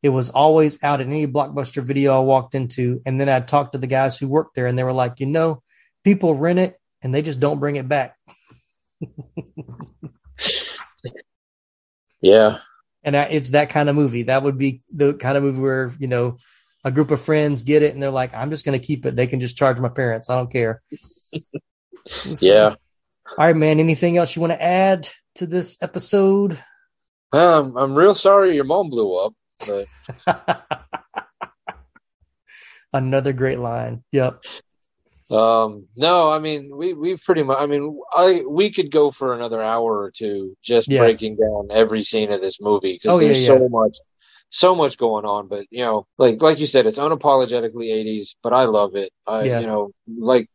It 0.01 0.09
was 0.09 0.29
always 0.29 0.81
out 0.83 1.01
in 1.01 1.09
any 1.09 1.27
blockbuster 1.27 1.83
video 1.83 2.15
I 2.15 2.23
walked 2.23 2.55
into, 2.55 3.01
and 3.05 3.19
then 3.19 3.27
I 3.29 3.39
talked 3.41 3.73
to 3.73 3.77
the 3.79 3.87
guys 3.87 4.17
who 4.17 4.27
worked 4.29 4.55
there, 4.55 4.65
and 4.67 4.77
they 4.77 4.83
were 4.83 4.93
like, 4.93 5.19
you 5.19 5.25
know, 5.25 5.61
people 6.03 6.35
rent 6.35 6.59
it 6.59 6.79
and 7.01 7.13
they 7.13 7.21
just 7.21 7.39
don't 7.39 7.59
bring 7.59 7.75
it 7.75 7.87
back. 7.87 8.15
yeah, 12.21 12.57
And 13.03 13.15
I, 13.15 13.23
it's 13.25 13.51
that 13.51 13.69
kind 13.69 13.89
of 13.89 13.95
movie. 13.95 14.23
That 14.23 14.43
would 14.43 14.57
be 14.57 14.81
the 14.93 15.13
kind 15.13 15.37
of 15.37 15.43
movie 15.43 15.59
where 15.61 15.93
you 15.99 16.07
know 16.07 16.37
a 16.83 16.91
group 16.91 17.11
of 17.11 17.21
friends 17.21 17.63
get 17.63 17.83
it, 17.83 17.93
and 17.93 18.01
they're 18.01 18.09
like, 18.11 18.33
I'm 18.33 18.49
just 18.49 18.65
going 18.65 18.79
to 18.79 18.85
keep 18.85 19.05
it. 19.05 19.15
They 19.15 19.27
can 19.27 19.39
just 19.39 19.57
charge 19.57 19.79
my 19.79 19.89
parents. 19.89 20.29
I 20.29 20.37
don't 20.37 20.51
care." 20.51 20.81
So- 22.05 22.45
yeah. 22.45 22.75
All 23.37 23.45
right, 23.45 23.55
man. 23.55 23.79
Anything 23.79 24.17
else 24.17 24.35
you 24.35 24.41
want 24.41 24.53
to 24.53 24.61
add 24.61 25.07
to 25.35 25.45
this 25.45 25.81
episode? 25.83 26.57
Um, 27.31 27.77
I'm 27.77 27.93
real 27.93 28.15
sorry 28.15 28.55
your 28.55 28.63
mom 28.63 28.89
blew 28.89 29.15
up, 29.17 29.33
but 29.67 29.87
Another 32.93 33.33
great 33.33 33.59
line. 33.59 34.03
Yep. 34.11 34.43
Um, 35.31 35.87
no, 35.95 36.29
I 36.31 36.39
mean 36.39 36.75
we 36.75 36.93
we've 36.93 37.21
pretty 37.23 37.43
much. 37.43 37.57
I 37.59 37.65
mean, 37.67 37.99
I 38.13 38.43
we 38.47 38.71
could 38.71 38.91
go 38.91 39.11
for 39.11 39.33
another 39.33 39.61
hour 39.61 39.99
or 39.99 40.11
two 40.11 40.55
just 40.63 40.87
Yeah. 40.87 40.99
breaking 40.99 41.37
down 41.37 41.67
every 41.71 42.03
scene 42.03 42.31
of 42.31 42.41
this 42.41 42.59
movie 42.59 42.93
because 42.93 43.11
Oh, 43.15 43.19
there's 43.19 43.41
yeah. 43.41 43.47
so 43.47 43.69
much. 43.69 43.97
So 44.51 44.73
much 44.73 44.97
going 44.97 45.25
on, 45.25 45.47
but 45.47 45.67
you 45.69 45.83
know, 45.83 46.07
like 46.17 46.41
like 46.41 46.57
you 46.57 46.65
said, 46.65 46.87
it's 46.87 46.97
unapologetically 46.97 47.91
'80s, 47.93 48.35
but 48.41 48.51
I 48.51 48.63
love 48.63 48.95
it. 48.95 49.11
I, 49.27 49.43
Yeah. 49.43 49.59
you 49.59 49.67
know, 49.67 49.91
like 50.07 50.49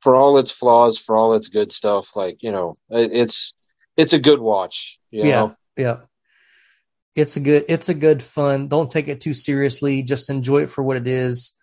for 0.00 0.14
all 0.14 0.36
its 0.36 0.52
flaws, 0.52 0.98
for 0.98 1.16
all 1.16 1.32
its 1.34 1.48
good 1.48 1.72
stuff, 1.72 2.14
like 2.14 2.42
you 2.42 2.52
know, 2.52 2.74
it, 2.90 3.12
it's 3.14 3.54
it's 3.96 4.12
a 4.12 4.18
good 4.18 4.40
watch. 4.40 4.98
You 5.10 5.24
yeah. 5.24 5.36
know? 5.36 5.54
Yeah. 5.76 5.96
It's 7.16 7.36
a 7.36 7.40
good, 7.40 7.64
it's 7.68 7.88
a 7.88 7.94
good 7.94 8.22
fun. 8.22 8.68
Don't 8.68 8.90
take 8.90 9.08
it 9.08 9.20
too 9.20 9.34
seriously. 9.34 10.02
Just 10.02 10.30
enjoy 10.30 10.64
it 10.64 10.70
for 10.70 10.82
what 10.82 10.96
it 10.98 11.06
is 11.08 11.56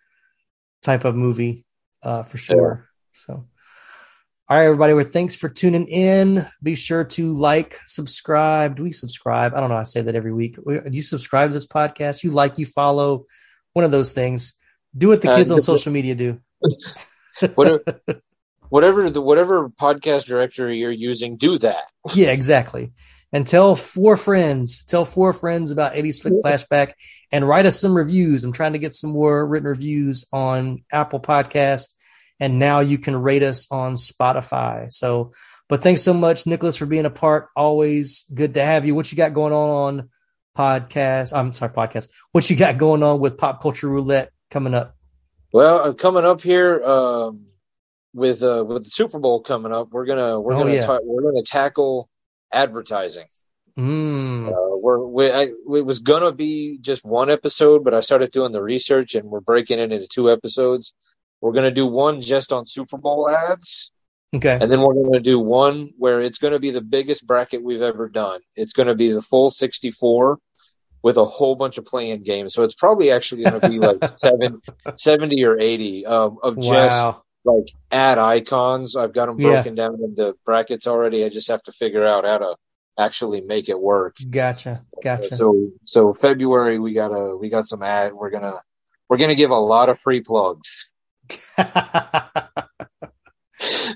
type 0.82 1.04
of 1.04 1.14
movie, 1.14 1.64
uh, 2.02 2.22
for 2.22 2.38
sure. 2.38 2.88
So, 3.12 3.32
all 3.32 4.56
right, 4.56 4.64
everybody. 4.64 4.94
Well, 4.94 5.04
thanks 5.04 5.34
for 5.34 5.48
tuning 5.48 5.86
in. 5.86 6.46
Be 6.62 6.74
sure 6.74 7.04
to 7.04 7.32
like, 7.32 7.76
subscribe. 7.86 8.76
Do 8.76 8.82
we 8.82 8.92
subscribe? 8.92 9.54
I 9.54 9.60
don't 9.60 9.68
know. 9.70 9.76
I 9.76 9.82
say 9.82 10.00
that 10.00 10.14
every 10.14 10.32
week. 10.32 10.56
Do 10.56 10.82
you 10.90 11.02
subscribe 11.02 11.50
to 11.50 11.54
this 11.54 11.66
podcast? 11.66 12.22
You 12.22 12.30
like, 12.30 12.58
you 12.58 12.66
follow, 12.66 13.26
one 13.74 13.84
of 13.84 13.90
those 13.90 14.12
things. 14.12 14.54
Do 14.96 15.08
what 15.08 15.20
the 15.22 15.30
Uh, 15.30 15.36
kids 15.36 15.50
on 15.50 15.60
social 15.60 15.92
media 15.92 16.14
do. 16.14 16.40
whatever, 17.54 17.82
whatever 18.68 19.10
the 19.10 19.20
whatever 19.20 19.68
podcast 19.68 20.24
directory 20.24 20.78
you're 20.78 20.90
using, 20.90 21.36
do 21.36 21.58
that. 21.58 21.84
yeah, 22.14 22.30
exactly. 22.30 22.92
And 23.32 23.46
tell 23.46 23.76
four 23.76 24.16
friends, 24.16 24.84
tell 24.84 25.04
four 25.04 25.32
friends 25.34 25.70
about 25.70 25.92
80s 25.92 26.22
Flick 26.22 26.34
Flashback 26.42 26.92
and 27.30 27.46
write 27.46 27.66
us 27.66 27.78
some 27.78 27.94
reviews. 27.94 28.42
I'm 28.42 28.52
trying 28.52 28.72
to 28.72 28.78
get 28.78 28.94
some 28.94 29.10
more 29.10 29.46
written 29.46 29.68
reviews 29.68 30.24
on 30.32 30.82
Apple 30.90 31.20
Podcast. 31.20 31.92
And 32.40 32.58
now 32.58 32.80
you 32.80 32.96
can 32.98 33.14
rate 33.16 33.42
us 33.42 33.66
on 33.70 33.94
Spotify. 33.96 34.90
So, 34.92 35.32
but 35.68 35.82
thanks 35.82 36.02
so 36.02 36.14
much, 36.14 36.46
Nicholas, 36.46 36.76
for 36.76 36.86
being 36.86 37.04
a 37.04 37.10
part. 37.10 37.48
Always 37.54 38.24
good 38.32 38.54
to 38.54 38.62
have 38.64 38.86
you. 38.86 38.94
What 38.94 39.12
you 39.12 39.16
got 39.16 39.34
going 39.34 39.52
on 39.52 39.98
on 39.98 40.08
podcast? 40.56 41.36
I'm 41.36 41.52
sorry, 41.52 41.72
podcast. 41.72 42.08
What 42.32 42.48
you 42.48 42.56
got 42.56 42.78
going 42.78 43.02
on 43.02 43.20
with 43.20 43.36
Pop 43.36 43.60
Culture 43.60 43.88
Roulette 43.88 44.30
coming 44.50 44.72
up? 44.72 44.94
Well, 45.52 45.78
uh, 45.80 45.92
coming 45.94 46.24
up 46.24 46.40
here 46.40 46.82
um, 46.82 47.46
with 48.14 48.42
uh, 48.42 48.64
with 48.66 48.84
the 48.84 48.90
Super 48.90 49.18
Bowl 49.18 49.42
coming 49.42 49.72
up, 49.72 49.88
we're 49.90 50.06
gonna 50.06 50.40
we're 50.40 50.54
Oh, 50.54 50.58
gonna 50.60 50.74
yeah. 50.74 50.86
ta- 50.86 50.98
we're 51.02 51.22
gonna 51.22 51.42
tackle 51.42 52.08
advertising. 52.52 53.26
Mm. 53.76 54.48
Uh, 54.48 54.76
we're 54.78 54.98
we, 55.06 55.30
I, 55.30 55.42
it 55.42 55.84
was 55.84 56.00
gonna 56.00 56.32
be 56.32 56.78
just 56.80 57.04
one 57.04 57.30
episode, 57.30 57.84
but 57.84 57.94
I 57.94 58.00
started 58.00 58.32
doing 58.32 58.50
the 58.52 58.62
research 58.62 59.14
and 59.14 59.28
we're 59.28 59.40
breaking 59.40 59.78
it 59.78 59.92
into 59.92 60.08
two 60.08 60.30
episodes. 60.32 60.92
We're 61.40 61.52
gonna 61.52 61.70
do 61.70 61.86
one 61.86 62.20
just 62.20 62.52
on 62.52 62.66
Super 62.66 62.96
Bowl 62.98 63.28
ads, 63.30 63.92
Okay. 64.34 64.58
and 64.60 64.70
then 64.72 64.80
we're 64.80 64.94
gonna 64.94 65.20
do 65.20 65.38
one 65.38 65.90
where 65.96 66.20
it's 66.20 66.38
gonna 66.38 66.58
be 66.58 66.70
the 66.72 66.80
biggest 66.80 67.24
bracket 67.26 67.62
we've 67.62 67.82
ever 67.82 68.08
done. 68.08 68.40
It's 68.56 68.72
gonna 68.72 68.96
be 68.96 69.12
the 69.12 69.22
full 69.22 69.50
64 69.50 70.38
with 71.04 71.16
a 71.16 71.24
whole 71.24 71.54
bunch 71.54 71.78
of 71.78 71.84
playing 71.84 72.24
games. 72.24 72.54
So 72.54 72.64
it's 72.64 72.74
probably 72.74 73.12
actually 73.12 73.44
gonna 73.44 73.60
be 73.60 73.78
like 73.78 73.98
seven, 74.16 74.60
70 74.96 75.44
or 75.44 75.56
80 75.56 76.04
um, 76.06 76.38
of 76.42 76.56
just 76.56 76.72
Wow. 76.72 77.22
Like 77.48 77.68
ad 77.90 78.18
icons. 78.18 78.94
I've 78.96 79.12
got 79.14 79.26
them 79.26 79.40
Yeah. 79.40 79.54
broken 79.54 79.74
down 79.74 79.98
into 80.02 80.34
brackets 80.44 80.86
already. 80.86 81.24
I 81.24 81.28
just 81.28 81.48
have 81.48 81.62
to 81.64 81.72
figure 81.72 82.06
out 82.06 82.24
how 82.24 82.38
to 82.38 82.56
actually 82.98 83.40
make 83.40 83.68
it 83.68 83.80
work. 83.80 84.16
Gotcha. 84.30 84.84
Gotcha. 85.02 85.36
So 85.36 85.70
so 85.84 86.12
February 86.14 86.78
we 86.78 86.92
got 86.94 87.08
a 87.12 87.36
we 87.36 87.48
got 87.48 87.66
some 87.66 87.82
ad. 87.82 88.12
We're 88.12 88.30
gonna 88.30 88.60
we're 89.08 89.16
gonna 89.18 89.34
give 89.34 89.50
a 89.50 89.58
lot 89.58 89.88
of 89.88 89.98
free 90.00 90.20
plugs. 90.20 90.90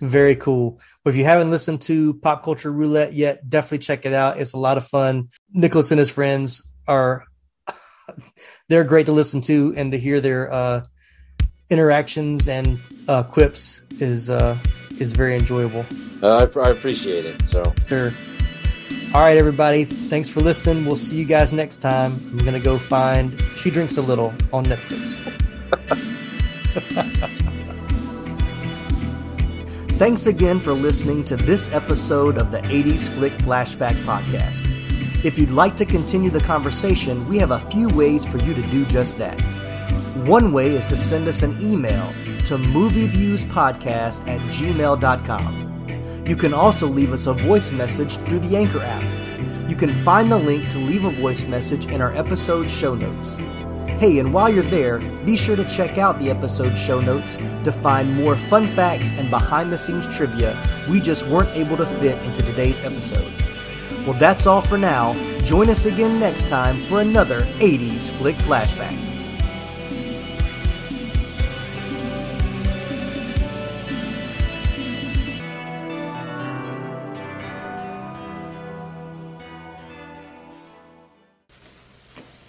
Very 0.01 0.35
cool. 0.35 0.81
Well, 1.05 1.13
if 1.13 1.17
you 1.17 1.25
haven't 1.25 1.51
listened 1.51 1.83
to 1.83 2.15
Pop 2.15 2.45
Culture 2.45 2.73
Roulette 2.73 3.13
yet, 3.13 3.49
definitely 3.49 3.79
check 3.79 4.05
it 4.07 4.13
out. 4.13 4.39
It's 4.39 4.55
a 4.55 4.59
lot 4.59 4.77
of 4.77 4.87
fun. 4.89 5.29
Nicholas 5.53 5.93
and 5.93 5.99
his 6.01 6.11
friends 6.11 6.63
are 6.89 7.25
they're 8.69 8.83
great 8.85 9.07
to 9.07 9.13
listen 9.13 9.41
to 9.43 9.73
and 9.77 9.93
to 9.93 9.99
hear 9.99 10.21
their 10.21 10.53
uh, 10.53 10.83
interactions 11.73 12.49
and 12.49 12.79
uh, 13.09 13.23
quips 13.23 13.83
is 13.99 14.31
uh, 14.31 14.57
is 14.99 15.13
very 15.13 15.35
enjoyable. 15.35 15.85
Uh, 16.23 16.47
I, 16.55 16.61
I 16.61 16.71
appreciate 16.71 17.25
it. 17.25 17.43
So 17.49 17.73
Sir. 17.79 18.15
All 19.15 19.21
right, 19.21 19.37
everybody. 19.37 19.85
Thanks 19.85 20.31
for 20.31 20.41
listening. 20.41 20.87
We'll 20.87 20.97
see 20.97 21.17
you 21.17 21.25
guys 21.27 21.53
next 21.53 21.79
time. 21.79 22.13
I'm 22.31 22.39
going 22.39 22.55
to 22.55 22.61
go 22.61 22.79
find 22.79 23.39
She 23.57 23.71
Drinks 23.71 23.99
a 23.99 24.03
Little 24.03 24.33
on 24.53 24.65
Netflix. 24.65 25.19
Thanks 29.99 30.27
again 30.27 30.59
for 30.61 30.73
listening 30.73 31.25
to 31.25 31.37
this 31.37 31.73
episode 31.75 32.39
of 32.39 32.51
the 32.51 32.59
80s 32.61 33.09
Flick 33.11 33.35
Flashback 33.35 33.95
Podcast. 34.05 34.67
If 35.25 35.39
you'd 35.39 35.51
like 35.51 35.77
to 35.77 35.85
continue 35.85 36.31
the 36.31 36.41
conversation, 36.41 37.29
we 37.29 37.37
have 37.39 37.51
a 37.51 37.61
few 37.61 37.89
ways 37.91 38.25
for 38.25 38.39
you 38.39 38.55
to 38.55 38.63
do 38.71 38.87
just 38.87 39.19
that. 39.19 39.39
One 40.27 40.53
way 40.53 40.77
is 40.77 40.87
to 40.87 40.97
send 40.97 41.27
us 41.27 41.43
an 41.43 41.61
email 41.61 42.07
to 42.45 42.57
movieviewspodcast 42.57 44.29
at 44.29 44.41
gmail.com. 44.53 46.25
You 46.29 46.37
can 46.37 46.55
also 46.55 46.87
leave 46.87 47.13
us 47.13 47.27
a 47.27 47.33
voice 47.35 47.73
message 47.73 48.19
through 48.19 48.39
the 48.39 48.57
Anchor 48.57 48.83
app. 48.83 49.03
You 49.69 49.75
can 49.75 50.05
find 50.05 50.31
the 50.31 50.39
link 50.39 50.69
to 50.71 50.79
leave 50.79 51.05
a 51.05 51.11
voice 51.11 51.45
message 51.45 51.87
in 51.87 52.01
our 52.01 52.15
episode 52.15 52.71
show 52.71 52.95
notes. 52.95 53.35
Hey, 53.99 54.21
and 54.21 54.33
while 54.33 54.49
you're 54.49 54.63
there, 54.63 55.01
be 55.25 55.37
sure 55.37 55.57
to 55.57 55.65
check 55.65 55.99
out 55.99 56.21
the 56.21 56.31
episode 56.31 56.79
show 56.79 57.01
notes 57.01 57.37
to 57.65 57.73
find 57.73 58.15
more 58.15 58.37
fun 58.37 58.69
facts 58.69 59.11
and 59.11 59.29
behind 59.29 59.73
the 59.73 59.79
scenes 59.79 60.07
trivia 60.07 60.57
we 60.89 61.01
just 61.01 61.27
weren't 61.27 61.57
able 61.57 61.77
to 61.77 61.87
fit 61.87 62.25
into 62.25 62.43
today's 62.43 62.83
episode. 62.83 63.35
Well, 64.07 64.19
that's 64.21 64.47
all 64.47 64.63
for 64.63 64.79
now. 64.79 65.15
Join 65.41 65.69
us 65.69 65.87
again 65.87 66.21
next 66.21 66.47
time 66.47 66.81
for 66.85 67.01
another 67.01 67.41
80s 67.59 68.09
Flick 68.11 68.37
Flashback. 68.37 69.12